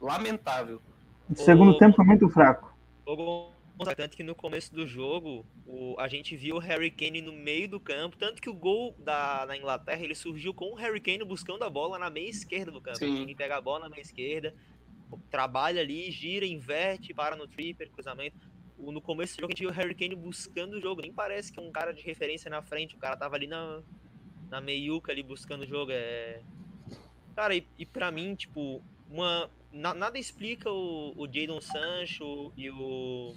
lamentável. 0.00 0.80
O 1.30 1.34
segundo 1.36 1.70
O- 1.72 1.78
tempo 1.78 1.96
foi 1.96 2.04
muito 2.04 2.28
fraco. 2.28 2.74
O 3.04 3.84
tanto 3.94 4.16
que 4.16 4.22
no 4.22 4.34
começo 4.34 4.74
do 4.74 4.86
jogo, 4.86 5.44
o, 5.66 5.94
a 5.98 6.08
gente 6.08 6.34
viu 6.34 6.56
o 6.56 6.58
Harry 6.58 6.90
Kane 6.90 7.20
no 7.20 7.32
meio 7.32 7.68
do 7.68 7.78
campo, 7.78 8.16
tanto 8.16 8.40
que 8.40 8.48
o 8.48 8.54
gol 8.54 8.94
da, 8.98 9.44
da 9.44 9.56
Inglaterra, 9.56 10.02
ele 10.02 10.14
surgiu 10.14 10.54
com 10.54 10.72
o 10.72 10.74
Harry 10.76 10.98
Kane 11.00 11.22
buscando 11.24 11.62
a 11.62 11.68
bola 11.70 11.98
na 11.98 12.08
meia 12.08 12.28
esquerda 12.30 12.70
do 12.72 12.80
campo. 12.80 12.96
Sim. 12.98 13.22
Ele 13.22 13.34
pega 13.34 13.56
a 13.56 13.60
bola 13.60 13.80
na 13.80 13.88
meia 13.90 14.00
esquerda, 14.00 14.54
trabalha 15.30 15.82
ali, 15.82 16.10
gira, 16.10 16.46
inverte, 16.46 17.12
para 17.12 17.36
no 17.36 17.46
tripper, 17.46 17.90
cruzamento. 17.90 18.36
O- 18.78 18.90
No 18.90 19.00
começo 19.02 19.36
do 19.36 19.40
jogo 19.42 19.52
a 19.52 19.54
gente 19.54 19.60
viu 19.60 19.68
o 19.70 19.72
Harry 19.72 19.94
Kane 19.94 20.14
buscando 20.14 20.74
o 20.74 20.80
jogo, 20.80 21.02
nem 21.02 21.12
parece 21.12 21.52
que 21.52 21.58
é 21.60 21.62
um 21.62 21.70
cara 21.70 21.92
de 21.92 22.02
referência 22.02 22.50
na 22.50 22.62
frente, 22.62 22.94
o 22.96 22.98
cara 22.98 23.14
tava 23.16 23.36
ali 23.36 23.46
na, 23.46 23.82
na 24.50 24.60
meiuca 24.60 25.12
ali 25.12 25.22
buscando 25.22 25.64
o 25.64 25.66
jogo. 25.66 25.92
É... 25.92 26.40
Cara, 27.34 27.54
e, 27.54 27.66
e 27.78 27.84
pra 27.84 28.10
mim, 28.10 28.34
tipo, 28.34 28.82
uma, 29.10 29.50
na- 29.72 29.94
nada 29.94 30.18
explica 30.18 30.70
o, 30.70 31.12
o 31.16 31.26
Jadon 31.26 31.60
Sancho 31.60 32.52
e 32.56 32.70
o 32.70 33.34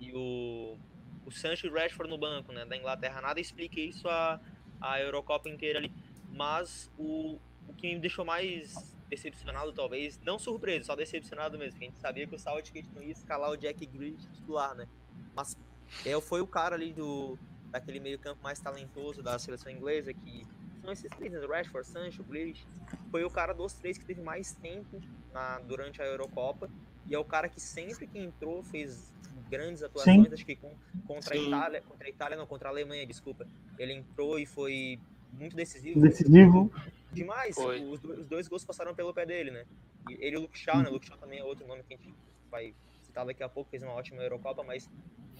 e 0.00 0.12
o, 0.14 0.76
o 1.24 1.30
Sancho 1.30 1.66
e 1.66 1.70
o 1.70 1.72
Rashford 1.74 2.10
no 2.10 2.18
banco, 2.18 2.52
né, 2.52 2.64
da 2.64 2.76
Inglaterra. 2.76 3.20
Nada 3.20 3.40
explica 3.40 3.78
isso 3.80 4.08
a, 4.08 4.40
a 4.80 5.00
Eurocopa 5.00 5.48
inteira 5.48 5.78
ali. 5.78 5.92
Mas 6.30 6.90
o, 6.98 7.38
o 7.68 7.74
que 7.74 7.94
me 7.94 8.00
deixou 8.00 8.24
mais 8.24 8.96
decepcionado, 9.08 9.72
talvez, 9.72 10.18
não 10.24 10.38
surpreso, 10.38 10.86
só 10.86 10.96
decepcionado 10.96 11.58
mesmo, 11.58 11.78
a 11.80 11.84
gente 11.84 11.98
sabia 11.98 12.26
que 12.26 12.34
o 12.34 12.38
Southgate 12.38 12.88
não 12.94 13.02
ia 13.02 13.12
escalar 13.12 13.50
o 13.50 13.56
Jack 13.56 13.84
Grealish 13.86 14.26
titular, 14.32 14.74
né? 14.74 14.88
Mas 15.36 15.56
é, 16.04 16.18
foi 16.20 16.40
o 16.40 16.46
cara 16.46 16.74
ali 16.74 16.92
do 16.92 17.38
daquele 17.70 18.00
meio 18.00 18.18
campo 18.18 18.42
mais 18.42 18.58
talentoso 18.60 19.22
da 19.22 19.38
seleção 19.38 19.70
inglesa, 19.70 20.12
que 20.12 20.46
são 20.82 20.92
esses 20.92 21.10
três, 21.12 21.32
né, 21.32 21.38
Rashford, 21.46 21.86
Sancho, 21.86 22.22
Grealish, 22.24 22.66
foi 23.10 23.24
o 23.24 23.30
cara 23.30 23.54
dos 23.54 23.72
três 23.72 23.96
que 23.96 24.04
teve 24.04 24.20
mais 24.20 24.52
tempo 24.54 25.00
na, 25.32 25.60
durante 25.60 26.02
a 26.02 26.04
Eurocopa, 26.04 26.68
e 27.06 27.14
é 27.14 27.18
o 27.18 27.24
cara 27.24 27.48
que 27.48 27.60
sempre 27.60 28.06
que 28.06 28.18
entrou 28.18 28.62
fez 28.64 29.12
grandes 29.48 29.82
atuações, 29.82 30.32
acho 30.32 30.46
que 30.46 30.56
com, 30.56 30.74
contra 31.06 31.34
a 31.34 31.38
Sim. 31.38 31.48
Itália, 31.48 31.82
contra 31.82 32.06
a 32.06 32.10
Itália 32.10 32.36
não, 32.36 32.46
contra 32.46 32.68
a 32.68 32.72
Alemanha, 32.72 33.06
desculpa. 33.06 33.46
Ele 33.78 33.92
entrou 33.92 34.38
e 34.38 34.46
foi 34.46 34.98
muito 35.32 35.54
decisivo. 35.54 36.00
Decisivo. 36.00 36.72
Demais. 37.12 37.56
Os, 37.58 38.02
os 38.02 38.26
dois 38.26 38.48
gols 38.48 38.64
passaram 38.64 38.94
pelo 38.94 39.12
pé 39.12 39.26
dele, 39.26 39.50
né? 39.50 39.66
Ele 40.08 40.36
e 40.36 40.38
o 40.38 40.42
Luke 40.42 40.58
Shaw, 40.58 40.78
né? 40.82 40.88
O 40.88 40.94
Luke 40.94 41.06
Shaw 41.06 41.18
também 41.18 41.38
é 41.38 41.44
outro 41.44 41.66
nome 41.66 41.82
que 41.82 41.92
a 41.92 41.96
gente 41.98 42.14
vai 42.50 42.74
citar 43.02 43.26
daqui 43.26 43.42
a 43.42 43.48
pouco, 43.48 43.70
fez 43.70 43.82
uma 43.82 43.92
ótima 43.92 44.22
Eurocopa, 44.22 44.62
mas 44.62 44.88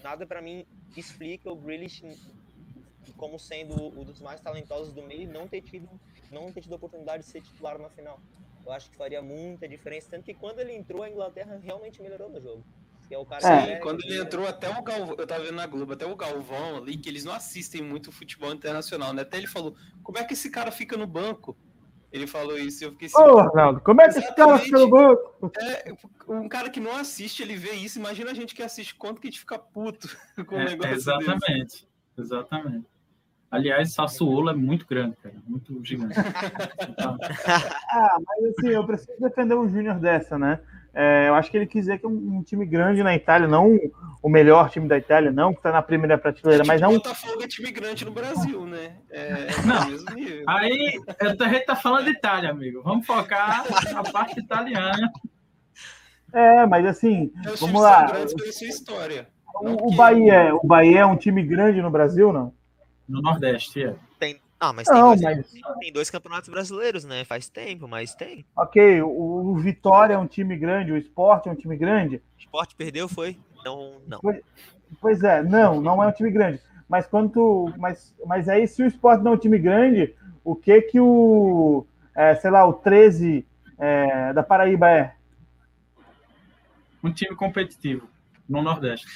nada 0.03 0.27
pra 0.27 0.41
mim 0.41 0.63
explica 0.95 1.51
o 1.51 1.55
Grealish 1.55 2.03
como 3.13 3.37
sendo 3.37 3.73
um 3.99 4.03
dos 4.03 4.21
mais 4.21 4.39
talentosos 4.39 4.93
do 4.93 5.01
meio 5.03 5.23
e 5.23 5.27
não 5.27 5.47
ter 5.47 5.61
tido 5.61 5.89
não 6.31 6.51
ter 6.51 6.61
tido 6.61 6.73
a 6.73 6.75
oportunidade 6.77 7.23
de 7.23 7.29
ser 7.29 7.41
titular 7.41 7.77
na 7.77 7.89
final. 7.89 8.19
Eu 8.65 8.71
acho 8.71 8.89
que 8.89 8.95
faria 8.95 9.21
muita 9.21 9.67
diferença, 9.67 10.07
tanto 10.11 10.23
que 10.23 10.33
quando 10.33 10.59
ele 10.59 10.73
entrou 10.73 11.03
a 11.03 11.09
Inglaterra 11.09 11.59
realmente 11.61 12.01
melhorou 12.01 12.29
no 12.29 12.39
jogo. 12.41 12.63
Que 13.07 13.13
é 13.13 13.17
o 13.17 13.25
cara 13.25 13.45
É. 13.45 13.59
que 13.59 13.65
Sim, 13.67 13.71
é- 13.73 13.79
quando 13.79 13.99
ele 14.05 14.17
entrou, 14.21 14.47
até 14.47 14.69
o 14.69 14.81
Galvão, 14.81 15.15
eu 15.17 15.27
tava 15.27 15.43
vendo 15.43 15.55
na 15.55 15.67
Globo, 15.67 15.91
até 15.93 16.05
o 16.05 16.15
Galvão 16.15 16.77
ali, 16.77 16.95
que 16.97 17.09
eles 17.09 17.25
não 17.25 17.33
assistem 17.33 17.81
muito 17.83 18.11
futebol 18.11 18.51
internacional, 18.53 19.11
né? 19.13 19.23
Até 19.23 19.37
ele 19.37 19.47
falou, 19.47 19.75
como 20.01 20.17
é 20.17 20.23
que 20.23 20.33
esse 20.33 20.49
cara 20.49 20.71
fica 20.71 20.95
no 20.95 21.05
banco? 21.05 21.55
Ele 22.11 22.25
falou 22.25 22.57
isso 22.57 22.83
e 22.83 22.85
eu 22.87 22.91
fiquei 22.91 23.07
assim, 23.07 23.17
Ô, 23.17 23.39
Arnaldo, 23.39 23.81
como 23.81 24.01
é 24.01 24.05
que 24.07 24.19
esse 24.19 24.35
cara 24.35 24.57
fica 24.59 24.79
no 24.79 24.89
banco? 24.89 25.51
é, 25.59 25.93
um 26.29 26.47
cara 26.47 26.69
que 26.69 26.79
não 26.79 26.95
assiste, 26.95 27.43
ele 27.43 27.57
vê 27.57 27.71
isso, 27.73 27.99
imagina 27.99 28.31
a 28.31 28.33
gente 28.33 28.55
que 28.55 28.63
assiste, 28.63 28.95
quanto 28.95 29.19
que 29.19 29.27
a 29.27 29.29
gente 29.31 29.39
fica 29.39 29.59
puto 29.59 30.07
com 30.47 30.55
o 30.55 30.59
É, 30.59 30.65
negócio 30.69 30.93
desse. 30.95 31.85
exatamente. 32.17 32.87
Aliás, 33.53 33.93
Sassuolo 33.93 34.49
é 34.49 34.53
muito 34.55 34.87
grande, 34.87 35.15
cara. 35.21 35.35
Muito 35.47 35.79
gigante. 35.85 36.15
Ah, 37.95 38.17
mas 38.25 38.45
assim, 38.57 38.69
eu 38.69 38.83
preciso 38.83 39.19
defender 39.19 39.53
o 39.53 39.69
Júnior 39.69 39.99
dessa, 39.99 40.39
né? 40.39 40.59
É, 40.91 41.27
eu 41.27 41.35
acho 41.35 41.51
que 41.51 41.57
ele 41.57 41.67
quis 41.67 41.85
dizer 41.85 41.99
que 41.99 42.05
é 42.05 42.09
um, 42.09 42.37
um 42.37 42.43
time 42.43 42.65
grande 42.65 43.03
na 43.03 43.15
Itália, 43.15 43.47
não 43.47 43.79
o 44.21 44.29
melhor 44.29 44.71
time 44.71 44.87
da 44.87 44.97
Itália, 44.97 45.31
não 45.31 45.53
que 45.53 45.61
tá 45.61 45.71
na 45.71 45.81
primeira 45.83 46.17
prateleira, 46.17 46.63
mas 46.65 46.81
não. 46.81 46.93
Botafogo 46.93 47.43
é 47.43 47.47
time 47.47 47.71
grande 47.71 48.03
no 48.05 48.11
Brasil, 48.11 48.65
né? 48.65 48.97
É, 49.11 49.21
é 49.21 49.61
Não. 49.65 49.87
mesmo 49.87 50.09
nível. 50.15 50.43
Aí, 50.47 50.99
a 51.19 51.47
gente 51.49 51.65
tá 51.65 51.75
falando 51.75 52.05
de 52.05 52.11
Itália, 52.11 52.49
amigo. 52.49 52.81
Vamos 52.83 53.05
focar 53.05 53.63
na 53.93 54.03
parte 54.03 54.39
italiana. 54.39 55.11
É, 56.33 56.65
mas 56.65 56.85
assim, 56.87 57.31
É, 57.45 57.51
os 57.51 57.59
vamos 57.59 57.81
lá. 57.81 58.07
são 58.07 58.15
grandes 58.15 58.33
pela 58.33 58.51
sua 58.51 58.67
história. 58.67 59.27
O, 59.61 59.91
o 59.91 59.95
Bahia, 59.95 60.55
o 60.55 60.65
Bahia 60.65 61.01
é 61.01 61.05
um 61.05 61.15
time 61.15 61.43
grande 61.43 61.79
no 61.81 61.91
Brasil, 61.91 62.33
não? 62.33 62.51
No 63.07 63.21
Nordeste, 63.21 63.83
é. 63.83 63.95
Tem... 64.19 64.39
Ah, 64.59 64.71
mas 64.71 64.87
tem, 64.87 64.97
Não, 64.97 65.09
dois, 65.09 65.21
mas 65.21 65.51
tem 65.79 65.91
dois 65.91 66.09
campeonatos 66.09 66.49
brasileiros, 66.49 67.03
né? 67.03 67.25
Faz 67.25 67.49
tempo, 67.49 67.85
mas 67.85 68.15
tem. 68.15 68.45
ok, 68.55 69.01
o, 69.01 69.09
o 69.09 69.55
Vitória 69.57 70.13
é 70.13 70.17
um 70.17 70.25
time 70.25 70.55
grande, 70.55 70.93
o 70.93 70.97
Sport 70.97 71.47
é 71.47 71.51
um 71.51 71.55
time 71.55 71.75
grande. 71.75 72.15
O 72.15 72.39
esporte 72.39 72.73
perdeu, 72.73 73.09
foi? 73.09 73.37
Não, 73.65 74.01
não. 74.07 74.21
Pois 75.01 75.21
é, 75.21 75.43
não, 75.43 75.81
não 75.81 76.01
é 76.01 76.07
um 76.07 76.11
time 76.13 76.31
grande. 76.31 76.61
Mas 76.87 77.05
quando 77.05 77.31
tu, 77.31 77.73
mas, 77.77 78.15
mas 78.25 78.47
aí 78.47 78.65
se 78.67 78.83
o 78.83 78.87
Sport 78.87 79.21
não 79.21 79.33
é 79.33 79.35
um 79.35 79.39
time 79.39 79.59
grande, 79.59 80.15
o 80.45 80.55
que 80.55 80.81
que 80.83 80.99
o, 80.99 81.85
é, 82.15 82.35
sei 82.35 82.49
lá, 82.49 82.65
o 82.65 82.73
13 82.73 83.45
é, 83.77 84.31
da 84.31 84.43
Paraíba 84.43 84.89
é? 84.89 85.15
Um 87.03 87.11
time 87.11 87.35
competitivo 87.35 88.12
no 88.47 88.61
Nordeste. 88.61 89.07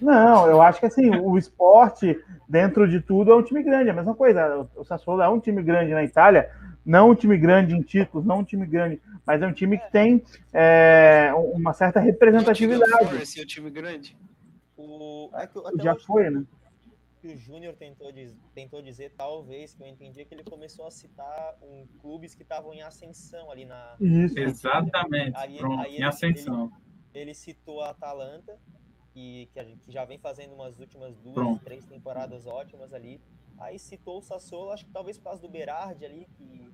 Não, 0.00 0.46
eu 0.46 0.60
acho 0.62 0.80
que 0.80 0.86
assim, 0.86 1.10
o 1.16 1.36
esporte, 1.38 2.18
dentro 2.48 2.88
de 2.88 3.00
tudo, 3.00 3.32
é 3.32 3.36
um 3.36 3.42
time 3.42 3.62
grande. 3.62 3.88
É 3.88 3.92
a 3.92 3.94
mesma 3.96 4.14
coisa. 4.14 4.68
O 4.76 4.84
Sassuolo 4.84 5.22
é 5.22 5.28
um 5.28 5.40
time 5.40 5.62
grande 5.62 5.92
na 5.92 6.02
Itália, 6.04 6.50
não 6.84 7.10
um 7.10 7.14
time 7.14 7.36
grande 7.38 7.74
em 7.74 7.82
títulos, 7.82 8.24
não 8.26 8.38
um 8.40 8.44
time 8.44 8.66
grande, 8.66 9.00
mas 9.26 9.40
é 9.42 9.46
um 9.46 9.52
time 9.52 9.78
que 9.78 9.90
tem 9.92 10.22
é, 10.52 11.30
uma 11.34 11.72
certa 11.72 12.00
O 12.00 12.02
representatividade. 12.02 12.90
Forest 13.06 13.38
é 13.40 13.42
o 13.42 13.46
time 13.46 13.70
grande. 13.70 14.16
O... 14.76 15.30
É 15.34 15.48
Já 15.82 15.94
foi, 15.96 16.30
né? 16.30 16.44
que 17.20 17.28
o 17.28 17.36
Júnior 17.36 17.74
tentou, 17.76 18.10
diz- 18.10 18.34
tentou 18.52 18.82
dizer, 18.82 19.12
talvez, 19.16 19.72
que 19.74 19.80
eu 19.84 19.86
entendi, 19.86 20.20
é 20.22 20.24
que 20.24 20.34
ele 20.34 20.42
começou 20.42 20.88
a 20.88 20.90
citar 20.90 21.54
um, 21.62 21.86
clubes 22.00 22.34
que 22.34 22.42
estavam 22.42 22.74
em 22.74 22.82
ascensão 22.82 23.48
ali 23.48 23.64
na. 23.64 23.94
Isso. 24.00 24.36
Exatamente. 24.36 25.36
Aí- 25.36 25.56
Pronto, 25.56 25.82
aí 25.82 25.92
em 25.92 25.94
ele- 25.98 26.04
ascensão. 26.04 26.64
Ele 26.64 26.91
citou 27.34 27.80
a 27.82 27.90
Atalanta, 27.90 28.58
que, 29.12 29.48
que, 29.52 29.60
a 29.60 29.64
gente, 29.64 29.80
que 29.80 29.92
já 29.92 30.04
vem 30.04 30.18
fazendo 30.18 30.54
umas 30.54 30.78
últimas 30.78 31.16
duas, 31.18 31.34
Pronto. 31.34 31.60
três 31.64 31.84
temporadas 31.84 32.46
ótimas 32.46 32.92
ali. 32.92 33.20
Aí 33.58 33.78
citou 33.78 34.18
o 34.18 34.22
Sassuolo, 34.22 34.70
acho 34.70 34.84
que 34.86 34.92
talvez 34.92 35.18
por 35.18 35.24
causa 35.24 35.42
do 35.42 35.48
Berardi 35.48 36.04
ali, 36.04 36.26
que 36.36 36.72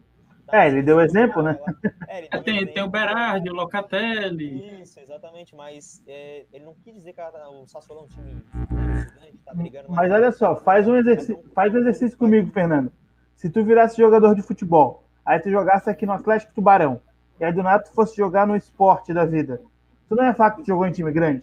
É, 0.51 0.67
ele 0.67 0.83
deu 0.83 1.01
exemplo, 1.01 1.43
né? 1.43 1.59
É, 2.07 2.19
ele 2.19 2.29
deu 2.29 2.41
Tem, 2.45 2.55
exemplo. 2.57 2.75
tem 2.75 2.83
o 2.83 2.89
Berardi, 2.89 3.51
o 3.51 3.55
Locatelli. 3.55 4.81
Isso, 4.83 4.99
exatamente, 5.01 5.55
mas 5.55 6.03
é, 6.07 6.47
ele 6.53 6.65
não 6.65 6.75
quis 6.75 6.95
dizer 6.95 7.13
que 7.13 7.21
a- 7.21 7.49
o 7.51 7.67
Sassuolo 7.67 8.03
é 8.03 8.05
um 8.05 8.09
time 8.09 8.31
gigante, 8.33 9.39
tá 9.45 9.55
brigando. 9.55 9.89
Mas 9.91 10.11
olha 10.11 10.33
só, 10.33 10.57
faz 10.57 10.87
um 10.89 10.97
exercício, 10.97 11.39
faz 11.55 11.75
um 11.75 11.79
exercício 11.79 12.17
comigo, 12.19 12.51
Fernando. 12.51 12.91
Se 13.37 13.51
tu 13.51 13.63
virasse 13.65 13.97
jogador 13.97 14.35
de 14.35 14.43
futebol, 14.43 15.05
aí 15.25 15.39
tu 15.39 15.51
jogasse 15.51 15.89
aqui 15.91 16.07
no 16.07 16.13
Atlético 16.13 16.53
Tubarão, 16.55 17.01
e 17.39 17.45
aí 17.45 17.53
do 17.53 17.63
nada 17.63 17.85
tu 17.85 17.93
fosse 17.93 18.17
jogar 18.17 18.47
no 18.47 18.57
esporte 18.57 19.13
da 19.13 19.25
vida, 19.25 19.61
tu 20.09 20.15
não 20.17 20.25
é 20.25 20.35
fato 20.35 20.63
que 20.63 20.67
jogou 20.67 20.87
em 20.87 20.93
time 20.93 21.13
grande? 21.13 21.43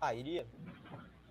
Ah, 0.00 0.14
iria? 0.14 0.46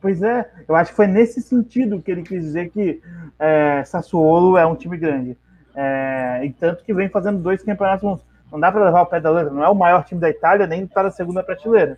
Pois 0.02 0.22
é, 0.22 0.52
eu 0.68 0.76
acho 0.76 0.92
que 0.92 0.96
foi 0.96 1.08
nesse 1.08 1.42
sentido 1.42 2.02
que 2.02 2.12
ele 2.12 2.22
quis 2.24 2.44
dizer 2.44 2.70
que 2.70 3.02
é, 3.40 3.84
Sassuolo 3.86 4.58
é 4.58 4.66
um 4.66 4.76
time 4.76 4.98
grande. 4.98 5.38
É, 5.74 6.46
e 6.46 6.54
tanto 6.54 6.84
que 6.84 6.94
vem 6.94 7.10
fazendo 7.10 7.42
dois 7.42 7.64
campeonatos 7.64 8.04
bons. 8.04 8.22
Não 8.52 8.60
dá 8.60 8.72
para 8.72 8.86
levar 8.86 9.02
o 9.02 9.06
pé 9.08 9.20
da 9.20 9.30
letra, 9.32 9.52
não 9.52 9.64
é 9.64 9.70
o 9.70 9.76
maior 9.76 10.04
time 10.06 10.22
da 10.22 10.30
Itália, 10.30 10.68
nem 10.68 10.84
está 10.84 11.02
na 11.04 11.12
segunda 11.12 11.44
prateleira. 11.44 11.98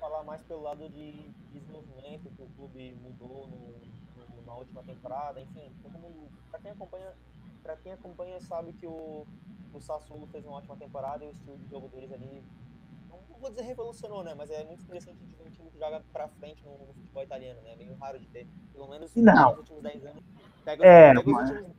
falar 0.00 0.24
mais 0.24 0.40
pelo 0.42 0.62
lado 0.62 0.88
de 0.88 1.12
desenvolvimento 1.52 2.30
que 2.34 2.42
o 2.42 2.46
clube 2.56 2.96
mudou 3.02 3.46
no- 3.48 4.26
no- 4.36 4.46
na 4.46 4.54
última 4.54 4.82
temporada, 4.82 5.40
enfim, 5.40 5.70
todo 5.82 5.92
mundo, 5.92 6.28
pra 6.50 6.58
quem 6.60 6.70
acompanha, 6.72 7.06
para 7.62 7.76
quem 7.76 7.92
acompanha 7.92 8.40
sabe 8.40 8.72
que 8.72 8.86
o, 8.86 9.26
o 9.76 9.80
Sassuolo 9.80 10.26
fez 10.28 10.44
uma 10.44 10.56
ótima 10.56 10.76
temporada 10.76 11.24
e 11.24 11.28
o 11.28 11.30
estilo 11.30 11.56
de 11.58 11.68
jogo 11.68 11.88
deles 11.88 12.12
ali, 12.12 12.42
não, 13.08 13.18
não 13.30 13.38
vou 13.38 13.50
dizer 13.50 13.62
revolucionou, 13.62 14.22
né, 14.24 14.34
mas 14.36 14.50
é 14.50 14.64
muito 14.64 14.82
interessante 14.82 15.16
de 15.18 15.34
ver 15.34 15.44
um 15.46 15.50
time 15.50 15.70
que 15.70 15.78
joga 15.78 16.02
pra 16.12 16.28
frente 16.28 16.64
no, 16.64 16.78
no 16.86 16.94
futebol 16.94 17.22
italiano, 17.22 17.60
né, 17.62 17.72
é 17.72 17.76
meio 17.76 17.94
raro 17.96 18.18
de 18.18 18.26
ter, 18.28 18.46
pelo 18.72 18.88
menos 18.88 19.14
Não. 19.14 19.50
nos 19.50 19.58
últimos 19.58 19.82
10 19.82 20.04
anos. 20.06 20.22
Pega, 20.64 20.84
É, 20.86 21.08
pega, 21.14 21.20
os 21.20 21.26
mas- 21.32 21.50
últimos, 21.50 21.76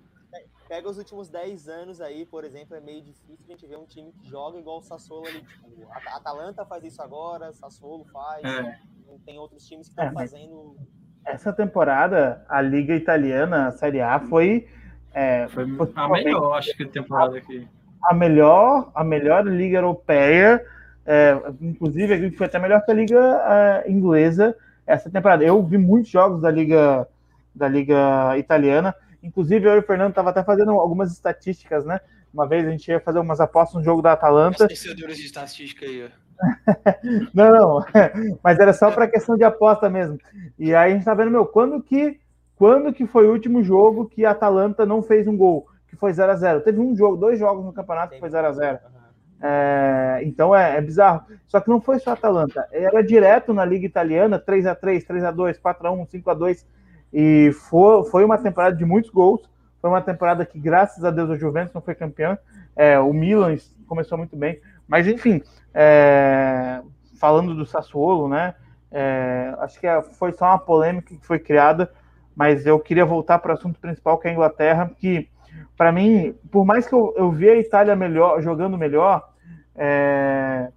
pega 0.68 0.90
os 0.90 0.98
últimos 0.98 1.30
10 1.30 1.68
anos 1.68 2.02
aí, 2.02 2.26
por 2.26 2.44
exemplo, 2.44 2.76
é 2.76 2.80
meio 2.80 3.02
difícil 3.02 3.46
a 3.48 3.52
gente 3.52 3.68
ver 3.68 3.78
um 3.78 3.86
time 3.86 4.12
que 4.14 4.28
joga 4.28 4.58
igual 4.58 4.80
o 4.80 4.82
Sassuolo 4.82 5.28
ali, 5.28 5.42
tipo, 5.44 5.70
a 5.92 6.14
a 6.14 6.18
Atalanta 6.18 6.66
faz 6.66 6.84
isso 6.84 7.02
agora, 7.02 7.52
Sassuolo 7.54 8.06
faz, 8.06 8.44
É. 8.46 8.80
tem 9.26 9.38
outros 9.38 9.66
times 9.68 9.88
que 9.88 9.92
estão 9.94 10.06
É, 10.06 10.12
fazendo. 10.14 10.78
Essa 11.24 11.54
temporada, 11.54 12.44
a 12.50 12.60
Liga 12.62 12.96
Italiana, 12.96 13.68
a 13.68 13.72
Série 13.72 14.02
A, 14.02 14.20
foi, 14.20 14.68
é, 15.14 15.48
Foi 15.50 15.68
foi 15.76 15.92
a 15.96 16.08
melhor, 16.08 16.54
acho 16.58 16.76
que, 16.76 16.86
temporada 16.86 17.38
aqui. 17.38 17.68
A 18.04 18.14
melhor, 18.14 18.92
a 18.94 19.04
melhor 19.04 19.46
liga 19.46 19.78
europeia, 19.78 20.64
é, 21.06 21.38
inclusive 21.62 22.32
foi 22.32 22.48
até 22.48 22.60
melhor 22.60 22.84
que 22.84 22.92
a 22.92 22.94
liga 22.94 23.20
é, 23.20 23.92
inglesa 23.92 24.56
essa 24.86 25.10
temporada. 25.10 25.44
Eu 25.44 25.62
vi 25.64 25.78
muitos 25.78 26.12
jogos 26.12 26.42
da 26.42 26.50
liga 26.50 27.08
da 27.54 27.68
liga 27.68 28.38
italiana, 28.38 28.96
inclusive 29.22 29.68
eu 29.68 29.76
e 29.76 29.80
o 29.80 29.84
Fernando 29.84 30.14
tava 30.14 30.30
até 30.30 30.42
fazendo 30.42 30.72
algumas 30.72 31.12
estatísticas, 31.12 31.86
né? 31.86 32.00
Uma 32.34 32.48
vez 32.48 32.66
a 32.66 32.72
gente 32.72 32.88
ia 32.88 33.00
fazer 33.00 33.20
umas 33.20 33.42
apostas 33.42 33.76
no 33.76 33.84
jogo 33.84 34.02
da 34.02 34.14
Atalanta. 34.14 34.68
torcedores 34.68 35.18
de 35.18 35.26
estatística 35.26 35.86
aí. 35.86 36.10
Não, 37.36 37.52
não, 37.52 37.86
mas 38.44 38.58
era 38.58 38.74
só 38.74 38.90
para 38.90 39.08
questão 39.08 39.38
de 39.38 39.44
aposta 39.44 39.88
mesmo. 39.88 40.18
E 40.58 40.74
aí 40.74 40.92
a 40.92 40.96
gente 40.96 41.06
tá 41.06 41.14
vendo, 41.14 41.30
meu, 41.30 41.46
quando 41.46 41.80
que 41.84 42.20
quando 42.56 42.94
que 42.94 43.06
foi 43.06 43.28
o 43.28 43.32
último 43.32 43.64
jogo 43.64 44.08
que 44.08 44.26
a 44.26 44.32
Atalanta 44.32 44.86
não 44.86 45.02
fez 45.02 45.28
um 45.28 45.36
gol, 45.36 45.68
que 45.92 45.98
foi 45.98 46.12
0 46.14 46.32
a 46.32 46.36
0 46.36 46.62
Teve 46.62 46.80
um 46.80 46.96
jogo, 46.96 47.18
dois 47.18 47.38
jogos 47.38 47.64
no 47.64 47.74
campeonato 47.74 48.14
que 48.14 48.20
foi 48.20 48.30
0 48.30 48.48
a 48.48 48.52
0 48.52 48.80
Aham. 48.84 49.02
É, 49.44 50.20
então 50.24 50.56
é, 50.56 50.78
é 50.78 50.82
bizarro. 50.82 51.24
Só 51.48 51.60
que 51.60 51.70
não 51.70 51.82
foi 51.82 52.00
só 52.00 52.12
a 52.12 52.14
Atalanta, 52.14 52.68
era 52.72 53.04
direto 53.04 53.54
na 53.54 53.66
Liga 53.66 53.86
Italiana, 53.86 54.40
3 54.40 54.66
a 54.66 54.74
3 54.74 55.04
3 55.04 55.24
a 55.24 55.32
2 55.32 55.58
4 55.60 55.88
a 55.88 55.92
1 55.92 56.06
5 56.08 56.30
a 56.30 56.34
2 56.34 56.66
E 57.14 57.52
foi, 57.70 58.04
foi 58.06 58.24
uma 58.26 58.38
temporada 58.38 58.76
de 58.76 58.86
muitos 58.86 59.12
gols. 59.12 59.50
Foi 59.82 59.90
uma 59.90 60.02
temporada 60.02 60.46
que, 60.46 60.60
graças 60.60 61.04
a 61.04 61.10
Deus, 61.12 61.30
o 61.30 61.36
Juventus 61.36 61.74
não 61.74 61.82
foi 61.82 61.96
campeão. 61.96 62.38
É, 62.76 63.00
o 63.00 63.12
Milan 63.12 63.58
começou 63.88 64.18
muito 64.18 64.38
bem. 64.38 64.62
Mas, 64.88 65.08
enfim, 65.08 65.42
é, 65.74 66.82
falando 67.20 67.56
do 67.56 67.66
Sassuolo, 67.66 68.30
né? 68.30 68.54
é, 68.92 69.56
acho 69.60 69.80
que 69.80 69.88
é- 69.88 70.02
foi 70.02 70.34
só 70.34 70.46
uma 70.46 70.60
polêmica 70.60 71.16
que 71.16 71.26
foi 71.26 71.40
criada. 71.40 71.90
Mas 72.36 72.66
eu 72.66 72.80
queria 72.80 73.06
voltar 73.06 73.40
para 73.40 73.52
o 73.52 73.54
assunto 73.54 73.80
principal, 73.80 74.18
que 74.18 74.28
é 74.28 74.32
a 74.32 74.34
Inglaterra, 74.34 74.92
que, 74.98 75.30
para 75.78 75.92
mim, 75.92 76.36
por 76.52 76.66
mais 76.66 76.88
que 76.88 76.94
eu, 76.94 77.14
eu 77.18 77.32
vi 77.32 77.50
a 77.50 77.58
Itália 77.58 77.96
melhor, 77.96 78.42
jogando 78.42 78.78
melhor, 78.78 79.30
é, 79.76 80.70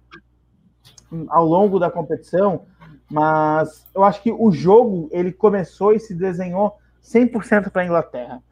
ao 1.29 1.45
longo 1.45 1.79
da 1.79 1.91
competição, 1.91 2.65
mas 3.09 3.87
eu 3.93 4.03
acho 4.03 4.21
que 4.21 4.31
o 4.31 4.51
jogo 4.51 5.07
ele 5.11 5.31
começou 5.31 5.93
e 5.93 5.99
se 5.99 6.13
desenhou 6.13 6.75
100% 7.03 7.69
para 7.69 7.83
a 7.83 7.85
Inglaterra. 7.85 8.43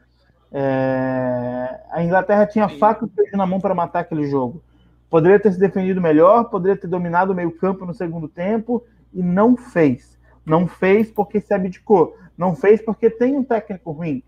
É, 0.51 1.79
a 1.91 2.03
Inglaterra 2.03 2.45
tinha 2.45 2.69
faca 2.69 3.05
e 3.05 3.09
queijo 3.09 3.35
na 3.35 3.47
mão 3.47 3.59
para 3.59 3.73
matar 3.73 4.01
aquele 4.01 4.27
jogo. 4.27 4.61
Poderia 5.09 5.39
ter 5.39 5.51
se 5.51 5.59
defendido 5.59 6.01
melhor, 6.01 6.45
poderia 6.45 6.79
ter 6.79 6.87
dominado 6.87 7.31
o 7.31 7.35
meio-campo 7.35 7.85
no 7.85 7.93
segundo 7.93 8.27
tempo 8.27 8.83
e 9.11 9.21
não 9.23 9.57
fez. 9.57 10.19
Não 10.45 10.67
fez 10.67 11.11
porque 11.11 11.39
se 11.39 11.53
abdicou. 11.53 12.15
Não 12.37 12.55
fez 12.55 12.81
porque 12.81 13.09
tem 13.09 13.35
um 13.35 13.43
técnico 13.43 13.91
ruim. 13.91 14.23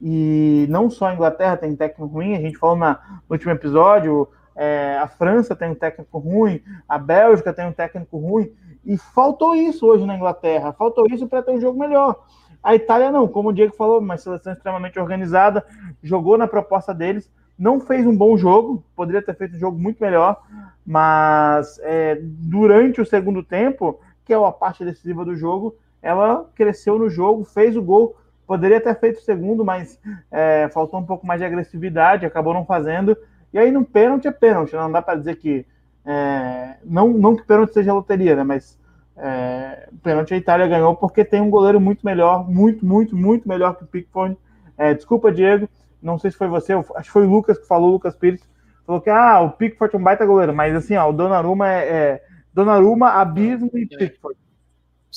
E 0.00 0.66
não 0.68 0.90
só 0.90 1.06
a 1.06 1.14
Inglaterra 1.14 1.56
tem 1.56 1.76
técnico 1.76 2.06
ruim, 2.06 2.34
a 2.34 2.40
gente 2.40 2.58
falou 2.58 2.76
na, 2.76 3.20
no 3.28 3.34
último 3.34 3.52
episódio, 3.52 4.28
é, 4.56 4.98
a 4.98 5.06
França 5.06 5.54
tem 5.54 5.70
um 5.70 5.74
técnico 5.74 6.18
ruim, 6.18 6.60
a 6.88 6.98
Bélgica 6.98 7.52
tem 7.52 7.66
um 7.66 7.72
técnico 7.72 8.18
ruim, 8.18 8.52
e 8.84 8.96
faltou 8.96 9.54
isso 9.54 9.86
hoje 9.86 10.04
na 10.04 10.16
Inglaterra, 10.16 10.72
faltou 10.72 11.06
isso 11.06 11.28
para 11.28 11.42
ter 11.42 11.52
um 11.52 11.60
jogo 11.60 11.78
melhor. 11.78 12.24
A 12.62 12.74
Itália 12.74 13.12
não, 13.12 13.28
como 13.28 13.50
o 13.50 13.52
Diego 13.52 13.74
falou, 13.76 14.00
uma 14.00 14.16
seleção 14.16 14.52
extremamente 14.52 14.98
organizada, 14.98 15.64
jogou 16.02 16.36
na 16.36 16.48
proposta 16.48 16.92
deles, 16.92 17.30
não 17.56 17.80
fez 17.80 18.06
um 18.06 18.16
bom 18.16 18.36
jogo, 18.36 18.82
poderia 18.96 19.22
ter 19.22 19.36
feito 19.36 19.54
um 19.56 19.60
jogo 19.60 19.78
muito 19.78 20.02
melhor, 20.02 20.42
mas 20.84 21.78
é, 21.82 22.18
durante 22.20 23.00
o 23.00 23.06
segundo 23.06 23.42
tempo, 23.42 24.00
que 24.24 24.32
é 24.32 24.36
a 24.36 24.52
parte 24.52 24.84
decisiva 24.84 25.24
do 25.24 25.36
jogo, 25.36 25.76
ela 26.02 26.48
cresceu 26.54 26.98
no 26.98 27.08
jogo, 27.08 27.44
fez 27.44 27.76
o 27.76 27.82
gol, 27.82 28.16
poderia 28.48 28.80
ter 28.80 28.98
feito 28.98 29.18
o 29.18 29.22
segundo, 29.22 29.62
mas 29.62 30.00
é, 30.30 30.68
faltou 30.70 30.98
um 30.98 31.04
pouco 31.04 31.26
mais 31.26 31.38
de 31.38 31.46
agressividade, 31.46 32.24
acabou 32.24 32.54
não 32.54 32.64
fazendo. 32.64 33.14
E 33.52 33.58
aí 33.58 33.70
no 33.70 33.84
pênalti 33.84 34.26
é 34.26 34.32
pênalti, 34.32 34.72
não 34.72 34.90
dá 34.90 35.02
para 35.02 35.18
dizer 35.18 35.36
que 35.36 35.66
é, 36.04 36.76
não, 36.82 37.08
não 37.08 37.36
que 37.36 37.44
pênalti 37.44 37.74
seja 37.74 37.92
loteria, 37.92 38.34
né? 38.34 38.42
Mas 38.42 38.78
é, 39.18 39.90
pênalti 40.02 40.32
a 40.32 40.38
Itália 40.38 40.66
ganhou 40.66 40.96
porque 40.96 41.26
tem 41.26 41.42
um 41.42 41.50
goleiro 41.50 41.78
muito 41.78 42.00
melhor, 42.02 42.50
muito, 42.50 42.86
muito, 42.86 43.14
muito 43.14 43.46
melhor 43.46 43.76
que 43.76 43.84
o 43.84 43.86
Pickford. 43.86 44.34
É, 44.78 44.94
desculpa, 44.94 45.30
Diego, 45.30 45.68
não 46.02 46.18
sei 46.18 46.30
se 46.30 46.38
foi 46.38 46.48
você, 46.48 46.72
acho 46.72 47.04
que 47.04 47.10
foi 47.10 47.26
o 47.26 47.30
Lucas 47.30 47.58
que 47.58 47.66
falou, 47.66 47.90
o 47.90 47.92
Lucas 47.92 48.16
Pires, 48.16 48.40
falou 48.86 49.02
que 49.02 49.10
ah, 49.10 49.40
o 49.42 49.50
Pickford 49.50 49.94
é 49.94 49.98
um 49.98 50.02
baita 50.02 50.24
goleiro, 50.24 50.54
mas 50.54 50.74
assim, 50.74 50.96
ó, 50.96 51.10
o 51.10 51.12
Donnarumma 51.12 51.68
é, 51.68 51.88
é 51.88 52.22
Donnarumma, 52.54 53.10
Abismo 53.10 53.70
e 53.74 53.84
Pickford. 53.86 54.38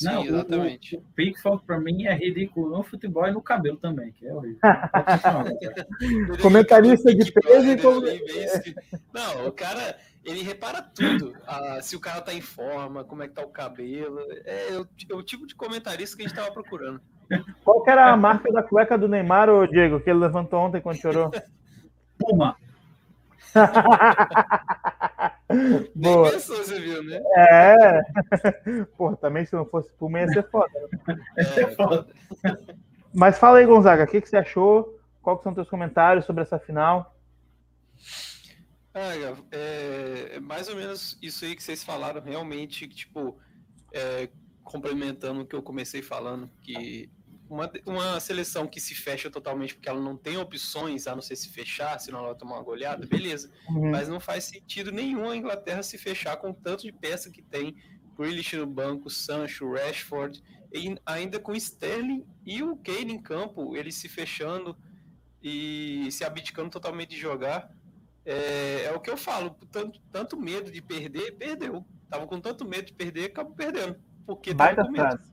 Sim, 0.02 0.08
Não, 0.10 0.22
o- 0.22 0.26
exatamente. 0.26 0.96
O, 0.96 1.00
o 1.00 1.04
Pickford, 1.16 1.64
pra 1.66 1.80
mim, 1.80 2.06
é 2.06 2.14
ridículo 2.16 2.70
no 2.76 2.84
futebol 2.84 3.28
e 3.28 3.32
no 3.32 3.42
cabelo 3.42 3.78
também, 3.78 4.12
que 4.12 4.26
é 4.28 4.34
horrível. 4.34 4.60
Comentarista 6.42 7.14
de 7.14 7.32
peso 7.32 7.72
e 7.72 7.78
como- 7.78 8.02
Não, 9.14 9.48
o 9.48 9.52
cara, 9.52 9.96
ele 10.26 10.42
repara 10.42 10.82
tudo. 10.82 11.34
Ah, 11.46 11.80
se 11.82 11.96
o 11.96 12.00
cara 12.00 12.22
tá 12.22 12.34
em 12.34 12.42
forma, 12.42 13.04
como 13.04 13.22
é 13.24 13.28
que 13.28 13.34
tá 13.36 13.44
o 13.44 13.50
cabelo. 13.50 14.20
É, 14.46 14.78
o, 14.80 14.88
é 15.12 15.16
o 15.16 15.22
tipo 15.24 15.46
de 15.46 15.54
comentarista 15.56 16.16
que 16.18 16.24
a 16.24 16.28
gente 16.28 16.36
tava 16.36 16.52
procurando. 16.52 17.00
Qual 17.64 17.82
que 17.84 17.90
era 17.90 18.12
a 18.12 18.18
marca 18.18 18.52
da 18.52 18.62
cueca 18.64 18.98
do 18.98 19.08
Neymar, 19.08 19.50
ô 19.50 19.66
Diego, 19.66 20.00
que 20.02 20.10
ele 20.10 20.20
levantou 20.20 20.60
ontem 20.62 20.82
quando 20.82 20.98
chorou? 20.98 21.32
Puma. 22.18 22.56
Nem 25.54 26.14
Boa. 26.14 26.32
pensou, 26.32 26.58
você 26.58 26.80
viu, 26.80 27.04
né? 27.04 27.22
É. 27.36 28.02
Pô, 28.98 29.16
também 29.16 29.46
se 29.46 29.54
não 29.54 29.66
fosse 29.66 29.92
por 29.94 30.10
mim 30.10 30.20
ia 30.20 30.28
ser 30.30 30.50
foda. 30.50 30.72
né? 31.08 31.18
É, 31.38 31.68
foda. 31.76 32.08
Mas 33.14 33.38
fala 33.38 33.60
aí, 33.60 33.66
Gonzaga, 33.66 34.04
o 34.04 34.08
que, 34.08 34.22
que 34.22 34.30
você 34.30 34.38
achou? 34.38 34.98
Quais 35.22 35.38
que 35.38 35.44
são 35.44 35.54
teus 35.54 35.70
comentários 35.70 36.26
sobre 36.26 36.44
essa 36.44 36.58
final? 36.58 37.16
Olha, 38.94 39.38
é, 39.52 40.32
é 40.36 40.40
mais 40.40 40.68
ou 40.68 40.76
menos 40.76 41.18
isso 41.22 41.46
aí 41.46 41.56
que 41.56 41.64
vocês 41.64 41.84
falaram, 41.84 42.22
realmente, 42.22 42.88
tipo, 42.88 43.38
é, 43.94 44.30
complementando 44.64 45.42
o 45.42 45.46
que 45.46 45.56
eu 45.56 45.62
comecei 45.62 46.02
falando, 46.02 46.50
que 46.62 47.10
uma, 47.52 47.70
uma 47.86 48.20
seleção 48.22 48.66
que 48.66 48.80
se 48.80 48.96
fecha 48.96 49.30
totalmente 49.30 49.76
porque 49.76 49.90
ela 49.90 50.00
não 50.00 50.16
tem 50.16 50.38
opções, 50.38 51.06
a 51.06 51.14
não 51.14 51.22
ser 51.22 51.36
se 51.36 51.50
fechar, 51.50 52.00
senão 52.00 52.20
ela 52.20 52.30
vai 52.30 52.38
tomar 52.38 52.56
uma 52.56 52.64
goleada, 52.64 53.06
beleza. 53.06 53.52
Uhum. 53.68 53.92
Mas 53.92 54.08
não 54.08 54.22
faz 54.22 54.46
sentido 54.46 54.90
nenhum 54.90 55.30
a 55.30 55.36
Inglaterra 55.36 55.84
se 55.84 55.98
fechar 55.98 56.38
com 56.38 56.52
o 56.52 56.54
tanto 56.54 56.84
de 56.84 56.94
peça 56.94 57.30
que 57.30 57.42
tem, 57.42 57.76
Grealish 58.18 58.56
no 58.56 58.66
banco, 58.66 59.10
Sancho, 59.10 59.70
Rashford, 59.70 60.42
e 60.72 60.96
ainda 61.06 61.40
com 61.40 61.54
Sterling 61.54 62.26
e 62.46 62.64
o 62.64 62.78
Kane 62.78 63.14
em 63.14 63.22
campo, 63.22 63.76
eles 63.76 63.96
se 63.96 64.08
fechando 64.08 64.78
e 65.44 66.08
se 66.10 66.24
abdicando 66.24 66.70
totalmente 66.70 67.10
de 67.10 67.18
jogar. 67.18 67.70
É, 68.26 68.86
é 68.86 68.94
o 68.94 69.00
que 69.02 69.10
eu 69.10 69.18
falo, 69.18 69.58
tanto, 69.72 70.00
tanto 70.10 70.40
medo 70.40 70.72
de 70.72 70.82
perder, 70.82 71.34
perdeu. 71.34 71.86
Tava 72.10 72.26
com 72.28 72.40
tanto 72.40 72.64
medo 72.64 72.86
de 72.86 72.94
perder, 72.94 73.26
acabou 73.26 73.54
perdendo. 73.54 74.00
Porque 74.26 74.54
tava 74.54 74.76
Baita 74.76 74.86
com 74.86 74.92
medo. 74.92 75.02
frase. 75.02 75.31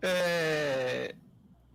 É, 0.00 1.14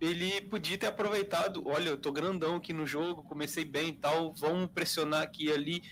ele 0.00 0.40
podia 0.42 0.76
ter 0.76 0.86
aproveitado, 0.86 1.66
olha, 1.66 1.90
eu 1.90 1.96
tô 1.96 2.12
grandão 2.12 2.56
aqui 2.56 2.72
no 2.72 2.86
jogo, 2.86 3.22
comecei 3.22 3.64
bem 3.64 3.88
e 3.88 3.92
tal, 3.92 4.34
vamos 4.34 4.70
pressionar 4.70 5.22
aqui 5.22 5.46
e 5.46 5.52
ali, 5.52 5.82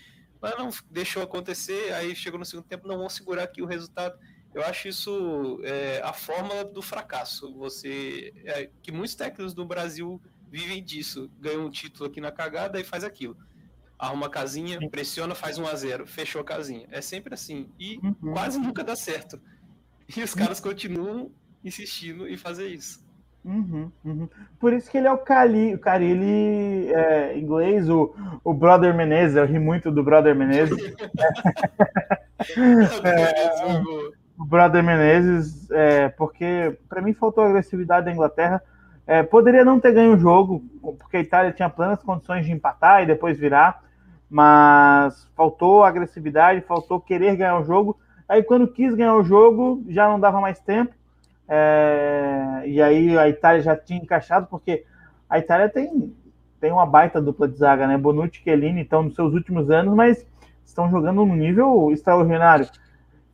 mas 0.41 0.57
não 0.57 0.69
deixou 0.91 1.23
acontecer, 1.23 1.93
aí 1.93 2.15
chegou 2.15 2.37
no 2.37 2.45
segundo 2.45 2.65
tempo, 2.65 2.87
não 2.87 2.97
vamos 2.97 3.13
segurar 3.13 3.43
aqui 3.43 3.61
o 3.61 3.65
resultado. 3.65 4.17
Eu 4.53 4.63
acho 4.63 4.87
isso 4.87 5.59
é, 5.63 5.99
a 6.03 6.13
fórmula 6.13 6.63
do 6.63 6.81
fracasso. 6.81 7.51
Você 7.55 8.31
é, 8.45 8.69
que 8.83 8.91
muitos 8.91 9.15
técnicos 9.15 9.53
do 9.53 9.65
Brasil 9.65 10.21
vivem 10.51 10.83
disso, 10.83 11.31
ganham 11.39 11.65
um 11.65 11.71
título 11.71 12.07
aqui 12.07 12.21
na 12.21 12.31
cagada 12.31 12.79
e 12.79 12.83
faz 12.83 13.03
aquilo. 13.03 13.35
Arruma 13.97 14.27
a 14.27 14.29
casinha, 14.29 14.77
pressiona, 14.89 15.33
faz 15.33 15.57
1 15.57 15.65
a 15.65 15.75
0 15.75 16.05
fechou 16.05 16.41
a 16.41 16.43
casinha. 16.43 16.87
É 16.91 17.01
sempre 17.01 17.33
assim. 17.33 17.71
E 17.79 17.97
uhum. 18.03 18.33
quase 18.33 18.59
nunca 18.59 18.83
dá 18.83 18.95
certo. 18.95 19.41
E 20.15 20.21
os 20.21 20.35
caras 20.35 20.59
continuam 20.59 21.31
insistindo 21.63 22.27
em 22.27 22.37
fazer 22.37 22.67
isso. 22.67 23.03
Uhum, 23.45 23.91
uhum. 24.05 24.29
Por 24.57 24.71
isso 24.71 24.89
que 24.89 24.97
ele 24.97 25.07
é 25.07 25.11
o 25.11 25.17
Cali, 25.17 25.75
o 25.75 25.79
Carilli 25.79 26.87
é, 26.93 27.37
inglês, 27.37 27.89
o, 27.89 28.15
o 28.43 28.53
Brother 28.53 28.95
Menezes, 28.95 29.35
eu 29.35 29.45
ri 29.45 29.59
muito 29.59 29.91
do 29.91 30.01
Brother 30.01 30.33
Menezes. 30.33 30.79
é, 33.03 33.81
o 34.37 34.45
Brother 34.45 34.81
Menezes, 34.81 35.69
é, 35.71 36.07
porque 36.09 36.77
para 36.87 37.01
mim 37.01 37.13
faltou 37.13 37.43
a 37.43 37.49
agressividade 37.49 38.05
da 38.05 38.13
Inglaterra. 38.13 38.61
É, 39.05 39.21
poderia 39.21 39.65
não 39.65 39.77
ter 39.77 39.91
ganho 39.91 40.13
o 40.13 40.17
jogo, 40.19 40.63
porque 40.97 41.17
a 41.17 41.21
Itália 41.21 41.51
tinha 41.51 41.69
plenas 41.69 42.01
condições 42.01 42.45
de 42.45 42.51
empatar 42.53 43.03
e 43.03 43.05
depois 43.05 43.37
virar, 43.37 43.83
mas 44.29 45.27
faltou 45.35 45.83
agressividade, 45.83 46.61
faltou 46.61 47.01
querer 47.01 47.35
ganhar 47.35 47.59
o 47.59 47.65
jogo. 47.65 47.99
Aí 48.29 48.41
quando 48.41 48.69
quis 48.69 48.95
ganhar 48.95 49.17
o 49.17 49.23
jogo, 49.23 49.83
já 49.89 50.07
não 50.07 50.17
dava 50.17 50.39
mais 50.39 50.61
tempo 50.61 50.93
é, 51.47 52.63
e 52.65 52.81
aí 52.81 53.17
a 53.17 53.27
Itália 53.27 53.61
já 53.61 53.75
tinha 53.75 53.99
encaixado, 53.99 54.47
porque 54.47 54.85
a 55.29 55.39
Itália 55.39 55.69
tem, 55.69 56.13
tem 56.59 56.71
uma 56.71 56.85
baita 56.85 57.21
dupla 57.21 57.47
de 57.47 57.57
zaga, 57.57 57.87
né? 57.87 57.97
Bonucci 57.97 58.39
e 58.39 58.43
Chiellini 58.43 58.81
estão 58.81 59.03
nos 59.03 59.15
seus 59.15 59.33
últimos 59.33 59.69
anos, 59.69 59.93
mas 59.93 60.25
estão 60.65 60.89
jogando 60.89 61.25
num 61.25 61.35
nível 61.35 61.91
extraordinário. 61.91 62.67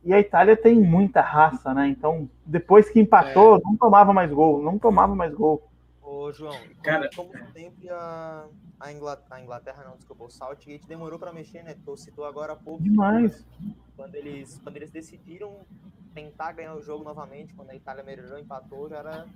E 0.04 0.14
a 0.14 0.18
Itália 0.18 0.56
tem 0.56 0.78
muita 0.78 1.20
raça, 1.20 1.74
né? 1.74 1.88
Então, 1.88 2.28
depois 2.44 2.88
que 2.88 3.00
empatou, 3.00 3.56
é. 3.56 3.60
não 3.62 3.76
tomava 3.76 4.12
mais 4.12 4.30
gol, 4.30 4.62
não 4.62 4.78
tomava 4.78 5.14
mais 5.14 5.32
gol. 5.34 5.62
Ô, 6.10 6.32
João, 6.32 6.58
Cara, 6.82 7.08
como, 7.14 7.30
sempre 7.52 7.88
a, 7.88 8.44
a, 8.80 8.92
Inglaterra, 8.92 9.36
a 9.36 9.40
Inglaterra, 9.40 9.84
não, 9.84 9.94
desculpa, 9.94 10.24
o 10.24 10.28
Southgate 10.28 10.84
demorou 10.88 11.20
para 11.20 11.32
mexer, 11.32 11.62
né? 11.62 11.76
Tu 11.84 11.96
citou 11.96 12.24
agora 12.24 12.54
há 12.54 12.56
pouco. 12.56 12.82
Demais. 12.82 13.46
Quando 13.94 14.16
eles, 14.16 14.58
quando 14.58 14.76
eles 14.76 14.90
decidiram 14.90 15.64
tentar 16.12 16.50
ganhar 16.50 16.74
o 16.74 16.82
jogo 16.82 17.04
novamente, 17.04 17.54
quando 17.54 17.70
a 17.70 17.76
Itália 17.76 18.02
melhorou, 18.02 18.40
empatou, 18.40 18.88
já 18.88 18.98
era, 18.98 19.28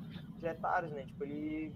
já 0.43 0.51
é 0.51 0.55
tarde, 0.55 0.93
né? 0.93 1.05
Tipo, 1.05 1.23
ele 1.23 1.73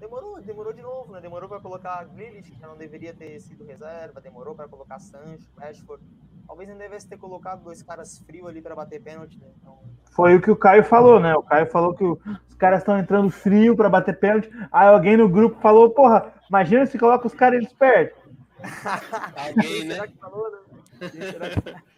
demorou, 0.00 0.40
demorou 0.40 0.72
de 0.72 0.80
novo, 0.80 1.12
né? 1.12 1.20
Demorou 1.20 1.46
para 1.46 1.60
colocar 1.60 2.06
Grealish, 2.06 2.50
que 2.50 2.58
já 2.58 2.68
não 2.68 2.76
deveria 2.78 3.12
ter 3.12 3.38
sido 3.40 3.66
reserva, 3.66 4.18
demorou 4.18 4.54
para 4.54 4.66
colocar 4.66 4.98
Sancho, 4.98 5.46
Rashford. 5.58 6.02
Talvez 6.48 6.66
não 6.66 6.78
devesse 6.78 7.06
ter 7.06 7.18
colocado 7.18 7.62
dois 7.62 7.82
caras 7.82 8.18
frios 8.20 8.48
ali 8.48 8.62
para 8.62 8.74
bater 8.74 9.02
pênalti, 9.02 9.38
né? 9.38 9.48
Então... 9.60 9.78
Foi 10.12 10.34
o 10.34 10.40
que 10.40 10.50
o 10.50 10.56
Caio 10.56 10.82
falou, 10.82 11.20
né? 11.20 11.34
O 11.36 11.42
Caio 11.42 11.66
falou 11.66 11.94
que 11.94 12.02
os 12.02 12.54
caras 12.58 12.78
estão 12.78 12.98
entrando 12.98 13.30
frio 13.30 13.76
para 13.76 13.90
bater 13.90 14.18
pênalti. 14.18 14.50
Aí 14.72 14.88
alguém 14.88 15.18
no 15.18 15.28
grupo 15.28 15.60
falou, 15.60 15.90
porra, 15.90 16.32
imagina 16.48 16.86
se 16.86 16.98
coloca 16.98 17.26
os 17.26 17.34
caras 17.34 17.58
eles 17.58 17.72
perdem. 17.74 18.14
alguém, 19.36 19.84
né? 19.84 19.94
Será 19.96 20.08
que 20.08 20.16
falou, 20.16 20.50
né? 20.50 21.08
Será 21.10 21.48
que... 21.50 21.88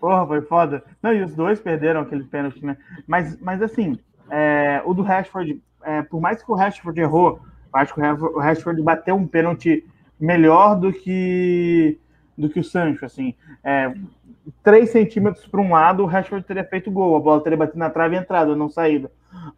Porra, 0.00 0.26
foi 0.26 0.42
foda. 0.42 0.84
Não, 1.00 1.12
e 1.12 1.22
os 1.22 1.36
dois 1.36 1.60
perderam 1.60 2.00
aquele 2.00 2.24
pênalti, 2.24 2.66
né? 2.66 2.76
Mas, 3.06 3.38
mas 3.40 3.62
assim, 3.62 3.96
é, 4.28 4.82
o 4.84 4.92
do 4.92 5.02
Rashford, 5.02 5.62
é, 5.84 6.02
por 6.02 6.20
mais 6.20 6.42
que 6.42 6.50
o 6.50 6.54
Rashford 6.56 7.00
errou, 7.00 7.40
eu 7.72 7.80
acho 7.80 7.94
que 7.94 8.00
o 8.00 8.38
Rashford 8.40 8.82
bateu 8.82 9.14
um 9.14 9.26
pênalti 9.26 9.88
melhor 10.18 10.74
do 10.74 10.92
que 10.92 11.98
do 12.36 12.48
que 12.48 12.60
o 12.60 12.64
Sancho, 12.64 13.04
assim. 13.04 13.34
É, 13.62 13.94
3 14.62 14.90
centímetros 14.90 15.46
para 15.46 15.60
um 15.60 15.72
lado, 15.72 16.02
o 16.02 16.06
Rashford 16.06 16.44
teria 16.44 16.64
feito 16.64 16.90
gol. 16.90 17.16
A 17.16 17.20
bola 17.20 17.42
teria 17.42 17.56
batido 17.56 17.78
na 17.78 17.90
trave 17.90 18.16
e 18.16 18.18
entrado, 18.18 18.56
não 18.56 18.68
saída. 18.68 19.10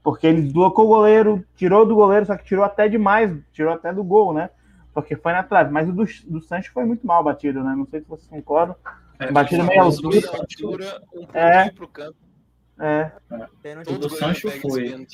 Porque 0.03 0.27
ele 0.27 0.43
deslocou 0.43 0.87
o 0.87 0.89
goleiro, 0.89 1.45
tirou 1.57 1.87
do 1.87 1.95
goleiro, 1.95 2.27
só 2.27 2.37
que 2.37 2.45
tirou 2.45 2.65
até 2.65 2.89
demais, 2.89 3.37
tirou 3.53 3.73
até 3.73 3.93
do 3.93 4.05
gol, 4.05 4.33
né? 4.33 4.51
Porque 4.95 5.17
foi 5.17 5.33
na 5.33 5.43
trave. 5.43 5.73
Mas 5.73 5.89
o 5.89 5.93
do, 5.93 6.05
do 6.27 6.41
Sancho 6.41 6.73
foi 6.73 6.85
muito 6.85 7.07
mal 7.07 7.23
batido, 7.23 7.63
né? 7.63 7.75
Não 7.77 7.87
sei 7.87 8.01
se 8.01 8.09
vocês 8.09 8.29
concordam. 8.29 8.77
É, 9.19 9.33
Batida 9.33 9.65
meia 9.65 9.83
altura. 9.83 10.31
altura 10.31 11.03
um 11.15 11.27
é. 11.33 11.71
pro 11.71 11.89
campo. 11.89 12.17
É. 12.79 13.11
Pênalti 13.63 13.87
Todo 13.87 14.11
Sancho 14.11 14.51
foi. 14.61 15.07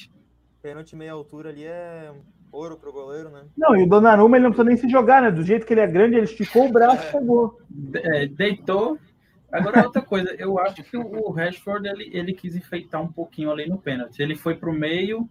Pênalti 0.60 0.96
meia 0.96 1.12
altura 1.12 1.50
ali 1.50 1.64
é 1.64 2.12
ouro 2.52 2.76
pro 2.76 2.92
goleiro, 2.92 3.30
né? 3.30 3.42
Não, 3.56 3.74
e 3.74 3.82
o 3.82 3.88
Donnarumma 3.88 4.36
ele 4.36 4.44
não 4.44 4.52
precisa 4.52 4.68
nem 4.68 4.76
se 4.76 4.88
jogar, 4.88 5.22
né? 5.22 5.30
Do 5.30 5.42
jeito 5.42 5.66
que 5.66 5.72
ele 5.72 5.80
é 5.80 5.86
grande, 5.86 6.16
ele 6.16 6.24
esticou 6.24 6.68
o 6.68 6.72
braço 6.72 7.08
e 7.08 7.12
pegou. 7.12 7.58
É, 7.94 8.26
deitou. 8.26 8.98
Agora, 9.50 9.82
outra 9.84 10.00
coisa, 10.00 10.34
eu 10.38 10.58
acho 10.58 10.82
que 10.82 10.96
o 10.96 11.30
Rashford 11.30 11.86
ele, 11.88 12.10
ele 12.12 12.32
quis 12.32 12.54
enfeitar 12.54 13.02
um 13.02 13.12
pouquinho 13.12 13.50
ali 13.50 13.68
no 13.68 13.78
pênalti. 13.78 14.20
Ele 14.20 14.34
foi 14.34 14.54
pro 14.54 14.72
meio, 14.72 15.28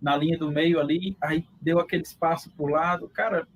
na 0.00 0.16
linha 0.16 0.38
do 0.38 0.50
meio 0.50 0.80
ali, 0.80 1.16
aí 1.22 1.44
deu 1.60 1.78
aquele 1.78 2.02
espaço 2.02 2.50
pro 2.56 2.66
lado. 2.66 3.08
Cara, 3.08 3.46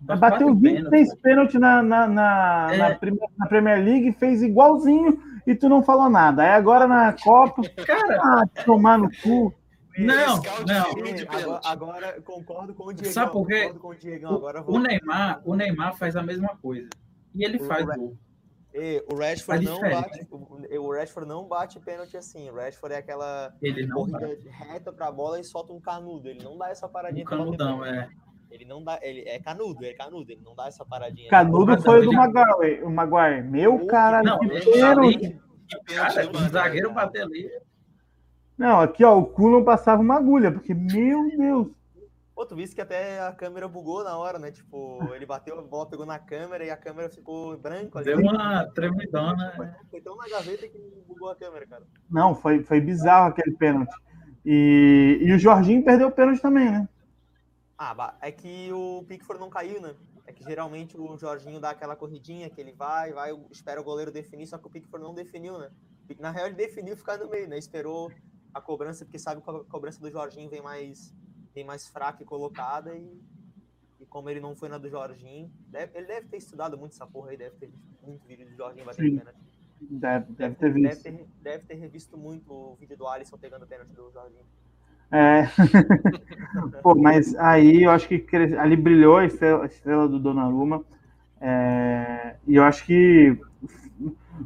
Bateu 0.00 0.54
26 0.54 1.14
pênaltis 1.16 1.58
na, 1.58 1.82
na, 1.82 2.06
na, 2.06 2.68
é. 2.72 2.76
na, 2.76 2.94
Premier, 2.94 3.28
na, 3.38 3.46
Premier, 3.46 3.82
League, 3.82 4.12
fez 4.12 4.42
igualzinho 4.42 5.18
e 5.46 5.54
tu 5.54 5.66
não 5.68 5.82
falou 5.82 6.10
nada. 6.10 6.42
Aí 6.42 6.50
agora 6.50 6.86
na 6.86 7.14
Copa, 7.14 7.62
cara, 7.86 8.20
ah, 8.20 8.44
tomar 8.64 8.98
no 8.98 9.08
cu. 9.22 9.54
Não, 9.98 10.42
não. 10.66 10.86
Agora, 11.28 11.60
agora, 11.64 12.22
concordo 12.22 12.74
com 12.74 12.86
o 12.86 12.92
Diego. 12.92 13.12
Sabe 13.12 13.32
por 13.32 13.46
quê? 13.46 13.72
O, 14.66 14.74
o, 14.74 14.78
Neymar, 14.78 15.40
o 15.44 15.54
Neymar 15.54 15.96
faz 15.96 16.16
a 16.16 16.22
mesma 16.22 16.56
coisa. 16.56 16.88
E 17.34 17.44
ele 17.44 17.58
o, 17.58 17.64
faz 17.64 17.86
gol. 17.86 18.16
o 19.10 19.14
Rashford 19.16 19.64
não 19.64 19.80
bate, 19.80 20.26
o, 20.30 20.92
Rashford 20.92 21.28
não 21.28 21.46
bate 21.46 21.78
pênalti 21.80 22.16
assim. 22.16 22.50
O 22.50 22.54
Rashford 22.54 22.94
é 22.94 22.98
aquela 22.98 23.54
corrida 23.92 24.38
reta 24.50 24.92
para 24.92 25.08
a 25.08 25.12
bola 25.12 25.38
e 25.38 25.44
solta 25.44 25.72
um 25.72 25.80
canudo. 25.80 26.28
Ele 26.28 26.42
não 26.42 26.58
dá 26.58 26.70
essa 26.70 26.88
paradinha. 26.88 27.24
Um 27.24 27.28
canudão, 27.28 27.84
é. 27.84 28.08
Ele 28.50 28.64
não 28.64 28.82
dá, 28.84 29.00
ele 29.02 29.22
é 29.26 29.38
canudo, 29.40 29.84
é 29.84 29.92
canudo, 29.94 30.30
ele 30.30 30.42
não 30.44 30.54
dá 30.54 30.66
essa 30.66 30.84
paradinha. 30.84 31.28
Canudo 31.28 31.80
foi 31.82 32.00
o 32.00 32.04
do 32.04 32.12
Maguire, 32.12 32.82
o 32.84 32.90
Maguire. 32.90 33.42
Meu 33.42 33.84
cara, 33.86 34.22
não, 34.22 34.38
que 34.38 34.48
pênalti. 34.48 35.40
Cara, 35.86 36.30
o 36.30 36.48
zagueiro 36.48 36.92
bater 36.92 37.22
ali. 37.22 37.50
Não, 38.56 38.80
aqui 38.80 39.04
ó, 39.04 39.18
o 39.18 39.26
cu 39.26 39.50
não 39.50 39.64
passava 39.64 40.00
uma 40.00 40.16
agulha, 40.16 40.52
porque 40.52 40.72
meu 40.72 41.28
Deus. 41.36 41.68
Pô, 42.34 42.44
tu 42.44 42.56
viste 42.56 42.74
que 42.74 42.80
até 42.80 43.20
a 43.20 43.32
câmera 43.32 43.68
bugou 43.68 44.02
na 44.02 44.18
hora, 44.18 44.40
né? 44.40 44.50
Tipo, 44.50 44.98
ele 45.14 45.24
bateu, 45.24 45.56
a 45.56 45.62
bola 45.62 45.86
pegou 45.86 46.04
na 46.04 46.18
câmera 46.18 46.64
e 46.64 46.70
a 46.70 46.76
câmera 46.76 47.08
ficou 47.08 47.56
branco. 47.56 48.02
Deu 48.02 48.18
uma 48.18 48.66
tremidona. 48.74 49.54
Foi 49.88 50.00
tão 50.00 50.16
na 50.16 50.28
gaveta 50.28 50.66
que 50.66 50.78
bugou 51.06 51.30
a 51.30 51.36
câmera, 51.36 51.64
cara. 51.64 51.84
Não, 52.10 52.34
foi, 52.34 52.62
foi 52.64 52.80
bizarro 52.80 53.28
aquele 53.28 53.56
pênalti. 53.56 53.94
E, 54.44 55.20
e 55.22 55.32
o 55.32 55.38
Jorginho 55.38 55.84
perdeu 55.84 56.08
o 56.08 56.12
pênalti 56.12 56.42
também, 56.42 56.70
né? 56.70 56.88
Ah, 57.78 58.14
é 58.20 58.32
que 58.32 58.72
o 58.72 59.04
Pickford 59.06 59.40
não 59.40 59.48
caiu, 59.48 59.80
né? 59.80 59.94
É 60.26 60.32
que 60.32 60.42
geralmente 60.42 60.98
o 60.98 61.16
Jorginho 61.16 61.60
dá 61.60 61.70
aquela 61.70 61.94
corridinha 61.94 62.50
que 62.50 62.60
ele 62.60 62.72
vai, 62.72 63.12
vai, 63.12 63.30
espera 63.50 63.80
o 63.80 63.84
goleiro 63.84 64.10
definir, 64.10 64.46
só 64.46 64.58
que 64.58 64.66
o 64.66 64.70
Pickford 64.70 65.04
não 65.04 65.14
definiu, 65.14 65.58
né? 65.58 65.70
Na 66.18 66.30
real, 66.30 66.46
ele 66.46 66.56
definiu 66.56 66.96
ficar 66.96 67.16
no 67.16 67.28
meio, 67.28 67.48
né? 67.48 67.58
Esperou 67.58 68.10
a 68.54 68.60
cobrança, 68.60 69.04
porque 69.04 69.18
sabe 69.18 69.42
que 69.42 69.50
a 69.50 69.64
cobrança 69.64 70.00
do 70.00 70.10
Jorginho 70.10 70.48
vem 70.48 70.62
mais, 70.62 71.12
vem 71.54 71.64
mais 71.64 71.88
fraca 71.88 72.22
e 72.22 72.26
colocada, 72.26 72.94
e, 72.94 73.20
e 74.00 74.06
como 74.06 74.30
ele 74.30 74.40
não 74.40 74.54
foi 74.54 74.68
na 74.68 74.78
do 74.78 74.88
Jorginho, 74.88 75.50
deve, 75.68 75.98
ele 75.98 76.06
deve 76.06 76.28
ter 76.28 76.36
estudado 76.36 76.78
muito 76.78 76.92
essa 76.92 77.06
porra 77.06 77.30
aí, 77.30 77.36
deve 77.36 77.56
ter 77.56 77.66
visto 77.66 77.88
muito 78.02 78.26
vídeo 78.26 78.46
do 78.46 78.54
Jorginho 78.54 78.86
batendo 78.86 79.18
pênalti. 79.18 79.38
Deve, 79.80 80.32
deve 80.32 80.54
ter 80.54 80.72
visto. 80.72 81.02
Deve 81.02 81.18
ter, 81.18 81.26
deve 81.42 81.64
ter 81.64 81.74
revisto 81.74 82.16
muito 82.16 82.52
o 82.52 82.76
vídeo 82.76 82.96
do 82.96 83.06
Alisson 83.06 83.36
pegando 83.36 83.66
pênalti 83.66 83.90
do 83.90 84.10
Jorginho. 84.12 84.44
É. 85.10 85.48
Pô, 86.82 86.94
mas 86.94 87.34
aí 87.36 87.82
eu 87.82 87.90
acho 87.90 88.08
que 88.08 88.24
ali 88.58 88.76
brilhou 88.76 89.18
a 89.18 89.26
estrela, 89.26 89.64
a 89.64 89.66
estrela 89.66 90.08
do 90.08 90.18
Donnarumma. 90.18 90.84
É, 91.40 92.36
e 92.46 92.56
eu 92.56 92.64
acho 92.64 92.86
que 92.86 93.38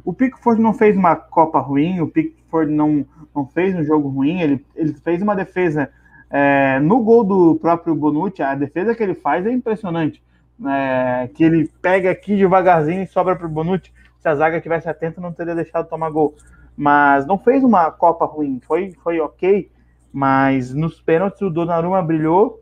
o 0.03 0.13
Pickford 0.13 0.61
não 0.61 0.73
fez 0.73 0.95
uma 0.95 1.15
Copa 1.15 1.59
ruim, 1.59 1.99
o 1.99 2.07
Pickford 2.07 2.71
não, 2.71 3.05
não 3.35 3.45
fez 3.45 3.75
um 3.75 3.83
jogo 3.83 4.09
ruim, 4.09 4.41
ele, 4.41 4.65
ele 4.75 4.93
fez 4.93 5.21
uma 5.21 5.35
defesa 5.35 5.89
é, 6.29 6.79
no 6.79 7.01
gol 7.01 7.23
do 7.23 7.55
próprio 7.55 7.95
Bonucci, 7.95 8.43
a 8.43 8.53
defesa 8.53 8.93
que 8.93 9.01
ele 9.01 9.15
faz 9.15 9.45
é 9.45 9.51
impressionante. 9.51 10.21
É, 10.65 11.29
que 11.33 11.43
ele 11.43 11.71
pega 11.81 12.11
aqui 12.11 12.35
devagarzinho 12.35 13.03
e 13.03 13.07
sobra 13.07 13.35
para 13.35 13.47
o 13.47 13.49
Bonucci. 13.49 13.91
Se 14.19 14.27
a 14.27 14.35
zaga 14.35 14.59
tivesse 14.59 14.89
atento, 14.89 15.21
não 15.21 15.31
teria 15.31 15.55
deixado 15.55 15.87
tomar 15.87 16.09
gol. 16.09 16.35
Mas 16.75 17.25
não 17.25 17.37
fez 17.37 17.63
uma 17.63 17.89
Copa 17.91 18.25
ruim, 18.25 18.59
foi, 18.65 18.93
foi 19.03 19.19
ok. 19.19 19.71
Mas 20.11 20.73
nos 20.73 21.01
pênaltis 21.01 21.41
o 21.41 21.49
Donnarumma 21.49 22.01
brilhou, 22.01 22.61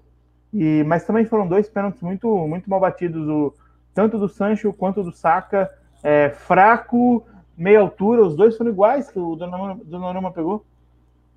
e, 0.54 0.84
mas 0.86 1.06
também 1.06 1.26
foram 1.26 1.48
dois 1.48 1.70
pênaltis 1.70 2.02
muito, 2.02 2.28
muito 2.48 2.70
mal 2.70 2.80
batidos, 2.80 3.28
o, 3.28 3.54
tanto 3.94 4.18
do 4.18 4.30
Sancho 4.30 4.72
quanto 4.74 5.04
do 5.04 5.12
Saka. 5.12 5.70
É, 6.03 6.30
fraco, 6.30 7.26
meia 7.57 7.80
altura, 7.80 8.22
os 8.22 8.36
dois 8.36 8.56
foram 8.56 8.72
iguais 8.72 9.10
que 9.10 9.19
o 9.19 9.36
Donnarumma, 9.36 9.80
Donnarumma 9.84 10.32
pegou. 10.32 10.65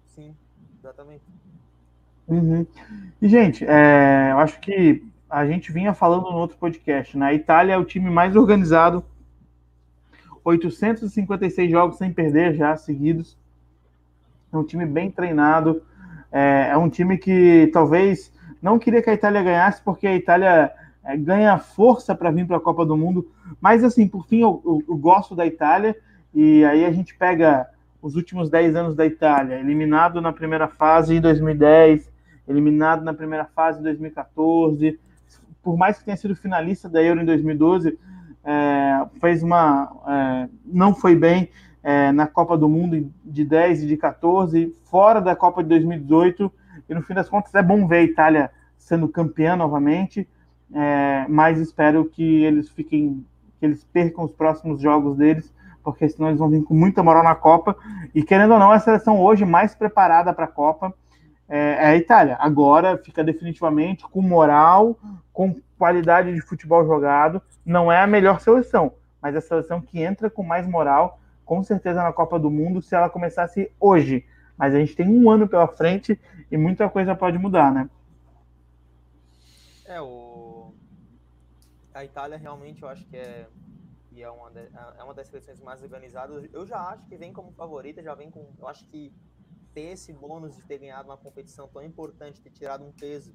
Sim, 0.07 0.35
exatamente. 0.79 1.23
Uhum. 2.29 2.67
E, 3.21 3.29
gente, 3.29 3.65
é, 3.67 4.29
eu 4.33 4.39
acho 4.39 4.61
que 4.61 5.05
a 5.29 5.47
gente 5.47 5.73
vinha 5.73 5.95
falando 5.95 6.31
no 6.31 6.37
outro 6.37 6.57
podcast, 6.57 7.17
né? 7.17 7.27
A 7.27 7.35
Itália 7.35 7.75
é 7.75 7.79
o 7.79 7.85
time 7.85 8.11
mais 8.11 8.37
organizado, 8.37 9.05
856 10.45 11.71
jogos 11.71 11.99
sem 11.99 12.13
perder 12.13 12.55
já 12.55 12.77
seguidos. 12.77 13.37
É 14.53 14.57
um 14.57 14.65
time 14.65 14.87
bem 14.87 15.11
treinado, 15.11 15.83
é, 16.31 16.69
é 16.71 16.77
um 16.77 16.89
time 16.89 17.19
que 17.19 17.71
talvez 17.73 18.33
não 18.61 18.79
queria 18.79 19.03
que 19.03 19.11
a 19.11 19.15
Itália 19.15 19.43
ganhasse, 19.43 19.83
porque 19.83 20.07
a 20.07 20.15
Itália 20.15 20.73
é, 21.05 21.17
ganha 21.17 21.59
força 21.59 22.15
para 22.15 22.31
vir 22.31 22.47
para 22.47 22.59
a 22.59 22.61
Copa 22.61 22.85
do 22.85 22.97
Mundo. 22.97 23.31
Mas, 23.61 23.83
assim, 23.83 24.07
por 24.07 24.27
fim, 24.27 24.41
eu, 24.41 24.63
eu, 24.65 24.83
eu, 24.89 24.97
gosto 24.97 25.35
da 25.35 25.47
Itália. 25.47 25.97
E 26.35 26.65
aí 26.65 26.85
a 26.85 26.93
gente 26.93 27.15
pega 27.15 27.69
os 28.01 28.17
últimos 28.17 28.51
10 28.51 28.77
anos 28.77 28.95
da 28.95 29.07
Itália: 29.07 29.59
eliminado 29.59 30.21
na 30.21 30.33
primeira 30.33 30.69
fase 30.69 31.17
em 31.17 31.21
2010, 31.21 32.11
eliminado 32.47 33.03
na 33.03 33.15
primeira 33.15 33.45
fase 33.45 33.81
em 33.81 33.83
2014. 33.83 34.99
Por 35.63 35.77
mais 35.77 35.99
que 35.99 36.05
tenha 36.05 36.17
sido 36.17 36.35
finalista 36.35 36.89
da 36.89 37.03
Euro 37.03 37.21
em 37.21 37.25
2012, 37.25 37.99
é, 38.45 39.07
fez 39.21 39.43
uma. 39.43 39.91
É, 40.07 40.49
não 40.65 40.95
foi 40.95 41.17
bem 41.17 41.51
é, 41.83 42.13
na 42.13 42.27
Copa 42.27 42.57
do 42.57 42.69
Mundo 42.69 43.11
de 43.25 43.45
10 43.45 43.85
e 43.85 43.87
de 43.87 43.97
14, 43.97 44.75
fora 44.85 45.21
da 45.21 45.35
Copa 45.35 45.63
de 45.63 45.69
2018. 45.71 46.53
E 46.89 46.95
no 46.95 47.03
fim 47.03 47.15
das 47.15 47.29
contas 47.29 47.55
é 47.55 47.63
bom 47.63 47.87
ver 47.87 47.99
a 47.99 48.03
Itália 48.03 48.51
sendo 48.77 49.09
campeã 49.09 49.55
novamente, 49.55 50.29
é, 50.75 51.27
mas 51.29 51.59
espero 51.59 52.05
que 52.05 52.45
eles 52.45 52.69
fiquem, 52.71 53.25
que 53.59 53.67
eles 53.67 53.85
percam 53.85 54.25
os 54.25 54.33
próximos 54.33 54.81
jogos 54.81 55.17
deles, 55.17 55.53
porque 55.83 56.09
senão 56.09 56.29
eles 56.29 56.39
vão 56.39 56.49
vir 56.49 56.63
com 56.63 56.75
muita 56.75 57.03
moral 57.03 57.25
na 57.25 57.35
Copa. 57.35 57.77
E 58.15 58.23
querendo 58.23 58.53
ou 58.53 58.59
não, 58.59 58.71
a 58.71 58.79
seleção 58.79 59.21
hoje 59.21 59.45
mais 59.45 59.75
preparada 59.75 60.33
para 60.33 60.45
a 60.45 60.49
Copa 60.49 60.95
é, 61.49 61.59
é 61.59 61.87
a 61.87 61.97
Itália. 61.97 62.37
Agora 62.41 62.97
fica 62.99 63.25
definitivamente 63.25 64.05
com 64.05 64.23
moral, 64.23 64.97
com 65.33 65.57
qualidade 65.79 66.33
de 66.33 66.41
futebol 66.41 66.85
jogado. 66.87 67.43
Não 67.65 67.91
é 67.91 68.01
a 68.01 68.07
melhor 68.07 68.41
seleção, 68.41 68.93
mas 69.21 69.35
a 69.35 69.41
seleção 69.41 69.81
que 69.81 70.01
entra 70.01 70.31
com 70.31 70.43
mais 70.43 70.67
moral, 70.67 71.19
com 71.45 71.63
certeza 71.63 72.03
na 72.03 72.13
Copa 72.13 72.39
do 72.39 72.51
Mundo, 72.51 72.81
se 72.81 72.95
ela 72.95 73.11
começasse 73.11 73.71
hoje. 73.81 74.25
Mas 74.57 74.75
a 74.75 74.79
gente 74.79 74.95
tem 74.95 75.09
um 75.09 75.31
ano 75.31 75.49
pela 75.49 75.67
frente 75.67 76.21
e 76.51 76.57
muita 76.57 76.89
coisa 76.89 77.15
pode 77.15 77.39
mudar, 77.39 77.73
né? 77.73 77.89
É, 79.87 80.01
o... 80.01 80.30
a 82.01 82.05
Itália 82.05 82.39
realmente 82.39 82.83
eu 82.83 82.89
acho 82.89 83.05
que 83.07 83.17
é, 83.17 83.49
que 84.09 84.23
é, 84.23 84.31
uma, 84.31 84.51
de, 84.51 84.69
é 84.99 85.05
uma 85.05 85.15
das 85.15 85.29
seleções 85.29 85.61
mais 85.61 85.83
organizadas. 85.83 86.49
Eu 86.53 86.67
já 86.67 86.81
acho 86.89 87.07
que 87.07 87.17
vem 87.17 87.33
como 87.33 87.53
favorita, 87.53 88.03
já 88.03 88.15
vem 88.15 88.31
com. 88.31 88.53
Eu 88.59 88.67
acho 88.69 88.85
que 88.87 89.13
ter 89.73 89.93
esse 89.93 90.13
bônus 90.13 90.57
de 90.57 90.63
ter 90.63 90.79
ganhado 90.79 91.09
uma 91.09 91.17
competição 91.17 91.69
tão 91.69 91.83
importante, 91.83 92.41
ter 92.41 92.51
tirado 92.51 92.85
um 92.85 92.93
peso 92.93 93.35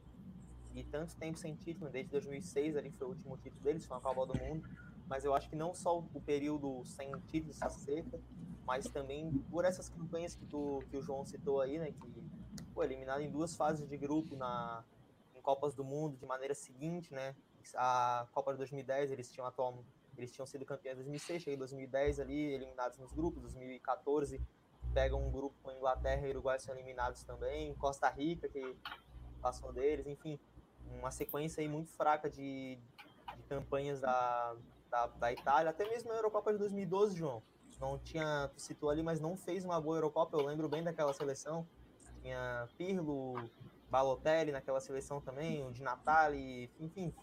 e 0.74 0.84
tanto 0.84 1.16
tempo 1.16 1.38
sem 1.38 1.56
título, 1.56 1.90
desde 1.90 2.12
2006 2.12 2.76
ali 2.76 2.92
foi 2.92 3.08
o 3.08 3.10
último 3.12 3.38
título 3.38 3.64
deles, 3.64 3.86
foi 3.86 3.96
uma 3.96 4.04
Copa 4.04 4.34
do 4.34 4.38
Mundo, 4.38 4.68
mas 5.08 5.24
eu 5.24 5.34
acho 5.34 5.48
que 5.50 5.56
não 5.56 5.74
só 5.74 6.00
o 6.00 6.20
período 6.20 6.84
sem 6.84 7.10
título, 7.28 7.52
essa 7.52 7.70
seca, 7.70 8.20
mas 8.66 8.86
também 8.90 9.32
por 9.50 9.64
essas 9.64 9.88
campanhas 9.88 10.36
que, 10.36 10.46
tu, 10.46 10.84
que 10.90 10.98
o 10.98 11.02
João 11.02 11.26
citou 11.26 11.62
aí, 11.62 11.80
né, 11.80 11.94
que 11.94 12.64
foi 12.74 12.88
eliminado 12.88 13.22
em 13.22 13.32
duas 13.32 13.56
fases 13.56 13.88
de 13.88 13.96
grupo 13.96 14.36
na, 14.36 14.84
Copas 15.46 15.76
do 15.76 15.84
Mundo 15.84 16.18
de 16.18 16.26
maneira 16.26 16.56
seguinte, 16.56 17.14
né? 17.14 17.36
A 17.76 18.28
Copa 18.32 18.52
de 18.52 18.58
2010 18.58 19.12
eles 19.12 19.32
tinham 19.32 19.48
atual, 19.48 19.84
eles 20.18 20.32
tinham 20.32 20.46
sido 20.46 20.66
campeões 20.66 20.98
em 20.98 21.04
2006, 21.04 21.42
cheguei 21.42 21.56
em 21.56 21.60
2010 21.60 22.20
ali 22.20 22.54
eliminados 22.54 23.00
nos 23.00 23.12
grupos, 23.12 23.42
2014 23.42 24.42
pegam 24.94 25.22
um 25.22 25.30
grupo 25.30 25.56
com 25.62 25.72
Inglaterra 25.72 26.26
e 26.26 26.30
Uruguai 26.30 26.58
são 26.58 26.74
eliminados 26.74 27.24
também, 27.24 27.74
Costa 27.76 28.10
Rica 28.10 28.48
que 28.48 28.78
passou 29.42 29.74
deles, 29.74 30.08
enfim, 30.08 30.40
uma 30.90 31.12
sequência 31.12 31.62
aí 31.62 31.68
muito 31.68 31.92
fraca 31.92 32.30
de, 32.30 32.80
de 33.36 33.44
campanhas 33.44 34.00
da, 34.00 34.56
da, 34.90 35.08
da, 35.08 35.34
Itália, 35.34 35.70
até 35.70 35.88
mesmo 35.88 36.12
a 36.12 36.16
Eurocopa 36.16 36.52
de 36.52 36.60
2012, 36.60 37.18
João. 37.18 37.44
Não 37.80 38.00
tinha, 38.00 38.50
tu 38.54 38.62
citou 38.62 38.90
ali, 38.90 39.04
mas 39.04 39.20
não 39.20 39.36
fez 39.36 39.66
uma 39.66 39.80
boa 39.82 39.98
Eurocopa, 39.98 40.38
eu 40.38 40.46
lembro 40.46 40.70
bem 40.70 40.82
daquela 40.82 41.14
seleção. 41.14 41.68
Tinha 42.22 42.70
Pirlo, 42.78 43.36
Balotelli 43.90 44.52
naquela 44.52 44.80
seleção 44.80 45.20
também, 45.20 45.62
o 45.68 45.72
de 45.72 45.84
Natali, 45.84 46.72
enfim, 46.80 47.14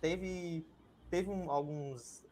teve, 0.00 0.66
teve 1.10 1.30
um, 1.30 1.50
alguns 1.50 2.24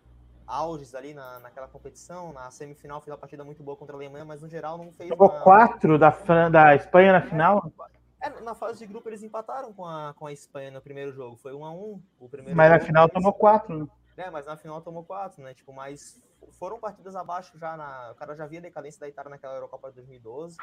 auges 0.47 0.95
ali 0.95 1.13
na, 1.13 1.39
naquela 1.41 1.69
competição, 1.69 2.33
na 2.33 2.51
semifinal 2.51 3.01
fez 3.01 3.13
uma 3.13 3.19
partida 3.19 3.45
muito 3.45 3.63
boa 3.63 3.77
contra 3.77 3.95
a 3.95 3.99
Alemanha, 3.99 4.25
mas 4.25 4.41
no 4.41 4.49
geral 4.49 4.79
não 4.79 4.93
fez. 4.93 5.09
Jogou 5.09 5.29
uma... 5.29 5.41
quatro 5.41 5.99
da, 5.99 6.11
da 6.51 6.75
Espanha 6.75 7.13
na 7.13 7.23
final? 7.23 7.73
É, 8.21 8.31
na 8.41 8.55
fase 8.55 8.79
de 8.79 8.87
grupo 8.87 9.09
eles 9.09 9.23
empataram 9.23 9.73
com 9.73 9.85
a, 9.85 10.15
com 10.15 10.27
a 10.27 10.33
Espanha 10.33 10.71
no 10.71 10.81
primeiro 10.81 11.13
jogo, 11.13 11.37
foi 11.37 11.55
um 11.55 11.65
a 11.65 11.71
um 11.71 12.03
o 12.19 12.29
primeiro 12.29 12.57
Mas 12.57 12.69
jogo, 12.69 12.81
na 12.81 12.87
final 12.87 13.09
tomou 13.09 13.33
quatro, 13.33 13.79
né? 13.79 13.89
É, 14.17 14.31
mas 14.31 14.47
na 14.47 14.57
final 14.57 14.81
tomou 14.81 15.05
quatro, 15.05 15.43
né? 15.43 15.55
Tipo, 15.55 15.73
mas 15.73 16.21
foram 16.59 16.81
partidas 16.81 17.15
abaixo 17.15 17.57
já 17.57 17.77
na. 17.77 18.11
O 18.11 18.15
cara 18.17 18.35
já 18.35 18.47
via 18.47 18.61
decadência 18.61 18.99
da 18.99 19.09
Itália 19.09 19.31
naquela 19.31 19.55
Eurocopa 19.55 19.91
de 19.91 19.97
2012 19.97 20.57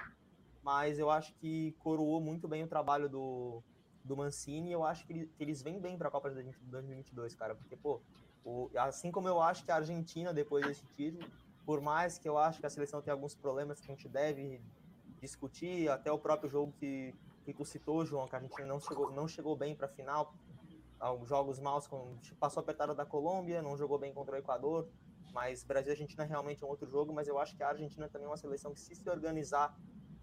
mas 0.65 0.97
eu 0.97 1.11
acho 1.11 1.31
que 1.35 1.75
coroou 1.77 2.19
muito 2.19 2.47
bem 2.47 2.63
o 2.63 2.67
trabalho 2.67 3.07
do, 3.07 3.61
do 4.05 4.15
Mancini. 4.15 4.71
Eu 4.71 4.83
acho 4.83 5.05
que, 5.05 5.25
que 5.27 5.43
eles 5.43 5.61
vêm 5.61 5.79
bem 5.79 5.97
para 5.97 6.07
a 6.07 6.11
Copa 6.11 6.29
de 6.29 6.43
2022, 6.67 7.35
cara, 7.35 7.55
porque, 7.55 7.75
pô, 7.75 8.01
o, 8.45 8.69
assim 8.77 9.11
como 9.11 9.27
eu 9.27 9.41
acho 9.41 9.65
que 9.65 9.71
a 9.71 9.75
Argentina, 9.75 10.33
depois 10.33 10.65
desse 10.65 10.85
título, 10.95 11.27
por 11.65 11.81
mais 11.81 12.17
que 12.17 12.29
eu 12.29 12.37
acho 12.37 12.59
que 12.59 12.65
a 12.65 12.69
seleção 12.69 13.01
tem 13.01 13.11
alguns 13.11 13.35
problemas 13.35 13.79
que 13.79 13.91
a 13.91 13.95
gente 13.95 14.07
deve 14.07 14.61
discutir, 15.19 15.89
até 15.89 16.11
o 16.11 16.19
próprio 16.19 16.47
jogo 16.47 16.71
que, 16.79 17.13
que 17.43 17.53
tu 17.53 17.65
citou, 17.65 18.05
João, 18.05 18.27
que 18.27 18.35
a 18.35 18.39
gente 18.39 18.63
não 18.63 18.79
chegou, 18.79 19.11
não 19.11 19.27
chegou 19.27 19.55
bem 19.55 19.75
para 19.75 19.87
a 19.87 19.89
final, 19.89 20.33
jogos 21.25 21.59
maus, 21.59 21.87
com, 21.87 22.15
passou 22.39 22.61
apertada 22.61 22.93
da 22.93 23.05
Colômbia, 23.05 23.61
não 23.61 23.75
jogou 23.75 23.97
bem 23.97 24.13
contra 24.13 24.35
o 24.35 24.37
Equador, 24.37 24.87
mas 25.33 25.63
Brasil 25.63 25.89
e 25.89 25.91
Argentina 25.91 26.23
realmente 26.23 26.63
é 26.63 26.67
um 26.67 26.69
outro 26.69 26.87
jogo, 26.87 27.11
mas 27.11 27.27
eu 27.27 27.39
acho 27.39 27.55
que 27.55 27.63
a 27.63 27.69
Argentina 27.69 28.07
também 28.07 28.25
é 28.25 28.29
uma 28.29 28.37
seleção 28.37 28.73
que 28.73 28.79
se 28.79 28.95
se 28.95 29.09
organizar 29.09 29.75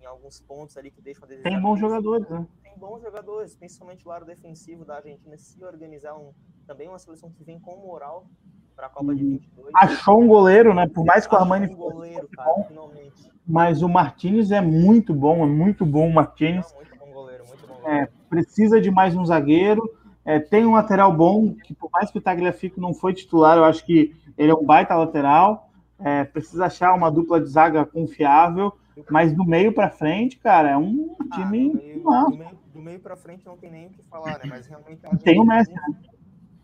em 0.03 0.07
alguns 0.07 0.41
pontos 0.41 0.77
ali 0.77 0.91
que 0.91 1.01
deixam 1.01 1.25
a 1.25 1.29
desejar. 1.29 1.49
Tem 1.49 1.61
bons 1.61 1.79
jogadores, 1.79 2.29
né? 2.29 2.47
Tem 2.63 2.77
bons 2.77 3.01
jogadores, 3.01 3.55
principalmente 3.55 4.05
o 4.05 4.09
lado 4.09 4.27
defensivo 4.27 4.85
da 4.85 4.97
Argentina, 4.97 5.37
se 5.39 5.65
organizar 5.65 6.15
um, 6.17 6.33
também 6.67 6.89
uma 6.89 6.99
seleção 6.99 7.31
que 7.31 7.45
vem 7.45 7.61
com 7.61 7.77
moral 7.77 8.27
para 8.75 8.87
a 8.87 8.91
Copa 8.91 9.15
de 9.15 9.23
22. 9.25 9.67
Uhum. 9.67 9.73
Achou 9.75 10.21
um 10.21 10.27
goleiro, 10.27 10.75
né? 10.75 10.89
Por 10.89 11.05
mais 11.05 11.27
que 11.27 11.35
o 11.35 11.39
Armani 11.39 11.73
um 11.73 11.77
goleiro, 11.77 12.29
cara, 12.29 12.51
bom, 12.51 12.65
finalmente. 12.65 13.31
Mas 13.47 13.83
o 13.83 13.89
Martinez 13.89 14.51
é 14.51 14.61
muito 14.61 15.15
bom, 15.15 15.45
é 15.45 15.47
muito 15.47 15.87
bom 15.87 16.09
o 16.09 16.15
Martinez. 16.15 16.75
muito 16.75 16.97
bom 16.99 17.13
goleiro, 17.13 17.47
muito 17.47 17.67
bom 17.67 17.75
goleiro. 17.75 18.05
É, 18.05 18.09
precisa 18.29 18.81
de 18.81 18.91
mais 18.91 19.15
um 19.15 19.25
zagueiro. 19.25 19.83
É, 20.25 20.39
tem 20.39 20.65
um 20.65 20.73
lateral 20.73 21.13
bom, 21.13 21.55
que 21.55 21.75
por 21.75 21.91
mais 21.93 22.11
que 22.11 22.19
o 22.19 22.23
Tagliafico 22.23 22.81
não 22.81 22.95
foi 22.95 23.13
titular, 23.13 23.57
eu 23.57 23.65
acho 23.65 23.85
que 23.85 24.15
ele 24.39 24.51
é 24.51 24.55
um 24.55 24.65
baita 24.65 24.95
lateral. 24.95 25.69
É, 25.99 26.25
precisa 26.25 26.67
achar 26.67 26.95
uma 26.95 27.11
dupla 27.11 27.41
de 27.41 27.49
zaga 27.49 27.85
confiável. 27.85 28.73
Mas 29.11 29.33
do 29.33 29.45
meio 29.45 29.73
para 29.73 29.91
frente, 29.91 30.39
cara, 30.39 30.71
é 30.71 30.77
um 30.77 31.17
ah, 31.19 31.37
time. 31.37 31.71
Do 31.71 31.77
meio, 31.77 32.03
do 32.03 32.37
meio, 32.37 32.59
do 32.75 32.83
meio 32.83 33.01
para 33.01 33.17
frente 33.17 33.47
não 33.47 33.57
tem 33.57 33.71
nem 33.71 33.87
o 33.87 33.91
que 33.91 34.03
falar, 34.03 34.39
né? 34.39 34.45
Mas 34.47 34.67
realmente. 34.67 35.03
Tem 35.23 35.41
o 35.41 35.45
Messi, 35.45 35.73
né? 35.73 36.03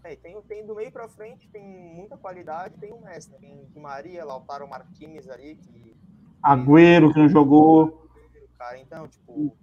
É, 0.04 0.16
tem, 0.16 0.40
tem 0.42 0.66
do 0.66 0.74
meio 0.74 0.90
para 0.92 1.08
frente, 1.08 1.48
tem 1.48 1.64
muita 1.64 2.16
qualidade, 2.16 2.78
tem 2.78 2.92
o 2.92 3.00
Messi, 3.00 3.30
né? 3.30 3.38
Tem 3.40 3.64
Di 3.66 3.78
Maria, 3.78 4.24
Lautaro 4.24 4.68
Martinez 4.68 5.28
ali, 5.28 5.56
que. 5.56 5.96
Agüero, 6.42 7.12
que 7.12 7.18
não 7.18 7.28
jogou. 7.28 8.08
Cara, 8.58 8.78
então, 8.78 9.08
tipo. 9.08 9.56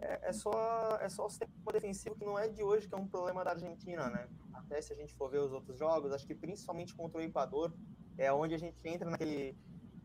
É, 0.00 0.28
é, 0.28 0.32
só, 0.32 0.98
é 1.00 1.08
só 1.08 1.26
o 1.26 1.28
sistema 1.28 1.50
defensivo 1.72 2.14
que 2.14 2.24
não 2.24 2.38
é 2.38 2.48
de 2.48 2.62
hoje, 2.62 2.86
que 2.86 2.94
é 2.94 2.98
um 2.98 3.06
problema 3.06 3.44
da 3.44 3.50
Argentina, 3.50 4.08
né? 4.08 4.28
Até 4.54 4.80
se 4.80 4.92
a 4.92 4.96
gente 4.96 5.12
for 5.14 5.28
ver 5.28 5.38
os 5.38 5.52
outros 5.52 5.76
jogos, 5.76 6.12
acho 6.12 6.26
que 6.26 6.34
principalmente 6.34 6.94
contra 6.94 7.18
o 7.18 7.22
Equador, 7.22 7.72
é 8.16 8.32
onde 8.32 8.54
a 8.54 8.58
gente 8.58 8.76
entra 8.86 9.10
naquele 9.10 9.56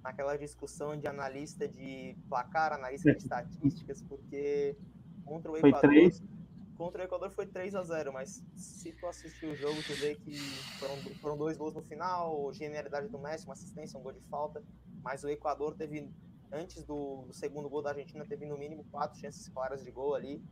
naquela 0.03 0.37
discussão 0.37 0.97
de 0.97 1.07
analista 1.07 1.67
de 1.67 2.15
placar, 2.27 2.73
analista 2.73 3.11
de 3.11 3.17
estatísticas, 3.19 4.01
porque 4.01 4.77
contra 5.23 5.51
o 5.51 5.57
Equador. 5.57 5.79
Foi 5.79 5.89
três. 5.89 6.23
Contra 6.75 7.03
o 7.03 7.05
Equador 7.05 7.29
foi 7.29 7.45
3 7.45 7.75
a 7.75 7.83
0 7.83 8.11
mas 8.11 8.43
se 8.55 8.91
tu 8.93 9.05
assistir 9.05 9.45
o 9.45 9.55
jogo, 9.55 9.81
tu 9.83 9.93
vê 9.93 10.15
que 10.15 10.35
foram, 10.79 10.95
foram 11.21 11.37
dois 11.37 11.55
gols 11.55 11.73
no 11.73 11.83
final, 11.83 12.51
genialidade 12.51 13.07
do 13.07 13.19
Messi, 13.19 13.45
uma 13.45 13.53
assistência, 13.53 13.97
um 13.97 14.01
gol 14.01 14.11
de 14.11 14.21
falta, 14.21 14.61
mas 15.03 15.23
o 15.23 15.29
Equador 15.29 15.75
teve, 15.75 16.11
antes 16.51 16.83
do, 16.83 17.25
do 17.27 17.33
segundo 17.33 17.69
gol 17.69 17.83
da 17.83 17.91
Argentina, 17.91 18.25
teve 18.25 18.45
no 18.47 18.57
mínimo 18.57 18.83
quatro 18.91 19.19
chances 19.19 19.47
claras 19.49 19.83
de 19.83 19.91
gol 19.91 20.15
ali. 20.15 20.43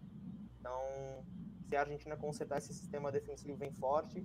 Então, 0.60 1.26
se 1.68 1.76
a 1.76 1.82
Argentina 1.82 2.16
consertar 2.16 2.60
esse 2.60 2.74
sistema 2.74 3.12
defensivo 3.12 3.58
bem 3.58 3.74
forte 3.74 4.24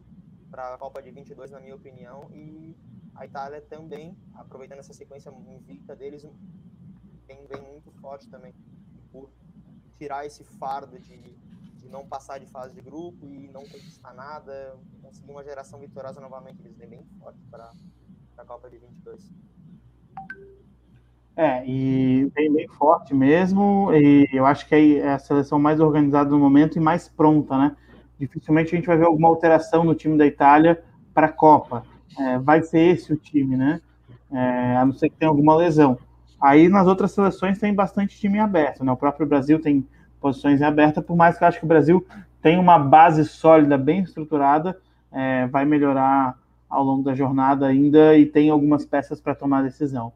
para 0.50 0.74
a 0.74 0.78
Copa 0.78 1.02
de 1.02 1.10
22, 1.10 1.50
na 1.50 1.60
minha 1.60 1.74
opinião, 1.74 2.30
e 2.30 2.76
a 3.16 3.24
Itália 3.24 3.60
também, 3.62 4.16
aproveitando 4.34 4.78
essa 4.80 4.93
sequência 4.93 5.30
invicta 5.48 5.97
deles, 5.97 6.22
vem, 7.26 7.47
vem 7.47 7.62
muito 7.62 7.90
forte 7.93 8.28
também 8.28 8.55
por 9.10 9.30
tirar 9.98 10.26
esse 10.26 10.44
fardo 10.44 10.98
de, 10.98 11.16
de 11.76 11.88
não 11.88 12.06
passar 12.06 12.38
de 12.38 12.47
fase 12.47 12.74
de 12.74 12.80
grupo 12.80 13.26
e 13.26 13.48
não 13.48 13.62
conquistar 13.62 14.12
nada, 14.12 14.78
conseguir 15.02 15.30
uma 15.30 15.43
geração 15.43 15.80
vitoriosa 15.80 16.20
novamente. 16.20 16.60
Eles 16.60 16.76
vêm 16.76 16.88
bem 16.88 17.06
forte 17.18 17.40
para 17.51 17.70
a 18.36 18.44
Copa 18.44 18.68
de 18.68 18.78
22. 18.78 19.32
É, 21.38 21.66
e 21.66 22.30
bem, 22.34 22.51
bem 22.51 22.66
forte 22.68 23.14
mesmo, 23.14 23.93
e 23.93 24.26
eu 24.32 24.47
acho 24.47 24.66
que 24.66 24.98
é 24.98 25.12
a 25.12 25.18
seleção 25.18 25.59
mais 25.59 25.80
organizada 25.80 26.30
no 26.30 26.38
momento 26.38 26.76
e 26.76 26.80
mais 26.80 27.10
pronta, 27.10 27.59
né? 27.59 27.76
Dificilmente 28.18 28.74
a 28.74 28.76
gente 28.76 28.86
vai 28.86 28.97
ver 28.97 29.05
alguma 29.05 29.28
alteração 29.28 29.84
no 29.84 29.94
time 29.94 30.16
da 30.16 30.26
Itália 30.26 30.82
para 31.12 31.26
a 31.26 31.32
Copa. 31.32 31.84
É, 32.18 32.38
vai 32.38 32.62
ser 32.62 32.80
esse 32.80 33.12
o 33.12 33.16
time, 33.16 33.56
né? 33.56 33.80
É, 34.32 34.76
a 34.76 34.84
não 34.84 34.92
ser 34.92 35.08
que 35.08 35.16
tenha 35.16 35.28
alguma 35.28 35.56
lesão. 35.56 35.98
Aí 36.40 36.68
nas 36.68 36.86
outras 36.86 37.12
seleções 37.12 37.58
tem 37.58 37.74
bastante 37.74 38.18
time 38.18 38.38
aberto, 38.38 38.84
né? 38.84 38.92
O 38.92 38.96
próprio 38.96 39.26
Brasil 39.26 39.60
tem 39.60 39.86
posições 40.20 40.62
abertas, 40.62 41.04
por 41.04 41.16
mais 41.16 41.38
que 41.38 41.44
eu 41.44 41.48
acho 41.48 41.58
que 41.58 41.64
o 41.64 41.68
Brasil 41.68 42.04
tem 42.42 42.58
uma 42.58 42.78
base 42.78 43.24
sólida, 43.24 43.76
bem 43.78 44.00
estruturada, 44.00 44.78
é, 45.12 45.46
vai 45.46 45.64
melhorar 45.64 46.38
ao 46.68 46.84
longo 46.84 47.02
da 47.02 47.14
jornada 47.14 47.66
ainda 47.66 48.16
e 48.16 48.26
tem 48.26 48.50
algumas 48.50 48.84
peças 48.84 49.20
para 49.20 49.34
tomar 49.34 49.62
decisão. 49.62 50.12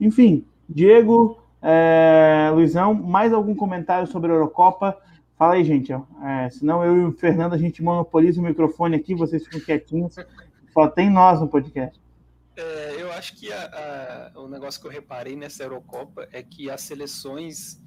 Enfim, 0.00 0.44
Diego, 0.68 1.38
é, 1.62 2.50
Luizão, 2.52 2.94
mais 2.94 3.32
algum 3.32 3.54
comentário 3.54 4.06
sobre 4.06 4.30
a 4.30 4.34
Eurocopa? 4.34 4.96
Fala 5.36 5.54
aí, 5.54 5.64
gente. 5.64 5.92
É, 5.92 6.50
senão 6.50 6.84
eu 6.84 6.96
e 6.96 7.04
o 7.04 7.12
Fernando 7.12 7.54
a 7.54 7.58
gente 7.58 7.82
monopoliza 7.82 8.40
o 8.40 8.44
microfone 8.44 8.96
aqui, 8.96 9.14
vocês 9.14 9.44
ficam 9.44 9.60
quietinhos. 9.60 10.16
Só 10.78 10.86
tem 10.86 11.10
nós 11.10 11.40
no 11.40 11.48
podcast. 11.48 12.00
É, 12.54 13.02
eu 13.02 13.10
acho 13.10 13.34
que 13.34 13.52
a, 13.52 14.30
a, 14.36 14.40
o 14.40 14.46
negócio 14.46 14.80
que 14.80 14.86
eu 14.86 14.90
reparei 14.92 15.34
nessa 15.34 15.64
Eurocopa 15.64 16.28
é 16.30 16.40
que 16.40 16.70
as 16.70 16.82
seleções 16.82 17.82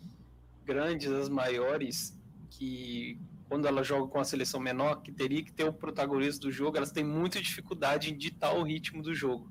grandes, 0.65 1.09
as 1.09 1.30
maiores, 1.30 2.13
que 2.49 3.18
quando 3.47 3.65
ela 3.65 3.81
joga 3.81 4.11
com 4.11 4.19
a 4.19 4.26
seleção 4.26 4.59
menor, 4.59 4.95
que 4.95 5.09
teria 5.09 5.41
que 5.41 5.53
ter 5.53 5.63
o 5.63 5.72
protagonismo 5.72 6.41
do 6.41 6.51
jogo, 6.51 6.76
elas 6.76 6.91
têm 6.91 7.05
muita 7.05 7.41
dificuldade 7.41 8.11
em 8.11 8.18
ditar 8.18 8.53
o 8.53 8.63
ritmo 8.63 9.01
do 9.01 9.15
jogo. 9.15 9.49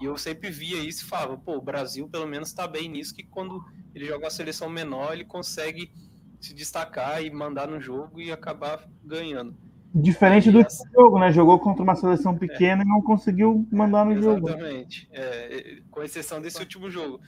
E 0.00 0.06
eu 0.06 0.16
sempre 0.16 0.48
via 0.48 0.78
isso 0.78 1.04
e 1.04 1.08
falava, 1.08 1.36
pô, 1.36 1.58
o 1.58 1.62
Brasil 1.62 2.08
pelo 2.08 2.26
menos 2.26 2.48
está 2.48 2.66
bem 2.66 2.88
nisso, 2.88 3.14
que 3.14 3.22
quando 3.22 3.62
ele 3.94 4.06
joga 4.06 4.24
uma 4.24 4.30
seleção 4.30 4.70
menor, 4.70 5.12
ele 5.12 5.26
consegue 5.26 5.92
se 6.40 6.54
destacar 6.54 7.22
e 7.22 7.30
mandar 7.30 7.68
no 7.68 7.78
jogo 7.78 8.18
e 8.18 8.32
acabar 8.32 8.88
ganhando. 9.04 9.67
Diferente 9.94 10.50
do 10.50 10.60
essa... 10.60 10.84
jogo, 10.92 11.18
né? 11.18 11.32
Jogou 11.32 11.58
contra 11.58 11.82
uma 11.82 11.96
seleção 11.96 12.36
pequena 12.36 12.82
é. 12.82 12.84
e 12.84 12.88
não 12.88 13.00
conseguiu 13.00 13.66
mandar 13.72 14.04
no 14.04 14.12
Exatamente. 14.12 14.22
jogo. 14.22 14.48
Exatamente. 14.48 15.08
É, 15.12 15.78
com 15.90 16.02
exceção 16.02 16.40
desse 16.40 16.60
último 16.60 16.90
jogo. 16.90 17.20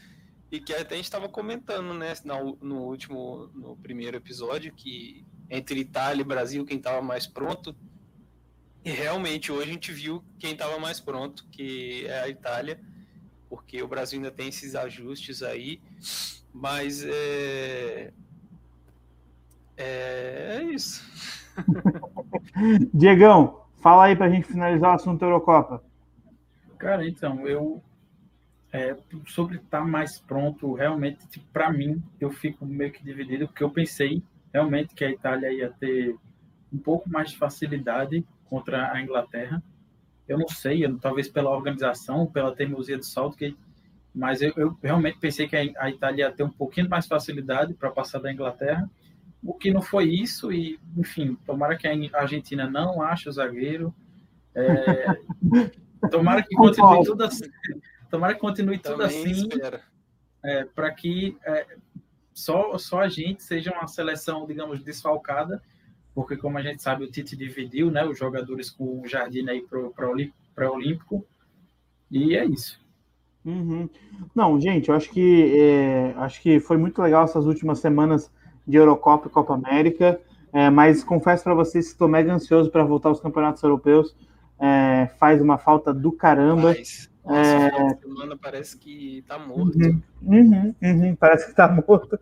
E 0.52 0.60
que 0.60 0.74
até 0.74 0.94
a 0.94 0.96
gente 0.96 1.04
estava 1.04 1.28
comentando, 1.28 1.94
né, 1.94 2.12
no, 2.24 2.58
no, 2.60 2.82
último, 2.82 3.48
no 3.54 3.76
primeiro 3.76 4.16
episódio, 4.16 4.72
que 4.74 5.24
entre 5.48 5.80
Itália 5.80 6.22
e 6.22 6.24
Brasil, 6.24 6.64
quem 6.64 6.76
estava 6.76 7.00
mais 7.00 7.26
pronto. 7.26 7.74
E 8.84 8.90
realmente 8.90 9.52
hoje 9.52 9.70
a 9.70 9.72
gente 9.72 9.92
viu 9.92 10.24
quem 10.38 10.52
estava 10.52 10.78
mais 10.78 11.00
pronto, 11.00 11.46
que 11.50 12.06
é 12.06 12.20
a 12.20 12.28
Itália, 12.28 12.80
porque 13.48 13.82
o 13.82 13.88
Brasil 13.88 14.18
ainda 14.18 14.30
tem 14.30 14.48
esses 14.48 14.74
ajustes 14.74 15.42
aí. 15.42 15.80
Mas 16.52 17.04
é, 17.04 18.12
é, 19.76 20.56
é 20.58 20.62
isso. 20.64 21.02
Diegão, 22.92 23.62
fala 23.80 24.04
aí 24.04 24.16
para 24.16 24.26
a 24.26 24.30
gente 24.30 24.46
finalizar 24.46 24.92
o 24.92 24.94
assunto 24.94 25.22
Eurocopa. 25.22 25.82
Cara, 26.78 27.06
então, 27.06 27.46
eu 27.46 27.82
é, 28.72 28.96
sobre 29.26 29.56
estar 29.56 29.80
tá 29.80 29.84
mais 29.84 30.18
pronto, 30.18 30.72
realmente, 30.74 31.26
tipo, 31.28 31.44
para 31.52 31.72
mim, 31.72 32.02
eu 32.20 32.30
fico 32.30 32.64
meio 32.64 32.92
que 32.92 33.02
dividido, 33.02 33.46
porque 33.46 33.64
eu 33.64 33.70
pensei 33.70 34.22
realmente 34.52 34.94
que 34.94 35.04
a 35.04 35.10
Itália 35.10 35.52
ia 35.52 35.70
ter 35.70 36.16
um 36.72 36.78
pouco 36.78 37.08
mais 37.10 37.30
de 37.30 37.36
facilidade 37.36 38.24
contra 38.48 38.92
a 38.92 39.02
Inglaterra. 39.02 39.62
Eu 40.28 40.38
não 40.38 40.48
sei, 40.48 40.84
eu, 40.84 40.98
talvez 40.98 41.28
pela 41.28 41.50
organização, 41.50 42.26
pela 42.26 42.54
teimosia 42.54 42.96
do 42.96 43.04
Southgate, 43.04 43.56
mas 44.14 44.40
eu, 44.40 44.52
eu 44.56 44.76
realmente 44.82 45.18
pensei 45.18 45.48
que 45.48 45.56
a, 45.56 45.62
a 45.78 45.90
Itália 45.90 46.26
ia 46.26 46.32
ter 46.32 46.44
um 46.44 46.50
pouquinho 46.50 46.88
mais 46.88 47.06
facilidade 47.06 47.74
para 47.74 47.90
passar 47.90 48.20
da 48.20 48.32
Inglaterra, 48.32 48.88
o 49.42 49.54
que 49.54 49.72
não 49.72 49.80
foi 49.80 50.04
isso, 50.04 50.52
e, 50.52 50.78
enfim, 50.96 51.36
tomara 51.46 51.76
que 51.76 51.86
a 51.86 52.20
Argentina 52.20 52.68
não 52.68 53.02
ache 53.02 53.28
o 53.28 53.32
zagueiro. 53.32 53.94
É, 54.54 55.06
tomara 56.10 56.42
que 56.42 56.54
continue 56.54 57.04
tudo 57.04 57.24
assim. 57.24 57.44
Tomara 58.10 58.34
que 58.34 58.40
continue 58.40 58.78
tudo 58.78 59.02
assim. 59.02 59.48
É, 60.42 60.64
para 60.64 60.90
que 60.90 61.36
é, 61.44 61.66
só, 62.34 62.76
só 62.78 63.00
a 63.00 63.08
gente 63.08 63.42
seja 63.42 63.72
uma 63.72 63.86
seleção, 63.86 64.46
digamos, 64.46 64.82
desfalcada, 64.82 65.62
porque, 66.14 66.36
como 66.36 66.58
a 66.58 66.62
gente 66.62 66.82
sabe, 66.82 67.04
o 67.04 67.10
Tite 67.10 67.36
dividiu 67.36 67.90
né, 67.90 68.04
os 68.04 68.18
jogadores 68.18 68.70
com 68.70 69.00
o 69.00 69.06
Jardim 69.06 69.48
aí 69.48 69.62
para 69.62 70.68
o 70.68 70.74
Olímpico, 70.74 71.24
e 72.10 72.36
é 72.36 72.44
isso. 72.44 72.80
Uhum. 73.44 73.88
Não, 74.34 74.60
gente, 74.60 74.88
eu 74.88 74.94
acho 74.94 75.10
que 75.10 75.58
é, 75.58 76.12
acho 76.16 76.42
que 76.42 76.60
foi 76.60 76.76
muito 76.76 77.00
legal 77.00 77.24
essas 77.24 77.46
últimas 77.46 77.78
semanas 77.78 78.30
de 78.70 78.76
Eurocopa 78.76 79.26
e 79.26 79.30
Copa 79.30 79.54
América, 79.54 80.20
é, 80.52 80.70
mas 80.70 81.04
confesso 81.04 81.44
para 81.44 81.54
vocês 81.54 81.86
que 81.86 81.92
estou 81.92 82.08
mega 82.08 82.32
ansioso 82.32 82.70
para 82.70 82.84
voltar 82.84 83.08
aos 83.08 83.20
campeonatos 83.20 83.62
europeus. 83.62 84.16
É, 84.58 85.08
faz 85.18 85.40
uma 85.40 85.58
falta 85.58 85.92
do 85.92 86.12
caramba. 86.12 86.74
Mas... 86.76 87.10
É... 87.26 87.94
semana 87.96 88.36
parece 88.36 88.76
que 88.78 89.24
tá 89.26 89.38
morto. 89.38 89.78
Uhum, 89.78 90.02
uhum, 90.22 90.74
uhum, 90.82 91.16
parece 91.16 91.46
que 91.48 91.54
tá 91.54 91.68
morto. 91.88 92.18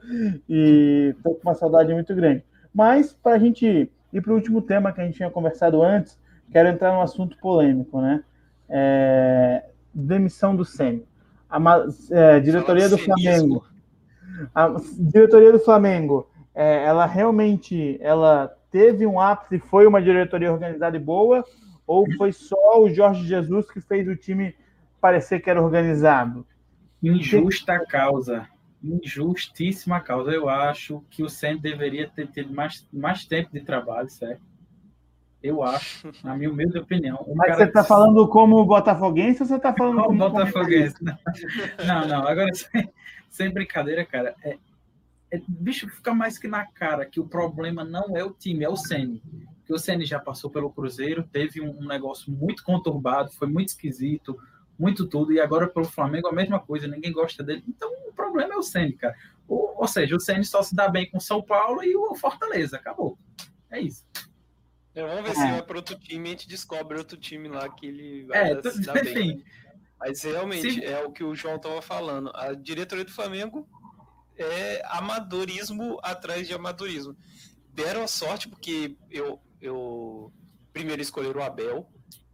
E 0.49 1.15
tô 1.23 1.35
com 1.35 1.49
uma 1.49 1.55
saudade 1.55 1.93
muito 1.93 2.15
grande. 2.15 2.45
Mas, 2.75 3.13
para 3.13 3.35
a 3.35 3.39
gente 3.39 3.91
ir 4.13 4.21
para 4.21 4.33
o 4.33 4.37
último 4.37 4.63
tema 4.63 4.93
que 4.93 5.01
a 5.01 5.05
gente 5.05 5.17
tinha 5.17 5.31
conversado 5.31 5.83
antes, 5.83 6.19
quero 6.51 6.69
entrar 6.69 6.93
num 6.93 7.03
assunto 7.03 7.37
polêmico, 7.39 8.01
né? 8.01 8.23
É... 8.69 9.65
Demissão 9.95 10.55
do 10.55 10.65
Sênio. 10.65 11.07
A 11.51 11.59
é, 12.11 12.41
diretoria 12.41 12.89
do 12.89 12.99
Flamengo. 12.99 13.65
A 14.55 14.77
diretoria 14.99 15.51
do 15.51 15.59
Flamengo, 15.59 16.29
é, 16.59 16.83
ela 16.83 17.07
realmente 17.07 17.97
ela 18.01 18.53
teve 18.69 19.07
um 19.07 19.21
ápice, 19.21 19.61
foi 19.61 19.87
uma 19.87 20.03
diretoria 20.03 20.53
organizada 20.53 20.97
e 20.97 21.01
boa, 21.01 21.45
ou 21.87 22.05
foi 22.17 22.33
só 22.33 22.83
o 22.83 22.91
Jorge 22.91 23.25
Jesus 23.29 23.71
que 23.71 23.81
fez 23.81 24.09
o 24.09 24.17
time 24.17 24.57
parecer 25.01 25.39
que 25.39 25.49
era 25.49 25.63
organizado. 25.63 26.45
Injusta 27.01 27.79
causa. 27.87 28.49
Injustíssima 28.83 30.01
causa. 30.01 30.33
Eu 30.33 30.49
acho 30.49 31.05
que 31.09 31.23
o 31.23 31.29
Centro 31.29 31.63
deveria 31.63 32.09
ter 32.09 32.27
tido 32.27 32.53
mais, 32.53 32.85
mais 32.93 33.25
tempo 33.25 33.53
de 33.53 33.61
trabalho, 33.61 34.11
certo? 34.11 34.43
Eu 35.41 35.63
acho, 35.63 36.11
na 36.25 36.37
minha 36.37 36.51
humilde 36.51 36.77
opinião. 36.77 37.25
Um 37.29 37.37
Mas 37.37 37.57
você 37.57 37.65
está 37.67 37.85
falando 37.85 38.27
como 38.27 38.65
botafoguense 38.65 39.43
ou 39.43 39.47
você 39.47 39.55
está 39.55 39.73
falando 39.73 40.03
como, 40.03 40.09
como 40.09 40.19
botafoguense? 40.19 40.97
Não, 41.87 42.09
não. 42.09 42.27
Agora, 42.27 42.53
sem, 42.53 42.91
sem 43.31 43.49
brincadeira, 43.49 44.05
cara. 44.05 44.35
É, 44.43 44.59
é, 45.31 45.41
bicho, 45.47 45.89
fica 45.89 46.15
mais 46.15 46.39
que 46.39 46.49
na 46.49 46.65
cara 46.65 47.05
que 47.05 47.21
o 47.21 47.29
problema 47.29 47.85
não 47.85 48.17
é 48.17 48.25
o 48.25 48.33
time, 48.33 48.65
é 48.65 48.69
o 48.69 48.77
Ceni. 48.77 49.23
Que 49.65 49.73
o 49.73 49.79
Ceni 49.79 50.05
já 50.05 50.19
passou 50.19 50.51
pelo 50.51 50.73
Cruzeiro, 50.73 51.23
teve 51.23 51.61
um, 51.61 51.79
um 51.79 51.87
negócio 51.87 52.33
muito 52.33 52.65
conturbado, 52.65 53.33
foi 53.33 53.49
muito 53.49 53.69
esquisito 53.69 54.39
muito 54.79 55.07
tudo, 55.07 55.33
e 55.33 55.41
agora 55.41 55.67
pelo 55.67 55.87
Flamengo 55.87 56.29
a 56.29 56.33
mesma 56.33 56.61
coisa, 56.61 56.87
ninguém 56.87 57.13
gosta 57.13 57.43
dele. 57.43 57.65
Então 57.67 57.91
o 58.07 58.13
problema 58.13 58.55
é 58.55 58.57
o 58.57 58.63
Ceni, 58.63 58.93
cara. 58.93 59.17
Ou, 59.49 59.75
ou 59.77 59.89
seja, 59.89 60.15
o 60.15 60.21
Ceni 60.21 60.45
só 60.45 60.63
se 60.63 60.75
dá 60.75 60.89
bem 60.89 61.11
com 61.11 61.19
São 61.19 61.43
Paulo 61.43 61.83
e 61.83 61.97
o 61.97 62.15
Fortaleza, 62.15 62.77
acabou. 62.77 63.19
É 63.71 63.81
isso. 63.81 64.07
É, 64.95 65.03
vamos 65.05 65.23
ver 65.23 65.31
é. 65.31 65.35
se 65.35 65.51
vai 65.51 65.63
para 65.63 65.77
outro 65.77 65.99
time 65.99 66.29
e 66.29 66.29
a 66.29 66.31
gente 66.31 66.49
descobre 66.49 66.97
outro 66.97 67.17
time 67.17 67.49
lá 67.49 67.69
que 67.69 67.87
ele 67.87 68.25
vai 68.27 68.53
é, 68.53 68.63
se 68.71 68.83
dar 68.83 69.03
enfim. 69.03 69.15
bem. 69.15 69.45
Mas 69.99 70.23
realmente 70.23 70.85
é 70.85 71.05
o 71.05 71.11
que 71.11 71.25
o 71.25 71.35
João 71.35 71.57
estava 71.57 71.83
falando. 71.83 72.31
A 72.35 72.53
diretoria 72.55 73.05
do 73.05 73.11
Flamengo 73.13 73.69
é 74.39 74.83
amadorismo 74.87 75.99
atrás 76.03 76.47
de 76.47 76.55
amadorismo. 76.55 77.17
Deram 77.73 78.03
a 78.03 78.09
sorte 78.09 78.49
porque 78.49 78.97
eu, 79.11 79.41
eu 79.61 80.33
primeiro 80.73 81.03
escolheram 81.03 81.41
o 81.41 81.45
Abel, 81.45 81.91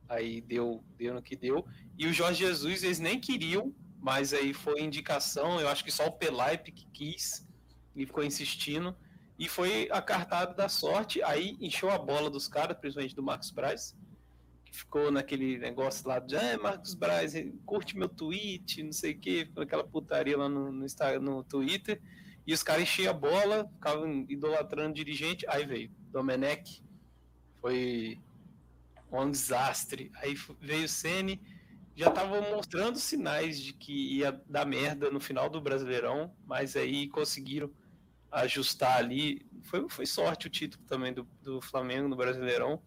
aí 0.08 0.40
deu, 0.40 0.84
deu 0.96 1.14
no 1.14 1.22
que 1.22 1.36
deu. 1.36 1.66
E 1.98 2.06
o 2.06 2.12
Jorge 2.12 2.44
Jesus, 2.44 2.82
eles 2.82 2.98
nem 2.98 3.20
queriam, 3.20 3.74
mas 3.98 4.32
aí 4.32 4.52
foi 4.52 4.80
indicação, 4.80 5.60
eu 5.60 5.68
acho 5.68 5.84
que 5.84 5.90
só 5.90 6.06
o 6.06 6.12
Pelaipe 6.12 6.72
que 6.72 6.86
quis 6.90 7.46
e 7.94 8.04
ficou 8.04 8.24
insistindo. 8.24 8.94
E 9.38 9.48
foi 9.48 9.88
a 9.90 10.00
cartada 10.00 10.54
da 10.54 10.68
sorte, 10.68 11.22
aí 11.22 11.56
encheu 11.60 11.90
a 11.90 11.98
bola 11.98 12.30
dos 12.30 12.46
caras, 12.46 12.76
principalmente 12.78 13.16
do 13.16 13.22
Marcos 13.22 13.50
Braz, 13.50 13.96
ficou 14.74 15.10
naquele 15.10 15.56
negócio 15.58 16.06
lá 16.08 16.18
de 16.18 16.36
ah, 16.36 16.58
Marcos 16.58 16.94
Braz, 16.94 17.32
curte 17.64 17.96
meu 17.96 18.08
tweet, 18.08 18.82
não 18.82 18.92
sei 18.92 19.12
o 19.12 19.18
que, 19.18 19.48
aquela 19.56 19.84
putaria 19.84 20.36
lá 20.36 20.48
no, 20.48 20.72
no, 20.72 20.86
no 21.20 21.44
Twitter. 21.44 22.00
E 22.46 22.52
os 22.52 22.62
caras 22.62 22.82
enchiam 22.82 23.10
a 23.10 23.16
bola, 23.16 23.70
ficavam 23.74 24.26
idolatrando 24.28 24.90
o 24.90 24.94
dirigente, 24.94 25.46
aí 25.48 25.64
veio 25.64 25.90
Domenech, 26.10 26.82
foi 27.60 28.20
um 29.10 29.30
desastre. 29.30 30.10
Aí 30.16 30.34
veio 30.60 30.84
o 30.84 30.88
Sene, 30.88 31.40
já 31.96 32.08
estavam 32.08 32.42
mostrando 32.50 32.98
sinais 32.98 33.58
de 33.60 33.72
que 33.72 34.18
ia 34.18 34.32
dar 34.46 34.66
merda 34.66 35.10
no 35.10 35.20
final 35.20 35.48
do 35.48 35.60
Brasileirão, 35.60 36.34
mas 36.44 36.76
aí 36.76 37.08
conseguiram 37.08 37.70
ajustar 38.30 38.98
ali. 38.98 39.46
Foi, 39.62 39.88
foi 39.88 40.04
sorte 40.04 40.48
o 40.48 40.50
título 40.50 40.84
também 40.86 41.14
do, 41.14 41.26
do 41.40 41.62
Flamengo 41.62 42.08
no 42.08 42.16
Brasileirão. 42.16 42.82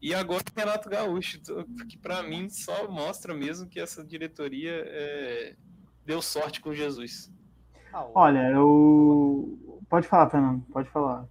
E 0.00 0.14
agora 0.14 0.42
o 0.42 0.58
Renato 0.58 0.88
Gaúcho, 0.88 1.40
que 1.88 1.98
para 1.98 2.22
mim 2.22 2.48
só 2.48 2.88
mostra 2.88 3.34
mesmo 3.34 3.68
que 3.68 3.80
essa 3.80 4.04
diretoria 4.04 4.84
é, 4.86 5.56
deu 6.04 6.22
sorte 6.22 6.60
com 6.60 6.72
Jesus. 6.72 7.32
Olha, 8.14 8.50
eu. 8.50 9.58
Pode 9.88 10.06
falar, 10.06 10.30
Fernando, 10.30 10.64
pode 10.72 10.88
falar. 10.90 11.26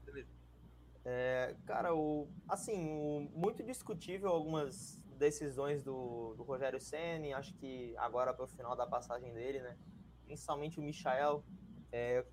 É, 1.06 1.56
cara, 1.66 1.96
o, 1.96 2.28
assim, 2.50 2.90
o, 2.90 3.30
muito 3.34 3.64
discutível 3.64 4.30
algumas 4.30 5.02
decisões 5.18 5.82
do, 5.82 6.34
do 6.36 6.44
Rogério 6.44 6.82
Senni, 6.82 7.34
acho 7.34 7.54
que 7.54 7.96
agora 7.98 8.34
para 8.34 8.44
o 8.44 8.48
final 8.48 8.76
da 8.76 8.86
passagem 8.86 9.34
dele, 9.34 9.62
né? 9.62 9.78
Principalmente 10.26 10.80
o 10.80 10.84
Michael, 10.84 11.44
é, 11.92 12.26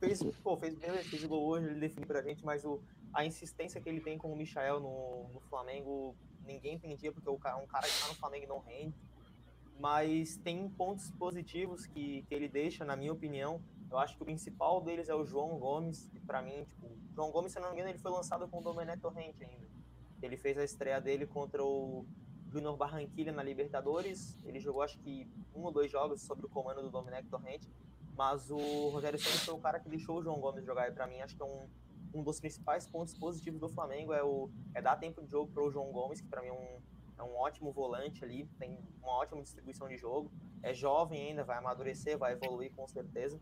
fez, 0.00 0.22
pô, 0.42 0.56
fez, 0.56 0.76
fez 1.08 1.22
o 1.22 1.28
gol 1.28 1.46
hoje, 1.46 1.66
ele 1.66 1.78
definiu 1.78 2.06
pra 2.06 2.20
gente, 2.20 2.44
mas 2.44 2.64
o, 2.64 2.82
a 3.16 3.24
insistência 3.24 3.80
que 3.80 3.88
ele 3.88 4.00
tem 4.00 4.18
com 4.18 4.30
o 4.30 4.36
Michael 4.36 4.78
no, 4.78 5.28
no 5.32 5.40
Flamengo, 5.48 6.14
ninguém 6.44 6.74
entendia, 6.74 7.10
porque 7.10 7.28
o 7.30 7.38
cara, 7.38 7.56
um 7.56 7.66
cara 7.66 7.88
que 7.88 7.98
tá 7.98 8.08
no 8.08 8.14
Flamengo 8.14 8.46
não 8.46 8.58
rende. 8.58 8.94
Mas 9.80 10.36
tem 10.36 10.68
pontos 10.68 11.10
positivos 11.12 11.86
que, 11.86 12.22
que 12.24 12.34
ele 12.34 12.46
deixa, 12.46 12.84
na 12.84 12.94
minha 12.94 13.12
opinião. 13.12 13.62
Eu 13.90 13.98
acho 13.98 14.16
que 14.16 14.22
o 14.22 14.26
principal 14.26 14.82
deles 14.82 15.08
é 15.08 15.14
o 15.14 15.24
João 15.24 15.58
Gomes, 15.58 16.10
que 16.10 16.20
pra 16.20 16.42
mim, 16.42 16.64
tipo, 16.64 16.90
João 17.14 17.30
Gomes, 17.30 17.52
se 17.52 17.58
não 17.58 17.68
me 17.68 17.76
engano, 17.76 17.88
ele 17.88 17.98
foi 17.98 18.10
lançado 18.10 18.46
com 18.48 18.58
o 18.58 18.62
Domené 18.62 18.98
Torrente 18.98 19.42
ainda. 19.42 19.66
Ele 20.20 20.36
fez 20.36 20.58
a 20.58 20.64
estreia 20.64 21.00
dele 21.00 21.26
contra 21.26 21.64
o 21.64 22.04
Junior 22.50 22.76
Barranquilla 22.76 23.32
na 23.32 23.42
Libertadores. 23.42 24.36
Ele 24.44 24.60
jogou 24.60 24.82
acho 24.82 24.98
que 24.98 25.26
um 25.54 25.62
ou 25.62 25.72
dois 25.72 25.90
jogos 25.90 26.20
sob 26.20 26.44
o 26.44 26.48
comando 26.50 26.82
do 26.82 26.90
Domenech 26.90 27.26
Torrente. 27.28 27.66
Mas 28.14 28.50
o 28.50 28.90
Rogério 28.90 29.18
Ceni 29.18 29.38
foi 29.38 29.54
o 29.54 29.58
cara 29.58 29.80
que 29.80 29.88
deixou 29.88 30.18
o 30.18 30.22
João 30.22 30.38
Gomes 30.38 30.64
jogar. 30.66 30.88
E 30.88 30.92
para 30.92 31.06
mim, 31.06 31.20
acho 31.20 31.34
que 31.34 31.42
é 31.42 31.46
um, 31.46 31.66
um 32.14 32.22
dos 32.22 32.40
principais 32.40 32.86
pontos 32.86 33.14
positivos 33.14 33.60
do 33.60 33.68
Flamengo 33.68 34.12
é, 34.12 34.22
o, 34.22 34.50
é 34.74 34.80
dar 34.80 34.96
tempo 34.96 35.22
de 35.22 35.30
jogo 35.30 35.52
para 35.52 35.62
o 35.62 35.70
João 35.70 35.90
Gomes, 35.92 36.20
que 36.20 36.28
para 36.28 36.42
mim 36.42 36.48
é 36.48 36.52
um, 36.52 36.80
é 37.18 37.22
um 37.22 37.36
ótimo 37.36 37.72
volante 37.72 38.24
ali, 38.24 38.48
tem 38.58 38.78
uma 39.02 39.12
ótima 39.12 39.42
distribuição 39.42 39.88
de 39.88 39.96
jogo. 39.96 40.30
É 40.62 40.74
jovem 40.74 41.28
ainda, 41.28 41.44
vai 41.44 41.58
amadurecer, 41.58 42.18
vai 42.18 42.32
evoluir 42.32 42.72
com 42.72 42.86
certeza. 42.86 43.40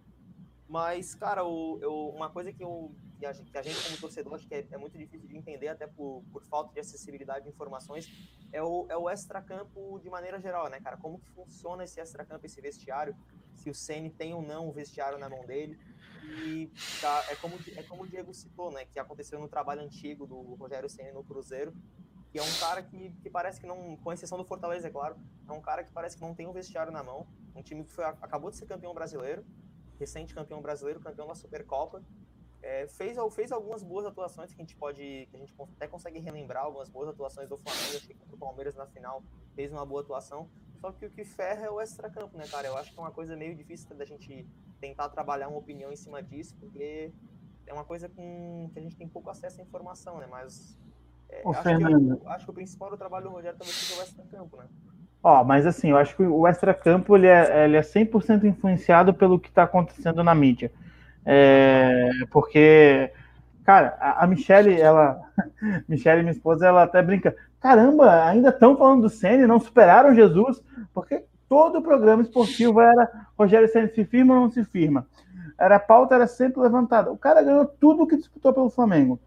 Mas, 0.68 1.14
cara, 1.14 1.44
o, 1.44 1.78
eu, 1.80 2.08
uma 2.10 2.30
coisa 2.30 2.52
que, 2.52 2.64
eu, 2.64 2.94
que, 3.18 3.26
a, 3.26 3.32
gente, 3.32 3.52
como 3.52 3.98
torcedor, 3.98 4.34
acho 4.34 4.46
que 4.46 4.54
é, 4.54 4.66
é, 4.70 4.78
muito 4.78 4.96
difícil 4.96 5.28
de 5.28 5.36
entender, 5.36 5.68
até 5.68 5.86
por, 5.86 6.24
por 6.32 6.42
falta 6.44 6.72
de 6.72 6.80
acessibilidade 6.80 7.44
de 7.44 7.50
informações, 7.50 8.08
é 8.50 8.62
o, 8.62 8.86
é 8.88 8.96
o 8.96 9.08
extracampo 9.10 10.00
de 10.00 10.08
maneira 10.08 10.40
geral, 10.40 10.68
né, 10.70 10.80
cara? 10.80 10.96
Como 10.96 11.18
que 11.18 11.30
funciona 11.30 11.84
esse 11.84 12.00
extracampo, 12.00 12.46
esse 12.46 12.60
vestiário? 12.60 13.14
Se 13.52 13.70
o 13.70 13.74
Ceni 13.74 14.10
tem 14.10 14.34
ou 14.34 14.42
não 14.42 14.68
o 14.68 14.72
vestiário 14.72 15.18
na 15.18 15.28
mão 15.28 15.44
dele. 15.44 15.78
E 16.24 16.70
tá, 17.00 17.24
é, 17.28 17.36
como, 17.36 17.58
é 17.76 17.82
como 17.82 18.02
o 18.04 18.06
Diego 18.06 18.32
citou, 18.32 18.70
né? 18.70 18.84
Que 18.86 18.98
aconteceu 18.98 19.38
no 19.38 19.48
trabalho 19.48 19.82
antigo 19.82 20.26
do 20.26 20.54
Rogério 20.54 20.88
Ceni 20.88 21.12
no 21.12 21.22
Cruzeiro, 21.22 21.74
que 22.32 22.38
é 22.38 22.42
um 22.42 22.54
cara 22.58 22.82
que, 22.82 23.10
que 23.22 23.30
parece 23.30 23.60
que 23.60 23.66
não, 23.66 23.96
com 23.96 24.12
exceção 24.12 24.38
do 24.38 24.44
Fortaleza, 24.44 24.88
é 24.88 24.90
claro, 24.90 25.16
é 25.48 25.52
um 25.52 25.60
cara 25.60 25.84
que 25.84 25.92
parece 25.92 26.16
que 26.16 26.22
não 26.22 26.34
tem 26.34 26.46
o 26.46 26.52
vestiário 26.52 26.92
na 26.92 27.02
mão. 27.02 27.26
Um 27.54 27.62
time 27.62 27.84
que 27.84 27.92
foi, 27.92 28.04
acabou 28.04 28.50
de 28.50 28.56
ser 28.56 28.66
campeão 28.66 28.92
brasileiro, 28.92 29.44
recente 29.98 30.34
campeão 30.34 30.60
brasileiro, 30.60 31.00
campeão 31.00 31.26
da 31.26 31.34
Supercopa. 31.34 32.02
É, 32.62 32.88
fez, 32.88 33.18
fez 33.34 33.52
algumas 33.52 33.82
boas 33.82 34.06
atuações 34.06 34.52
que 34.52 34.60
a 34.60 34.64
gente 34.64 34.74
pode, 34.74 35.28
que 35.30 35.36
a 35.36 35.38
gente 35.38 35.54
até 35.76 35.86
consegue 35.86 36.18
relembrar 36.18 36.64
algumas 36.64 36.88
boas 36.88 37.08
atuações 37.10 37.48
do 37.48 37.58
Flamengo, 37.58 37.96
acho 37.96 38.08
que 38.08 38.16
o 38.32 38.38
Palmeiras 38.38 38.74
na 38.74 38.86
final 38.86 39.22
fez 39.54 39.70
uma 39.70 39.84
boa 39.84 40.00
atuação. 40.00 40.48
Só 40.84 40.92
que 40.92 41.06
o 41.06 41.10
que 41.10 41.24
ferra 41.24 41.64
é 41.64 41.70
o 41.70 41.80
extracampo, 41.80 42.36
né, 42.36 42.44
cara? 42.46 42.66
Eu 42.66 42.76
acho 42.76 42.92
que 42.92 42.98
é 42.98 43.02
uma 43.02 43.10
coisa 43.10 43.34
meio 43.34 43.54
difícil 43.56 43.96
da 43.96 44.04
gente 44.04 44.46
tentar 44.78 45.08
trabalhar 45.08 45.48
uma 45.48 45.56
opinião 45.56 45.90
em 45.90 45.96
cima 45.96 46.22
disso, 46.22 46.54
porque 46.60 47.10
é 47.66 47.72
uma 47.72 47.84
coisa 47.84 48.06
com 48.06 48.68
que 48.70 48.78
a 48.78 48.82
gente 48.82 48.94
tem 48.94 49.08
pouco 49.08 49.30
acesso 49.30 49.62
à 49.62 49.64
informação, 49.64 50.18
né? 50.18 50.26
Mas 50.30 50.78
é, 51.30 51.40
acho, 51.42 51.62
que 51.62 51.70
eu, 51.70 52.28
acho, 52.28 52.44
que 52.44 52.50
o 52.50 52.54
principal 52.54 52.90
do 52.90 52.98
trabalho 52.98 53.24
do 53.24 53.30
Rogério 53.30 53.56
talvez 53.58 53.74
seja 53.78 53.98
o 53.98 54.04
extracampo, 54.04 54.58
né? 54.58 54.66
Ó, 55.22 55.42
mas 55.42 55.66
assim, 55.66 55.88
eu 55.88 55.96
acho 55.96 56.14
que 56.14 56.22
o 56.22 56.46
extracampo 56.46 57.16
ele 57.16 57.28
é, 57.28 57.64
ele 57.64 57.78
é 57.78 57.80
100% 57.80 58.44
influenciado 58.44 59.14
pelo 59.14 59.40
que 59.40 59.48
está 59.48 59.62
acontecendo 59.62 60.22
na 60.22 60.34
mídia. 60.34 60.70
É, 61.24 62.10
porque, 62.30 63.10
cara, 63.64 63.96
a, 63.98 64.24
a 64.24 64.26
Michelle, 64.26 64.80
ela. 64.80 65.20
Michelle, 65.88 66.22
minha 66.22 66.32
esposa, 66.32 66.66
ela 66.66 66.82
até 66.82 67.02
brinca. 67.02 67.34
Caramba, 67.60 68.24
ainda 68.24 68.50
estão 68.50 68.76
falando 68.76 69.02
do 69.02 69.08
Senna, 69.08 69.46
não 69.46 69.58
superaram 69.58 70.14
Jesus, 70.14 70.62
porque 70.92 71.24
todo 71.48 71.78
o 71.78 71.82
programa 71.82 72.22
esportivo 72.22 72.80
era 72.80 73.10
Rogério 73.38 73.68
Senna 73.68 73.88
se 73.88 74.04
firma 74.04 74.34
ou 74.34 74.40
não 74.40 74.50
se 74.50 74.64
firma. 74.64 75.06
Era 75.58 75.76
a 75.76 75.80
pauta 75.80 76.14
era 76.14 76.26
sempre 76.26 76.60
levantada. 76.60 77.10
O 77.10 77.16
cara 77.16 77.42
ganhou 77.42 77.64
tudo 77.64 78.06
que 78.06 78.16
disputou 78.16 78.52
pelo 78.52 78.70
Flamengo. 78.70 79.18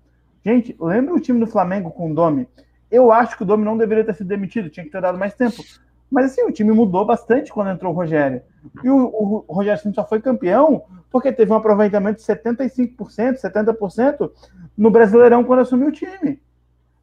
Gente, 0.45 0.76
lembra 0.80 1.14
o 1.14 1.19
time 1.19 1.39
do 1.39 1.47
Flamengo 1.47 1.89
com 1.91 2.11
o 2.11 2.15
Domi? 2.15 2.47
Eu 2.91 3.11
acho 3.11 3.35
que 3.35 3.43
o 3.43 3.45
Domi 3.45 3.65
não 3.65 3.77
deveria 3.77 4.03
ter 4.03 4.14
sido 4.14 4.27
demitido, 4.27 4.69
tinha 4.69 4.85
que 4.85 4.91
ter 4.91 5.01
dado 5.01 5.18
mais 5.18 5.34
tempo. 5.34 5.64
Mas 6.09 6.25
assim, 6.31 6.43
o 6.43 6.51
time 6.51 6.71
mudou 6.71 7.05
bastante 7.05 7.51
quando 7.51 7.69
entrou 7.69 7.93
o 7.93 7.95
Rogério. 7.95 8.41
E 8.84 8.89
o, 8.89 9.43
o 9.47 9.53
Rogério 9.53 9.93
só 9.93 10.05
foi 10.05 10.21
campeão 10.21 10.84
porque 11.11 11.31
teve 11.31 11.51
um 11.51 11.55
aproveitamento 11.55 12.19
de 12.19 12.25
75%, 12.25 13.41
70% 13.41 14.31
no 14.77 14.91
Brasileirão 14.91 15.43
quando 15.43 15.59
assumiu 15.59 15.88
o 15.88 15.91
time. 15.91 16.41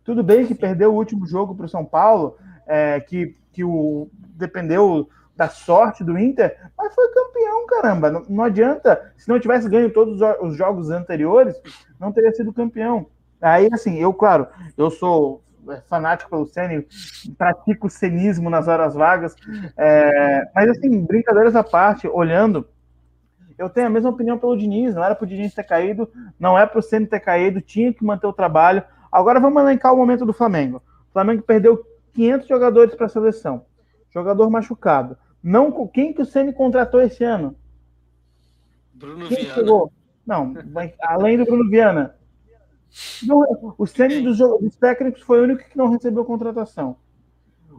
Tudo 0.05 0.23
bem 0.23 0.47
que 0.47 0.55
perdeu 0.55 0.93
o 0.93 0.97
último 0.97 1.27
jogo 1.27 1.55
para 1.55 1.67
o 1.67 1.69
São 1.69 1.85
Paulo, 1.85 2.37
é, 2.67 3.01
que, 3.01 3.37
que 3.53 3.65
o, 3.65 4.09
dependeu 4.37 5.09
da 5.37 5.49
sorte 5.49 6.05
do 6.05 6.19
Inter, 6.19 6.57
mas 6.77 6.95
foi 6.95 7.09
campeão, 7.09 7.67
caramba. 7.67 8.11
Não, 8.11 8.25
não 8.29 8.45
adianta, 8.45 9.13
se 9.17 9.29
não 9.29 9.41
tivesse 9.41 9.69
ganho 9.69 9.93
todos 9.93 10.21
os 10.41 10.57
jogos 10.57 10.91
anteriores, 10.91 11.61
não 11.99 12.13
teria 12.13 12.33
sido 12.33 12.53
campeão. 12.53 13.07
Aí, 13.41 13.69
assim, 13.73 13.99
eu, 13.99 14.13
claro, 14.15 14.47
eu 14.77 14.91
sou 14.91 15.43
é, 15.71 15.81
fanático 15.89 16.31
pelo 16.31 16.47
Senna, 16.47 16.85
pratico 17.37 17.87
o 17.87 17.91
cenismo 17.91 18.49
nas 18.51 18.69
horas 18.69 18.95
vagas. 18.95 19.35
É, 19.77 20.49
mas, 20.55 20.71
assim, 20.71 21.05
brincadeiras 21.05 21.57
à 21.57 21.63
parte, 21.63 22.09
olhando, 22.09 22.67
eu 23.57 23.69
tenho 23.69 23.87
a 23.87 23.91
mesma 23.91 24.11
opinião 24.11 24.39
pelo 24.39 24.57
Diniz. 24.57 24.95
Não 24.95 25.05
era 25.05 25.15
para 25.15 25.25
o 25.25 25.29
Diniz 25.29 25.55
ter 25.55 25.65
caído, 25.65 26.11
não 26.39 26.59
é 26.59 26.67
para 26.67 26.79
o 26.79 26.83
Senna 26.83 27.07
ter 27.07 27.21
caído, 27.21 27.61
tinha 27.61 27.93
que 27.93 28.05
manter 28.05 28.27
o 28.27 28.33
trabalho. 28.33 28.83
Agora 29.11 29.41
vamos 29.41 29.63
elencar 29.63 29.93
o 29.93 29.97
momento 29.97 30.27
do 30.27 30.33
Flamengo. 30.33 30.83
O 31.09 31.13
Flamengo 31.13 31.43
perdeu 31.43 31.85
500 32.15 32.49
jogadores 32.49 32.95
para 32.95 33.07
a 33.07 33.09
seleção, 33.09 33.65
jogador 34.11 34.51
machucado. 34.51 35.17
Não, 35.43 35.87
quem 35.89 36.13
que 36.13 36.23
o 36.23 36.27
Senna 36.27 36.53
contratou 36.53 37.01
esse 37.01 37.23
ano? 37.23 37.55
Bruno 38.95 39.29
quem 39.29 39.39
Viana. 39.39 39.55
Chegou? 39.55 39.93
Não, 40.27 40.55
além 41.03 41.37
do 41.37 41.45
Bruno 41.45 41.69
Viana. 41.69 42.17
Não, 43.27 43.75
o 43.77 43.87
Ceni 43.87 44.21
dos, 44.21 44.39
dos, 44.39 44.77
técnicos 44.77 45.23
foi 45.23 45.41
o 45.41 45.45
único 45.45 45.69
que 45.69 45.77
não 45.77 45.91
recebeu 45.91 46.25
contratação. 46.25 46.97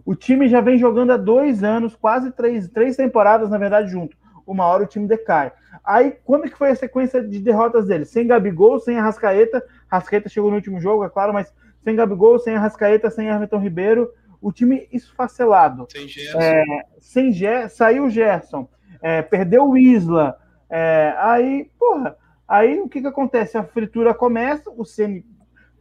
O 0.05 0.13
time 0.13 0.47
já 0.47 0.61
vem 0.61 0.77
jogando 0.77 1.11
há 1.11 1.17
dois 1.17 1.63
anos, 1.63 1.95
quase 1.95 2.31
três, 2.31 2.67
três 2.69 2.95
temporadas, 2.95 3.49
na 3.49 3.57
verdade, 3.57 3.89
junto. 3.89 4.15
Uma 4.45 4.65
hora 4.65 4.83
o 4.83 4.87
time 4.87 5.07
decai. 5.07 5.51
Aí, 5.83 6.15
quando 6.23 6.43
que 6.43 6.57
foi 6.57 6.69
a 6.69 6.75
sequência 6.75 7.23
de 7.23 7.39
derrotas 7.39 7.87
dele? 7.87 8.05
Sem 8.05 8.27
Gabigol, 8.27 8.79
sem 8.79 8.99
Arrascaeta. 8.99 9.63
Rascaeta 9.87 10.29
chegou 10.29 10.49
no 10.49 10.57
último 10.57 10.79
jogo, 10.79 11.03
é 11.03 11.09
claro, 11.09 11.33
mas 11.33 11.51
sem 11.83 11.95
Gabigol, 11.95 12.37
sem 12.37 12.55
Arrascaeta, 12.55 13.09
sem 13.09 13.27
Everton 13.27 13.59
Ribeiro. 13.59 14.11
O 14.41 14.51
time 14.51 14.87
esfacelado. 14.91 15.87
Sem 15.89 16.07
Gerson. 16.07 16.39
É, 16.39 16.63
sem 16.99 17.31
Ger 17.31 17.69
saiu 17.69 18.05
o 18.05 18.09
Gerson. 18.09 18.67
É, 19.01 19.21
perdeu 19.21 19.67
o 19.67 19.77
Isla. 19.77 20.37
É, 20.69 21.15
aí, 21.17 21.69
porra, 21.79 22.15
Aí 22.47 22.79
o 22.79 22.87
que, 22.87 23.01
que 23.01 23.07
acontece? 23.07 23.57
A 23.57 23.63
fritura 23.63 24.13
começa, 24.13 24.69
o 24.69 24.85
Ceni 24.85 25.25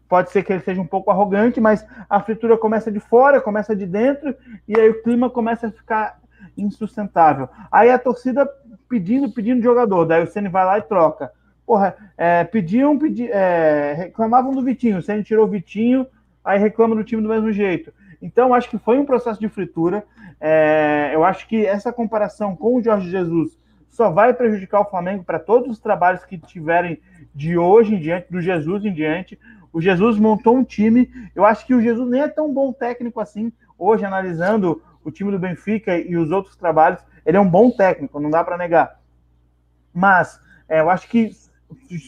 pode 0.08 0.30
ser 0.30 0.42
que 0.42 0.52
ele 0.52 0.62
seja 0.62 0.80
um 0.80 0.86
pouco 0.86 1.10
arrogante, 1.10 1.60
mas 1.60 1.86
a 2.08 2.20
fritura 2.20 2.56
começa 2.56 2.90
de 2.90 3.00
fora, 3.00 3.40
começa 3.40 3.74
de 3.74 3.86
dentro, 3.86 4.34
e 4.66 4.78
aí 4.78 4.88
o 4.88 5.02
clima 5.02 5.28
começa 5.28 5.66
a 5.66 5.72
ficar 5.72 6.20
insustentável. 6.56 7.48
Aí 7.70 7.90
a 7.90 7.98
torcida 7.98 8.48
pedindo, 8.88 9.30
pedindo 9.32 9.62
jogador, 9.62 10.04
daí 10.04 10.22
o 10.22 10.26
Ceni 10.26 10.48
vai 10.48 10.64
lá 10.64 10.78
e 10.78 10.82
troca. 10.82 11.32
Porra, 11.66 11.96
é, 12.16 12.44
pediam, 12.44 12.98
pedi, 12.98 13.30
é, 13.30 13.94
reclamavam 13.96 14.52
do 14.52 14.62
Vitinho, 14.62 14.98
o 14.98 15.02
Ceni 15.02 15.24
tirou 15.24 15.46
o 15.46 15.50
Vitinho, 15.50 16.06
aí 16.44 16.58
reclama 16.58 16.94
do 16.94 17.04
time 17.04 17.22
do 17.22 17.28
mesmo 17.28 17.50
jeito. 17.50 17.92
Então, 18.20 18.54
acho 18.54 18.70
que 18.70 18.78
foi 18.78 18.98
um 18.98 19.04
processo 19.04 19.38
de 19.38 19.48
fritura. 19.48 20.04
É, 20.40 21.10
eu 21.12 21.24
acho 21.24 21.46
que 21.46 21.66
essa 21.66 21.92
comparação 21.92 22.56
com 22.56 22.76
o 22.76 22.82
Jorge 22.82 23.10
Jesus 23.10 23.58
só 23.94 24.10
vai 24.10 24.34
prejudicar 24.34 24.80
o 24.80 24.90
Flamengo 24.90 25.22
para 25.22 25.38
todos 25.38 25.70
os 25.70 25.78
trabalhos 25.78 26.24
que 26.24 26.36
tiverem 26.36 27.00
de 27.32 27.56
hoje 27.56 27.94
em 27.94 28.00
diante, 28.00 28.26
do 28.28 28.40
Jesus 28.40 28.84
em 28.84 28.92
diante. 28.92 29.38
O 29.72 29.80
Jesus 29.80 30.18
montou 30.18 30.56
um 30.56 30.64
time. 30.64 31.08
Eu 31.32 31.44
acho 31.44 31.64
que 31.64 31.72
o 31.72 31.80
Jesus 31.80 32.10
nem 32.10 32.22
é 32.22 32.28
tão 32.28 32.52
bom 32.52 32.72
técnico 32.72 33.20
assim. 33.20 33.52
Hoje, 33.78 34.04
analisando 34.04 34.82
o 35.04 35.12
time 35.12 35.30
do 35.30 35.38
Benfica 35.38 35.96
e 35.96 36.16
os 36.16 36.32
outros 36.32 36.56
trabalhos, 36.56 37.00
ele 37.24 37.36
é 37.36 37.40
um 37.40 37.48
bom 37.48 37.70
técnico, 37.70 38.18
não 38.18 38.30
dá 38.30 38.42
para 38.42 38.58
negar. 38.58 38.98
Mas 39.92 40.40
é, 40.68 40.80
eu 40.80 40.90
acho 40.90 41.08
que 41.08 41.30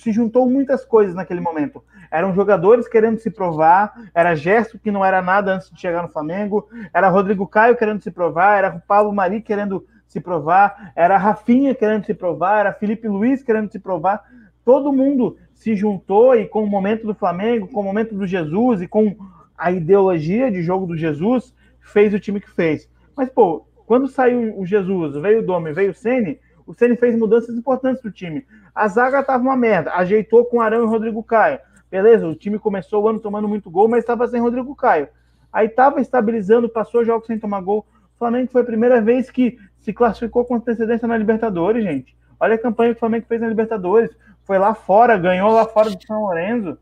se 0.02 0.10
juntou 0.10 0.50
muitas 0.50 0.84
coisas 0.84 1.14
naquele 1.14 1.40
momento. 1.40 1.84
Eram 2.10 2.34
jogadores 2.34 2.88
querendo 2.88 3.18
se 3.18 3.30
provar, 3.30 3.94
era 4.12 4.34
Gerson 4.34 4.78
que 4.78 4.90
não 4.90 5.04
era 5.04 5.22
nada 5.22 5.54
antes 5.54 5.70
de 5.70 5.80
chegar 5.80 6.02
no 6.02 6.08
Flamengo, 6.08 6.68
era 6.92 7.08
Rodrigo 7.08 7.46
Caio 7.46 7.76
querendo 7.76 8.02
se 8.02 8.10
provar, 8.10 8.58
era 8.58 8.74
o 8.74 8.80
Paulo 8.80 9.12
Mari 9.12 9.40
querendo 9.40 9.86
se 10.16 10.20
provar, 10.20 10.92
era 10.96 11.18
Rafinha 11.18 11.74
querendo 11.74 12.06
se 12.06 12.14
provar, 12.14 12.60
era 12.60 12.72
Felipe 12.72 13.06
Luiz 13.06 13.42
querendo 13.42 13.70
se 13.70 13.78
provar. 13.78 14.24
Todo 14.64 14.92
mundo 14.92 15.36
se 15.54 15.76
juntou 15.76 16.34
e 16.34 16.46
com 16.46 16.64
o 16.64 16.66
momento 16.66 17.06
do 17.06 17.14
Flamengo, 17.14 17.68
com 17.68 17.80
o 17.80 17.84
momento 17.84 18.14
do 18.14 18.26
Jesus 18.26 18.80
e 18.80 18.88
com 18.88 19.14
a 19.56 19.70
ideologia 19.70 20.50
de 20.50 20.62
jogo 20.62 20.86
do 20.86 20.96
Jesus, 20.96 21.54
fez 21.80 22.14
o 22.14 22.20
time 22.20 22.40
que 22.40 22.50
fez. 22.50 22.88
Mas, 23.14 23.28
pô, 23.28 23.66
quando 23.86 24.08
saiu 24.08 24.58
o 24.58 24.64
Jesus, 24.64 25.14
veio 25.16 25.40
o 25.40 25.46
Domi, 25.46 25.72
veio 25.72 25.90
o 25.90 25.94
Sene, 25.94 26.40
O 26.66 26.74
Ceni 26.74 26.96
fez 26.96 27.16
mudanças 27.16 27.54
importantes 27.54 28.02
pro 28.02 28.10
time. 28.10 28.44
A 28.74 28.88
zaga 28.88 29.22
tava 29.22 29.42
uma 29.42 29.56
merda, 29.56 29.92
ajeitou 29.92 30.44
com 30.46 30.60
Arão 30.60 30.82
e 30.82 30.88
Rodrigo 30.88 31.22
Caio. 31.22 31.60
Beleza, 31.90 32.26
o 32.26 32.34
time 32.34 32.58
começou 32.58 33.04
o 33.04 33.08
ano 33.08 33.20
tomando 33.20 33.46
muito 33.46 33.70
gol, 33.70 33.86
mas 33.86 34.00
estava 34.00 34.26
sem 34.26 34.40
Rodrigo 34.40 34.74
Caio. 34.74 35.08
Aí 35.52 35.68
estava 35.68 36.00
estabilizando, 36.00 36.68
passou 36.68 37.04
jogos 37.04 37.26
sem 37.26 37.38
tomar 37.38 37.60
gol. 37.60 37.86
O 38.16 38.18
Flamengo 38.18 38.50
foi 38.50 38.62
a 38.62 38.64
primeira 38.64 39.00
vez 39.00 39.30
que 39.30 39.58
se 39.86 39.92
classificou 39.92 40.44
com 40.44 40.56
antecedência 40.56 41.06
na 41.06 41.16
Libertadores, 41.16 41.84
gente. 41.84 42.16
Olha 42.40 42.56
a 42.56 42.58
campanha 42.58 42.90
que 42.90 42.96
o 42.96 42.98
Flamengo 42.98 43.24
fez 43.28 43.40
na 43.40 43.46
Libertadores. 43.46 44.10
Foi 44.42 44.58
lá 44.58 44.74
fora, 44.74 45.16
ganhou 45.16 45.52
lá 45.52 45.64
fora 45.64 45.90
do 45.90 46.04
São 46.04 46.22
Lourenço. 46.22 46.76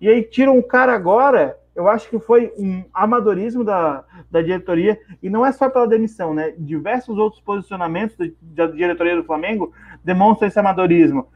E 0.00 0.08
aí 0.08 0.24
tiram 0.24 0.58
um 0.58 0.62
cara 0.62 0.92
agora, 0.92 1.56
eu 1.76 1.88
acho 1.88 2.10
que 2.10 2.18
foi 2.18 2.52
um 2.58 2.82
amadorismo 2.92 3.62
da, 3.62 4.04
da 4.28 4.42
diretoria, 4.42 5.00
e 5.22 5.30
não 5.30 5.46
é 5.46 5.52
só 5.52 5.68
pela 5.68 5.86
demissão, 5.86 6.34
né? 6.34 6.52
Diversos 6.58 7.16
outros 7.18 7.40
posicionamentos 7.40 8.16
da, 8.40 8.66
diretoria 8.66 9.14
do 9.14 9.22
Flamengo 9.22 9.72
demonstram 10.02 10.48
esse 10.48 10.58
amadorismo. 10.58 11.28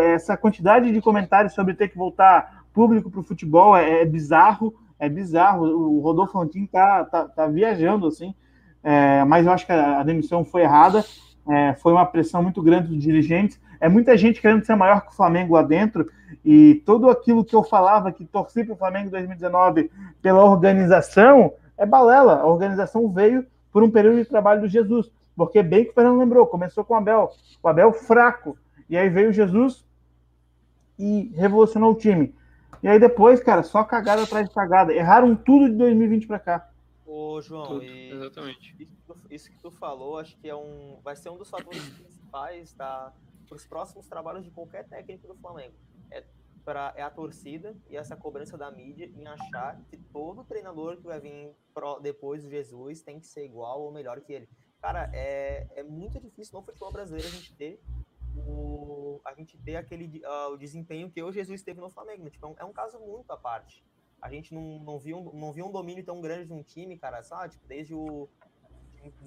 Essa 0.00 0.34
quantidade 0.34 0.90
de 0.90 1.00
comentários 1.02 1.52
sobre 1.52 1.74
ter 1.74 1.88
que 1.88 1.98
voltar 1.98 2.64
público 2.72 3.10
para 3.10 3.20
o 3.20 3.24
futebol 3.24 3.76
é, 3.76 4.00
é, 4.00 4.04
bizarro, 4.06 4.74
é 4.98 5.10
bizarro. 5.10 5.66
O 5.66 6.00
Rodolfo 6.00 6.40
Antin 6.40 6.64
tá, 6.64 7.04
tá, 7.04 7.28
tá 7.28 7.46
viajando, 7.46 8.06
assim, 8.06 8.34
é, 8.82 9.24
mas 9.24 9.46
eu 9.46 9.52
acho 9.52 9.66
que 9.66 9.72
a, 9.72 10.00
a 10.00 10.02
demissão 10.02 10.44
foi 10.44 10.62
errada, 10.62 11.04
é, 11.48 11.74
foi 11.74 11.92
uma 11.92 12.06
pressão 12.06 12.42
muito 12.42 12.62
grande 12.62 12.88
dos 12.88 13.02
dirigentes, 13.02 13.60
é 13.80 13.88
muita 13.88 14.16
gente 14.16 14.40
querendo 14.40 14.64
ser 14.64 14.76
maior 14.76 15.02
que 15.02 15.12
o 15.12 15.16
Flamengo 15.16 15.54
lá 15.54 15.62
dentro, 15.62 16.08
e 16.44 16.82
tudo 16.86 17.10
aquilo 17.10 17.44
que 17.44 17.54
eu 17.54 17.62
falava 17.62 18.12
que 18.12 18.24
torci 18.24 18.64
para 18.64 18.74
o 18.74 18.78
Flamengo 18.78 19.08
em 19.08 19.10
2019 19.10 19.90
pela 20.20 20.44
organização 20.44 21.52
é 21.76 21.84
balela. 21.84 22.36
A 22.40 22.46
organização 22.46 23.10
veio 23.10 23.46
por 23.72 23.82
um 23.82 23.90
período 23.90 24.18
de 24.18 24.24
trabalho 24.24 24.60
do 24.60 24.68
Jesus, 24.68 25.10
porque 25.36 25.62
bem 25.62 25.84
que 25.84 25.90
o 25.90 25.94
Fernando 25.94 26.18
lembrou, 26.18 26.46
começou 26.46 26.84
com 26.84 26.94
o 26.94 26.96
Abel, 26.96 27.30
o 27.62 27.68
Abel 27.68 27.92
fraco, 27.92 28.56
e 28.88 28.96
aí 28.96 29.08
veio 29.08 29.32
Jesus 29.32 29.84
e 30.98 31.32
revolucionou 31.34 31.92
o 31.92 31.96
time. 31.96 32.34
E 32.82 32.88
aí 32.88 32.98
depois, 32.98 33.40
cara, 33.40 33.62
só 33.62 33.84
cagada 33.84 34.22
atrás 34.22 34.48
de 34.48 34.54
cagada. 34.54 34.92
Erraram 34.92 35.34
tudo 35.36 35.68
de 35.68 35.76
2020 35.76 36.26
para 36.26 36.38
cá. 36.38 36.68
Ô, 37.04 37.40
João, 37.40 37.66
Tudo, 37.66 37.84
exatamente. 37.84 38.76
Isso, 38.78 39.26
isso, 39.30 39.50
que 39.50 39.58
tu 39.58 39.70
falou, 39.70 40.18
acho 40.18 40.36
que 40.38 40.48
é 40.48 40.54
um, 40.54 41.00
vai 41.02 41.16
ser 41.16 41.30
um 41.30 41.36
dos 41.36 41.50
fatores 41.50 41.82
principais 41.98 42.72
tá, 42.72 43.12
para 43.48 43.56
os 43.56 43.66
próximos 43.66 44.06
trabalhos 44.06 44.44
de 44.44 44.50
qualquer 44.50 44.88
técnico 44.88 45.26
do 45.26 45.34
Flamengo. 45.34 45.74
É, 46.10 46.24
pra, 46.64 46.92
é 46.96 47.02
a 47.02 47.10
torcida 47.10 47.76
e 47.90 47.96
essa 47.96 48.16
cobrança 48.16 48.56
da 48.56 48.70
mídia 48.70 49.06
em 49.06 49.26
achar 49.26 49.82
que 49.90 49.96
todo 49.96 50.44
treinador 50.44 50.96
que 50.96 51.04
vai 51.04 51.18
vir 51.18 51.54
pro, 51.74 51.98
depois 51.98 52.44
do 52.44 52.50
Jesus 52.50 53.02
tem 53.02 53.18
que 53.18 53.26
ser 53.26 53.44
igual 53.44 53.82
ou 53.82 53.92
melhor 53.92 54.20
que 54.20 54.32
ele. 54.32 54.48
Cara, 54.80 55.10
é, 55.12 55.66
é 55.74 55.82
muito 55.82 56.20
difícil 56.20 56.58
no 56.58 56.64
futebol 56.64 56.92
brasileiro 56.92 57.28
a 57.28 57.30
gente 57.30 57.52
ter 57.54 57.80
o, 58.36 59.20
a 59.24 59.34
gente 59.34 59.58
ter 59.58 59.76
aquele 59.76 60.22
uh, 60.24 60.52
o 60.52 60.56
desempenho 60.56 61.10
que 61.10 61.22
o 61.22 61.32
Jesus 61.32 61.62
teve 61.62 61.80
no 61.80 61.90
Flamengo. 61.90 62.24
Né? 62.24 62.30
Tipo, 62.30 62.46
é, 62.46 62.48
um, 62.48 62.54
é 62.58 62.64
um 62.64 62.72
caso 62.72 62.98
muito 63.00 63.30
à 63.30 63.36
parte 63.36 63.84
a 64.22 64.30
gente 64.30 64.54
não, 64.54 64.78
não, 64.78 64.98
viu, 65.00 65.18
um, 65.18 65.38
não 65.38 65.52
viu 65.52 65.66
um 65.66 65.72
domínio 65.72 66.04
tão 66.04 66.20
grande 66.20 66.46
de 66.46 66.52
um 66.52 66.62
time, 66.62 66.96
cara, 66.96 67.24
sabe? 67.24 67.50
Tipo, 67.50 67.66
desde 67.66 67.92
o. 67.92 68.28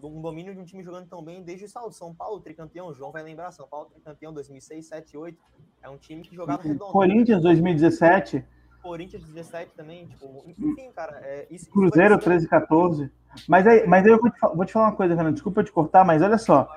Um 0.02 0.22
domínio 0.22 0.54
de 0.54 0.60
um 0.62 0.64
time 0.64 0.82
jogando 0.82 1.10
tão 1.10 1.22
bem 1.22 1.44
desde 1.44 1.66
o 1.66 1.70
São, 1.70 1.92
São 1.92 2.16
Paulo, 2.16 2.40
tricampeão. 2.40 2.88
O 2.88 2.94
João 2.94 3.12
vai 3.12 3.22
lembrar, 3.22 3.52
São 3.52 3.68
Paulo, 3.68 3.90
tricampeão 3.90 4.32
2006, 4.32 4.86
7, 4.86 5.18
8. 5.18 5.38
É 5.84 5.90
um 5.90 5.98
time 5.98 6.22
que 6.22 6.34
jogava 6.34 6.64
redondo. 6.64 6.94
Corinthians 6.94 7.42
2017. 7.42 8.46
Corinthians 8.82 9.26
17 9.26 9.72
também, 9.76 10.08
tipo, 10.08 10.46
enfim, 10.48 10.92
cara. 10.96 11.20
É, 11.24 11.46
isso, 11.52 11.70
Cruzeiro 11.70 12.18
13, 12.18 12.48
14. 12.48 13.12
Mas 13.50 13.68
aí, 13.68 13.86
mas 13.86 14.06
aí 14.06 14.12
eu 14.12 14.22
vou 14.22 14.30
te, 14.30 14.40
vou 14.40 14.66
te 14.66 14.72
falar 14.72 14.86
uma 14.86 14.96
coisa, 14.96 15.14
Renan, 15.14 15.34
desculpa 15.34 15.62
te 15.62 15.74
cortar, 15.74 16.06
mas 16.06 16.22
olha 16.22 16.38
só. 16.38 16.70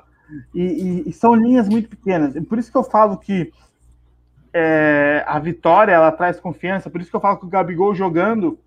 E, 0.52 0.60
e, 0.60 1.08
e, 1.08 1.12
são 1.12 1.34
linhas 1.34 1.68
muito 1.68 1.88
pequenas. 1.88 2.34
Por 2.46 2.58
isso 2.58 2.70
que 2.72 2.76
eu 2.76 2.82
falo 2.82 3.16
que 3.16 3.52
é, 4.58 5.24
a 5.26 5.38
vitória 5.38 5.92
ela 5.92 6.10
traz 6.10 6.40
confiança. 6.40 6.90
Por 6.90 7.00
isso 7.00 7.10
que 7.10 7.16
eu 7.16 7.20
falo 7.20 7.38
que 7.38 7.46
o 7.46 7.48
Gabigol 7.48 7.94
jogando 7.94 8.58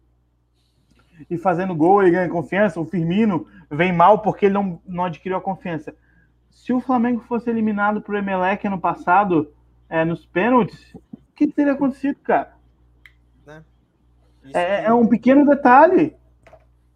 e 1.29 1.37
fazendo 1.37 1.75
gol 1.75 2.01
ele 2.01 2.11
ganha 2.11 2.29
confiança. 2.29 2.79
O 2.79 2.85
Firmino 2.85 3.45
vem 3.69 3.91
mal 3.91 4.19
porque 4.19 4.45
ele 4.45 4.53
não, 4.53 4.81
não 4.85 5.05
adquiriu 5.05 5.37
a 5.37 5.41
confiança. 5.41 5.93
Se 6.49 6.71
o 6.71 6.79
Flamengo 6.79 7.21
fosse 7.21 7.49
eliminado 7.49 8.01
por 8.01 8.15
Emelec 8.15 8.65
ano 8.65 8.79
passado 8.79 9.53
é, 9.89 10.05
nos 10.05 10.25
pênaltis, 10.25 10.95
o 11.13 11.17
que 11.35 11.47
teria 11.47 11.73
acontecido, 11.73 12.17
cara? 12.23 12.55
Né? 13.45 13.63
É, 14.53 14.85
é, 14.85 14.93
um 14.93 15.07
pequeno 15.07 15.45
detalhe. 15.45 16.15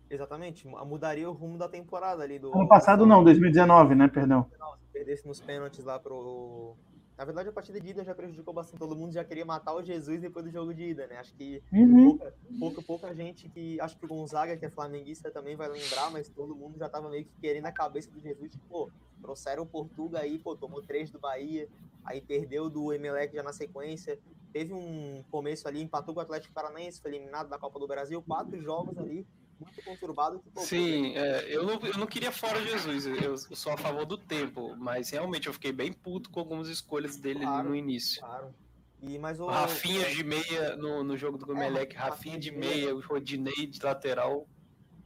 Exatamente, 0.09 0.65
mudaria 0.67 1.29
o 1.29 1.33
rumo 1.33 1.57
da 1.57 1.67
temporada 1.67 2.23
ali 2.23 2.39
do. 2.39 2.53
Ano 2.55 2.67
passado 2.67 3.05
não, 3.05 3.23
2019, 3.23 3.95
né? 3.95 4.07
Perdão. 4.07 4.47
Se 4.79 4.93
perdesse 4.93 5.27
nos 5.27 5.41
pênaltis 5.41 5.83
lá 5.83 5.99
pro, 5.99 6.77
na 7.17 7.23
verdade, 7.23 7.47
a 7.47 7.51
partida 7.51 7.79
de 7.79 7.89
ida 7.89 8.03
já 8.03 8.13
prejudicou 8.13 8.53
bastante. 8.53 8.79
Todo 8.79 8.95
mundo 8.95 9.13
já 9.13 9.23
queria 9.23 9.45
matar 9.45 9.73
o 9.73 9.81
Jesus 9.81 10.21
depois 10.21 10.45
do 10.45 10.51
jogo 10.51 10.73
de 10.73 10.89
ida, 10.89 11.07
né? 11.07 11.17
Acho 11.17 11.33
que 11.33 11.63
uhum. 11.71 12.09
pouca, 12.09 12.33
pouca, 12.59 12.81
pouca, 12.81 13.15
gente 13.15 13.47
que. 13.47 13.79
Acho 13.79 13.97
que 13.97 14.05
o 14.05 14.07
Gonzaga, 14.07 14.57
que 14.57 14.65
é 14.65 14.69
flamenguista, 14.69 15.31
também 15.31 15.55
vai 15.55 15.69
lembrar, 15.69 16.11
mas 16.11 16.27
todo 16.27 16.55
mundo 16.55 16.77
já 16.77 16.89
tava 16.89 17.09
meio 17.09 17.23
que 17.23 17.31
querendo 17.39 17.67
a 17.67 17.71
cabeça 17.71 18.11
do 18.11 18.19
Jesus. 18.19 18.51
Tipo, 18.51 18.65
pô, 18.67 18.91
trouxeram 19.21 19.63
o 19.63 19.65
Portuga 19.65 20.19
aí, 20.19 20.37
pô, 20.37 20.57
tomou 20.57 20.81
três 20.81 21.09
do 21.09 21.17
Bahia, 21.17 21.69
aí 22.03 22.21
perdeu 22.21 22.69
do 22.69 22.91
Emelec 22.91 23.33
já 23.33 23.43
na 23.43 23.53
sequência. 23.53 24.19
Teve 24.51 24.73
um 24.73 25.23
começo 25.31 25.67
ali, 25.67 25.81
empatou 25.81 26.13
com 26.13 26.19
o 26.19 26.23
Atlético 26.23 26.53
Paranaense, 26.53 27.01
foi 27.01 27.11
eliminado 27.11 27.47
da 27.47 27.57
Copa 27.57 27.79
do 27.79 27.87
Brasil, 27.87 28.21
quatro 28.21 28.59
jogos 28.61 28.97
ali 28.97 29.25
muito 29.59 29.83
conturbado. 29.83 30.39
Que, 30.39 30.61
Sim, 30.61 31.15
é, 31.15 31.45
eu, 31.55 31.63
não, 31.63 31.79
eu 31.79 31.97
não 31.97 32.07
queria 32.07 32.31
fora 32.31 32.61
Jesus, 32.61 33.05
eu, 33.05 33.15
eu, 33.15 33.37
sou 33.37 33.71
a 33.71 33.77
favor 33.77 34.05
do 34.05 34.17
tempo, 34.17 34.75
mas 34.77 35.09
realmente 35.09 35.47
eu 35.47 35.53
fiquei 35.53 35.71
bem 35.71 35.91
puto 35.93 36.29
com 36.29 36.39
algumas 36.39 36.67
escolhas 36.67 37.17
dele 37.17 37.41
claro, 37.41 37.69
no 37.69 37.75
início. 37.75 38.21
Claro. 38.21 38.53
E, 39.01 39.17
mas 39.19 39.39
o... 39.39 39.45
Rafinha 39.45 40.09
de 40.09 40.23
meia 40.23 40.75
no, 40.75 41.03
no 41.03 41.17
jogo 41.17 41.37
do 41.37 41.45
Gomelec, 41.45 41.95
é, 41.95 41.99
Rafinha 41.99 42.39
de 42.39 42.51
meia, 42.51 42.95
o 42.95 42.99
Rodinei 42.99 43.67
de 43.67 43.83
lateral. 43.83 44.47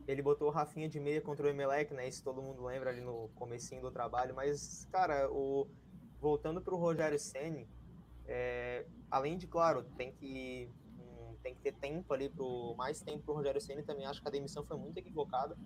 Ele 0.07 0.21
botou 0.21 0.47
o 0.47 0.51
Rafinha 0.51 0.89
de 0.89 0.99
meia 0.99 1.21
contra 1.21 1.45
o 1.45 1.49
Emelec, 1.49 1.93
né? 1.93 2.07
Isso 2.07 2.23
todo 2.23 2.41
mundo 2.41 2.63
lembra 2.63 2.89
ali 2.89 3.01
no 3.01 3.29
comecinho 3.35 3.81
do 3.81 3.91
trabalho. 3.91 4.33
Mas, 4.33 4.87
cara, 4.91 5.29
o... 5.29 5.67
voltando 6.19 6.61
para 6.61 6.73
o 6.73 6.77
Rogério 6.77 7.19
Senni, 7.19 7.67
é... 8.25 8.85
além 9.11 9.37
de, 9.37 9.45
claro, 9.45 9.83
tem 9.97 10.11
que 10.11 10.69
tem 11.49 11.55
que 11.55 11.61
ter 11.61 11.73
tempo 11.73 12.13
ali 12.13 12.29
pro 12.29 12.75
mais 12.77 13.01
tempo 13.01 13.23
pro 13.23 13.33
Rogério 13.33 13.59
Ceni 13.59 13.83
também 13.83 14.05
acho 14.05 14.21
que 14.21 14.27
a 14.27 14.31
demissão 14.31 14.63
foi 14.63 14.77
muito 14.77 14.97
equivocada, 14.97 15.57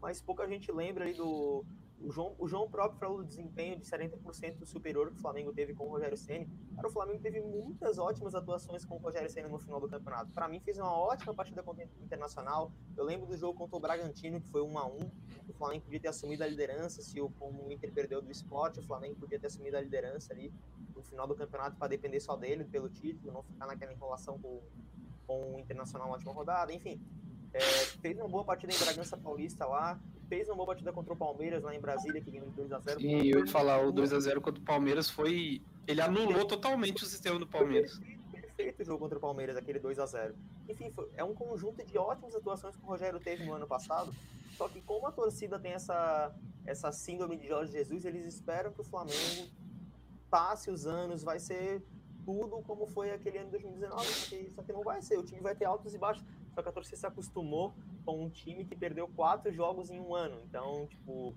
mas 0.00 0.20
pouca 0.20 0.46
gente 0.46 0.70
lembra 0.70 1.04
ali 1.04 1.14
do 1.14 1.64
o 2.02 2.10
João, 2.10 2.34
o 2.38 2.48
João 2.48 2.66
próprio 2.66 2.98
falou 2.98 3.18
do 3.18 3.24
desempenho 3.24 3.76
de 3.76 3.84
40% 3.84 4.64
superior 4.64 5.10
que 5.10 5.18
o 5.18 5.20
Flamengo 5.20 5.52
teve 5.52 5.74
com 5.74 5.84
o 5.84 5.90
Rogério 5.90 6.16
Ceni. 6.16 6.48
Cara, 6.74 6.88
o 6.88 6.90
Flamengo 6.90 7.20
teve 7.20 7.42
muitas 7.42 7.98
ótimas 7.98 8.34
atuações 8.34 8.86
com 8.86 8.94
o 8.94 8.98
Rogério 8.98 9.28
Ceni 9.28 9.50
no 9.50 9.58
final 9.58 9.78
do 9.78 9.86
campeonato. 9.86 10.32
Para 10.32 10.48
mim 10.48 10.60
fez 10.60 10.78
uma 10.78 10.96
ótima 10.96 11.34
partida 11.34 11.62
contra 11.62 11.84
o 11.84 12.02
Internacional. 12.02 12.72
Eu 12.96 13.04
lembro 13.04 13.26
do 13.26 13.36
jogo 13.36 13.58
contra 13.58 13.76
o 13.76 13.80
Bragantino 13.80 14.40
que 14.40 14.48
foi 14.48 14.62
1 14.62 14.78
a 14.78 14.86
1. 14.86 14.98
O 15.46 15.52
Flamengo 15.52 15.84
podia 15.84 16.00
ter 16.00 16.08
assumido 16.08 16.42
a 16.42 16.46
liderança 16.46 17.02
se 17.02 17.20
o 17.20 17.28
como 17.32 17.66
o 17.66 17.70
Inter 17.70 17.92
perdeu 17.92 18.22
do 18.22 18.30
esporte, 18.30 18.80
o 18.80 18.82
Flamengo 18.82 19.16
podia 19.16 19.38
ter 19.38 19.48
assumido 19.48 19.76
a 19.76 19.80
liderança 19.82 20.32
ali 20.32 20.50
no 20.94 21.02
final 21.02 21.26
do 21.26 21.34
campeonato 21.34 21.76
para 21.76 21.88
depender 21.88 22.20
só 22.20 22.34
dele 22.34 22.64
pelo 22.64 22.88
título, 22.88 23.32
não 23.32 23.42
ficar 23.42 23.66
naquela 23.66 23.92
enrolação 23.92 24.38
com 24.38 24.62
com 25.30 25.54
o 25.54 25.60
Internacional 25.60 26.08
na 26.08 26.14
última 26.14 26.32
rodada, 26.32 26.72
enfim. 26.72 27.00
É, 27.52 27.60
fez 27.60 28.18
uma 28.18 28.28
boa 28.28 28.44
partida 28.44 28.72
em 28.74 28.78
Bragança 28.78 29.16
Paulista 29.16 29.64
lá, 29.64 30.00
fez 30.28 30.48
uma 30.48 30.56
boa 30.56 30.66
partida 30.66 30.92
contra 30.92 31.12
o 31.12 31.16
Palmeiras 31.16 31.62
lá 31.62 31.74
em 31.74 31.80
Brasília, 31.80 32.20
que 32.20 32.32
ganhou 32.32 32.48
2x0. 32.52 33.00
Sim, 33.00 33.28
eu 33.28 33.40
ia 33.40 33.46
falar, 33.46 33.86
o 33.86 33.92
2x0 33.92 34.40
contra 34.40 34.60
o 34.60 34.64
Palmeiras 34.64 35.08
foi. 35.08 35.62
Ele 35.86 36.00
anulou 36.00 36.44
totalmente 36.44 37.04
o 37.04 37.06
sistema 37.06 37.38
do 37.38 37.46
Palmeiras. 37.46 37.98
Perfeito, 37.98 38.54
perfeito 38.56 38.82
o 38.82 38.84
jogo 38.84 38.98
contra 38.98 39.18
o 39.18 39.20
Palmeiras, 39.20 39.56
aquele 39.56 39.78
2x0. 39.78 40.34
Enfim, 40.68 40.90
foi, 40.90 41.08
é 41.16 41.22
um 41.22 41.34
conjunto 41.34 41.84
de 41.84 41.96
ótimas 41.96 42.34
atuações 42.34 42.74
que 42.74 42.82
o 42.82 42.86
Rogério 42.86 43.20
teve 43.20 43.44
no 43.44 43.54
ano 43.54 43.68
passado. 43.68 44.12
Só 44.56 44.68
que 44.68 44.80
como 44.82 45.06
a 45.06 45.12
torcida 45.12 45.58
tem 45.58 45.72
essa, 45.72 46.34
essa 46.66 46.90
síndrome 46.90 47.36
de 47.36 47.46
Jorge 47.46 47.72
Jesus, 47.72 48.04
eles 48.04 48.26
esperam 48.26 48.72
que 48.72 48.80
o 48.80 48.84
Flamengo 48.84 49.48
passe 50.28 50.70
os 50.70 50.86
anos, 50.86 51.22
vai 51.22 51.38
ser 51.40 51.82
tudo 52.24 52.62
como 52.66 52.86
foi 52.86 53.10
aquele 53.10 53.38
ano 53.38 53.46
de 53.46 53.52
2019, 53.52 54.04
só 54.04 54.28
que, 54.28 54.50
só 54.50 54.62
que 54.62 54.72
não 54.72 54.82
vai 54.82 55.00
ser. 55.02 55.18
O 55.18 55.22
time 55.22 55.40
vai 55.40 55.54
ter 55.54 55.64
altos 55.64 55.94
e 55.94 55.98
baixos. 55.98 56.24
Só 56.54 56.62
que 56.62 56.68
a 56.68 56.72
torcida 56.72 56.96
se 56.96 57.06
acostumou 57.06 57.74
com 58.04 58.24
um 58.24 58.28
time 58.28 58.64
que 58.64 58.76
perdeu 58.76 59.08
quatro 59.08 59.52
jogos 59.52 59.90
em 59.90 60.00
um 60.00 60.14
ano. 60.14 60.36
Então, 60.48 60.86
tipo. 60.88 61.34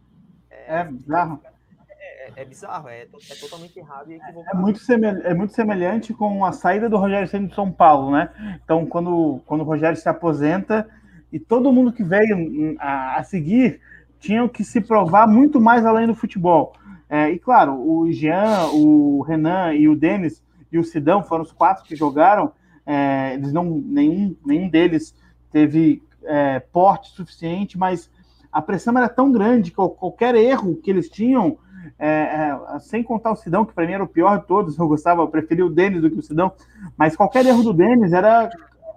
É, 0.50 0.80
é 0.80 0.84
bizarro. 0.86 1.42
É, 1.44 2.28
é, 2.28 2.34
é, 2.36 2.46
bizarro, 2.46 2.90
é, 2.90 3.02
é, 3.02 3.36
totalmente 3.40 3.78
errado 3.78 4.12
e 4.12 4.16
equivocado. 4.16 4.58
É 4.58 4.60
muito, 4.60 4.80
é 5.26 5.34
muito 5.34 5.54
semelhante 5.54 6.14
com 6.14 6.44
a 6.44 6.52
saída 6.52 6.90
do 6.90 6.98
Rogério 6.98 7.28
Senna 7.28 7.48
de 7.48 7.56
São 7.56 7.72
Paulo, 7.72 8.12
né? 8.12 8.60
Então, 8.64 8.86
quando, 8.86 9.42
quando 9.46 9.62
o 9.62 9.64
Rogério 9.64 9.98
se 9.98 10.10
aposenta 10.10 10.90
e 11.32 11.40
todo 11.40 11.72
mundo 11.72 11.94
que 11.94 12.04
veio 12.04 12.76
a, 12.80 13.20
a 13.20 13.24
seguir 13.24 13.80
tinham 14.20 14.48
que 14.48 14.64
se 14.64 14.82
provar 14.82 15.28
muito 15.28 15.60
mais 15.60 15.86
além 15.86 16.08
do 16.08 16.16
futebol. 16.16 16.74
É, 17.10 17.30
e 17.30 17.40
claro, 17.40 17.74
o 17.74 18.12
Jean, 18.12 18.68
o 18.74 19.22
Renan 19.22 19.74
e 19.74 19.88
o 19.88 19.96
Denis 19.96 20.43
e 20.74 20.80
o 20.80 20.84
Sidão 20.84 21.24
foram 21.24 21.44
os 21.44 21.52
quatro 21.52 21.84
que 21.84 21.96
jogaram. 21.96 22.52
É, 22.86 23.36
eles 23.36 23.54
não, 23.54 23.64
nenhum, 23.64 24.36
nenhum 24.46 24.68
deles 24.68 25.16
teve 25.52 26.02
é, 26.24 26.60
porte 26.60 27.12
suficiente, 27.12 27.78
mas 27.78 28.10
a 28.52 28.62
pressão 28.62 28.98
era 28.98 29.08
tão 29.08 29.32
grande 29.32 29.72
que 29.72 29.78
qualquer 29.78 30.36
erro 30.36 30.76
que 30.76 30.90
eles 30.90 31.10
tinham 31.10 31.58
é, 31.98 32.10
é, 32.10 32.80
sem 32.80 33.04
contar 33.04 33.32
o 33.32 33.36
Sidão, 33.36 33.66
que 33.66 33.74
para 33.74 33.86
mim 33.86 33.94
era 33.94 34.04
o 34.04 34.08
pior 34.08 34.40
de 34.40 34.48
todos, 34.48 34.78
eu 34.80 34.88
gostava, 34.88 35.22
eu 35.22 35.28
preferia 35.28 35.66
o 35.66 35.70
Denis 35.70 36.02
do 36.02 36.10
que 36.10 36.20
o 36.20 36.24
Sidão, 36.24 36.52
mas 36.98 37.16
qualquer 37.16 37.46
erro 37.46 37.64
do 37.64 37.74
Denis 37.74 38.14
era, 38.14 38.50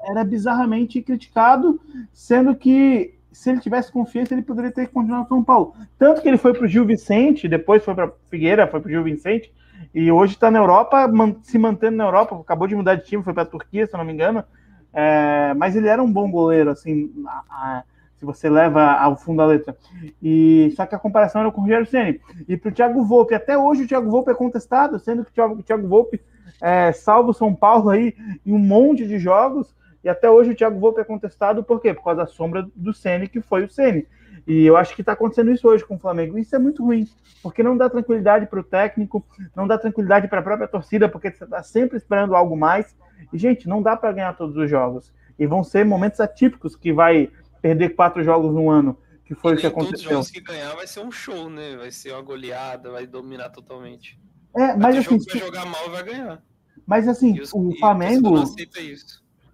era 0.05 0.25
bizarramente 0.25 1.03
criticado, 1.03 1.81
sendo 2.13 2.55
que 2.55 3.15
se 3.31 3.51
ele 3.51 3.61
tivesse 3.61 3.93
confiança, 3.93 4.33
ele 4.33 4.41
poderia 4.41 4.71
ter 4.71 4.89
continuado 4.89 5.25
no 5.25 5.29
São 5.29 5.45
Paulo. 5.45 5.75
Tanto 5.99 6.23
que 6.23 6.29
ele 6.29 6.39
foi 6.39 6.55
para 6.55 6.65
o 6.65 6.69
Gil 6.69 6.87
Vicente, 6.87 7.47
depois 7.47 7.85
foi 7.85 7.95
para 7.95 8.11
Figueira, 8.31 8.67
foi 8.67 8.81
para 8.81 8.89
o 8.89 8.91
Gil 8.91 9.03
Vicente, 9.03 9.53
e 9.95 10.11
hoje 10.11 10.35
está 10.35 10.51
na 10.51 10.59
Europa, 10.59 11.11
se 11.43 11.59
mantendo 11.59 11.97
na 11.97 12.05
Europa, 12.05 12.37
acabou 12.37 12.69
de 12.69 12.77
mudar 12.77 12.97
de 12.97 13.05
time, 13.05 13.23
foi 13.23 13.33
para 13.33 13.45
a 13.45 13.47
Turquia, 13.47 13.87
se 13.87 13.95
eu 13.95 13.99
não 13.99 14.05
me 14.05 14.13
engano, 14.13 14.45
é, 14.93 15.55
mas 15.55 15.77
ele 15.77 15.89
era 15.89 16.03
um 16.03 16.13
bom 16.13 16.31
goleiro, 16.31 16.71
assim, 16.71 17.13
a, 17.27 17.43
a, 17.51 17.85
se 18.17 18.25
você 18.25 18.49
leva 18.49 18.93
ao 18.93 19.17
fundo 19.17 19.39
da 19.39 19.47
letra. 19.47 19.77
E 20.23 20.73
só 20.77 20.87
que 20.87 20.95
a 20.95 20.99
comparação 20.99 21.43
era 21.43 21.51
com 21.51 21.61
o 21.61 21.65
Rogério 21.65 21.87
Ceni. 21.87 22.21
E 22.49 22.57
para 22.57 22.71
o 22.71 22.73
Thiago 22.73 23.05
Volpe, 23.05 23.35
até 23.35 23.57
hoje 23.59 23.85
o 23.85 23.87
Thiago 23.87 24.11
Volpe 24.11 24.31
é 24.31 24.35
contestado, 24.35 24.99
sendo 24.99 25.25
que 25.25 25.31
o 25.31 25.35
Thiago, 25.35 25.63
Thiago 25.63 25.87
Volpe 25.87 26.21
é, 26.61 26.91
o 26.91 27.33
São 27.33 27.55
Paulo 27.55 27.91
aí 27.91 28.15
em 28.45 28.53
um 28.53 28.59
monte 28.59 29.07
de 29.07 29.19
jogos. 29.19 29.75
E 30.03 30.09
até 30.09 30.31
hoje 30.31 30.53
o 30.53 30.55
Thiago 30.55 30.79
Volpe 30.79 31.01
é 31.01 31.05
contestado 31.05 31.63
por 31.63 31.81
quê? 31.81 31.93
Por 31.93 32.05
causa 32.05 32.23
da 32.23 32.27
sombra 32.27 32.67
do 32.75 32.95
Ceni 32.95 33.29
que 33.29 33.41
foi 33.41 33.65
o 33.65 33.71
Ceni. 33.71 34.07
E 34.47 34.65
eu 34.65 34.77
acho 34.77 34.95
que 34.95 35.03
está 35.03 35.13
acontecendo 35.13 35.51
isso 35.51 35.67
hoje 35.67 35.85
com 35.85 35.97
o 35.97 35.99
Flamengo. 35.99 36.39
Isso 36.39 36.55
é 36.55 36.59
muito 36.59 36.85
ruim, 36.85 37.09
porque 37.43 37.63
não 37.63 37.77
dá 37.77 37.91
tranquilidade 37.91 38.47
para 38.47 38.61
o 38.61 38.65
técnico, 38.65 39.27
não 39.57 39.67
dá 39.67 39.77
tranquilidade 39.77 40.29
para 40.29 40.39
a 40.39 40.43
própria 40.43 40.69
torcida, 40.69 41.09
porque 41.09 41.33
você 41.33 41.45
está 41.45 41.63
sempre 41.63 41.97
esperando 41.97 42.37
algo 42.37 42.57
mais. 42.57 42.95
E, 43.33 43.39
gente, 43.39 43.69
não 43.69 43.83
dá 43.83 43.97
para 43.97 44.13
ganhar 44.13 44.33
todos 44.35 44.57
os 44.57 44.71
jogos. 44.71 45.13
E 45.39 45.47
vão 45.47 45.65
ser 45.65 45.85
momentos 45.85 46.21
atípicos 46.21 46.77
que 46.77 46.93
vai 46.93 47.31
perder 47.61 47.91
quatro 47.91 48.23
jogos 48.23 48.55
no 48.55 48.71
ano, 48.71 48.97
que 49.25 49.35
foi 49.35 49.55
o 49.55 49.57
que 49.57 49.67
aconteceu. 49.67 49.91
Todos 49.91 50.05
os 50.05 50.11
jogos 50.11 50.31
que 50.31 50.41
ganhar 50.41 50.75
vai 50.77 50.87
ser 50.87 51.01
um 51.01 51.11
show, 51.11 51.51
né? 51.51 51.77
Vai 51.77 51.91
ser 51.91 52.13
uma 52.13 52.23
goleada, 52.23 52.91
vai 52.93 53.07
dominar 53.07 53.51
totalmente. 53.51 54.21
É, 54.57 54.77
mas 54.77 54.97
assim, 54.97 55.19
vai 55.19 55.39
jogar 55.39 55.67
mal 55.67 55.91
vai 55.91 56.05
ganhar. 56.05 56.43
Mas 56.87 57.09
assim, 57.09 57.41
os, 57.41 57.53
o 57.53 57.73
Flamengo, 57.79 58.45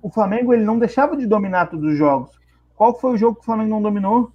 o 0.02 0.10
Flamengo 0.10 0.52
ele 0.52 0.64
não 0.64 0.78
deixava 0.78 1.16
de 1.16 1.26
dominar 1.26 1.66
todos 1.66 1.92
os 1.92 1.96
jogos. 1.96 2.30
Qual 2.76 2.98
foi 2.98 3.12
o 3.12 3.16
jogo 3.16 3.36
que 3.36 3.42
o 3.42 3.44
Flamengo 3.44 3.70
não 3.70 3.82
dominou? 3.82 4.32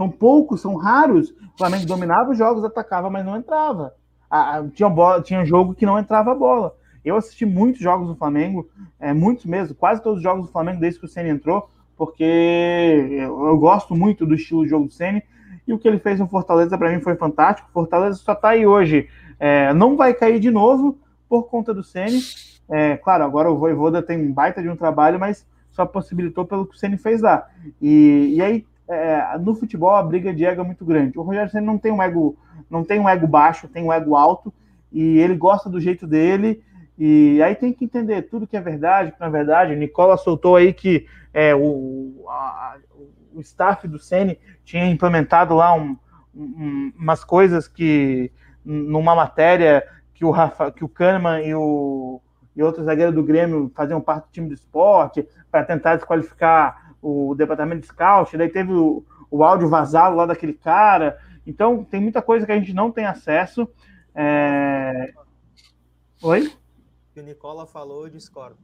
São 0.00 0.08
poucos, 0.08 0.62
são 0.62 0.76
raros. 0.76 1.28
O 1.28 1.58
Flamengo 1.58 1.84
dominava 1.84 2.30
os 2.30 2.38
jogos, 2.38 2.64
atacava, 2.64 3.10
mas 3.10 3.22
não 3.22 3.36
entrava. 3.36 3.92
Ah, 4.30 4.64
tinha, 4.72 4.88
bola, 4.88 5.20
tinha 5.20 5.44
jogo 5.44 5.74
que 5.74 5.84
não 5.84 5.98
entrava 5.98 6.32
a 6.32 6.34
bola. 6.34 6.74
Eu 7.04 7.18
assisti 7.18 7.44
muitos 7.44 7.82
jogos 7.82 8.08
do 8.08 8.16
Flamengo, 8.16 8.66
é, 8.98 9.12
muitos 9.12 9.44
mesmo, 9.44 9.74
quase 9.74 10.02
todos 10.02 10.16
os 10.16 10.22
jogos 10.22 10.46
do 10.46 10.52
Flamengo 10.52 10.80
desde 10.80 10.98
que 10.98 11.04
o 11.04 11.08
Senna 11.08 11.28
entrou, 11.28 11.68
porque 11.98 12.24
eu, 12.24 13.48
eu 13.48 13.58
gosto 13.58 13.94
muito 13.94 14.24
do 14.24 14.34
estilo 14.34 14.64
de 14.64 14.70
jogo 14.70 14.86
do 14.86 14.92
Senna, 14.92 15.22
e 15.68 15.72
o 15.74 15.78
que 15.78 15.86
ele 15.86 15.98
fez 15.98 16.18
no 16.18 16.26
Fortaleza 16.26 16.78
para 16.78 16.90
mim 16.90 17.02
foi 17.02 17.14
fantástico. 17.16 17.68
Fortaleza 17.70 18.16
só 18.16 18.32
está 18.32 18.50
aí 18.50 18.66
hoje, 18.66 19.06
é, 19.38 19.74
não 19.74 19.98
vai 19.98 20.14
cair 20.14 20.40
de 20.40 20.50
novo 20.50 20.98
por 21.28 21.42
conta 21.50 21.74
do 21.74 21.84
Senna. 21.84 22.18
É, 22.70 22.96
claro, 22.96 23.22
agora 23.22 23.50
o 23.50 23.58
Voivoda 23.58 24.02
tem 24.02 24.16
um 24.16 24.32
baita 24.32 24.62
de 24.62 24.68
um 24.70 24.76
trabalho, 24.76 25.20
mas 25.20 25.46
só 25.70 25.84
possibilitou 25.84 26.46
pelo 26.46 26.64
que 26.64 26.74
o 26.74 26.78
Senna 26.78 26.96
fez 26.96 27.20
lá. 27.20 27.46
E, 27.82 28.36
e 28.36 28.42
aí, 28.42 28.64
é, 28.90 29.38
no 29.38 29.54
futebol, 29.54 29.94
a 29.94 30.02
briga 30.02 30.34
de 30.34 30.44
ego 30.44 30.60
é 30.60 30.64
muito 30.64 30.84
grande. 30.84 31.18
O 31.18 31.22
Rogério 31.22 31.50
Senna 31.50 31.66
não 31.66 31.78
tem 31.78 31.92
um 31.92 32.02
ego, 32.02 32.36
não 32.68 32.84
tem 32.84 32.98
um 32.98 33.08
ego 33.08 33.26
baixo, 33.26 33.68
tem 33.68 33.84
um 33.84 33.92
ego 33.92 34.16
alto, 34.16 34.52
e 34.92 35.18
ele 35.18 35.36
gosta 35.36 35.70
do 35.70 35.80
jeito 35.80 36.06
dele, 36.06 36.62
e 36.98 37.42
aí 37.42 37.54
tem 37.54 37.72
que 37.72 37.84
entender 37.84 38.22
tudo 38.22 38.46
que 38.46 38.56
é 38.56 38.60
verdade, 38.60 39.12
que 39.12 39.20
não 39.20 39.28
é 39.28 39.30
verdade. 39.30 39.76
Nicola 39.76 40.16
soltou 40.16 40.56
aí 40.56 40.72
que 40.72 41.06
é, 41.32 41.54
o, 41.54 42.24
a, 42.28 42.76
o 43.32 43.40
staff 43.40 43.86
do 43.86 43.98
Sene 43.98 44.38
tinha 44.64 44.86
implementado 44.86 45.54
lá 45.54 45.72
um, 45.72 45.96
um, 46.34 46.92
umas 46.98 47.24
coisas 47.24 47.68
que 47.68 48.30
numa 48.64 49.14
matéria 49.14 49.86
que 50.12 50.24
o 50.24 50.30
Rafa, 50.30 50.70
que 50.70 50.84
o 50.84 50.88
Kahneman 50.88 51.42
e 51.46 51.54
o 51.54 52.20
e 52.54 52.62
outro 52.62 52.82
zagueiro 52.84 53.12
do 53.12 53.22
Grêmio 53.22 53.70
faziam 53.74 54.00
parte 54.00 54.26
do 54.26 54.32
time 54.32 54.48
do 54.48 54.54
esporte 54.54 55.26
para 55.50 55.64
tentar 55.64 55.96
desqualificar 55.96 56.89
o 57.02 57.34
departamento 57.34 57.82
de 57.82 57.86
scout. 57.86 58.36
Daí 58.36 58.48
teve 58.48 58.72
o, 58.72 59.04
o 59.30 59.44
áudio 59.44 59.68
vazado 59.68 60.16
lá 60.16 60.26
daquele 60.26 60.54
cara. 60.54 61.18
Então 61.46 61.84
tem 61.84 62.00
muita 62.00 62.20
coisa 62.20 62.46
que 62.46 62.52
a 62.52 62.58
gente 62.58 62.72
não 62.72 62.90
tem 62.90 63.06
acesso. 63.06 63.68
É... 64.14 65.12
Oi? 66.22 66.52
o 67.16 67.22
Nicola 67.22 67.66
falou, 67.66 68.04
eu 68.04 68.10
discordo. 68.10 68.56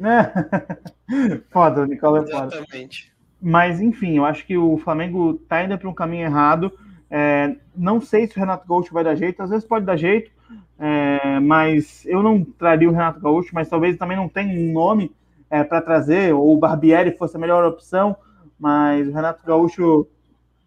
É. 0.00 1.40
foda, 1.50 1.82
o 1.82 1.86
Nicola 1.86 2.20
é 2.20 2.26
foda. 2.26 2.56
Exatamente. 2.56 3.12
Mas, 3.40 3.80
enfim, 3.80 4.16
eu 4.16 4.24
acho 4.24 4.46
que 4.46 4.56
o 4.56 4.78
Flamengo 4.78 5.34
tá 5.48 5.62
indo 5.62 5.78
para 5.78 5.88
um 5.88 5.94
caminho 5.94 6.24
errado. 6.24 6.72
É, 7.10 7.56
não 7.74 8.00
sei 8.00 8.26
se 8.26 8.36
o 8.36 8.40
Renato 8.40 8.66
Gaúcho 8.66 8.92
vai 8.92 9.04
dar 9.04 9.14
jeito, 9.14 9.42
às 9.42 9.50
vezes 9.50 9.64
pode 9.64 9.84
dar 9.84 9.96
jeito, 9.96 10.30
é, 10.78 11.38
mas 11.40 12.04
eu 12.06 12.22
não 12.22 12.44
traria 12.44 12.88
o 12.88 12.92
Renato 12.92 13.20
Gaúcho, 13.20 13.54
mas 13.54 13.68
talvez 13.68 13.96
também 13.96 14.16
não 14.16 14.28
tenha 14.28 14.52
um 14.52 14.72
nome 14.72 15.14
é, 15.50 15.62
para 15.64 15.82
trazer, 15.82 16.34
ou 16.34 16.54
o 16.54 16.58
Barbieri 16.58 17.16
fosse 17.16 17.36
a 17.36 17.40
melhor 17.40 17.64
opção, 17.64 18.16
mas 18.58 19.08
o 19.08 19.12
Renato 19.12 19.44
Gaúcho 19.44 20.08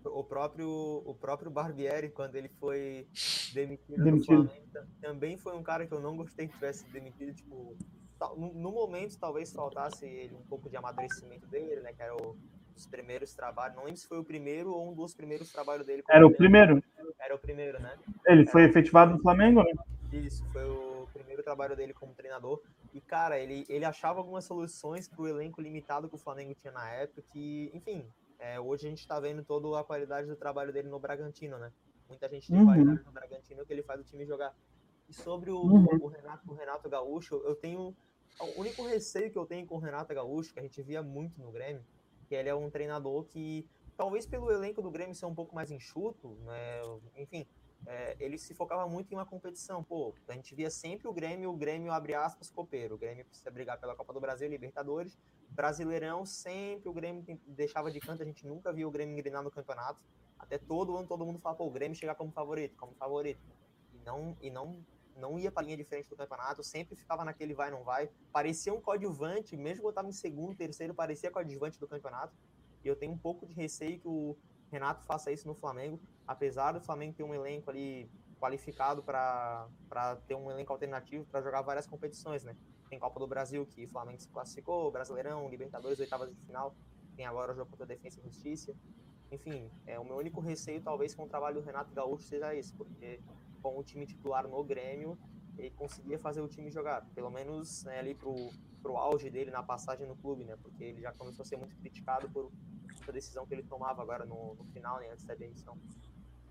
o 0.05 0.23
próprio, 0.23 1.03
o 1.05 1.13
próprio 1.13 1.51
Barbieri, 1.51 2.09
quando 2.09 2.35
ele 2.35 2.49
foi 2.59 3.07
demitido, 3.53 4.03
demitido. 4.03 4.43
do 4.43 4.49
Flamengo, 4.49 4.87
também 5.01 5.37
foi 5.37 5.55
um 5.55 5.63
cara 5.63 5.85
que 5.85 5.93
eu 5.93 5.99
não 5.99 6.15
gostei 6.15 6.47
que 6.47 6.53
tivesse 6.53 6.85
demitido. 6.89 7.33
Tipo, 7.33 7.75
no, 8.37 8.71
momento, 8.71 9.17
talvez 9.17 9.51
faltasse 9.51 10.05
ele 10.05 10.35
um 10.35 10.43
pouco 10.43 10.69
de 10.69 10.77
amadurecimento 10.77 11.47
dele, 11.47 11.81
né? 11.81 11.93
Que 11.93 12.01
era 12.01 12.15
o, 12.15 12.35
os 12.75 12.85
primeiros 12.85 13.33
trabalhos. 13.33 13.75
Não 13.75 13.83
lembro 13.83 13.99
se 13.99 14.07
foi 14.07 14.19
o 14.19 14.23
primeiro 14.23 14.71
ou 14.71 14.89
um 14.89 14.93
dos 14.93 15.13
primeiros 15.13 15.51
trabalhos 15.51 15.85
dele. 15.85 16.03
Era 16.09 16.25
o 16.25 16.33
primeiro. 16.33 16.83
Era 17.19 17.35
o 17.35 17.39
primeiro, 17.39 17.81
né? 17.81 17.97
Ele 18.25 18.45
foi 18.45 18.63
efetivado 18.63 19.13
no 19.13 19.21
Flamengo, 19.21 19.63
né? 19.63 19.71
Isso, 20.11 20.45
foi 20.51 20.65
o 20.65 21.07
primeiro 21.13 21.43
trabalho 21.43 21.75
dele 21.75 21.93
como 21.93 22.13
treinador. 22.13 22.61
E, 22.93 22.99
cara, 22.99 23.39
ele, 23.39 23.65
ele 23.69 23.85
achava 23.85 24.19
algumas 24.19 24.45
soluções 24.45 25.07
para 25.07 25.21
o 25.21 25.27
elenco 25.27 25.61
limitado 25.61 26.09
que 26.09 26.15
o 26.15 26.17
Flamengo 26.17 26.53
tinha 26.55 26.73
na 26.73 26.89
época, 26.89 27.21
que, 27.31 27.69
enfim, 27.73 28.07
é, 28.39 28.59
hoje 28.59 28.87
a 28.87 28.89
gente 28.89 28.99
está 28.99 29.19
vendo 29.19 29.43
toda 29.43 29.79
a 29.79 29.83
qualidade 29.83 30.27
do 30.27 30.35
trabalho 30.35 30.73
dele 30.73 30.87
no 30.87 30.99
Bragantino, 30.99 31.57
né? 31.57 31.71
Muita 32.07 32.27
gente 32.29 32.47
tem 32.47 32.59
uhum. 32.59 32.65
qualidade 32.65 33.03
no 33.03 33.11
Bragantino 33.11 33.65
que 33.65 33.71
ele 33.71 33.83
faz 33.83 34.01
o 34.01 34.03
time 34.03 34.25
jogar. 34.25 34.55
E 35.07 35.13
sobre 35.13 35.51
o, 35.51 35.61
uhum. 35.61 35.85
o, 36.01 36.07
Renato, 36.07 36.51
o 36.51 36.55
Renato 36.55 36.89
Gaúcho, 36.89 37.35
eu 37.45 37.55
tenho. 37.55 37.95
O 38.39 38.61
único 38.61 38.83
receio 38.83 39.29
que 39.29 39.37
eu 39.37 39.45
tenho 39.45 39.67
com 39.67 39.75
o 39.75 39.79
Renato 39.79 40.13
Gaúcho, 40.13 40.53
que 40.53 40.59
a 40.59 40.63
gente 40.63 40.81
via 40.81 41.03
muito 41.03 41.41
no 41.41 41.51
Grêmio, 41.51 41.83
que 42.27 42.33
ele 42.33 42.47
é 42.47 42.55
um 42.55 42.69
treinador 42.69 43.25
que, 43.25 43.67
talvez 43.97 44.25
pelo 44.25 44.49
elenco 44.49 44.81
do 44.81 44.89
Grêmio 44.89 45.13
ser 45.13 45.25
um 45.25 45.35
pouco 45.35 45.53
mais 45.53 45.69
enxuto, 45.69 46.37
né? 46.45 46.81
Enfim, 47.17 47.45
é, 47.85 48.15
ele 48.19 48.37
se 48.37 48.53
focava 48.53 48.87
muito 48.87 49.11
em 49.11 49.15
uma 49.15 49.25
competição. 49.25 49.83
Pô, 49.83 50.13
a 50.27 50.33
gente 50.33 50.53
via 50.53 50.69
sempre 50.69 51.07
o 51.07 51.13
Grêmio, 51.13 51.49
o 51.49 51.55
Grêmio 51.55 51.91
abre 51.91 52.13
aspas, 52.13 52.49
copeiro. 52.49 52.95
O 52.95 52.97
Grêmio 52.97 53.25
precisa 53.25 53.49
brigar 53.49 53.79
pela 53.79 53.95
Copa 53.95 54.13
do 54.13 54.19
Brasil, 54.19 54.47
Libertadores. 54.47 55.17
Brasileirão, 55.49 56.25
sempre 56.25 56.87
o 56.89 56.93
Grêmio 56.93 57.23
deixava 57.47 57.91
de 57.91 57.99
canto, 57.99 58.21
a 58.21 58.25
gente 58.25 58.45
nunca 58.45 58.71
viu 58.71 58.87
o 58.87 58.91
Grêmio 58.91 59.13
engrenar 59.13 59.43
no 59.43 59.49
campeonato. 59.49 60.03
Até 60.37 60.57
todo 60.57 60.95
ano 60.95 61.07
todo 61.07 61.25
mundo 61.25 61.39
fala, 61.39 61.55
pô, 61.55 61.65
o 61.65 61.71
Grêmio 61.71 61.97
chegar 61.97 62.15
como 62.15 62.31
favorito, 62.31 62.75
como 62.77 62.93
favorito. 62.93 63.41
E 63.93 63.97
não, 64.05 64.37
e 64.41 64.49
não, 64.49 64.85
não 65.15 65.37
ia 65.37 65.51
para 65.51 65.65
linha 65.65 65.77
de 65.77 65.83
frente 65.83 66.09
do 66.09 66.15
campeonato, 66.15 66.63
sempre 66.63 66.95
ficava 66.95 67.25
naquele 67.25 67.53
vai, 67.53 67.71
não 67.71 67.83
vai. 67.83 68.09
Parecia 68.31 68.73
um 68.73 68.79
coadjuvante, 68.79 69.57
mesmo 69.57 69.81
quando 69.81 69.91
estava 69.91 70.07
em 70.07 70.13
segundo, 70.13 70.55
terceiro, 70.55 70.93
parecia 70.93 71.31
coadjuvante 71.31 71.79
do 71.79 71.87
campeonato. 71.87 72.33
E 72.83 72.87
eu 72.87 72.95
tenho 72.95 73.11
um 73.11 73.17
pouco 73.17 73.45
de 73.45 73.53
receio 73.53 73.99
que 73.99 74.07
o 74.07 74.37
Renato 74.71 75.03
faça 75.05 75.31
isso 75.31 75.47
no 75.47 75.55
Flamengo, 75.55 75.99
apesar 76.29 76.73
do 76.73 76.79
Flamengo 76.79 77.15
ter 77.15 77.23
um 77.23 77.33
elenco 77.33 77.71
ali 77.71 78.07
qualificado 78.39 79.01
para 79.01 79.67
ter 80.27 80.35
um 80.35 80.51
elenco 80.51 80.71
alternativo 80.71 81.25
para 81.25 81.41
jogar 81.41 81.63
várias 81.63 81.87
competições, 81.87 82.43
né? 82.43 82.55
Tem 82.87 82.99
Copa 82.99 83.19
do 83.19 83.25
Brasil, 83.25 83.65
que 83.65 83.85
o 83.85 83.89
Flamengo 83.89 84.21
se 84.21 84.29
classificou, 84.29 84.91
Brasileirão, 84.91 85.49
Libertadores, 85.49 85.99
oitavas 85.99 86.29
de 86.29 86.35
final, 86.45 86.75
tem 87.15 87.25
agora 87.25 87.51
o 87.51 87.55
jogo 87.55 87.71
contra 87.71 87.83
a 87.83 87.87
Defesa 87.87 88.19
e 88.19 88.23
Justiça. 88.23 88.75
Enfim, 89.31 89.71
é, 89.87 89.99
o 89.99 90.05
meu 90.05 90.17
único 90.17 90.39
receio, 90.39 90.79
talvez, 90.81 91.15
com 91.15 91.23
o 91.23 91.27
trabalho 91.27 91.55
do 91.55 91.65
Renato 91.65 91.91
Gaúcho 91.95 92.23
seja 92.23 92.53
esse, 92.53 92.75
porque 92.75 93.19
com 93.63 93.79
o 93.79 93.83
time 93.83 94.05
titular 94.05 94.47
no 94.47 94.63
Grêmio, 94.63 95.17
ele 95.57 95.71
conseguia 95.71 96.19
fazer 96.19 96.41
o 96.41 96.47
time 96.47 96.69
jogar, 96.69 97.03
pelo 97.15 97.31
menos 97.31 97.83
né, 97.85 97.97
ali 97.97 98.13
pro, 98.13 98.35
pro 98.83 98.97
auge 98.97 99.31
dele 99.31 99.49
na 99.49 99.63
passagem 99.63 100.05
no 100.05 100.15
clube, 100.15 100.45
né? 100.45 100.55
Porque 100.61 100.83
ele 100.83 101.01
já 101.01 101.11
começou 101.11 101.41
a 101.41 101.45
ser 101.45 101.57
muito 101.57 101.75
criticado 101.77 102.29
por 102.29 102.51
essa 103.01 103.11
decisão 103.11 103.47
que 103.47 103.53
ele 103.55 103.63
tomava 103.63 104.03
agora 104.03 104.25
no, 104.25 104.53
no 104.53 104.63
final, 104.65 104.99
né, 104.99 105.09
antes 105.11 105.25
da 105.25 105.33
demissão. 105.33 105.75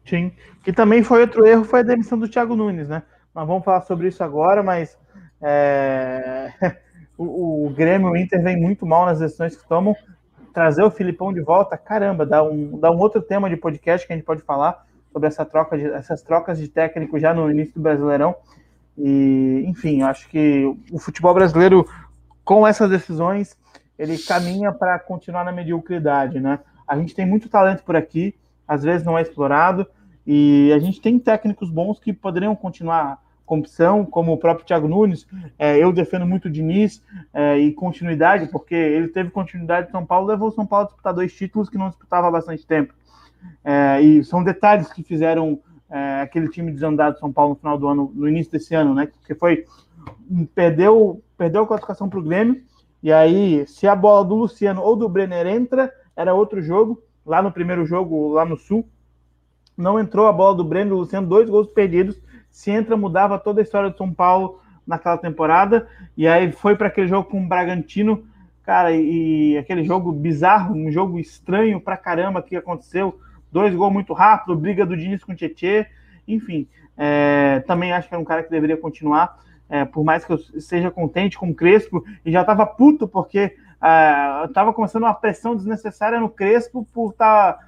Sim, 0.09 0.33
que 0.65 0.73
também 0.73 1.03
foi 1.03 1.21
outro 1.21 1.47
erro, 1.47 1.65
foi 1.65 1.81
a 1.81 1.85
demissão 1.85 2.19
do 2.19 2.29
Thiago 2.29 2.57
Nunes, 2.57 2.89
né? 2.89 3.03
Nós 3.35 3.47
vamos 3.47 3.65
falar 3.65 3.83
sobre 3.83 4.09
isso 4.09 4.25
agora, 4.25 4.63
mas 4.63 4.97
é... 5.41 6.53
o, 7.17 7.67
o 7.67 7.71
Grêmio 7.71 8.09
o 8.11 8.17
Inter 8.17 8.43
vem 8.43 8.57
muito 8.57 8.87
mal 8.87 9.05
nas 9.05 9.19
decisões 9.19 9.57
que 9.57 9.69
tomam. 9.69 9.95
Trazer 10.55 10.83
o 10.83 10.91
Filipão 10.91 11.33
de 11.33 11.41
volta, 11.41 11.77
caramba, 11.77 12.25
dá 12.25 12.43
um, 12.43 12.79
dá 12.79 12.91
um 12.91 12.99
outro 12.99 13.21
tema 13.21 13.51
de 13.51 13.57
podcast 13.57 14.07
que 14.07 14.13
a 14.13 14.17
gente 14.17 14.25
pode 14.25 14.43
falar 14.43 14.87
sobre 15.13 15.29
essa 15.29 15.45
troca 15.45 15.77
de, 15.77 15.85
essas 15.93 16.23
trocas 16.23 16.59
de 16.59 16.69
técnico 16.69 17.19
já 17.19 17.35
no 17.35 17.51
início 17.51 17.75
do 17.75 17.81
Brasileirão. 17.81 18.35
E, 18.97 19.65
enfim, 19.67 20.03
acho 20.03 20.29
que 20.29 20.65
o 20.91 20.99
futebol 20.99 21.35
brasileiro, 21.35 21.87
com 22.45 22.67
essas 22.67 22.91
decisões, 22.91 23.57
ele 23.99 24.19
caminha 24.19 24.73
para 24.73 24.99
continuar 24.99 25.45
na 25.45 25.53
mediocridade, 25.53 26.41
né? 26.41 26.59
A 26.87 26.97
gente 26.97 27.15
tem 27.15 27.27
muito 27.27 27.49
talento 27.49 27.85
por 27.85 27.95
aqui, 27.95 28.35
às 28.67 28.83
vezes 28.83 29.07
não 29.07 29.17
é 29.17 29.23
explorado, 29.23 29.87
E 30.31 30.71
a 30.75 30.79
gente 30.79 31.01
tem 31.01 31.19
técnicos 31.19 31.71
bons 31.71 31.99
que 31.99 32.13
poderiam 32.13 32.55
continuar 32.55 33.19
com 33.47 33.61
opção, 33.61 34.05
como 34.05 34.31
o 34.31 34.37
próprio 34.37 34.67
Thiago 34.67 34.87
Nunes. 34.87 35.27
É, 35.59 35.83
eu 35.83 35.91
defendo 35.91 36.27
muito 36.27 36.49
o 36.49 36.51
Diniz 36.51 37.03
é, 37.33 37.57
e 37.57 37.73
continuidade, 37.73 38.47
porque 38.49 38.75
ele 38.75 39.09
teve 39.09 39.31
continuidade 39.31 39.89
em 39.89 39.91
São 39.91 40.05
Paulo, 40.05 40.27
levou 40.27 40.51
São 40.51 40.67
Paulo 40.67 40.85
a 40.85 40.89
disputar 40.89 41.15
dois 41.15 41.33
títulos 41.33 41.71
que 41.71 41.79
não 41.79 41.89
disputava 41.89 42.29
há 42.29 42.31
bastante 42.31 42.67
tempo. 42.67 42.93
É, 43.65 44.03
e 44.03 44.23
são 44.23 44.45
detalhes 44.45 44.93
que 44.93 45.03
fizeram 45.03 45.61
é, 45.89 46.21
aquele 46.21 46.51
time 46.51 46.71
desandado 46.71 47.15
de 47.15 47.21
São 47.21 47.33
Paulo 47.33 47.55
no 47.55 47.57
final 47.57 47.79
do 47.79 47.89
ano, 47.89 48.13
no 48.15 48.29
início 48.29 48.53
desse 48.53 48.75
ano, 48.75 48.93
né? 48.93 49.09
Que 49.27 49.35
foi 49.35 49.65
perdeu, 50.55 51.23
perdeu 51.39 51.63
a 51.63 51.67
classificação 51.67 52.07
para 52.07 52.19
o 52.19 52.23
Grêmio. 52.23 52.63
E 53.03 53.11
aí, 53.11 53.67
se 53.67 53.89
a 53.89 53.97
bola 53.97 54.27
do 54.27 54.35
Luciano 54.35 54.83
ou 54.83 54.95
do 54.95 55.09
Brenner 55.09 55.47
entra, 55.47 55.91
era 56.15 56.35
outro 56.35 56.61
jogo. 56.61 57.03
Lá 57.25 57.41
no 57.41 57.51
primeiro 57.51 57.87
jogo, 57.87 58.29
lá 58.33 58.45
no 58.45 58.59
Sul, 58.59 58.87
não 59.79 59.99
entrou 59.99 60.27
a 60.27 60.33
bola 60.33 60.57
do 60.57 60.65
Brenner, 60.65 60.89
do 60.89 60.97
Luciano, 60.97 61.27
dois 61.27 61.49
gols 61.49 61.69
perdidos. 61.69 62.21
Se 62.51 62.71
entra, 62.71 62.97
mudava 62.97 63.39
toda 63.39 63.61
a 63.61 63.63
história 63.63 63.91
do 63.91 63.97
São 63.97 64.13
Paulo 64.13 64.61
naquela 64.87 65.17
temporada. 65.17 65.89
E 66.17 66.27
aí 66.27 66.51
foi 66.51 66.75
para 66.75 66.89
aquele 66.89 67.07
jogo 67.07 67.29
com 67.29 67.41
o 67.41 67.49
Bragantino, 67.49 68.25
cara, 68.65 68.93
e, 68.93 69.53
e 69.53 69.59
aquele 69.59 69.85
jogo 69.85 70.11
bizarro, 70.11 70.75
um 70.75 70.91
jogo 70.91 71.19
estranho 71.19 71.81
pra 71.81 71.97
caramba 71.97 72.43
que 72.43 72.57
aconteceu 72.57 73.21
dois 73.53 73.75
gols 73.75 73.93
muito 73.93 74.13
rápido, 74.13 74.57
briga 74.57 74.85
do 74.85 74.97
Diniz 74.97 75.23
com 75.23 75.33
o 75.33 75.37
Tietê, 75.37 75.87
enfim. 76.27 76.67
É, 76.97 77.61
também 77.67 77.93
acho 77.93 78.09
que 78.09 78.15
é 78.15 78.19
um 78.19 78.25
cara 78.25 78.43
que 78.43 78.51
deveria 78.51 78.77
continuar, 78.77 79.39
é, 79.69 79.85
por 79.85 80.03
mais 80.03 80.25
que 80.25 80.33
eu 80.33 80.39
seja 80.39 80.91
contente 80.91 81.39
com 81.39 81.51
o 81.51 81.55
Crespo, 81.55 82.05
e 82.25 82.33
já 82.33 82.41
estava 82.41 82.67
puto 82.67 83.07
porque 83.07 83.57
é, 83.81 84.45
estava 84.45 84.73
começando 84.73 85.05
uma 85.05 85.15
pressão 85.15 85.55
desnecessária 85.55 86.19
no 86.19 86.29
Crespo 86.29 86.87
por 86.93 87.13
estar. 87.13 87.53
Tá, 87.53 87.68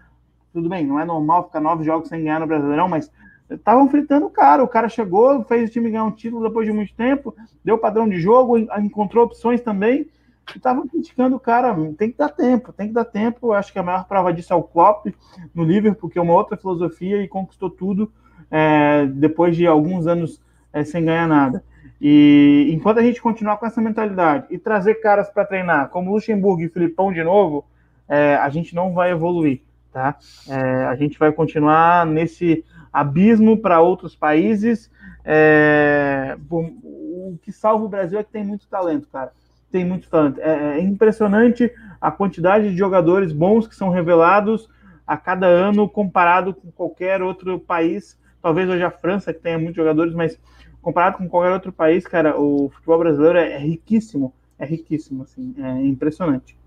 tudo 0.53 0.69
bem, 0.69 0.87
não 0.87 0.99
é 0.99 1.05
normal 1.05 1.45
ficar 1.45 1.61
nove 1.61 1.85
jogos 1.85 2.09
sem 2.09 2.23
ganhar 2.23 2.41
no 2.41 2.47
Brasileirão, 2.47 2.89
mas 2.89 3.11
estavam 3.51 3.89
fritando 3.89 4.27
o 4.27 4.31
cara. 4.31 4.63
O 4.63 4.69
cara 4.69 4.89
chegou, 4.89 5.45
fez 5.45 5.69
o 5.69 5.73
time 5.73 5.91
ganhar 5.91 6.05
um 6.05 6.11
título 6.11 6.47
depois 6.47 6.67
de 6.67 6.73
muito 6.73 6.95
tempo, 6.95 7.35
deu 7.65 7.79
padrão 7.79 8.09
de 8.09 8.21
jogo, 8.21 8.59
encontrou 8.59 9.25
opções 9.25 9.61
também 9.61 10.09
estavam 10.57 10.87
criticando 10.87 11.37
o 11.37 11.41
cara. 11.41 11.75
Tem 11.97 12.11
que 12.11 12.19
dar 12.19 12.29
tempo, 12.29 12.73
tem 12.73 12.89
que 12.89 12.95
dar 12.95 13.05
tempo. 13.05 13.49
Eu 13.49 13.53
acho 13.53 13.73
que 13.73 13.79
a 13.79 13.83
maior 13.83 14.05
prova 14.05 14.33
disso 14.33 14.53
é 14.53 14.57
o 14.57 14.63
Klopp 14.63 15.07
no 15.55 15.65
Liverpool, 15.65 16.01
porque 16.01 16.19
é 16.19 16.23
uma 16.23 16.35
outra 16.35 16.57
filosofia 16.57 17.23
e 17.23 17.29
conquistou 17.29 17.71
tudo 17.71 18.11
é, 18.51 19.07
depois 19.07 19.57
de 19.57 19.67
alguns 19.67 20.07
anos 20.07 20.41
é, 20.73 20.85
sem 20.85 21.05
ganhar 21.05 21.29
nada. 21.29 21.63
E 22.01 22.71
enquanto 22.73 22.99
a 22.99 23.03
gente 23.03 23.21
continuar 23.21 23.59
com 23.59 23.67
essa 23.67 23.81
mentalidade 23.81 24.47
e 24.51 24.59
trazer 24.59 24.97
caras 24.97 25.29
para 25.29 25.45
treinar, 25.45 25.91
como 25.91 26.13
Luxemburgo 26.13 26.63
e 26.63 26.69
Filipão 26.69 27.13
de 27.13 27.23
novo, 27.23 27.65
é, 28.09 28.37
a 28.37 28.49
gente 28.49 28.75
não 28.75 28.93
vai 28.95 29.11
evoluir, 29.11 29.61
tá? 29.93 30.17
É, 30.49 30.85
a 30.87 30.95
gente 30.97 31.19
vai 31.19 31.33
continuar 31.33 32.07
nesse 32.07 32.65
abismo 32.93 33.59
para 33.59 33.81
outros 33.81 34.15
países. 34.17 34.91
É, 35.25 36.37
o 36.51 37.37
que 37.43 37.53
salva 37.53 37.85
o 37.85 37.89
Brasil 37.89 38.19
é 38.19 38.25
que 38.25 38.33
tem 38.33 38.45
muito 38.45 38.67
talento, 38.67 39.09
cara 39.09 39.33
tem 39.71 39.85
muito 39.85 40.09
talento. 40.09 40.41
É, 40.41 40.79
é, 40.79 40.81
impressionante 40.81 41.73
a 42.01 42.11
quantidade 42.11 42.71
de 42.71 42.77
jogadores 42.77 43.33
bons 43.33 43.67
que 43.67 43.75
são 43.75 43.91
revelados 43.91 44.69
a 45.07 45.17
cada 45.17 45.47
ano 45.47 45.89
comparado 45.89 46.55
com 46.55 46.71
qualquer 46.71 47.23
outro 47.23 47.59
país. 47.59 48.19
Talvez 48.43 48.69
hoje 48.69 48.83
a 48.83 48.91
França, 48.91 49.33
que 49.33 49.41
tenha 49.41 49.59
muitos 49.59 49.77
jogadores, 49.77 50.15
mas 50.15 50.39
comparado 50.83 51.19
com 51.19 51.29
qualquer 51.29 51.53
outro 51.53 51.73
país, 51.73 52.07
cara, 52.07 52.39
o 52.41 52.71
futebol 52.71 52.99
brasileiro 52.99 53.39
é, 53.39 53.53
é 53.53 53.59
riquíssimo. 53.59 54.35
É 54.59 54.65
riquíssimo, 54.65 55.23
assim, 55.23 55.55
é 55.59 55.87
impressionante. 55.87 56.59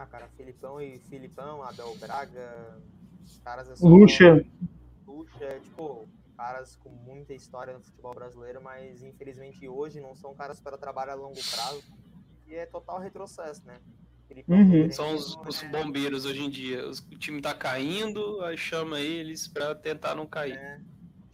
Ah, 0.00 0.06
cara, 0.06 0.28
Filipão 0.34 0.80
e 0.80 0.98
Filipão, 1.10 1.62
Abel 1.62 1.94
Braga, 2.00 2.78
caras 3.44 3.68
assim. 3.68 3.86
Lucha. 3.86 4.42
Lucha, 5.06 5.60
tipo, 5.62 6.08
caras 6.34 6.74
com 6.76 6.88
muita 6.88 7.34
história 7.34 7.74
no 7.74 7.82
futebol 7.82 8.14
brasileiro, 8.14 8.62
mas 8.62 9.02
infelizmente 9.02 9.68
hoje 9.68 10.00
não 10.00 10.14
são 10.14 10.34
caras 10.34 10.58
para 10.58 10.78
trabalho 10.78 11.10
a 11.10 11.14
longo 11.14 11.34
prazo 11.34 11.82
e 12.46 12.54
é 12.54 12.64
total 12.64 12.98
retrocesso, 12.98 13.62
né? 13.66 13.76
Uhum. 14.48 14.90
São 14.90 15.14
os, 15.14 15.36
os, 15.46 15.62
bombeiros 15.64 16.24
hoje 16.24 16.40
em 16.40 16.48
dia. 16.48 16.88
o 16.88 17.18
time 17.18 17.42
tá 17.42 17.52
caindo, 17.52 18.40
aí 18.42 18.56
chama 18.56 19.00
eles 19.00 19.46
para 19.48 19.74
tentar 19.74 20.14
não 20.14 20.24
cair. 20.24 20.54
É, 20.54 20.78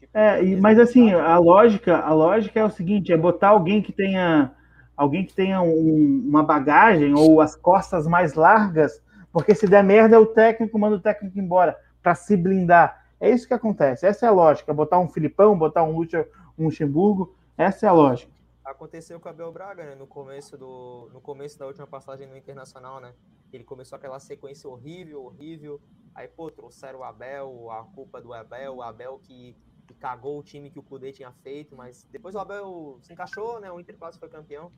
tipo, 0.00 0.10
é 0.12 0.56
mas 0.56 0.76
assim, 0.80 1.12
a 1.12 1.38
lógica, 1.38 1.98
a 1.98 2.12
lógica 2.12 2.58
é 2.58 2.64
o 2.64 2.70
seguinte, 2.70 3.12
é 3.12 3.16
botar 3.16 3.50
alguém 3.50 3.80
que 3.80 3.92
tenha 3.92 4.52
alguém 4.96 5.24
que 5.24 5.34
tenha 5.34 5.60
um, 5.60 6.24
uma 6.26 6.42
bagagem 6.42 7.14
ou 7.14 7.40
as 7.40 7.54
costas 7.54 8.06
mais 8.06 8.34
largas, 8.34 9.02
porque 9.32 9.54
se 9.54 9.66
der 9.66 9.84
merda, 9.84 10.20
o 10.20 10.26
técnico 10.26 10.78
manda 10.78 10.96
o 10.96 11.00
técnico 11.00 11.38
embora 11.38 11.76
para 12.02 12.14
se 12.14 12.36
blindar. 12.36 13.04
É 13.20 13.30
isso 13.30 13.46
que 13.46 13.54
acontece. 13.54 14.06
Essa 14.06 14.26
é 14.26 14.28
a 14.28 14.32
lógica. 14.32 14.72
Botar 14.72 14.98
um 14.98 15.08
Filipão, 15.08 15.58
botar 15.58 15.82
um 15.82 15.96
Lúcio, 15.96 16.26
um 16.58 16.64
Luxemburgo, 16.64 17.34
essa 17.56 17.86
é 17.86 17.88
a 17.88 17.92
lógica 17.92 18.36
aconteceu 18.66 19.20
com 19.20 19.28
o 19.28 19.30
Abel 19.30 19.52
Braga, 19.52 19.84
né? 19.84 19.94
No 19.94 20.06
começo, 20.06 20.58
do, 20.58 21.08
no 21.12 21.20
começo 21.20 21.58
da 21.58 21.66
última 21.66 21.86
passagem 21.86 22.26
no 22.26 22.36
Internacional, 22.36 23.00
né? 23.00 23.14
Ele 23.52 23.62
começou 23.62 23.96
aquela 23.96 24.18
sequência 24.18 24.68
horrível, 24.68 25.22
horrível. 25.22 25.80
Aí, 26.14 26.26
pô, 26.26 26.50
trouxeram 26.50 26.98
o 26.98 27.04
Abel, 27.04 27.70
a 27.70 27.84
culpa 27.84 28.20
do 28.20 28.34
Abel, 28.34 28.76
o 28.76 28.82
Abel 28.82 29.20
que, 29.22 29.56
que 29.86 29.94
cagou 29.94 30.38
o 30.38 30.42
time 30.42 30.70
que 30.70 30.78
o 30.78 30.82
Kudê 30.82 31.12
tinha 31.12 31.32
feito, 31.32 31.76
mas 31.76 32.04
depois 32.10 32.34
o 32.34 32.38
Abel 32.38 32.98
se 33.02 33.12
encaixou, 33.12 33.60
né? 33.60 33.70
O 33.70 33.80
Inter 33.80 33.96
quase 33.96 34.18
foi 34.18 34.28
campeão. 34.28 34.72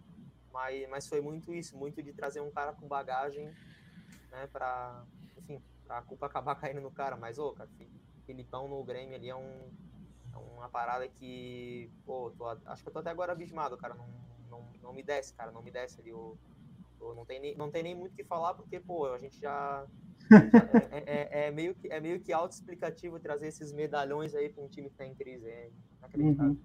Mas, 0.52 0.88
mas 0.88 1.08
foi 1.08 1.20
muito 1.20 1.52
isso, 1.52 1.76
muito 1.76 2.02
de 2.02 2.12
trazer 2.12 2.40
um 2.40 2.50
cara 2.50 2.72
com 2.72 2.88
bagagem, 2.88 3.54
né? 4.30 4.46
Pra, 4.48 5.04
enfim, 5.36 5.62
pra 5.84 6.02
culpa 6.02 6.26
acabar 6.26 6.54
caindo 6.60 6.80
no 6.80 6.90
cara. 6.90 7.16
Mas, 7.16 7.38
ô, 7.38 7.52
cara, 7.52 7.70
Filipão 8.24 8.68
no 8.68 8.82
Grêmio 8.84 9.14
ali 9.14 9.28
é 9.28 9.36
um 9.36 9.70
uma 10.36 10.68
parada 10.68 11.08
que, 11.08 11.90
pô, 12.04 12.30
tô, 12.36 12.46
acho 12.46 12.82
que 12.82 12.88
eu 12.88 12.92
tô 12.92 12.98
até 12.98 13.10
agora 13.10 13.32
abismado, 13.32 13.76
cara. 13.76 13.94
Não, 13.94 14.08
não, 14.48 14.72
não 14.82 14.92
me 14.92 15.02
desce, 15.02 15.34
cara. 15.34 15.50
Não 15.50 15.62
me 15.62 15.70
desce 15.70 16.00
ali. 16.00 16.12
O, 16.12 16.38
não, 17.00 17.24
tem 17.24 17.40
nem, 17.40 17.56
não 17.56 17.70
tem 17.70 17.82
nem 17.82 17.94
muito 17.94 18.12
o 18.12 18.16
que 18.16 18.24
falar, 18.24 18.54
porque, 18.54 18.80
pô, 18.80 19.06
a 19.06 19.18
gente 19.18 19.40
já. 19.40 19.86
É, 20.90 21.02
é, 21.06 21.46
é, 21.46 21.50
meio 21.50 21.74
que, 21.74 21.90
é 21.90 22.00
meio 22.00 22.20
que 22.20 22.32
autoexplicativo 22.32 23.18
trazer 23.18 23.48
esses 23.48 23.72
medalhões 23.72 24.34
aí 24.34 24.48
para 24.48 24.62
um 24.62 24.68
time 24.68 24.88
que 24.88 24.96
tá 24.96 25.06
em 25.06 25.14
crise. 25.14 25.46
É. 25.48 25.68
Uhum. 26.16 26.56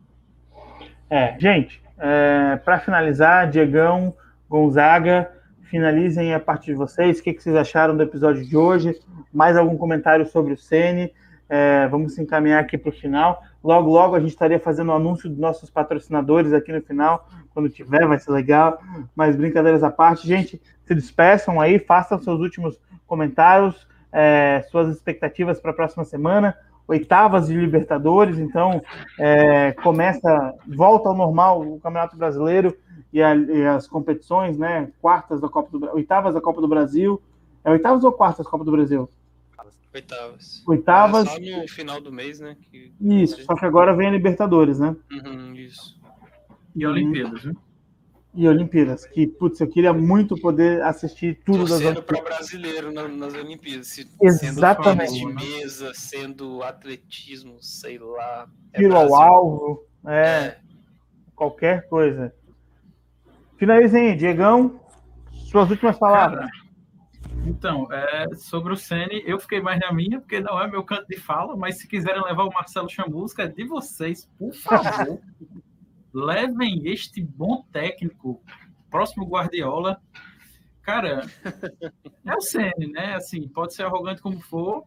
É, 1.09 1.37
gente, 1.39 1.81
é, 1.97 2.57
para 2.57 2.79
finalizar, 2.79 3.49
Diegão, 3.49 4.15
Gonzaga, 4.49 5.31
finalizem 5.63 6.33
a 6.33 6.39
partir 6.39 6.67
de 6.67 6.75
vocês. 6.75 7.19
O 7.19 7.23
que, 7.23 7.33
que 7.33 7.41
vocês 7.41 7.55
acharam 7.55 7.95
do 7.95 8.03
episódio 8.03 8.45
de 8.45 8.55
hoje? 8.55 8.99
Mais 9.33 9.57
algum 9.57 9.77
comentário 9.77 10.25
sobre 10.27 10.53
o 10.53 10.57
Sene? 10.57 11.13
É, 11.55 11.87
vamos 11.87 12.17
encaminhar 12.17 12.59
aqui 12.59 12.79
para 12.79 12.89
o 12.89 12.91
final. 12.91 13.43
Logo, 13.63 13.87
logo 13.91 14.15
a 14.15 14.19
gente 14.19 14.31
estaria 14.31 14.59
fazendo 14.59 14.89
o 14.89 14.95
anúncio 14.95 15.29
dos 15.29 15.37
nossos 15.37 15.69
patrocinadores 15.69 16.51
aqui 16.51 16.73
no 16.73 16.81
final, 16.81 17.29
quando 17.53 17.69
tiver, 17.69 18.07
vai 18.07 18.17
ser 18.17 18.31
legal. 18.31 18.81
Mas 19.15 19.35
brincadeiras 19.35 19.83
à 19.83 19.91
parte, 19.91 20.27
gente, 20.27 20.59
se 20.83 20.95
despeçam 20.95 21.61
aí, 21.61 21.77
façam 21.77 22.19
seus 22.19 22.39
últimos 22.39 22.81
comentários, 23.05 23.87
é, 24.11 24.65
suas 24.71 24.89
expectativas 24.89 25.59
para 25.59 25.69
a 25.69 25.75
próxima 25.75 26.03
semana. 26.03 26.57
Oitavas 26.87 27.45
de 27.45 27.55
Libertadores, 27.55 28.39
então 28.39 28.81
é, 29.19 29.73
começa, 29.73 30.55
volta 30.67 31.09
ao 31.09 31.15
normal 31.15 31.61
o 31.61 31.79
Campeonato 31.79 32.17
Brasileiro 32.17 32.75
e, 33.13 33.21
a, 33.21 33.35
e, 33.35 33.63
as 33.67 33.87
competições, 33.87 34.57
né? 34.57 34.89
Quartas 34.99 35.39
da 35.39 35.47
Copa 35.47 35.77
do 35.77 35.93
oitavas 35.93 36.33
da 36.33 36.41
Copa 36.41 36.59
do 36.59 36.67
Brasil. 36.67 37.21
É 37.63 37.69
oitavas 37.69 38.03
ou 38.03 38.11
quartas 38.11 38.43
da 38.43 38.51
Copa 38.51 38.65
do 38.65 38.71
Brasil? 38.71 39.07
Oitavas. 39.93 40.63
Oitavas. 40.67 41.27
É 41.27 41.31
só 41.31 41.61
no 41.61 41.67
final 41.67 42.01
do 42.01 42.11
mês, 42.11 42.39
né? 42.39 42.57
Que... 42.71 42.91
Isso, 42.99 43.43
só 43.43 43.55
que 43.55 43.65
agora 43.65 43.95
vem 43.95 44.07
a 44.07 44.11
Libertadores, 44.11 44.79
né? 44.79 44.95
Uhum, 45.11 45.53
isso. 45.55 45.99
E 46.75 46.85
Olimpíadas, 46.85 47.43
né? 47.45 47.53
E 48.35 48.47
Olimpíadas, 48.47 49.05
que, 49.05 49.27
putz, 49.27 49.59
eu 49.59 49.67
queria 49.67 49.93
muito 49.93 50.35
poder 50.35 50.81
assistir 50.81 51.39
tudo 51.45 51.67
Torcendo 51.67 51.95
das 51.95 52.03
para 52.03 52.21
brasileiro 52.23 52.91
nas 52.91 53.33
Olimpíadas. 53.35 53.87
Se, 53.87 54.09
Exatamente. 54.19 55.11
Sendo 55.11 55.27
de 55.27 55.45
mesa, 55.45 55.93
sendo 55.93 56.63
atletismo, 56.63 57.61
sei 57.61 57.99
lá. 57.99 58.47
É 58.73 58.79
Tiro 58.79 58.95
ao 58.95 59.13
alvo, 59.13 59.85
é, 60.07 60.47
é, 60.47 60.57
Qualquer 61.35 61.87
coisa. 61.87 62.33
Finalizem, 63.57 64.17
Diegão. 64.17 64.79
Suas 65.51 65.69
últimas 65.69 65.99
palavras. 65.99 66.49
Cara, 66.49 66.62
então, 67.45 67.91
é, 67.91 68.33
sobre 68.35 68.73
o 68.73 68.77
Sene, 68.77 69.21
eu 69.25 69.39
fiquei 69.39 69.61
mais 69.61 69.79
na 69.79 69.91
minha, 69.91 70.19
porque 70.19 70.39
não 70.39 70.61
é 70.61 70.67
meu 70.67 70.83
canto 70.83 71.07
de 71.07 71.17
fala, 71.17 71.55
mas 71.55 71.77
se 71.77 71.87
quiserem 71.87 72.23
levar 72.23 72.43
o 72.43 72.53
Marcelo 72.53 72.89
Chambusca, 72.89 73.43
é 73.43 73.47
de 73.47 73.65
vocês, 73.65 74.29
por 74.37 74.53
favor, 74.53 75.19
levem 76.13 76.87
este 76.87 77.21
bom 77.21 77.65
técnico, 77.71 78.41
próximo 78.89 79.25
Guardiola. 79.25 80.01
Cara, 80.81 81.25
é 82.25 82.35
o 82.35 82.41
Sene, 82.41 82.87
né? 82.91 83.15
Assim, 83.15 83.47
pode 83.47 83.73
ser 83.73 83.83
arrogante 83.83 84.21
como 84.21 84.39
for. 84.39 84.85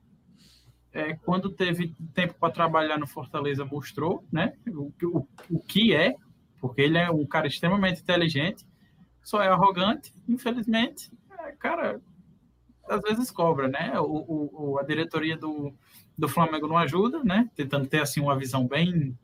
É, 0.93 1.15
quando 1.15 1.51
teve 1.51 1.95
tempo 2.15 2.35
para 2.41 2.53
trabalhar 2.53 2.99
no 2.99 3.07
Fortaleza, 3.07 3.65
mostrou, 3.66 4.24
né? 4.33 4.55
O, 4.66 4.93
o, 5.03 5.28
o 5.51 5.61
que 5.61 5.95
é, 5.95 6.15
porque 6.59 6.81
ele 6.81 6.97
é 6.97 7.11
um 7.11 7.27
cara 7.27 7.47
extremamente 7.47 8.01
inteligente, 8.01 8.66
só 9.23 9.43
é 9.43 9.49
arrogante, 9.49 10.15
infelizmente. 10.27 11.11
É, 11.39 11.53
cara, 11.53 12.01
às 12.89 13.01
vezes 13.03 13.31
cobra, 13.31 13.69
né? 13.69 13.99
O, 13.99 14.51
o, 14.53 14.79
a 14.79 14.83
diretoria 14.83 15.37
do, 15.37 15.73
do 16.17 16.29
Flamengo 16.29 16.67
não 16.67 16.79
ajuda, 16.79 17.23
né? 17.23 17.51
Tentando 17.55 17.87
ter 17.87 18.01
assim 18.01 18.21
uma 18.21 18.37
visão 18.37 18.67
bem 18.67 19.17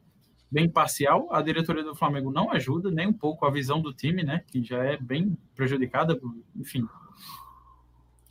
bem 0.50 0.68
parcial. 0.68 1.28
A 1.32 1.40
diretoria 1.40 1.82
do 1.82 1.94
Flamengo 1.94 2.30
não 2.30 2.52
ajuda 2.52 2.90
nem 2.90 3.06
um 3.06 3.12
pouco 3.12 3.46
a 3.46 3.50
visão 3.50 3.80
do 3.80 3.92
time, 3.92 4.22
né? 4.22 4.44
Que 4.48 4.62
já 4.62 4.84
é 4.84 4.98
bem 4.98 5.36
prejudicada, 5.54 6.20
enfim. 6.54 6.86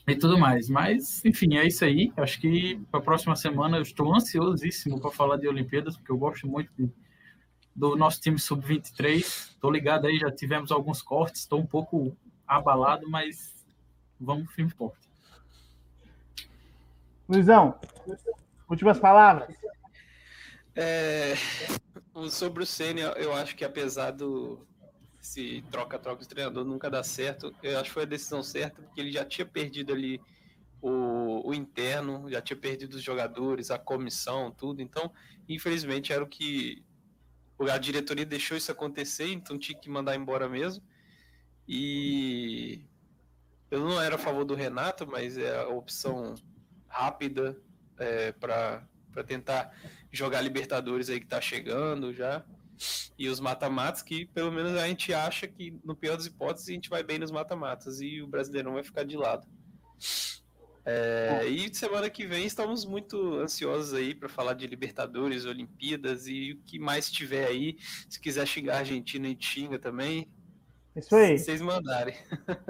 E 0.07 0.15
tudo 0.15 0.37
mais. 0.37 0.69
Mas, 0.69 1.25
enfim, 1.25 1.57
é 1.57 1.65
isso 1.65 1.83
aí. 1.83 2.13
Acho 2.15 2.39
que 2.39 2.79
para 2.91 2.99
a 2.99 3.03
próxima 3.03 3.35
semana 3.35 3.77
eu 3.77 3.81
estou 3.81 4.13
ansiosíssimo 4.15 5.01
para 5.01 5.09
falar 5.09 5.37
de 5.37 5.47
Olimpíadas, 5.47 5.97
porque 5.97 6.11
eu 6.11 6.17
gosto 6.17 6.47
muito 6.47 6.69
de, 6.77 6.91
do 7.75 7.95
nosso 7.95 8.21
time 8.21 8.37
sub-23. 8.37 9.17
Estou 9.17 9.71
ligado 9.71 10.05
aí, 10.05 10.17
já 10.19 10.31
tivemos 10.31 10.71
alguns 10.71 11.01
cortes, 11.01 11.41
estou 11.41 11.59
um 11.59 11.65
pouco 11.65 12.15
abalado, 12.47 13.09
mas 13.09 13.55
vamos 14.19 14.51
firme 14.53 14.69
forte. 14.71 15.10
Luizão, 17.31 17.79
últimas 18.69 18.99
palavras. 18.99 19.55
É, 20.75 21.33
sobre 22.29 22.61
o 22.61 22.65
Senna, 22.65 23.13
eu 23.15 23.31
acho 23.31 23.55
que 23.55 23.63
apesar 23.63 24.11
do 24.11 24.67
se 25.17 25.63
troca-troca 25.71 26.23
de 26.23 26.27
treinador 26.27 26.65
nunca 26.65 26.89
dá 26.89 27.01
certo, 27.03 27.55
eu 27.63 27.79
acho 27.79 27.85
que 27.85 27.93
foi 27.93 28.03
a 28.03 28.07
decisão 28.07 28.43
certa, 28.43 28.81
porque 28.81 28.99
ele 28.99 29.13
já 29.13 29.23
tinha 29.23 29.45
perdido 29.45 29.93
ali 29.93 30.19
o, 30.81 31.47
o 31.47 31.53
interno, 31.53 32.29
já 32.29 32.41
tinha 32.41 32.57
perdido 32.57 32.95
os 32.95 33.01
jogadores, 33.01 33.71
a 33.71 33.79
comissão, 33.79 34.51
tudo. 34.51 34.81
Então, 34.81 35.09
infelizmente, 35.47 36.11
era 36.11 36.21
o 36.21 36.27
que 36.27 36.83
a 37.59 37.77
diretoria 37.77 38.25
deixou 38.25 38.57
isso 38.57 38.73
acontecer, 38.73 39.31
então 39.31 39.57
tinha 39.57 39.79
que 39.79 39.89
mandar 39.89 40.17
embora 40.17 40.49
mesmo. 40.49 40.83
E 41.65 42.81
eu 43.69 43.79
não 43.79 44.01
era 44.01 44.15
a 44.15 44.19
favor 44.19 44.43
do 44.43 44.53
Renato, 44.53 45.07
mas 45.07 45.37
é 45.37 45.61
a 45.61 45.69
opção 45.69 46.35
rápida 46.91 47.57
é, 47.97 48.31
para 48.33 48.83
tentar 49.25 49.73
jogar 50.11 50.41
Libertadores 50.41 51.09
aí 51.09 51.19
que 51.19 51.27
tá 51.27 51.39
chegando 51.39 52.13
já. 52.13 52.43
E 53.17 53.29
os 53.29 53.39
mata-matas, 53.39 54.01
que 54.01 54.25
pelo 54.25 54.51
menos 54.51 54.75
a 54.75 54.87
gente 54.87 55.13
acha 55.13 55.47
que, 55.47 55.79
no 55.83 55.95
pior 55.95 56.17
das 56.17 56.25
hipóteses, 56.25 56.69
a 56.69 56.73
gente 56.73 56.89
vai 56.89 57.03
bem 57.03 57.19
nos 57.19 57.31
mata-matas 57.31 58.01
e 58.01 58.21
o 58.21 58.27
Brasileirão 58.27 58.73
vai 58.73 58.83
ficar 58.83 59.03
de 59.03 59.15
lado. 59.15 59.47
É, 60.83 61.45
e 61.45 61.73
semana 61.75 62.09
que 62.09 62.25
vem 62.25 62.43
estamos 62.43 62.85
muito 62.85 63.35
ansiosos 63.35 63.93
aí 63.93 64.15
para 64.15 64.27
falar 64.27 64.55
de 64.55 64.65
Libertadores, 64.65 65.45
Olimpíadas 65.45 66.25
e 66.25 66.53
o 66.53 66.57
que 66.65 66.79
mais 66.79 67.11
tiver 67.11 67.45
aí. 67.45 67.77
Se 68.09 68.19
quiser 68.19 68.47
xingar 68.47 68.75
a 68.75 68.79
Argentina, 68.79 69.27
a 69.27 69.29
gente 69.29 69.45
xinga 69.45 69.77
também. 69.77 70.27
Isso 70.95 71.15
aí. 71.15 71.37
Se 71.37 71.45
vocês 71.45 71.61
mandarem. 71.61 72.15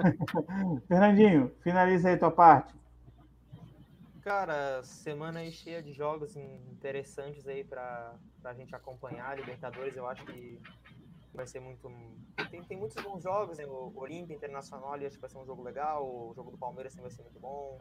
Fernandinho, 0.86 1.50
finaliza 1.62 2.10
aí 2.10 2.18
tua 2.18 2.30
parte. 2.30 2.74
Cara, 4.22 4.84
semana 4.84 5.40
aí 5.40 5.50
cheia 5.50 5.82
de 5.82 5.92
jogos 5.92 6.36
interessantes 6.36 7.46
aí 7.48 7.64
para 7.64 8.14
a 8.44 8.54
gente 8.54 8.74
acompanhar. 8.74 9.36
Libertadores, 9.36 9.96
eu 9.96 10.06
acho 10.06 10.24
que 10.24 10.60
vai 11.34 11.46
ser 11.46 11.58
muito. 11.58 11.90
Tem, 12.48 12.62
tem 12.62 12.78
muitos 12.78 13.02
bons 13.02 13.22
jogos, 13.22 13.58
né? 13.58 13.66
O 13.66 13.92
Olímpia 13.96 14.34
Internacional 14.34 14.94
acho 14.94 15.10
que 15.10 15.18
vai 15.18 15.28
ser 15.28 15.38
um 15.38 15.44
jogo 15.44 15.62
legal. 15.62 16.06
O 16.06 16.32
jogo 16.34 16.52
do 16.52 16.58
Palmeiras 16.58 16.94
também 16.94 17.08
vai 17.08 17.16
ser 17.16 17.22
muito 17.22 17.40
bom. 17.40 17.80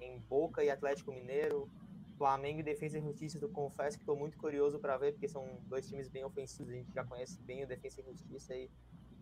Em 0.00 0.18
Boca 0.20 0.62
e 0.62 0.70
Atlético 0.70 1.12
Mineiro. 1.12 1.68
Flamengo 2.16 2.60
e 2.60 2.62
Defesa 2.62 2.98
e 2.98 3.00
Justiça, 3.00 3.38
eu 3.40 3.48
confesso 3.48 3.96
que 3.96 4.02
estou 4.02 4.14
muito 4.14 4.36
curioso 4.36 4.78
para 4.78 4.94
ver, 4.98 5.12
porque 5.12 5.26
são 5.26 5.58
dois 5.64 5.88
times 5.88 6.06
bem 6.06 6.22
ofensivos. 6.22 6.70
A 6.70 6.76
gente 6.76 6.92
já 6.92 7.02
conhece 7.02 7.40
bem 7.40 7.64
o 7.64 7.66
Defesa 7.66 8.02
e 8.02 8.04
Justiça 8.04 8.52
aí 8.52 8.70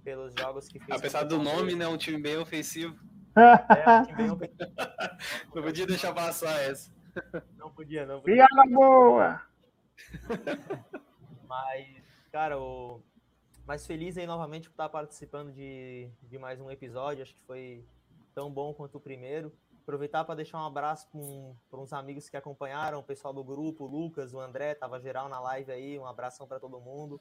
pelos 0.03 0.35
jogos 0.35 0.67
que 0.67 0.81
fez. 0.81 0.99
Apesar 0.99 1.23
do 1.23 1.39
nome, 1.39 1.77
né? 1.77 1.87
Um 1.87 1.97
time 1.97 2.21
bem 2.21 2.37
ofensivo. 2.37 2.99
É, 3.37 4.15
não 5.55 5.63
podia 5.63 5.87
deixar 5.87 6.15
passar 6.15 6.61
essa. 6.63 6.91
Não 7.57 7.71
podia, 7.71 8.07
não 8.07 8.21
podia. 8.21 8.47
Piada 8.47 8.71
boa! 8.71 9.43
Mas, 11.47 12.27
cara, 12.31 12.59
o... 12.59 13.01
mais 13.67 13.87
feliz 13.87 14.17
aí 14.17 14.27
novamente 14.27 14.69
por 14.69 14.75
estar 14.75 14.89
participando 14.89 15.53
de, 15.53 16.11
de 16.23 16.39
mais 16.39 16.61
um 16.61 16.71
episódio. 16.71 17.23
Acho 17.23 17.35
que 17.35 17.43
foi 17.43 17.85
tão 18.35 18.51
bom 18.53 18.73
quanto 18.75 18.99
o 18.99 19.01
primeiro. 19.01 19.53
Aproveitar 19.83 20.25
para 20.25 20.35
deixar 20.35 20.59
um 20.59 20.67
abraço 20.67 21.09
para 21.71 21.81
uns 21.81 21.93
amigos 21.95 22.29
que 22.29 22.37
acompanharam, 22.37 22.99
o 22.99 23.03
pessoal 23.03 23.33
do 23.33 23.43
grupo, 23.43 23.85
o 23.85 23.87
Lucas, 23.87 24.35
o 24.35 24.39
André, 24.39 24.75
tava 24.75 25.01
geral 25.01 25.31
na 25.31 25.41
live 25.41 25.73
aí. 25.73 25.99
Um 25.99 26.07
abração 26.07 26.47
para 26.47 26.61
todo 26.61 26.79
mundo. 26.79 27.21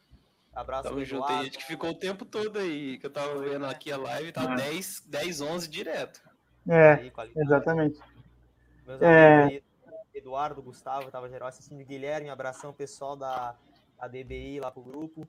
Abraço 0.58 0.90
Tamo 0.90 1.06
junto. 1.06 1.28
Tem 1.28 1.44
gente 1.44 1.58
que 1.60 1.66
ficou 1.66 1.92
o 1.92 1.94
tempo 1.94 2.26
todo 2.26 2.58
aí, 2.58 2.98
que 2.98 3.06
eu 3.06 3.12
tava 3.12 3.38
vendo 3.38 3.64
aqui 3.68 3.92
a 3.92 3.98
live, 3.98 4.32
tá 4.32 4.44
10, 4.56 5.04
10 5.06 5.42
11 5.42 5.70
direto. 5.70 6.20
É, 6.68 6.94
aí, 6.94 7.32
exatamente. 7.36 8.00
Meus 8.84 9.00
é... 9.04 9.44
amigos 9.44 9.64
aí, 9.86 10.04
Eduardo, 10.16 10.64
Gustavo, 10.64 11.12
tava 11.12 11.30
geral 11.30 11.48
assistindo, 11.48 11.86
Guilherme, 11.86 12.32
abração 12.32 12.74
pessoal 12.74 13.16
da, 13.16 13.56
da 14.00 14.08
DBI 14.08 14.60
lá 14.60 14.72
pro 14.72 14.82
grupo. 14.82 15.28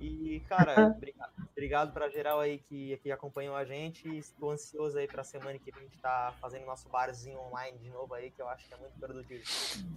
E, 0.00 0.40
cara, 0.48 0.94
obrigado, 0.96 1.43
obrigado 1.64 1.94
para 1.94 2.10
geral 2.10 2.40
aí 2.40 2.58
que, 2.58 2.98
que 2.98 3.10
acompanhou 3.10 3.56
a 3.56 3.64
gente. 3.64 4.06
Estou 4.18 4.50
ansioso 4.50 4.98
aí 4.98 5.06
para 5.06 5.22
a 5.22 5.24
semana 5.24 5.58
que 5.58 5.72
a 5.74 5.80
gente 5.80 5.98
tá 5.98 6.34
fazendo 6.38 6.66
nosso 6.66 6.90
barzinho 6.90 7.40
online 7.40 7.78
de 7.78 7.88
novo 7.88 8.12
aí, 8.12 8.30
que 8.30 8.42
eu 8.42 8.48
acho 8.48 8.68
que 8.68 8.74
é 8.74 8.76
muito 8.76 8.98
produtivo. 8.98 9.42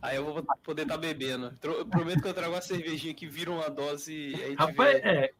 Aí 0.02 0.16
eu 0.16 0.24
vou 0.24 0.42
poder 0.64 0.84
estar 0.84 0.96
tá 0.96 1.00
bebendo. 1.02 1.58
Eu 1.62 1.86
prometo 1.86 2.22
que 2.22 2.28
eu 2.28 2.34
trago 2.34 2.54
uma 2.54 2.62
cervejinha 2.62 3.14
que 3.14 3.28
vira 3.28 3.52
uma 3.52 3.70
dose 3.70 4.34
aí 4.42 4.56
Rapaz, 4.56 4.96
é, 5.04 5.34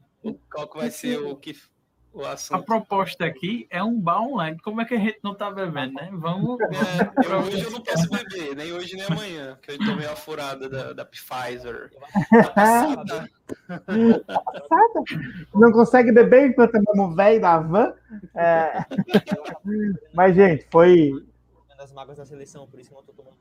qual 0.52 0.68
que 0.68 0.78
vai 0.78 0.92
ser 0.92 1.18
o 1.18 1.34
que 1.38 1.56
o 2.18 2.26
assunto. 2.26 2.60
A 2.60 2.64
proposta 2.64 3.26
aqui 3.26 3.68
é 3.70 3.84
um 3.84 4.00
bar 4.00 4.22
online. 4.22 4.60
Como 4.60 4.82
é 4.82 4.86
que 4.86 4.96
a 4.96 5.00
gente 5.00 5.20
não 5.24 5.36
tá 5.36 5.52
bebendo, 5.52 5.94
né? 5.94 6.10
Vamos. 6.12 6.60
É, 6.62 7.26
eu, 7.26 7.40
hoje 7.40 7.62
eu 7.64 7.72
não 7.72 7.82
posso 7.82 8.10
beber, 8.10 8.56
nem 8.56 8.74
hoje 8.74 8.96
nem 8.96 9.06
amanhã, 9.06 9.58
que 9.62 9.72
eu 9.72 9.78
tomei 9.78 10.08
a 10.08 10.16
furada 10.16 10.68
da, 10.68 10.94
da 10.94 11.06
Pfizer. 11.06 11.92
Passada. 12.56 13.30
Não 15.54 15.72
consegue 15.72 16.12
beber 16.12 16.50
enquanto 16.50 16.76
é 16.76 16.80
mesmo 16.80 17.16
velho 17.16 17.42
da 17.42 17.60
van? 17.60 17.94
É... 18.36 18.86
Mas, 20.14 20.36
gente, 20.36 20.68
foi. 20.72 21.12
Das 21.78 21.94
mágoas 21.94 22.18
da 22.18 22.26
seleção, 22.26 22.68
por 22.68 22.80
isso 22.80 22.90
que 22.90 22.96
eu 22.96 23.00
não 23.00 23.06
tô 23.06 23.14
tomando 23.14 23.38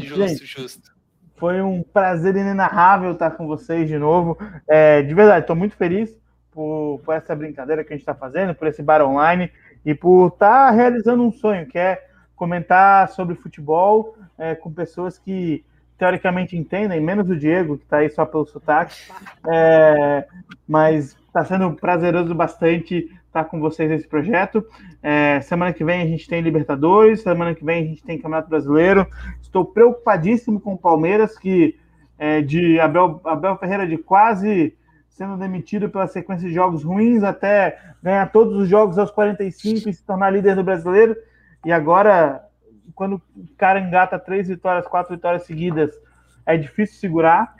Justo, 0.00 0.28
gente, 0.28 0.46
justo. 0.46 0.94
Foi 1.36 1.60
um 1.60 1.82
prazer 1.82 2.36
inenarrável 2.36 3.12
estar 3.12 3.32
com 3.32 3.46
vocês 3.46 3.88
de 3.88 3.98
novo. 3.98 4.38
É, 4.66 5.02
de 5.02 5.12
verdade, 5.12 5.40
estou 5.40 5.56
muito 5.56 5.76
feliz 5.76 6.16
por, 6.54 7.00
por 7.04 7.14
essa 7.14 7.34
brincadeira 7.34 7.82
que 7.82 7.92
a 7.92 7.96
gente 7.96 8.02
está 8.02 8.14
fazendo, 8.14 8.54
por 8.54 8.68
esse 8.68 8.82
bar 8.82 9.02
online 9.02 9.50
e 9.84 9.94
por 9.94 10.28
estar 10.28 10.68
tá 10.68 10.70
realizando 10.70 11.22
um 11.22 11.32
sonho, 11.32 11.66
que 11.66 11.78
é 11.78 12.06
comentar 12.36 13.08
sobre 13.08 13.34
futebol 13.34 14.16
é, 14.38 14.54
com 14.54 14.72
pessoas 14.72 15.18
que 15.18 15.64
teoricamente 15.98 16.56
entendem, 16.56 17.00
menos 17.00 17.28
o 17.30 17.36
Diego, 17.36 17.78
que 17.78 17.84
está 17.84 17.98
aí 17.98 18.10
só 18.10 18.24
pelo 18.24 18.46
sotaque, 18.46 18.96
é, 19.48 20.26
mas 20.66 21.16
está 21.26 21.44
sendo 21.44 21.72
prazeroso 21.74 22.34
bastante 22.34 23.10
estar 23.26 23.44
tá 23.44 23.44
com 23.44 23.60
vocês 23.60 23.88
nesse 23.88 24.06
projeto. 24.06 24.64
É, 25.02 25.40
semana 25.40 25.72
que 25.72 25.84
vem 25.84 26.02
a 26.02 26.06
gente 26.06 26.28
tem 26.28 26.40
Libertadores, 26.40 27.22
semana 27.22 27.54
que 27.54 27.64
vem 27.64 27.82
a 27.82 27.86
gente 27.86 28.02
tem 28.02 28.16
Campeonato 28.16 28.48
Brasileiro. 28.48 29.06
Estou 29.40 29.64
preocupadíssimo 29.64 30.60
com 30.60 30.74
o 30.74 30.78
Palmeiras, 30.78 31.38
que 31.38 31.76
é, 32.18 32.40
de 32.40 32.78
Abel, 32.80 33.20
Abel 33.24 33.56
Ferreira 33.56 33.86
de 33.86 33.98
quase 33.98 34.76
sendo 35.14 35.36
demitido 35.36 35.88
pela 35.88 36.08
sequência 36.08 36.46
de 36.46 36.54
jogos 36.54 36.82
ruins 36.82 37.22
até 37.22 37.78
ganhar 38.02 38.30
todos 38.32 38.56
os 38.56 38.68
jogos 38.68 38.98
aos 38.98 39.12
45 39.12 39.88
e 39.88 39.94
se 39.94 40.04
tornar 40.04 40.30
líder 40.30 40.56
do 40.56 40.64
brasileiro. 40.64 41.16
E 41.64 41.72
agora, 41.72 42.44
quando 42.94 43.14
o 43.14 43.46
cara 43.56 43.80
engata 43.80 44.18
três 44.18 44.48
vitórias, 44.48 44.86
quatro 44.86 45.14
vitórias 45.14 45.44
seguidas, 45.44 45.94
é 46.44 46.56
difícil 46.56 46.98
segurar. 46.98 47.54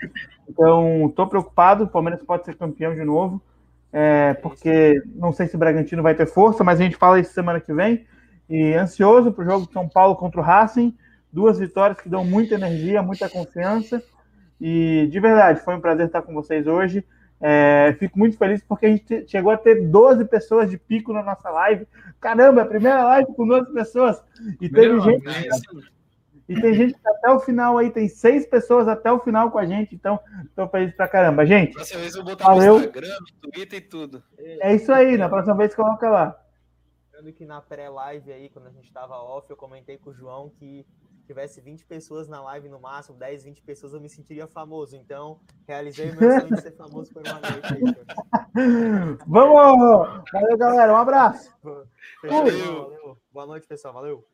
Então, 0.49 1.07
estou 1.07 1.29
preocupado. 1.29 1.85
O 1.85 1.89
Palmeiras 1.89 2.21
pode 2.23 2.45
ser 2.45 2.57
campeão 2.57 2.93
de 2.93 3.05
novo, 3.05 3.41
é, 3.93 4.35
porque 4.35 5.01
não 5.15 5.33
sei 5.33 5.47
se 5.47 5.55
o 5.55 5.59
Bragantino 5.59 6.03
vai 6.03 6.15
ter 6.15 6.27
força, 6.27 6.65
mas 6.65 6.81
a 6.81 6.83
gente 6.83 6.97
fala 6.97 7.21
isso 7.21 7.33
semana 7.33 7.61
que 7.61 7.73
vem. 7.73 8.05
E 8.51 8.75
ansioso 8.75 9.33
para 9.33 9.43
o 9.43 9.49
jogo 9.49 9.67
de 9.67 9.73
São 9.73 9.89
Paulo 9.89 10.17
contra 10.17 10.41
o 10.41 10.45
Racing. 10.45 10.95
Duas 11.33 11.59
vitórias 11.59 12.01
que 12.01 12.09
dão 12.09 12.25
muita 12.25 12.57
energia, 12.57 13.01
muita 13.01 13.29
confiança. 13.29 14.03
E 14.61 15.09
de 15.09 15.21
verdade, 15.21 15.61
foi 15.61 15.77
um 15.77 15.81
prazer 15.81 16.07
estar 16.07 16.23
com 16.23 16.35
vocês 16.35 16.67
hoje. 16.67 17.05
É, 17.41 17.95
fico 17.99 18.19
muito 18.19 18.39
feliz 18.39 18.63
porque 18.63 18.87
a 18.87 18.91
gente 18.91 19.29
chegou 19.29 19.53
a 19.53 19.57
ter 19.57 19.87
12 19.89 20.25
pessoas 20.25 20.71
de 20.71 20.79
pico 20.79 21.13
na 21.13 21.23
nossa 21.23 21.51
live. 21.51 21.87
Caramba, 22.21 22.63
é 22.63 22.65
a 22.65 22.69
primeira 22.69 23.05
live 23.05 23.35
com 23.35 23.47
12 23.47 23.73
pessoas. 23.73 24.23
E 24.61 24.69
teve 24.69 25.01
gente. 25.01 25.25
E 26.49 26.61
tem 26.61 26.75
gente 26.75 26.95
que 26.95 27.09
até 27.09 27.31
o 27.31 27.41
final 27.41 27.79
aí, 27.79 27.91
tem 27.91 28.07
seis 28.07 28.47
pessoas 28.47 28.87
até 28.87 29.11
o 29.11 29.19
final 29.19 29.51
com 29.51 29.59
a 29.59 29.65
gente, 29.65 29.95
então 29.95 30.21
estou 30.45 30.69
feliz 30.69 30.95
pra 30.95 31.09
caramba. 31.09 31.47
Gente, 31.47 31.73
próxima 31.73 32.01
vez 32.01 32.15
eu 32.15 32.23
vou 32.23 32.33
botar 32.33 32.45
valeu. 32.45 32.75
no 32.75 32.81
Instagram, 32.81 33.19
no 33.21 33.51
Twitter 33.51 33.79
e 33.79 33.83
tudo. 33.83 34.23
É 34.39 34.75
isso 34.75 34.93
aí, 34.93 35.17
na 35.17 35.29
próxima 35.29 35.57
vez 35.57 35.75
coloca 35.75 36.09
lá. 36.11 36.39
Lembrando 37.15 37.33
que 37.33 37.47
na 37.47 37.63
pré-live 37.63 38.31
aí, 38.31 38.51
quando 38.51 38.67
a 38.67 38.71
gente 38.71 38.87
estava 38.87 39.15
off, 39.15 39.49
eu 39.49 39.57
comentei 39.57 39.97
com 39.97 40.11
o 40.11 40.15
João 40.15 40.51
que 40.51 40.85
tivesse 41.25 41.61
20 41.61 41.85
pessoas 41.87 42.29
na 42.29 42.41
live 42.43 42.69
no 42.69 42.81
máximo, 42.81 43.17
10, 43.19 43.45
20 43.45 43.63
pessoas, 43.63 43.93
eu 43.93 44.01
me 44.01 44.09
sentiria 44.09 44.47
famoso. 44.47 44.97
Então, 44.97 45.41
realizei 45.67 46.11
o 46.11 46.21
meu 46.21 46.41
sonho 46.41 46.55
de 46.55 46.61
ser 46.61 46.73
famoso 46.73 47.13
por 47.13 47.23
uma 47.27 47.41
noite 47.41 48.05
Vamos! 49.27 50.23
Valeu, 50.33 50.57
galera. 50.57 50.93
Um 50.93 50.97
abraço. 50.97 51.53
Fechou, 52.21 52.45
valeu. 52.45 53.19
Boa 53.33 53.47
noite, 53.47 53.67
pessoal. 53.67 53.95
Valeu. 53.95 54.25